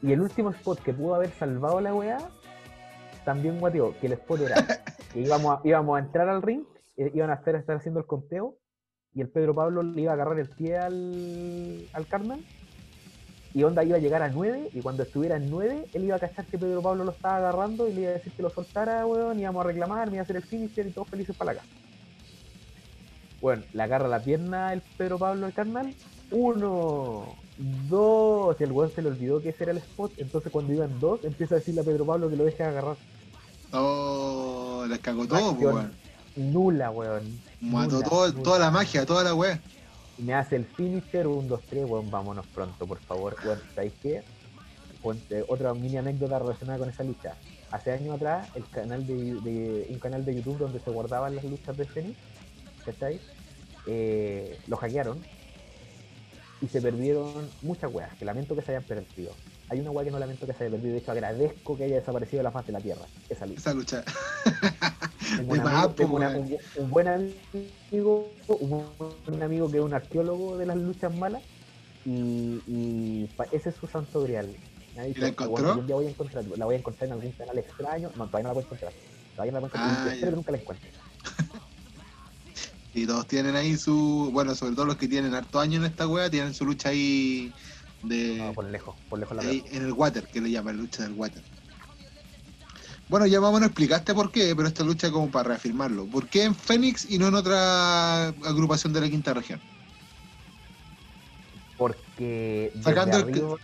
Y 0.00 0.12
el 0.12 0.20
último 0.20 0.50
spot 0.50 0.80
que 0.82 0.94
pudo 0.94 1.16
haber 1.16 1.30
salvado 1.32 1.80
la 1.80 1.92
weá, 1.92 2.18
también 3.24 3.58
guateó, 3.58 3.98
que 4.00 4.06
el 4.06 4.12
spot 4.14 4.40
era 4.40 4.56
que 5.12 5.20
íbamos 5.20 5.58
a, 5.58 5.60
íbamos 5.68 5.96
a 5.96 6.00
entrar 6.00 6.28
al 6.28 6.40
ring, 6.40 6.62
eh, 6.96 7.10
iban 7.12 7.30
a 7.30 7.34
estar, 7.34 7.54
estar 7.56 7.76
haciendo 7.76 8.00
el 8.00 8.06
conteo, 8.06 8.56
y 9.16 9.22
el 9.22 9.28
Pedro 9.28 9.54
Pablo 9.54 9.82
le 9.82 10.02
iba 10.02 10.12
a 10.12 10.14
agarrar 10.14 10.38
el 10.38 10.46
pie 10.46 10.76
al, 10.76 11.88
al 11.94 12.06
Carmen, 12.06 12.44
y 13.54 13.62
Onda 13.64 13.82
iba 13.82 13.96
a 13.96 14.00
llegar 14.00 14.22
a 14.22 14.28
9, 14.28 14.68
y 14.74 14.80
cuando 14.82 15.02
estuviera 15.02 15.36
en 15.36 15.48
9, 15.48 15.86
él 15.94 16.04
iba 16.04 16.16
a 16.16 16.18
cachar 16.18 16.44
que 16.44 16.58
Pedro 16.58 16.82
Pablo 16.82 17.04
lo 17.04 17.12
estaba 17.12 17.38
agarrando 17.38 17.88
y 17.88 17.94
le 17.94 18.02
iba 18.02 18.10
a 18.10 18.14
decir 18.14 18.30
que 18.34 18.42
lo 18.42 18.50
soltara, 18.50 19.06
weón, 19.06 19.40
íbamos 19.40 19.64
a 19.64 19.68
reclamar, 19.68 20.08
me 20.08 20.16
iba 20.16 20.20
a 20.20 20.24
hacer 20.24 20.36
el 20.36 20.42
finisher 20.42 20.86
y 20.86 20.90
todos 20.90 21.08
felices 21.08 21.34
para 21.34 21.54
la 21.54 21.60
casa. 21.60 21.72
Bueno, 23.40 23.62
le 23.72 23.82
agarra 23.82 24.06
la 24.06 24.22
pierna 24.22 24.74
el 24.74 24.82
Pedro 24.98 25.18
Pablo 25.18 25.46
al 25.46 25.54
carnal. 25.54 25.94
Uno, 26.30 27.34
dos, 27.88 28.56
y 28.60 28.64
el 28.64 28.72
weón 28.72 28.90
se 28.90 29.00
le 29.00 29.08
olvidó 29.08 29.40
que 29.40 29.48
ese 29.48 29.64
era 29.64 29.72
el 29.72 29.78
spot, 29.78 30.12
entonces 30.18 30.52
cuando 30.52 30.74
iban 30.74 31.00
dos, 31.00 31.24
empieza 31.24 31.54
a 31.54 31.58
decirle 31.58 31.80
a 31.80 31.84
Pedro 31.84 32.04
Pablo 32.04 32.28
que 32.28 32.36
lo 32.36 32.44
deje 32.44 32.62
agarrar. 32.62 32.96
Oh, 33.72 34.84
les 34.86 34.98
cagó 34.98 35.26
todo, 35.26 35.54
pues, 35.54 35.74
weón. 35.74 36.05
Nula, 36.36 36.90
weón. 36.90 37.40
Mató 37.60 37.96
Nula, 37.96 38.08
todo- 38.08 38.28
nula. 38.32 38.42
toda 38.42 38.58
la 38.58 38.70
magia, 38.70 39.06
toda 39.06 39.24
la 39.24 39.34
weá. 39.34 39.58
Y 40.18 40.22
me 40.22 40.34
hace 40.34 40.56
el 40.56 40.64
finisher, 40.64 41.26
un, 41.26 41.48
dos, 41.48 41.60
tres, 41.68 41.84
weón, 41.88 42.10
vámonos 42.10 42.46
pronto, 42.46 42.86
por 42.86 42.98
favor. 43.00 43.36
Weón, 43.44 43.60
¿sabéis 43.74 43.92
qué? 44.02 44.22
Otra 45.48 45.72
mini 45.72 45.98
anécdota 45.98 46.38
relacionada 46.38 46.78
con 46.78 46.88
esa 46.88 47.04
lucha. 47.04 47.34
Hace 47.70 47.92
años 47.92 48.16
atrás, 48.16 48.48
el 48.54 48.64
canal 48.68 49.06
de, 49.06 49.14
de- 49.40 49.86
un 49.90 49.98
canal 49.98 50.24
de 50.24 50.34
YouTube 50.34 50.58
donde 50.58 50.80
se 50.80 50.90
guardaban 50.90 51.34
las 51.36 51.44
luchas 51.44 51.76
de 51.76 51.84
Fénix, 51.86 52.16
¿cachai? 52.84 53.20
Eh, 53.86 54.58
lo 54.66 54.76
hackearon 54.76 55.22
y 56.60 56.66
se 56.68 56.80
perdieron 56.80 57.48
muchas 57.62 57.92
weas, 57.92 58.12
que 58.16 58.24
lamento 58.24 58.56
que 58.56 58.62
se 58.62 58.72
hayan 58.72 58.82
perdido. 58.84 59.32
Hay 59.68 59.80
una 59.80 59.90
wea 59.90 60.04
que 60.04 60.10
no 60.12 60.18
lamento 60.18 60.46
que 60.46 60.52
se 60.54 60.64
haya 60.64 60.70
perdido, 60.70 60.92
de 60.92 60.98
hecho 61.00 61.10
agradezco 61.12 61.76
que 61.76 61.84
haya 61.84 61.96
desaparecido 61.96 62.38
de 62.38 62.44
la 62.44 62.52
faz 62.52 62.66
de 62.66 62.72
la 62.72 62.80
tierra, 62.80 63.08
esa 63.28 63.46
lucha. 63.46 63.58
Esa 63.60 63.74
lucha. 63.74 64.04
Tengo 65.36 65.52
De 65.54 65.58
un, 65.58 65.64
más, 65.64 65.74
amigo, 65.74 65.94
tengo 65.94 66.16
una- 66.16 66.28
un, 66.28 66.56
un 66.76 66.90
buen 66.90 67.08
amigo, 67.08 68.36
un, 68.48 68.96
buen 69.26 69.42
amigo 69.42 69.70
que 69.70 69.78
es 69.78 69.82
un 69.82 69.92
arqueólogo 69.94 70.56
de 70.56 70.66
las 70.66 70.76
luchas 70.76 71.12
malas 71.14 71.42
y, 72.04 72.62
y 72.66 73.28
ese 73.52 73.70
es 73.70 73.74
su 73.76 73.86
santo 73.88 74.22
grial. 74.22 74.56
Dicho, 75.06 75.20
la 75.20 75.26
"Ah, 75.26 75.30
encontró? 75.30 75.74
bueno, 75.74 75.82
voy 75.94 76.06
a 76.06 76.08
encontrar, 76.10 76.44
la 76.56 76.64
voy 76.64 76.74
a 76.76 76.78
encontrar 76.78 77.08
en 77.08 77.12
algún 77.14 77.32
canal 77.32 77.58
extraño. 77.58 78.10
No, 78.16 78.26
todavía 78.28 78.42
no 78.44 78.48
la 78.48 78.54
puedo 78.54 78.64
encontrar. 78.66 78.92
Todavía 79.34 79.52
no 79.52 79.60
la 79.60 79.68
puedo 79.68 79.84
encontrar. 79.84 80.12
Ah, 80.12 80.16
y 80.16 80.20
que 80.20 80.30
nunca 80.30 80.52
la 80.52 80.58
encuentre. 80.58 80.90
Y 82.94 83.06
todos 83.06 83.26
tienen 83.26 83.54
ahí 83.56 83.76
su. 83.76 84.30
Bueno, 84.32 84.54
sobre 84.54 84.74
todo 84.74 84.86
los 84.86 84.96
que 84.96 85.06
tienen 85.06 85.34
harto 85.34 85.60
años 85.60 85.84
en 85.84 85.90
esta 85.90 86.08
wea, 86.08 86.30
tienen 86.30 86.54
su 86.54 86.64
lucha 86.64 86.88
ahí 86.88 87.52
de. 88.08 88.38
No, 88.38 88.54
por 88.54 88.70
lejos, 88.70 88.96
por 89.08 89.18
lejos 89.18 89.36
la 89.36 89.42
en 89.50 89.82
el 89.84 89.92
water, 89.92 90.26
que 90.28 90.40
le 90.40 90.50
llaman 90.50 90.76
lucha 90.76 91.02
del 91.02 91.12
water. 91.12 91.42
Bueno, 93.08 93.26
ya 93.26 93.40
más 93.40 93.50
o 93.50 93.52
menos 93.54 93.68
explicaste 93.68 94.14
por 94.14 94.30
qué, 94.32 94.54
pero 94.56 94.68
esta 94.68 94.84
lucha 94.84 95.10
como 95.10 95.30
para 95.30 95.50
reafirmarlo. 95.50 96.08
¿Por 96.08 96.28
qué 96.28 96.44
en 96.44 96.54
Fénix 96.54 97.08
y 97.08 97.18
no 97.18 97.28
en 97.28 97.34
otra 97.34 98.28
agrupación 98.28 98.92
de 98.92 99.00
la 99.00 99.08
quinta 99.08 99.32
región? 99.32 99.62
Porque 101.76 102.72
Sacando 102.82 103.16
el 103.18 103.24
arriba, 103.24 103.58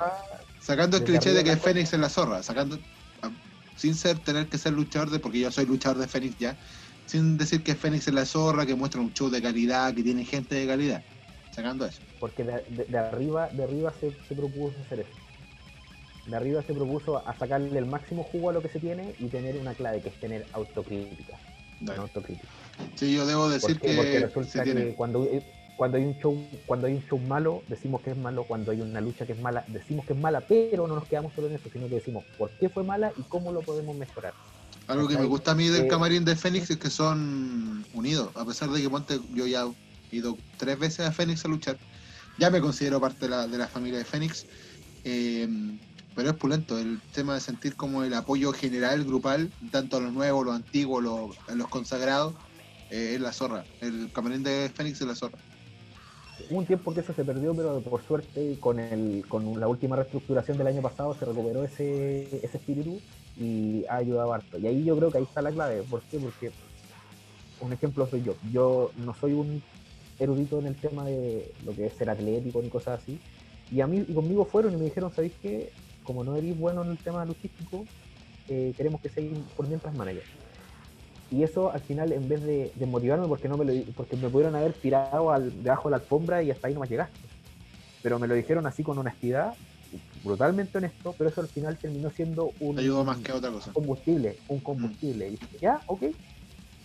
Sacando 0.59 0.97
el 0.97 1.05
cliché 1.05 1.33
de 1.33 1.43
que 1.43 1.57
Fénix 1.57 1.93
es 1.93 1.99
la 1.99 2.09
zorra, 2.09 2.43
sacando 2.43 2.81
a- 3.23 3.33
sin 3.75 3.95
ser 3.97 4.21
tener 4.21 4.49
que 4.49 4.59
ser 4.59 4.73
luchador 4.73 5.11
de, 5.11 5.19
porque 5.19 5.41
yo 5.41 5.51
soy 5.51 5.67
luchador 5.67 5.99
de 5.99 6.07
Fénix 6.07 6.37
ya, 6.37 6.57
sin 7.05 7.37
decir 7.37 7.63
que 7.65 7.75
Fénix 7.75 8.07
es 8.07 8.15
la 8.15 8.27
zorra, 8.27 8.65
que 8.65 8.77
muestra 8.77 9.01
un 9.01 9.13
show 9.13 9.29
de 9.29 9.43
calidad, 9.43 9.93
que 9.95 10.05
tiene 10.05 10.25
gente 10.25 10.55
de 10.55 10.67
calidad. 10.67 11.05
Sacando 11.53 11.85
eso. 11.87 12.01
porque 12.19 12.45
de, 12.45 12.65
de- 12.71 12.85
de 12.85 12.99
arriba, 12.99 13.49
de 13.53 13.65
arriba 13.65 13.93
se, 14.01 14.11
se 14.29 14.35
propuso 14.35 14.75
hacer 14.87 15.01
eso. 15.01 15.11
De 16.27 16.37
arriba 16.37 16.63
se 16.63 16.73
propuso 16.73 17.19
a 17.19 17.35
sacarle 17.37 17.79
el 17.79 17.87
máximo 17.87 18.23
jugo 18.25 18.51
a 18.51 18.53
lo 18.53 18.63
que 18.63 18.69
se 18.69 18.79
tiene 18.79 19.15
y 19.19 19.27
tener 19.27 19.57
una 19.57 19.75
clave 19.75 20.01
que 20.01 20.09
es 20.09 20.15
tener 20.21 20.47
autocrítica. 20.53 21.37
Una 21.81 21.97
autocrítica. 21.97 22.47
Sí, 22.95 23.15
yo 23.15 23.27
debo 23.27 23.49
decir 23.51 23.79
¿Por? 23.81 23.95
Porque 23.97 24.13
que 24.13 24.19
se 24.21 24.27
resulta 24.27 24.63
tiene. 24.65 24.85
que 24.87 24.95
cuando, 24.95 25.29
cuando 25.77 25.97
hay 25.99 26.05
un 26.05 26.17
show, 26.21 26.47
cuando 26.65 26.87
hay 26.87 26.95
un 26.95 27.03
show 27.09 27.19
malo, 27.19 27.63
decimos 27.69 28.01
que 28.03 28.11
es 28.11 28.17
malo, 28.17 28.45
cuando 28.45 28.71
hay 28.71 28.81
una 28.81 29.01
lucha 29.01 29.27
que 29.27 29.33
es 29.33 29.41
mala, 29.41 29.65
decimos 29.67 30.07
que 30.07 30.13
es 30.13 30.19
mala, 30.19 30.41
pero 30.43 30.87
no 30.87 30.95
nos 30.95 31.09
quedamos 31.09 31.33
solo 31.35 31.49
en 31.49 31.57
eso, 31.57 31.69
sino 31.73 31.89
que 31.89 31.97
decimos 31.97 32.25
por 32.39 32.51
qué 32.51 32.69
fue 32.69 32.85
mala 32.85 33.13
y 33.17 33.23
cómo 33.23 33.51
lo 33.53 33.63
podemos 33.63 33.97
mejorar. 33.97 34.33
Algo 34.87 35.09
que 35.09 35.19
me 35.19 35.25
gusta 35.27 35.51
a 35.53 35.55
mí 35.57 35.69
del 35.69 35.85
Eh, 35.87 35.89
camarín 35.89 36.25
de 36.25 36.37
Fénix 36.37 36.71
es 36.71 36.77
que 36.77 36.89
son 36.91 37.85
unidos, 37.95 38.31
a 38.37 38.45
pesar 38.45 38.71
de 38.71 38.81
que 38.81 38.89
ponte, 38.89 39.19
yo 39.35 39.47
ya 39.47 39.67
ido 40.13 40.37
tres 40.57 40.79
veces 40.79 41.07
a 41.07 41.13
Fénix 41.13 41.45
a 41.45 41.49
luchar. 41.49 41.79
Ya 42.39 42.51
me 42.51 42.61
considero 42.61 43.01
parte 43.01 43.27
de 43.27 43.29
la, 43.29 43.47
de 43.47 43.59
la 43.59 43.67
familia 43.67 43.99
de 43.99 44.05
Fénix. 44.05 44.47
eh, 45.05 45.49
pero 46.15 46.31
es 46.31 46.37
pulento 46.37 46.79
el 46.79 47.01
tema 47.15 47.35
de 47.35 47.41
sentir 47.41 47.75
como 47.75 48.05
el 48.05 48.13
apoyo 48.15 48.53
general, 48.53 49.05
grupal, 49.05 49.51
tanto 49.71 49.97
a 49.97 50.01
los 50.01 50.13
nuevos, 50.13 50.45
los 50.45 50.55
antiguos, 50.55 51.03
los, 51.03 51.37
a 51.49 51.55
los 51.55 51.69
consagrados, 51.69 52.35
eh, 52.91 53.13
es 53.15 53.21
la 53.21 53.33
zorra. 53.33 53.65
El 53.81 54.11
camarín 54.13 54.43
de 54.43 54.71
Fénix 54.75 55.01
es 55.01 55.07
la 55.07 55.15
zorra. 55.15 55.39
Hubo 56.51 56.59
un 56.59 56.67
tiempo 56.67 56.93
que 56.93 57.01
eso 57.01 57.15
se 57.15 57.25
perdió, 57.25 57.55
pero 57.55 57.81
por 57.81 58.03
suerte 58.03 58.57
con 58.59 58.79
el 58.79 59.25
con 59.29 59.59
la 59.59 59.69
última 59.69 59.97
reestructuración 59.97 60.59
del 60.59 60.67
año 60.67 60.83
pasado 60.83 61.15
se 61.15 61.25
recuperó 61.25 61.65
ese, 61.65 62.25
ese 62.45 62.57
espíritu 62.57 63.01
y 63.39 63.85
ha 63.89 63.97
ayudado 63.97 64.35
harto. 64.35 64.59
Y 64.59 64.67
ahí 64.67 64.85
yo 64.85 64.97
creo 64.97 65.11
que 65.11 65.19
ahí 65.19 65.25
está 65.25 65.41
la 65.41 65.53
clave. 65.53 65.83
¿Por 65.89 66.03
qué? 66.03 66.19
Porque 66.19 66.53
un 67.61 67.73
ejemplo 67.73 68.07
soy 68.07 68.23
yo. 68.23 68.35
Yo 68.53 68.91
no 68.97 69.15
soy 69.15 69.33
un 69.33 69.63
erudito 70.23 70.59
en 70.59 70.67
el 70.67 70.77
tema 70.77 71.05
de 71.05 71.53
lo 71.65 71.75
que 71.75 71.87
es 71.87 71.95
ser 71.95 72.11
atlético 72.11 72.63
ni 72.63 72.69
cosas 72.69 73.03
así. 73.03 73.19
Y 73.71 73.81
a 73.81 73.87
mí 73.87 74.05
y 74.07 74.13
conmigo 74.13 74.45
fueron 74.45 74.75
y 74.75 74.77
me 74.77 74.85
dijeron, 74.85 75.13
¿sabéis 75.13 75.33
qué? 75.41 75.71
Como 76.05 76.25
no 76.25 76.37
eres 76.37 76.59
bueno 76.59 76.83
en 76.85 76.91
el 76.91 76.99
tema 76.99 77.25
luchístico, 77.25 77.85
eh, 78.49 78.73
queremos 78.77 79.01
que 79.01 79.09
seas 79.09 79.27
por 79.57 79.67
mientras 79.67 79.95
manager. 79.95 80.25
Y 81.31 81.43
eso 81.43 81.73
al 81.73 81.81
final, 81.81 82.13
en 82.13 82.29
vez 82.29 82.43
de, 82.43 82.71
de 82.75 82.87
motivarme, 82.87 83.27
porque 83.27 83.49
no 83.49 83.57
me 83.57 83.65
lo, 83.65 83.93
porque 83.93 84.17
me 84.17 84.29
pudieron 84.29 84.55
haber 84.55 84.75
tirado 84.75 85.31
al, 85.31 85.63
debajo 85.63 85.89
de 85.89 85.93
la 85.93 85.97
alfombra 85.97 86.43
y 86.43 86.51
hasta 86.51 86.69
ahí 86.69 86.75
no 86.75 86.81
me 86.81 86.89
llegaste. 86.89 87.19
Pero 88.03 88.19
me 88.19 88.27
lo 88.27 88.35
dijeron 88.35 88.67
así 88.67 88.83
con 88.83 88.99
honestidad, 88.99 89.55
brutalmente 90.23 90.77
honesto, 90.79 91.15
pero 91.17 91.31
eso 91.31 91.41
al 91.41 91.49
final 91.49 91.79
terminó 91.79 92.11
siendo 92.11 92.51
un 92.61 92.77
más 93.05 93.19
que 93.19 93.33
otra 93.33 93.51
cosa. 93.51 93.73
combustible, 93.73 94.37
un 94.49 94.61
combustible. 94.61 95.29
Y 95.29 95.31
dije, 95.33 95.59
ya, 95.61 95.81
ok, 95.87 96.03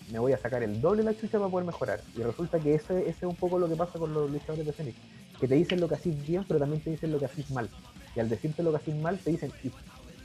me 0.07 0.19
voy 0.19 0.33
a 0.33 0.37
sacar 0.37 0.63
el 0.63 0.81
doble 0.81 1.03
la 1.03 1.15
chucha 1.15 1.37
para 1.37 1.49
poder 1.49 1.65
mejorar. 1.65 2.03
Y 2.13 2.23
resulta 2.23 2.61
que 2.61 2.75
ese, 2.75 3.01
ese 3.01 3.09
es 3.09 3.23
un 3.23 3.37
poco 3.37 3.59
lo 3.59 3.69
que 3.69 3.75
pasa 3.75 3.99
con 3.99 4.13
los 4.13 4.29
luchadores 4.29 4.65
de 4.65 4.73
Fénix, 4.73 4.99
que 5.39 5.47
te 5.47 5.55
dicen 5.55 5.79
lo 5.79 5.87
que 5.89 5.95
hacís 5.95 6.15
bien, 6.25 6.45
pero 6.47 6.59
también 6.59 6.81
te 6.81 6.89
dicen 6.89 7.11
lo 7.11 7.19
que 7.19 7.25
hacís 7.25 7.49
mal. 7.49 7.71
Y 8.15 8.19
al 8.19 8.29
decirte 8.29 8.63
lo 8.63 8.71
que 8.71 8.77
hacís 8.77 8.95
mal, 8.95 9.21
te 9.23 9.29
dicen, 9.31 9.53
"¿Y 9.61 9.71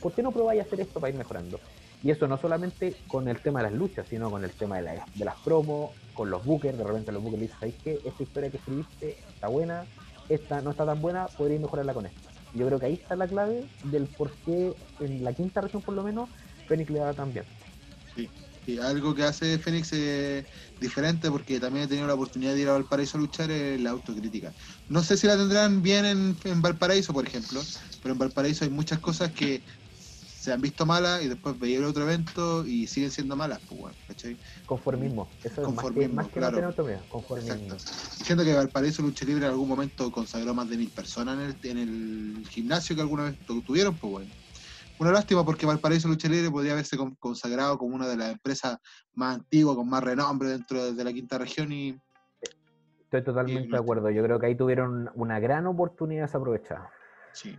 ¿por 0.00 0.14
qué 0.14 0.22
no 0.22 0.32
probáis 0.32 0.60
a 0.60 0.64
hacer 0.64 0.80
esto 0.80 1.00
para 1.00 1.10
ir 1.10 1.16
mejorando? 1.16 1.60
Y 2.00 2.10
eso 2.10 2.26
no 2.28 2.36
solamente 2.38 3.02
con 3.06 3.28
el 3.28 3.40
tema 3.42 3.60
de 3.60 3.64
las 3.70 3.72
luchas, 3.78 4.08
sino 4.08 4.30
con 4.30 4.44
el 4.44 4.54
tema 4.56 4.76
de, 4.76 4.82
la- 4.82 5.08
de 5.14 5.24
las 5.24 5.36
promos, 5.44 5.92
con 6.12 6.30
los 6.30 6.44
bookers, 6.44 6.76
de 6.78 6.84
repente 6.84 7.12
los 7.12 7.22
bookers 7.22 7.38
le 7.40 7.44
dicen, 7.46 7.58
¿sabéis 7.58 7.76
qué? 7.82 8.00
Esta 8.04 8.22
historia 8.22 8.50
que 8.50 8.56
escribiste 8.58 9.18
está 9.30 9.48
buena, 9.48 9.88
esta 10.28 10.60
no 10.62 10.70
está 10.70 10.86
tan 10.86 11.00
buena, 11.00 11.28
podríais 11.36 11.60
mejorarla 11.62 11.94
con 11.94 12.06
esta. 12.06 12.32
Y 12.52 12.58
Yo 12.58 12.66
creo 12.66 12.78
que 12.78 12.86
ahí 12.86 12.94
está 12.94 13.16
la 13.16 13.28
clave 13.28 13.64
del 13.82 14.08
por 14.08 14.38
qué 14.44 14.74
en 14.98 15.22
la 15.24 15.32
quinta 15.34 15.60
región 15.60 15.82
por 15.82 15.94
lo 15.94 16.02
menos 16.02 16.30
Fénix 16.66 16.90
le 16.90 16.98
da 17.00 17.14
tan 17.14 17.32
bien. 17.32 17.46
Algo 18.82 19.14
que 19.14 19.24
hace 19.24 19.58
Fénix 19.58 19.92
eh, 19.92 20.46
diferente, 20.78 21.30
porque 21.30 21.58
también 21.58 21.84
he 21.84 21.88
tenido 21.88 22.06
la 22.06 22.14
oportunidad 22.14 22.54
de 22.54 22.60
ir 22.60 22.68
a 22.68 22.72
Valparaíso 22.72 23.18
a 23.18 23.20
luchar, 23.20 23.50
es 23.50 23.80
la 23.80 23.90
autocrítica. 23.90 24.54
No 24.88 25.02
sé 25.02 25.16
si 25.16 25.26
la 25.26 25.36
tendrán 25.36 25.82
bien 25.82 26.04
en, 26.04 26.36
en 26.44 26.62
Valparaíso, 26.62 27.12
por 27.12 27.26
ejemplo, 27.26 27.60
pero 28.02 28.12
en 28.12 28.18
Valparaíso 28.18 28.64
hay 28.64 28.70
muchas 28.70 29.00
cosas 29.00 29.32
que 29.32 29.64
se 29.92 30.52
han 30.52 30.60
visto 30.60 30.86
malas 30.86 31.22
y 31.22 31.28
después 31.28 31.58
veía 31.58 31.78
el 31.78 31.84
otro 31.84 32.02
evento 32.02 32.66
y 32.66 32.86
siguen 32.86 33.10
siendo 33.10 33.36
malas, 33.36 33.60
pues, 33.66 33.78
bueno, 33.78 33.96
¿cachai? 34.06 34.38
Conformismo. 34.66 35.32
Eso 35.42 35.60
es 35.60 35.66
Conformismo, 35.66 36.14
más 36.14 36.30
que, 36.30 36.30
más 36.30 36.32
que 36.32 36.40
claro. 36.40 36.50
no 36.50 36.56
tener 36.56 36.68
autonomía. 36.68 37.06
Conformismo. 37.08 37.78
Siento 38.24 38.44
que 38.44 38.54
Valparaíso 38.54 39.02
Lucha 39.02 39.24
Libre 39.24 39.46
en 39.46 39.52
algún 39.52 39.68
momento 39.68 40.10
consagró 40.10 40.54
más 40.54 40.68
de 40.68 40.76
mil 40.76 40.92
personas 40.92 41.34
en 41.34 41.40
el, 41.50 41.70
en 41.70 41.78
el 41.78 42.48
gimnasio 42.48 42.94
que 42.94 43.02
alguna 43.02 43.24
vez 43.24 43.38
tu- 43.44 43.62
tuvieron, 43.62 43.98
pues 43.98 44.10
bueno. 44.10 44.34
Una 44.98 45.12
lástima 45.12 45.44
porque 45.44 45.66
Valparaíso 45.66 46.08
Lucha 46.08 46.28
Libre 46.28 46.50
podría 46.50 46.72
haberse 46.72 46.96
con- 46.96 47.14
consagrado 47.16 47.76
como 47.78 47.96
una 47.96 48.06
de 48.06 48.16
las 48.16 48.32
empresas 48.32 48.76
más 49.14 49.36
antiguas, 49.36 49.76
con 49.76 49.88
más 49.88 50.02
renombre 50.02 50.50
dentro 50.50 50.84
de, 50.84 50.92
de 50.92 51.04
la 51.04 51.12
quinta 51.12 51.38
región 51.38 51.72
y 51.72 51.98
Estoy 53.12 53.24
totalmente 53.24 53.68
Y 53.68 53.70
de 53.70 53.76
acuerdo. 53.76 54.08
Yo 54.10 54.22
creo 54.22 54.40
que 54.40 54.46
ahí 54.46 54.54
tuvieron 54.56 55.10
una 55.14 55.38
gran 55.38 55.66
oportunidad 55.66 56.22
desaprovechada. 56.22 56.90
sí. 57.34 57.54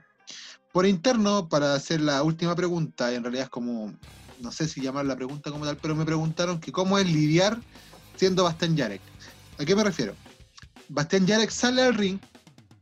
Por 0.71 0.87
interno, 0.87 1.47
para 1.47 1.75
hacer 1.75 2.01
la 2.01 2.23
última 2.23 2.55
pregunta, 2.55 3.13
en 3.13 3.21
realidad 3.21 3.43
es 3.43 3.49
como, 3.51 3.93
no 4.39 4.51
sé 4.51 4.67
si 4.67 4.81
llamar 4.81 5.05
la 5.05 5.15
pregunta 5.15 5.51
como 5.51 5.63
tal, 5.63 5.77
pero 5.77 5.95
me 5.95 6.05
preguntaron 6.05 6.59
que 6.59 6.71
cómo 6.71 6.97
es 6.97 7.05
lidiar 7.05 7.61
siendo 8.15 8.43
Bastian 8.43 8.75
Yarek. 8.75 9.01
¿A 9.59 9.65
qué 9.65 9.75
me 9.75 9.83
refiero? 9.83 10.15
Bastian 10.89 11.27
Yarek 11.27 11.51
sale 11.51 11.83
al 11.83 11.93
ring 11.93 12.17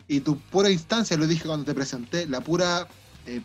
y 0.07 0.21
tu 0.21 0.37
pura 0.37 0.69
instancia, 0.69 1.17
lo 1.17 1.27
dije 1.27 1.45
cuando 1.45 1.65
te 1.65 1.73
presenté, 1.73 2.25
la 2.27 2.39
pura 2.39 2.87
eh, 3.25 3.41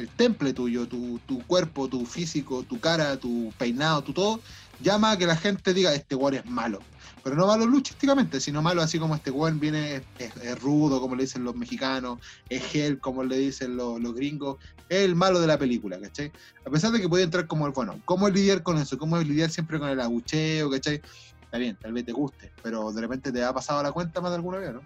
el 0.00 0.08
temple 0.08 0.52
tuyo, 0.52 0.86
tu, 0.86 1.18
tu 1.26 1.44
cuerpo, 1.46 1.88
tu 1.88 2.06
físico, 2.06 2.62
tu 2.62 2.80
cara, 2.80 3.18
tu 3.18 3.52
peinado, 3.58 4.02
tu 4.02 4.12
todo, 4.12 4.40
llama 4.82 5.12
a 5.12 5.16
que 5.18 5.26
la 5.26 5.36
gente 5.36 5.74
diga, 5.74 5.94
este 5.94 6.14
weón 6.14 6.34
es 6.34 6.46
malo. 6.46 6.80
Pero 7.22 7.36
no 7.36 7.46
malo 7.46 7.66
luchísticamente, 7.66 8.40
sino 8.40 8.62
malo 8.62 8.80
así 8.80 8.98
como 8.98 9.14
este 9.14 9.30
weón 9.30 9.60
viene, 9.60 10.02
es, 10.18 10.60
rudo, 10.60 11.00
como 11.00 11.14
le 11.16 11.24
dicen 11.24 11.44
los 11.44 11.54
mexicanos, 11.54 12.18
es 12.48 12.64
gel, 12.64 12.98
como 12.98 13.22
le 13.22 13.36
dicen 13.36 13.76
los, 13.76 14.14
gringos, 14.14 14.56
es 14.88 15.04
el 15.04 15.14
malo 15.14 15.38
de 15.40 15.46
la 15.46 15.58
película, 15.58 16.00
¿cachai? 16.00 16.32
A 16.64 16.70
pesar 16.70 16.92
de 16.92 17.00
que 17.00 17.08
puede 17.08 17.24
entrar 17.24 17.46
como 17.46 17.66
el, 17.66 17.72
bueno, 17.72 18.00
¿cómo 18.06 18.26
es 18.26 18.34
lidiar 18.34 18.62
con 18.62 18.78
eso? 18.78 18.96
¿Cómo 18.96 19.18
es 19.18 19.28
lidiar 19.28 19.50
siempre 19.50 19.78
con 19.78 19.90
el 19.90 20.00
abucheo, 20.00 20.70
¿cachai? 20.70 21.02
Está 21.42 21.58
bien, 21.58 21.76
tal 21.80 21.92
vez 21.92 22.06
te 22.06 22.12
guste, 22.12 22.50
pero 22.62 22.90
de 22.92 23.00
repente 23.02 23.32
te 23.32 23.44
ha 23.44 23.52
pasado 23.52 23.82
la 23.82 23.92
cuenta 23.92 24.20
más 24.20 24.30
de 24.30 24.36
alguna 24.36 24.58
vez, 24.58 24.72
¿no? 24.72 24.80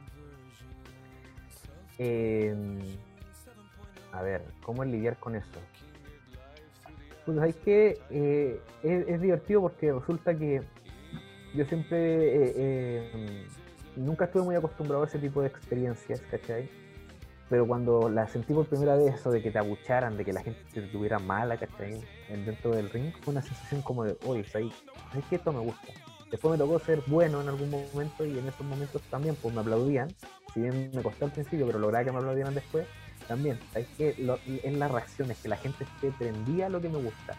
Eh, 1.99 2.97
a 4.15 4.23
ver, 4.23 4.43
¿cómo 4.63 4.83
es 4.85 4.91
lidiar 4.91 5.17
con 5.19 5.35
eso? 5.37 5.61
Pues 7.27 7.39
hay 7.39 7.53
que 7.53 7.99
eh, 8.11 8.61
es, 8.83 9.09
es 9.09 9.21
divertido 9.21 9.63
porque 9.63 9.93
resulta 9.93 10.37
que 10.37 10.63
yo 11.55 11.65
siempre 11.65 11.97
eh, 11.99 12.53
eh, 12.57 13.47
nunca 13.97 14.27
estuve 14.27 14.43
muy 14.43 14.57
acostumbrado 14.57 15.05
a 15.05 15.07
ese 15.07 15.19
tipo 15.19 15.41
de 15.41 15.49
experiencias, 15.49 16.21
¿cachai? 16.31 16.69
Pero 17.49 17.67
cuando 17.67 18.09
la 18.09 18.27
sentí 18.27 18.53
por 18.53 18.67
primera 18.67 18.97
vez, 18.97 19.15
eso 19.15 19.31
de 19.31 19.41
que 19.43 19.51
te 19.51 19.59
abucharan, 19.59 20.17
de 20.17 20.25
que 20.25 20.33
la 20.33 20.43
gente 20.43 20.61
te 20.73 20.83
tuviera 20.83 21.19
mala, 21.19 21.57
¿cachai? 21.57 22.01
En- 22.29 22.45
Dentro 22.45 22.73
del 22.73 22.91
ring, 22.91 23.13
fue 23.23 23.33
una 23.33 23.43
sensación 23.43 23.83
como 23.83 24.05
de, 24.05 24.17
oye, 24.27 24.45
¿sabes 24.45 24.73
¿sabes 25.11 25.25
que 25.27 25.37
esto 25.37 25.53
me 25.53 25.61
gusta? 25.61 25.93
Después 26.31 26.53
me 26.53 26.59
tocó 26.59 26.79
ser 26.81 27.03
bueno 27.07 27.41
en 27.41 27.49
algún 27.49 27.71
momento 27.71 28.25
y 28.27 28.37
en 28.39 28.49
esos 28.49 28.67
momentos 28.67 29.01
también 29.11 29.37
pues 29.41 29.55
me 29.55 29.61
aplaudían, 29.61 30.15
si 30.53 30.61
bien 30.61 30.91
me 30.93 31.03
costó 31.03 31.27
al 31.27 31.31
principio, 31.33 31.67
pero 31.67 31.79
lograba 31.79 32.05
que 32.05 32.11
me 32.13 32.19
aplaudieran 32.19 32.55
después, 32.55 32.87
también, 33.25 33.59
¿sabes 33.73 33.89
que 33.97 34.15
Lo- 34.19 34.39
en 34.47 34.79
las 34.79 34.91
reacciones, 34.91 35.39
que 35.41 35.49
la 35.49 35.57
gente 35.57 35.85
esté 35.85 36.11
prendía 36.13 36.69
lo 36.69 36.81
que 36.81 36.89
me 36.89 36.99
gusta. 36.99 37.35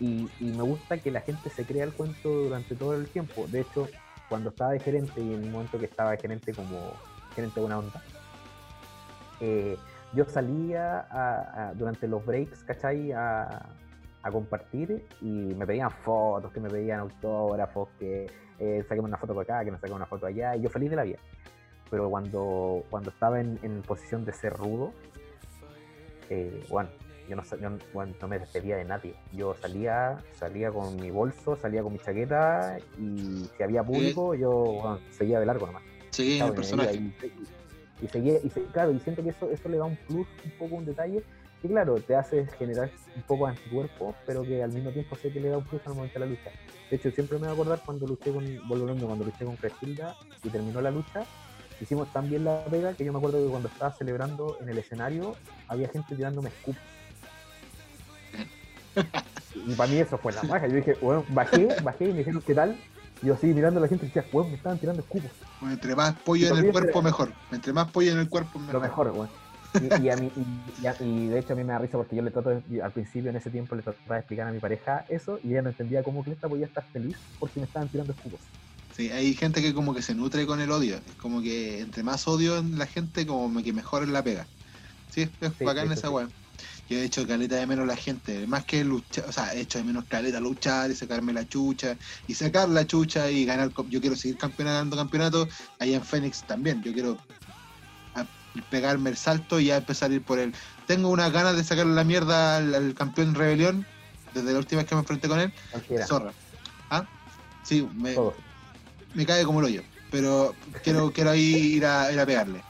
Y, 0.00 0.28
y 0.40 0.44
me 0.52 0.62
gusta 0.62 0.98
que 0.98 1.10
la 1.10 1.20
gente 1.22 1.50
se 1.50 1.64
crea 1.64 1.84
el 1.84 1.92
cuento 1.92 2.28
durante 2.28 2.74
todo 2.76 2.94
el 2.94 3.08
tiempo. 3.08 3.46
De 3.48 3.60
hecho, 3.60 3.88
cuando 4.28 4.50
estaba 4.50 4.70
de 4.72 4.80
gerente 4.80 5.20
y 5.20 5.34
en 5.34 5.42
el 5.44 5.50
momento 5.50 5.78
que 5.78 5.86
estaba 5.86 6.12
de 6.12 6.18
gerente 6.18 6.52
como 6.52 6.92
gerente 7.34 7.58
buena 7.60 7.78
onda, 7.78 8.00
eh, 9.40 9.76
yo 10.14 10.24
salía 10.26 11.00
a- 11.10 11.68
a- 11.68 11.74
durante 11.74 12.08
los 12.08 12.24
breaks, 12.24 12.64
¿cachai? 12.64 13.12
A, 13.12 13.66
a 14.22 14.30
compartir 14.32 15.06
y 15.20 15.26
me 15.54 15.66
pedían 15.66 15.90
fotos, 15.90 16.52
que 16.52 16.60
me 16.60 16.68
pedían 16.68 17.00
autógrafos, 17.00 17.88
que 17.98 18.26
eh, 18.58 18.84
saquemos 18.88 19.08
una 19.08 19.16
foto 19.18 19.34
por 19.34 19.44
acá, 19.44 19.64
que 19.64 19.70
me 19.70 19.76
saquemos 19.78 19.96
una 19.96 20.06
foto 20.06 20.26
allá, 20.26 20.56
y 20.56 20.62
yo 20.62 20.70
feliz 20.70 20.90
de 20.90 20.96
la 20.96 21.04
vida. 21.04 21.18
Pero 21.90 22.10
cuando, 22.10 22.84
cuando 22.90 23.10
estaba 23.10 23.40
en, 23.40 23.58
en 23.62 23.82
posición 23.82 24.24
de 24.24 24.32
ser 24.32 24.52
rudo, 24.52 24.92
eh, 26.30 26.64
bueno, 26.68 26.90
yo 27.28 27.36
no, 27.36 27.42
yo 27.60 27.70
no- 27.70 27.78
bueno, 27.92 28.14
no 28.20 28.28
me 28.28 28.38
despedía 28.38 28.76
de 28.76 28.84
nadie. 28.84 29.14
Yo 29.32 29.54
salía, 29.54 30.22
salía 30.38 30.70
con 30.70 30.96
mi 30.96 31.10
bolso, 31.10 31.56
salía 31.56 31.82
con 31.82 31.92
mi 31.92 31.98
chaqueta 31.98 32.78
y 32.98 33.46
si 33.56 33.62
había 33.62 33.82
público, 33.82 34.34
yo 34.34 34.50
bueno, 34.50 34.98
seguía 35.10 35.38
de 35.40 35.46
largo 35.46 35.66
nomás. 35.66 35.82
Sí, 36.10 36.38
Chao, 36.38 36.48
el 36.48 36.54
personaje. 36.54 36.94
Y, 36.94 37.26
y, 37.26 38.04
y 38.04 38.08
seguía, 38.08 38.38
y 38.42 38.48
claro, 38.72 38.92
y 38.92 39.00
siento 39.00 39.22
que 39.22 39.30
eso, 39.30 39.50
eso 39.50 39.68
le 39.68 39.76
da 39.78 39.84
un 39.84 39.96
plus, 39.96 40.26
un 40.44 40.50
poco 40.52 40.76
un 40.76 40.84
detalle, 40.86 41.22
que 41.60 41.68
claro, 41.68 42.00
te 42.00 42.14
hace 42.14 42.46
generar 42.58 42.90
un 43.16 43.22
poco 43.22 43.46
de 43.46 43.52
anticuerpo, 43.52 44.14
pero 44.24 44.44
que 44.44 44.62
al 44.62 44.70
mismo 44.70 44.90
tiempo 44.92 45.16
sé 45.16 45.32
que 45.32 45.40
le 45.40 45.48
da 45.48 45.58
un 45.58 45.64
plus 45.64 45.84
al 45.86 45.94
momento 45.94 46.14
de 46.14 46.20
la 46.20 46.26
lucha. 46.30 46.50
De 46.88 46.96
hecho, 46.96 47.10
siempre 47.10 47.36
me 47.38 47.42
voy 47.42 47.50
a 47.50 47.52
acordar 47.52 47.82
cuando 47.84 48.06
luché 48.06 48.30
con, 48.32 48.44
volviendo, 48.68 49.06
cuando 49.06 49.24
luché 49.24 49.44
con 49.44 49.56
Crestilda 49.56 50.16
y 50.44 50.48
terminó 50.48 50.80
la 50.80 50.90
lucha, 50.92 51.26
hicimos 51.80 52.12
tan 52.12 52.28
bien 52.28 52.44
la 52.44 52.64
pega 52.64 52.94
que 52.94 53.04
yo 53.04 53.12
me 53.12 53.18
acuerdo 53.18 53.42
que 53.42 53.50
cuando 53.50 53.68
estaba 53.68 53.92
celebrando 53.92 54.56
en 54.60 54.68
el 54.68 54.78
escenario, 54.78 55.36
había 55.68 55.88
gente 55.88 56.14
tirándome 56.16 56.50
scoops. 56.50 56.78
Y 59.66 59.74
para 59.74 59.90
mí 59.90 59.98
eso 59.98 60.18
fue 60.18 60.32
la 60.32 60.42
magia. 60.44 60.68
Yo 60.68 60.76
dije, 60.76 60.96
bueno, 61.00 61.24
bajé, 61.30 61.68
bajé 61.82 62.08
y 62.08 62.12
me 62.12 62.18
dijeron, 62.18 62.42
¿qué 62.46 62.54
tal? 62.54 62.76
Y 63.22 63.26
yo 63.26 63.34
así 63.34 63.46
mirando 63.48 63.78
a 63.78 63.82
la 63.82 63.88
gente 63.88 64.04
y 64.04 64.08
decía, 64.08 64.24
weón, 64.32 64.50
me 64.50 64.56
estaban 64.56 64.78
tirando 64.78 65.02
escupos. 65.02 65.30
Bueno, 65.60 65.74
entre 65.74 65.94
más 65.96 66.14
pollo 66.20 66.48
en 66.56 66.64
el 66.64 66.72
cuerpo, 66.72 67.02
mejor. 67.02 67.32
Entre 67.50 67.72
más 67.72 67.90
pollo 67.90 68.12
en 68.12 68.18
el 68.18 68.28
cuerpo, 68.28 68.58
mejor. 68.58 68.74
Lo 68.74 68.80
mejor, 68.80 69.10
weón. 69.10 69.28
Y, 69.82 70.06
y 70.06 70.10
a 70.10 70.16
mí, 70.16 70.32
y, 70.82 70.86
a- 70.86 70.96
y 71.00 71.26
de 71.28 71.38
hecho 71.40 71.52
a 71.52 71.56
mí 71.56 71.62
me 71.62 71.72
da 71.74 71.78
risa 71.78 71.98
porque 71.98 72.16
yo 72.16 72.22
le 72.22 72.30
trato 72.30 72.50
de- 72.50 72.82
al 72.82 72.90
principio 72.92 73.30
en 73.30 73.36
ese 73.36 73.50
tiempo 73.50 73.74
le 73.74 73.82
trataba 73.82 74.14
de 74.14 74.20
explicar 74.20 74.46
a 74.48 74.52
mi 74.52 74.58
pareja 74.60 75.04
eso 75.10 75.38
y 75.44 75.50
ella 75.52 75.62
no 75.62 75.68
entendía 75.68 76.02
cómo 76.02 76.24
Clesta 76.24 76.48
podía 76.48 76.66
estar 76.66 76.84
feliz 76.90 77.16
porque 77.38 77.60
me 77.60 77.66
estaban 77.66 77.88
tirando 77.88 78.12
escupos. 78.14 78.40
Sí, 78.98 79.10
hay 79.12 79.32
gente 79.34 79.62
que 79.62 79.72
como 79.74 79.94
que 79.94 80.02
se 80.02 80.12
nutre 80.16 80.44
con 80.44 80.60
el 80.60 80.72
odio. 80.72 80.96
Es 81.06 81.14
como 81.16 81.40
que 81.40 81.80
entre 81.80 82.02
más 82.02 82.26
odio 82.26 82.58
en 82.58 82.76
la 82.78 82.86
gente, 82.86 83.26
como 83.26 83.62
que 83.62 83.72
mejor 83.72 84.02
es 84.02 84.08
la 84.08 84.24
pega. 84.24 84.50
Sí, 85.08 85.22
es 85.40 85.52
Sí, 85.58 85.64
bacán 85.64 85.92
esa 85.92 86.10
weá. 86.10 86.32
Yo 86.88 86.98
he 86.98 87.04
hecho 87.04 87.26
caleta 87.26 87.56
de 87.56 87.66
menos 87.68 87.86
la 87.86 87.96
gente, 87.96 88.46
más 88.48 88.64
que 88.66 88.84
luchar, 88.84 89.26
o 89.28 89.32
sea, 89.32 89.54
he 89.54 89.60
hecho 89.60 89.78
de 89.78 89.84
menos 89.84 90.06
caleta 90.08 90.40
luchar 90.40 90.90
y 90.90 90.96
sacarme 90.96 91.32
la 91.32 91.46
chucha, 91.46 91.96
y 92.26 92.34
sacar 92.34 92.68
la 92.70 92.86
chucha 92.86 93.30
y 93.30 93.44
ganar. 93.46 93.72
Yo 93.88 94.00
quiero 94.00 94.16
seguir 94.16 94.38
campeonando 94.38 94.96
campeonatos, 94.96 95.48
ahí 95.78 95.94
en 95.94 96.04
Fénix 96.04 96.44
también. 96.46 96.82
Yo 96.82 96.92
quiero 96.92 97.22
a- 98.14 98.28
pegarme 98.68 99.10
el 99.10 99.16
salto 99.16 99.60
y 99.60 99.66
ya 99.66 99.76
empezar 99.78 100.10
a 100.10 100.14
ir 100.14 100.24
por 100.24 100.38
él. 100.38 100.54
Tengo 100.86 101.10
unas 101.10 101.32
ganas 101.32 101.56
de 101.56 101.64
sacarle 101.64 101.94
la 101.94 102.04
mierda 102.04 102.56
al, 102.58 102.74
al 102.74 102.94
campeón 102.94 103.34
rebelión, 103.34 103.88
desde 104.32 104.52
la 104.52 104.58
última 104.58 104.80
vez 104.82 104.88
que 104.88 104.94
me 104.96 105.00
enfrenté 105.02 105.28
con 105.28 105.40
él, 105.40 105.54
zorra. 106.00 106.36
¿Ah? 106.90 107.10
Sí, 107.62 107.88
me. 107.94 108.24
Me 109.18 109.26
cae 109.26 109.44
como 109.44 109.58
el 109.58 109.66
hoyo, 109.66 109.82
pero 110.12 110.54
quiero, 110.84 111.12
quiero 111.12 111.30
ahí 111.30 111.42
ir 111.42 111.84
a, 111.84 112.12
ir 112.12 112.20
a 112.20 112.24
pegarle. 112.24 112.62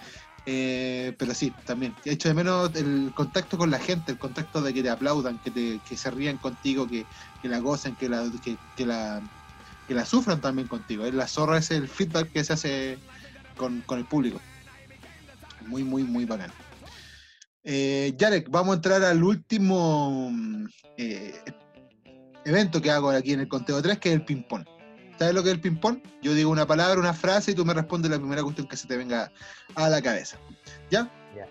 Eh, 0.46 1.14
pero 1.18 1.34
sí, 1.34 1.52
también. 1.66 1.94
He 2.06 2.12
hecho 2.12 2.28
de 2.28 2.34
menos 2.34 2.74
el 2.74 3.12
contacto 3.14 3.58
con 3.58 3.70
la 3.70 3.78
gente, 3.78 4.12
el 4.12 4.18
contacto 4.18 4.62
de 4.62 4.72
que 4.72 4.82
te 4.82 4.88
aplaudan, 4.88 5.38
que, 5.40 5.50
te, 5.50 5.78
que 5.86 5.94
se 5.94 6.10
rían 6.10 6.38
contigo, 6.38 6.88
que, 6.88 7.04
que 7.42 7.48
la 7.48 7.58
gocen, 7.58 7.96
que 7.96 8.08
la, 8.08 8.24
que, 8.42 8.86
la, 8.86 9.20
que 9.86 9.92
la 9.92 10.06
sufran 10.06 10.40
también 10.40 10.68
contigo. 10.68 11.04
La 11.10 11.28
zorra 11.28 11.58
es 11.58 11.70
el 11.70 11.86
feedback 11.86 12.32
que 12.32 12.42
se 12.42 12.54
hace 12.54 12.98
con, 13.58 13.82
con 13.82 13.98
el 13.98 14.06
público. 14.06 14.40
Muy, 15.66 15.84
muy, 15.84 16.02
muy 16.02 16.24
bacán. 16.24 16.50
Eh, 17.62 18.14
Yarek, 18.16 18.48
vamos 18.48 18.72
a 18.72 18.76
entrar 18.76 19.04
al 19.04 19.22
último 19.22 20.30
mm, 20.32 20.66
eh, 20.96 21.34
evento 22.46 22.80
que 22.80 22.90
hago 22.90 23.10
aquí 23.10 23.34
en 23.34 23.40
el 23.40 23.48
conteo 23.48 23.82
3, 23.82 23.98
que 23.98 24.08
es 24.08 24.14
el 24.14 24.24
ping-pong. 24.24 24.77
¿Sabes 25.18 25.34
lo 25.34 25.42
que 25.42 25.48
es 25.48 25.54
el 25.56 25.60
ping-pong? 25.60 25.98
Yo 26.22 26.32
digo 26.34 26.50
una 26.50 26.66
palabra, 26.66 27.00
una 27.00 27.12
frase 27.12 27.50
y 27.50 27.54
tú 27.54 27.64
me 27.64 27.74
respondes 27.74 28.10
la 28.10 28.18
primera 28.18 28.42
cuestión 28.42 28.68
que 28.68 28.76
se 28.76 28.86
te 28.86 28.96
venga 28.96 29.32
a 29.74 29.88
la 29.88 30.00
cabeza. 30.00 30.36
¿Ya? 30.90 31.10
Ya. 31.34 31.46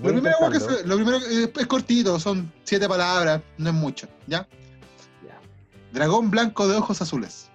Lo 0.00 0.10
primero, 0.12 0.36
que 0.50 0.60
se- 0.60 0.86
lo 0.86 0.94
primero 0.96 1.18
que- 1.20 1.26
es, 1.44 1.50
es 1.56 1.66
cortito, 1.66 2.18
son 2.20 2.52
siete 2.62 2.88
palabras, 2.88 3.40
no 3.58 3.70
es 3.70 3.74
mucho. 3.74 4.06
¿Ya? 4.28 4.46
Ya. 5.26 5.40
Dragón 5.92 6.30
blanco 6.30 6.68
de 6.68 6.76
ojos 6.76 7.02
azules. 7.02 7.50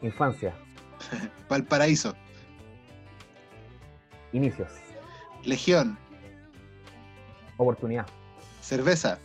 Infancia, 0.00 0.52
Valparaíso. 1.48 2.14
inicios, 4.32 4.72
Legión. 5.44 5.96
oportunidad, 7.56 8.06
Cerveza. 8.60 9.18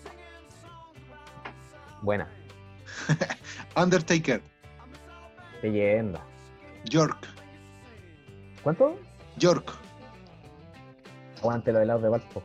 buena, 2.04 2.28
Undertaker. 3.76 4.42
Leyenda. 5.62 6.22
York. 6.86 7.28
¿Cuánto? 8.64 8.98
York. 9.38 9.72
Aguante 11.40 11.72
los 11.72 11.82
helados 11.82 12.04
de 12.04 12.10
Valpo. 12.10 12.44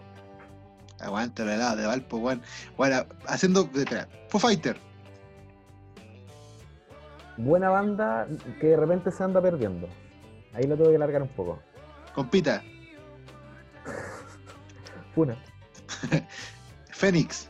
Aguanta 1.01 1.45
la 1.45 1.55
helada 1.55 1.77
de 1.77 1.87
Valpo, 1.87 2.19
weón. 2.19 2.43
Bueno, 2.77 3.05
haciendo. 3.27 3.69
Espera. 3.75 4.09
Foo 4.29 4.39
Fighter. 4.39 4.77
Buena 7.37 7.71
banda 7.71 8.29
que 8.61 8.69
de 8.69 8.77
repente 8.77 9.11
se 9.11 9.25
anda 9.25 9.41
perdiendo. 9.41 9.89
Ahí 10.55 10.65
lo 10.65 10.77
tengo 10.77 10.93
que 10.93 10.99
largar 10.99 11.23
un 11.23 11.29
poco. 11.29 11.61
Compita. 12.15 12.63
Funa. 15.15 15.37
Fénix. 16.91 17.49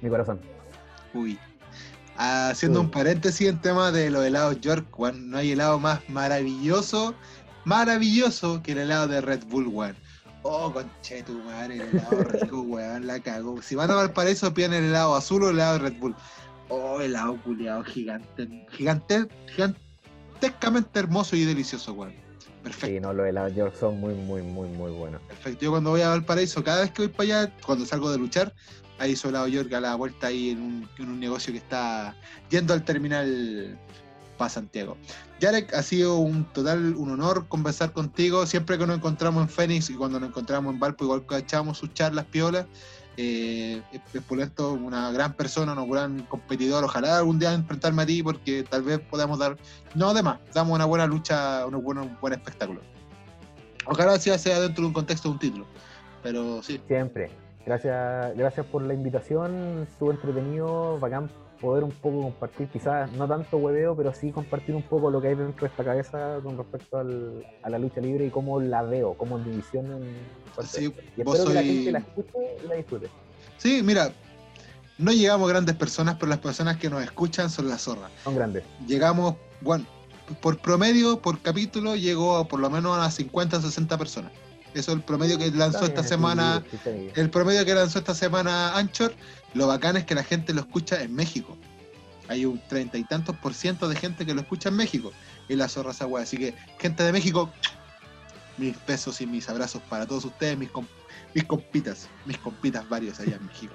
Mi 0.00 0.08
corazón. 0.08 0.40
Uy. 1.12 1.38
Haciendo 2.22 2.82
un 2.82 2.90
paréntesis 2.90 3.48
en 3.48 3.58
tema 3.62 3.90
de 3.90 4.10
los 4.10 4.22
helados 4.22 4.60
York, 4.60 4.86
weón, 4.98 5.30
no 5.30 5.38
hay 5.38 5.52
helado 5.52 5.78
más 5.78 6.06
maravilloso, 6.10 7.14
maravilloso 7.64 8.62
que 8.62 8.72
el 8.72 8.78
helado 8.80 9.08
de 9.08 9.22
Red 9.22 9.44
Bull, 9.46 9.68
weón. 9.68 9.96
Oh, 10.42 10.70
conche 10.70 11.22
tu 11.22 11.38
madre, 11.44 11.76
el 11.76 11.80
helado 11.80 12.24
rico, 12.42 12.60
weón, 12.60 13.06
la 13.06 13.20
cago. 13.20 13.62
Si 13.62 13.74
van 13.74 13.90
a 13.90 13.94
Valparaíso, 13.94 14.52
piden 14.52 14.74
el 14.74 14.84
helado 14.84 15.14
azul 15.14 15.44
o 15.44 15.48
el 15.48 15.54
helado 15.54 15.78
de 15.78 15.78
Red 15.78 15.98
Bull. 15.98 16.14
Oh, 16.68 17.00
helado 17.00 17.40
culiado 17.42 17.82
gigante, 17.84 18.66
gigante, 18.70 19.26
gigantescamente 19.54 20.98
hermoso 20.98 21.36
y 21.36 21.46
delicioso, 21.46 21.94
weón. 21.94 22.12
Perfecto. 22.62 22.86
Sí, 22.86 23.00
no, 23.00 23.14
los 23.14 23.28
helados 23.28 23.54
York 23.54 23.74
son 23.80 23.98
muy, 23.98 24.12
muy, 24.12 24.42
muy, 24.42 24.68
muy 24.68 24.90
buenos. 24.90 25.22
Perfecto. 25.22 25.64
Yo 25.64 25.70
cuando 25.70 25.88
voy 25.88 26.02
a 26.02 26.10
Valparaíso, 26.10 26.62
cada 26.62 26.82
vez 26.82 26.90
que 26.90 27.06
voy 27.06 27.08
para 27.08 27.44
allá, 27.44 27.56
cuando 27.64 27.86
salgo 27.86 28.12
de 28.12 28.18
luchar, 28.18 28.52
ahí 29.00 29.16
su 29.16 29.30
helado 29.30 29.48
York 29.48 29.72
a 29.72 29.80
la 29.80 29.94
vuelta 29.96 30.28
ahí 30.28 30.50
en 30.50 30.60
un, 30.60 30.88
en 30.98 31.08
un 31.08 31.18
negocio 31.18 31.52
que 31.52 31.58
está 31.58 32.14
yendo 32.50 32.74
al 32.74 32.84
terminal 32.84 33.78
para 34.36 34.50
Santiago. 34.50 34.96
Yarek, 35.40 35.74
ha 35.74 35.82
sido 35.82 36.18
un 36.18 36.44
total 36.44 36.94
un 36.96 37.10
honor 37.10 37.48
conversar 37.48 37.92
contigo. 37.92 38.46
Siempre 38.46 38.78
que 38.78 38.86
nos 38.86 38.98
encontramos 38.98 39.42
en 39.42 39.48
Fénix 39.48 39.90
y 39.90 39.94
cuando 39.94 40.20
nos 40.20 40.28
encontramos 40.28 40.72
en 40.72 40.78
Valpo, 40.78 41.04
igual 41.04 41.26
que 41.26 41.38
echamos 41.38 41.78
sus 41.78 41.92
charlas 41.94 42.26
piolas. 42.26 42.66
Eh, 43.16 43.82
Espulento, 44.14 44.72
una 44.72 45.10
gran 45.12 45.34
persona, 45.34 45.74
un 45.74 45.90
gran 45.90 46.22
competidor. 46.24 46.84
Ojalá 46.84 47.18
algún 47.18 47.38
día 47.38 47.52
enfrentarme 47.52 48.02
a 48.02 48.06
ti 48.06 48.22
porque 48.22 48.62
tal 48.62 48.82
vez 48.82 49.00
podamos 49.00 49.38
dar, 49.38 49.56
no 49.94 50.14
de 50.14 50.22
más, 50.22 50.38
damos 50.54 50.74
una 50.74 50.84
buena 50.84 51.06
lucha, 51.06 51.66
un 51.66 51.82
buen, 51.82 51.98
un 51.98 52.16
buen 52.20 52.34
espectáculo. 52.34 52.80
Ojalá 53.86 54.18
sea 54.18 54.60
dentro 54.60 54.82
de 54.82 54.88
un 54.88 54.92
contexto 54.92 55.28
de 55.28 55.32
un 55.32 55.38
título. 55.38 55.66
Pero 56.22 56.62
sí. 56.62 56.80
Siempre. 56.86 57.30
Gracias, 57.66 58.36
gracias 58.36 58.66
por 58.66 58.82
la 58.82 58.94
invitación. 58.94 59.86
Estuvo 59.90 60.10
entretenido, 60.10 60.98
bacán 60.98 61.30
poder 61.60 61.84
un 61.84 61.90
poco 61.90 62.22
compartir, 62.22 62.68
quizás 62.68 63.12
no 63.12 63.28
tanto 63.28 63.58
hueveo, 63.58 63.94
pero 63.94 64.14
sí 64.14 64.32
compartir 64.32 64.74
un 64.74 64.82
poco 64.82 65.10
lo 65.10 65.20
que 65.20 65.28
hay 65.28 65.34
dentro 65.34 65.66
de 65.66 65.66
esta 65.70 65.84
cabeza 65.84 66.38
con 66.42 66.56
respecto 66.56 66.96
al- 66.98 67.44
a 67.62 67.68
la 67.68 67.78
lucha 67.78 68.00
libre 68.00 68.24
y 68.24 68.30
cómo 68.30 68.58
la 68.60 68.80
veo, 68.82 69.12
cómo 69.12 69.36
mi 69.38 69.56
visión 69.56 69.84
en 69.92 70.04
Sí. 70.66 70.92
Y 71.16 71.20
espero 71.20 71.44
que 71.46 71.54
la 71.54 71.62
gente 71.62 71.92
la 71.92 71.98
escuche 71.98 72.32
y 72.64 72.66
la 72.66 72.74
disfrute. 72.76 73.08
Sí, 73.58 73.82
mira, 73.84 74.10
no 74.98 75.12
llegamos 75.12 75.48
grandes 75.50 75.76
personas, 75.76 76.14
pero 76.16 76.28
las 76.28 76.38
personas 76.38 76.78
que 76.78 76.88
nos 76.90 77.02
escuchan 77.02 77.50
son 77.50 77.68
las 77.68 77.82
zorras. 77.82 78.10
Son 78.24 78.34
grandes. 78.34 78.64
Llegamos, 78.86 79.34
bueno, 79.60 79.84
por 80.40 80.58
promedio, 80.58 81.20
por 81.20 81.40
capítulo, 81.40 81.94
llegó 81.94 82.46
por 82.48 82.58
lo 82.60 82.70
menos 82.70 82.96
a 82.98 83.10
50 83.10 83.58
o 83.58 83.60
60 83.60 83.98
personas. 83.98 84.32
Eso 84.74 84.92
es 84.92 84.98
el 84.98 85.02
promedio 85.02 85.38
que 85.38 85.50
lanzó 85.50 85.84
esta 85.84 86.02
semana. 86.02 86.62
El 87.14 87.30
promedio 87.30 87.64
que 87.64 87.74
lanzó 87.74 87.98
esta 87.98 88.14
semana 88.14 88.76
Anchor, 88.76 89.14
lo 89.54 89.66
bacán 89.66 89.96
es 89.96 90.04
que 90.04 90.14
la 90.14 90.22
gente 90.22 90.52
lo 90.54 90.60
escucha 90.60 91.02
en 91.02 91.14
México. 91.14 91.56
Hay 92.28 92.44
un 92.44 92.60
treinta 92.68 92.96
y 92.96 93.04
tantos 93.04 93.36
por 93.36 93.54
ciento 93.54 93.88
de 93.88 93.96
gente 93.96 94.24
que 94.24 94.34
lo 94.34 94.42
escucha 94.42 94.68
en 94.68 94.76
México. 94.76 95.12
Y 95.48 95.56
la 95.56 95.68
zorra 95.68 95.90
esa. 95.90 96.06
Así 96.16 96.36
que, 96.36 96.54
gente 96.78 97.02
de 97.02 97.10
México, 97.10 97.50
mis 98.56 98.76
besos 98.86 99.20
y 99.20 99.26
mis 99.26 99.48
abrazos 99.48 99.82
para 99.88 100.06
todos 100.06 100.24
ustedes, 100.24 100.56
mis, 100.56 100.70
mis 101.34 101.44
compitas, 101.44 102.08
mis 102.26 102.38
compitas 102.38 102.88
varios 102.88 103.18
allá 103.18 103.36
en 103.36 103.46
México. 103.46 103.74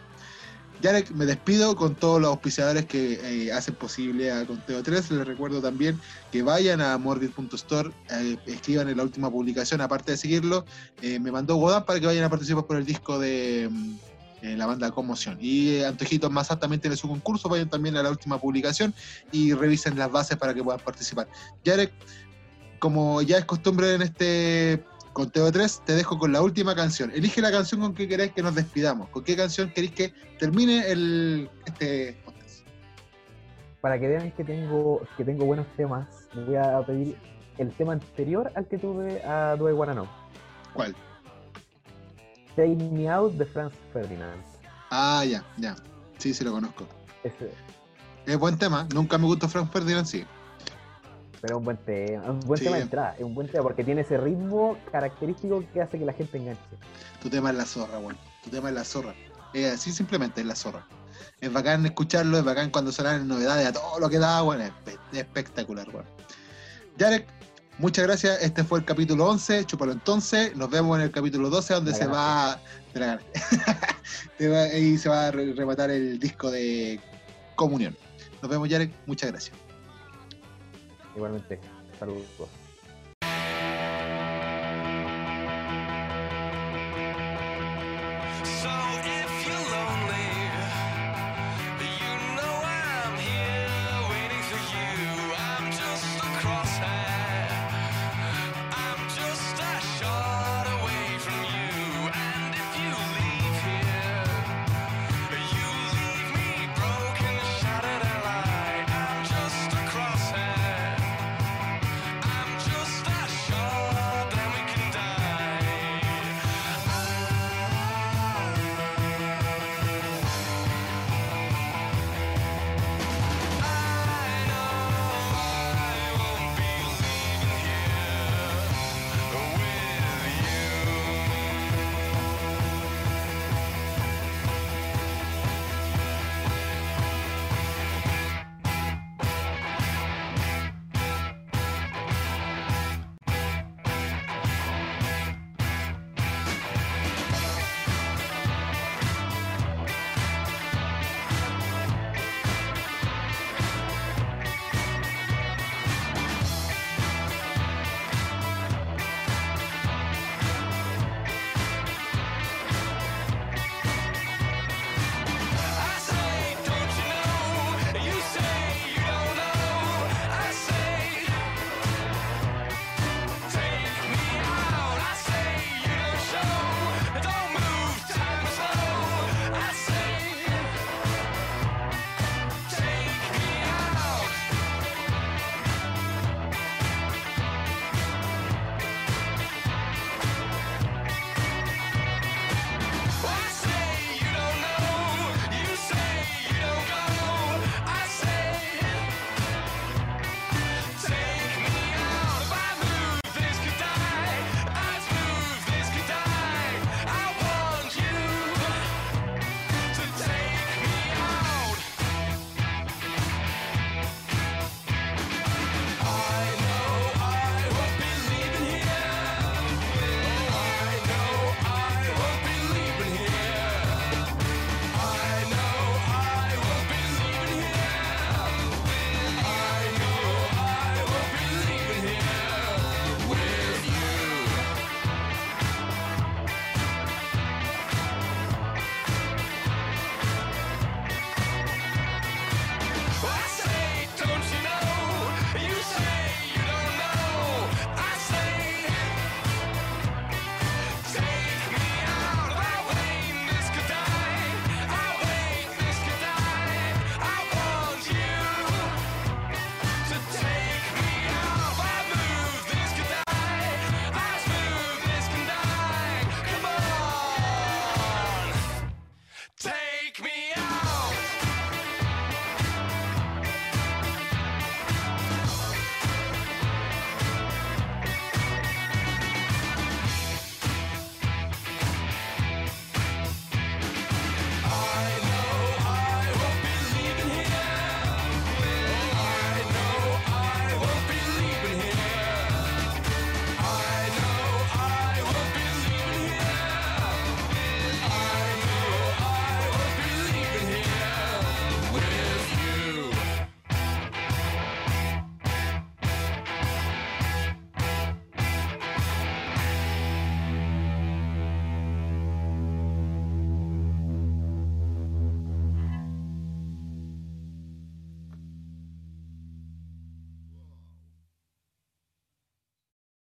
Ya 0.81 0.91
le- 0.91 1.05
me 1.13 1.25
despido 1.25 1.75
con 1.75 1.95
todos 1.95 2.19
los 2.21 2.29
auspiciadores 2.29 2.85
que 2.85 3.45
eh, 3.47 3.51
hacen 3.53 3.75
posible 3.75 4.31
a 4.31 4.45
Conteo 4.45 4.83
3. 4.83 5.09
Les 5.11 5.25
recuerdo 5.25 5.61
también 5.61 5.99
que 6.31 6.41
vayan 6.41 6.81
a 6.81 6.97
morbid.store, 6.97 7.91
eh, 8.09 8.37
escriban 8.45 8.89
en 8.89 8.97
la 8.97 9.03
última 9.03 9.31
publicación, 9.31 9.81
aparte 9.81 10.11
de 10.11 10.17
seguirlo, 10.17 10.65
eh, 11.01 11.19
me 11.19 11.31
mandó 11.31 11.55
Godán 11.55 11.85
para 11.85 11.99
que 11.99 12.05
vayan 12.07 12.25
a 12.25 12.29
participar 12.29 12.65
por 12.65 12.77
el 12.77 12.85
disco 12.85 13.17
de 13.19 13.69
mm, 13.71 13.95
eh, 14.41 14.57
la 14.57 14.65
banda 14.65 14.91
Conmoción. 14.91 15.37
Y 15.39 15.81
Antojitos 15.83 16.29
Mazat 16.29 16.59
también 16.59 16.81
tiene 16.81 16.97
su 16.97 17.07
concurso, 17.07 17.47
vayan 17.49 17.69
también 17.69 17.95
a 17.97 18.03
la 18.03 18.09
última 18.11 18.39
publicación 18.39 18.93
y 19.31 19.53
revisen 19.53 19.97
las 19.97 20.11
bases 20.11 20.37
para 20.37 20.53
que 20.53 20.63
puedan 20.63 20.81
participar. 20.81 21.27
Yarek, 21.63 21.93
como 22.79 23.21
ya 23.21 23.37
es 23.37 23.45
costumbre 23.45 23.95
en 23.95 24.01
este 24.01 24.83
conteo 25.15 25.45
de 25.45 25.51
tres, 25.53 25.81
te 25.85 25.93
dejo 25.93 26.19
con 26.19 26.31
la 26.33 26.41
última 26.41 26.75
canción. 26.75 27.09
Elige 27.09 27.41
la 27.41 27.49
canción 27.49 27.79
con 27.81 27.95
que 27.95 28.07
queréis 28.07 28.33
que 28.33 28.43
nos 28.43 28.53
despidamos. 28.53 29.09
¿Con 29.09 29.23
qué 29.23 29.35
canción 29.35 29.71
queréis 29.71 29.93
que 29.93 30.13
termine 30.37 30.91
el, 30.91 31.49
este 31.65 32.17
podcast? 32.25 32.65
Para 33.81 33.97
que 33.97 34.07
vean 34.09 34.31
que 34.31 34.43
tengo, 34.43 35.01
que 35.15 35.23
tengo 35.23 35.45
buenos 35.45 35.65
temas, 35.77 36.07
me 36.35 36.43
voy 36.43 36.55
a 36.57 36.85
pedir 36.85 37.17
el 37.57 37.71
tema 37.71 37.93
anterior 37.93 38.51
al 38.55 38.67
que 38.67 38.77
tuve 38.77 39.23
a 39.23 39.55
Due 39.55 39.71
Guarano. 39.71 40.05
¿Cuál? 40.73 40.93
Take 42.57 42.75
Me 42.75 43.09
Out 43.09 43.35
de 43.35 43.45
Franz 43.45 43.73
Ferdinand. 43.93 44.43
Ah, 44.91 45.23
ya, 45.25 45.43
ya. 45.57 45.75
Sí, 46.17 46.33
sí 46.33 46.43
lo 46.43 46.51
conozco. 46.51 46.85
Ese, 47.23 47.51
Es 48.25 48.37
buen 48.37 48.57
tema. 48.57 48.85
Nunca 48.93 49.17
me 49.17 49.25
gustó 49.25 49.47
Frank 49.47 49.71
Ferdinand, 49.71 50.05
sí. 50.05 50.25
Pero 51.45 51.57
es 51.57 51.59
un 51.59 51.65
buen 51.65 51.77
tema, 51.77 52.23
un 52.31 52.39
buen 52.41 52.57
Sí. 52.57 52.63
tema 52.65 52.77
de 52.77 52.81
entrada, 52.83 53.15
es 53.17 53.23
un 53.23 53.35
buen 53.35 53.47
tema 53.47 53.61
porque 53.63 53.83
tiene 53.83 54.01
ese 54.01 54.17
ritmo 54.17 54.77
característico 54.91 55.63
que 55.73 55.81
hace 55.81 55.99
que 55.99 56.05
la 56.05 56.13
gente 56.13 56.37
enganche. 56.37 56.61
Tu 57.21 57.29
tema 57.29 57.51
es 57.51 57.55
la 57.57 57.65
zorra, 57.65 57.99
weón. 57.99 58.17
Tu 58.43 58.49
tema 58.49 58.69
es 58.69 58.75
la 58.75 58.83
zorra. 58.83 59.13
Es 59.53 59.73
así 59.73 59.91
simplemente 59.91 60.41
es 60.41 60.47
la 60.47 60.55
zorra. 60.55 60.85
Es 61.39 61.53
bacán 61.53 61.85
escucharlo, 61.85 62.37
es 62.39 62.43
bacán 62.43 62.71
cuando 62.71 62.91
suenan 62.91 63.27
novedades 63.27 63.67
a 63.67 63.73
todo 63.73 63.99
lo 63.99 64.09
que 64.09 64.17
da, 64.17 64.41
weón. 64.43 64.61
Es 64.61 64.71
espe- 64.71 64.99
es 65.11 65.17
espectacular, 65.19 65.87
weón. 65.89 66.05
Yarek, 66.97 67.27
muchas 67.77 68.05
gracias. 68.07 68.41
Este 68.41 68.63
fue 68.63 68.79
el 68.79 68.85
capítulo 68.85 69.25
11. 69.29 69.65
Chúpalo 69.65 69.91
entonces. 69.91 70.55
Nos 70.55 70.69
vemos 70.69 70.97
en 70.97 71.03
el 71.03 71.11
capítulo 71.11 71.49
12, 71.49 71.73
donde 71.75 71.91
La 71.91 71.97
se 71.97 72.07
va. 72.07 72.59
te 72.93 72.99
la 72.99 73.19
Ahí 74.73 74.97
se 74.97 75.09
va 75.09 75.27
a 75.27 75.31
re- 75.31 75.53
rematar 75.53 75.91
el 75.91 76.19
disco 76.19 76.49
de 76.49 76.99
Comunión. 77.55 77.95
Nos 78.41 78.49
vemos, 78.49 78.67
Yarek. 78.67 78.91
Muchas 79.05 79.31
gracias. 79.31 79.55
Igualmente, 81.15 81.59
saludos. 81.97 82.25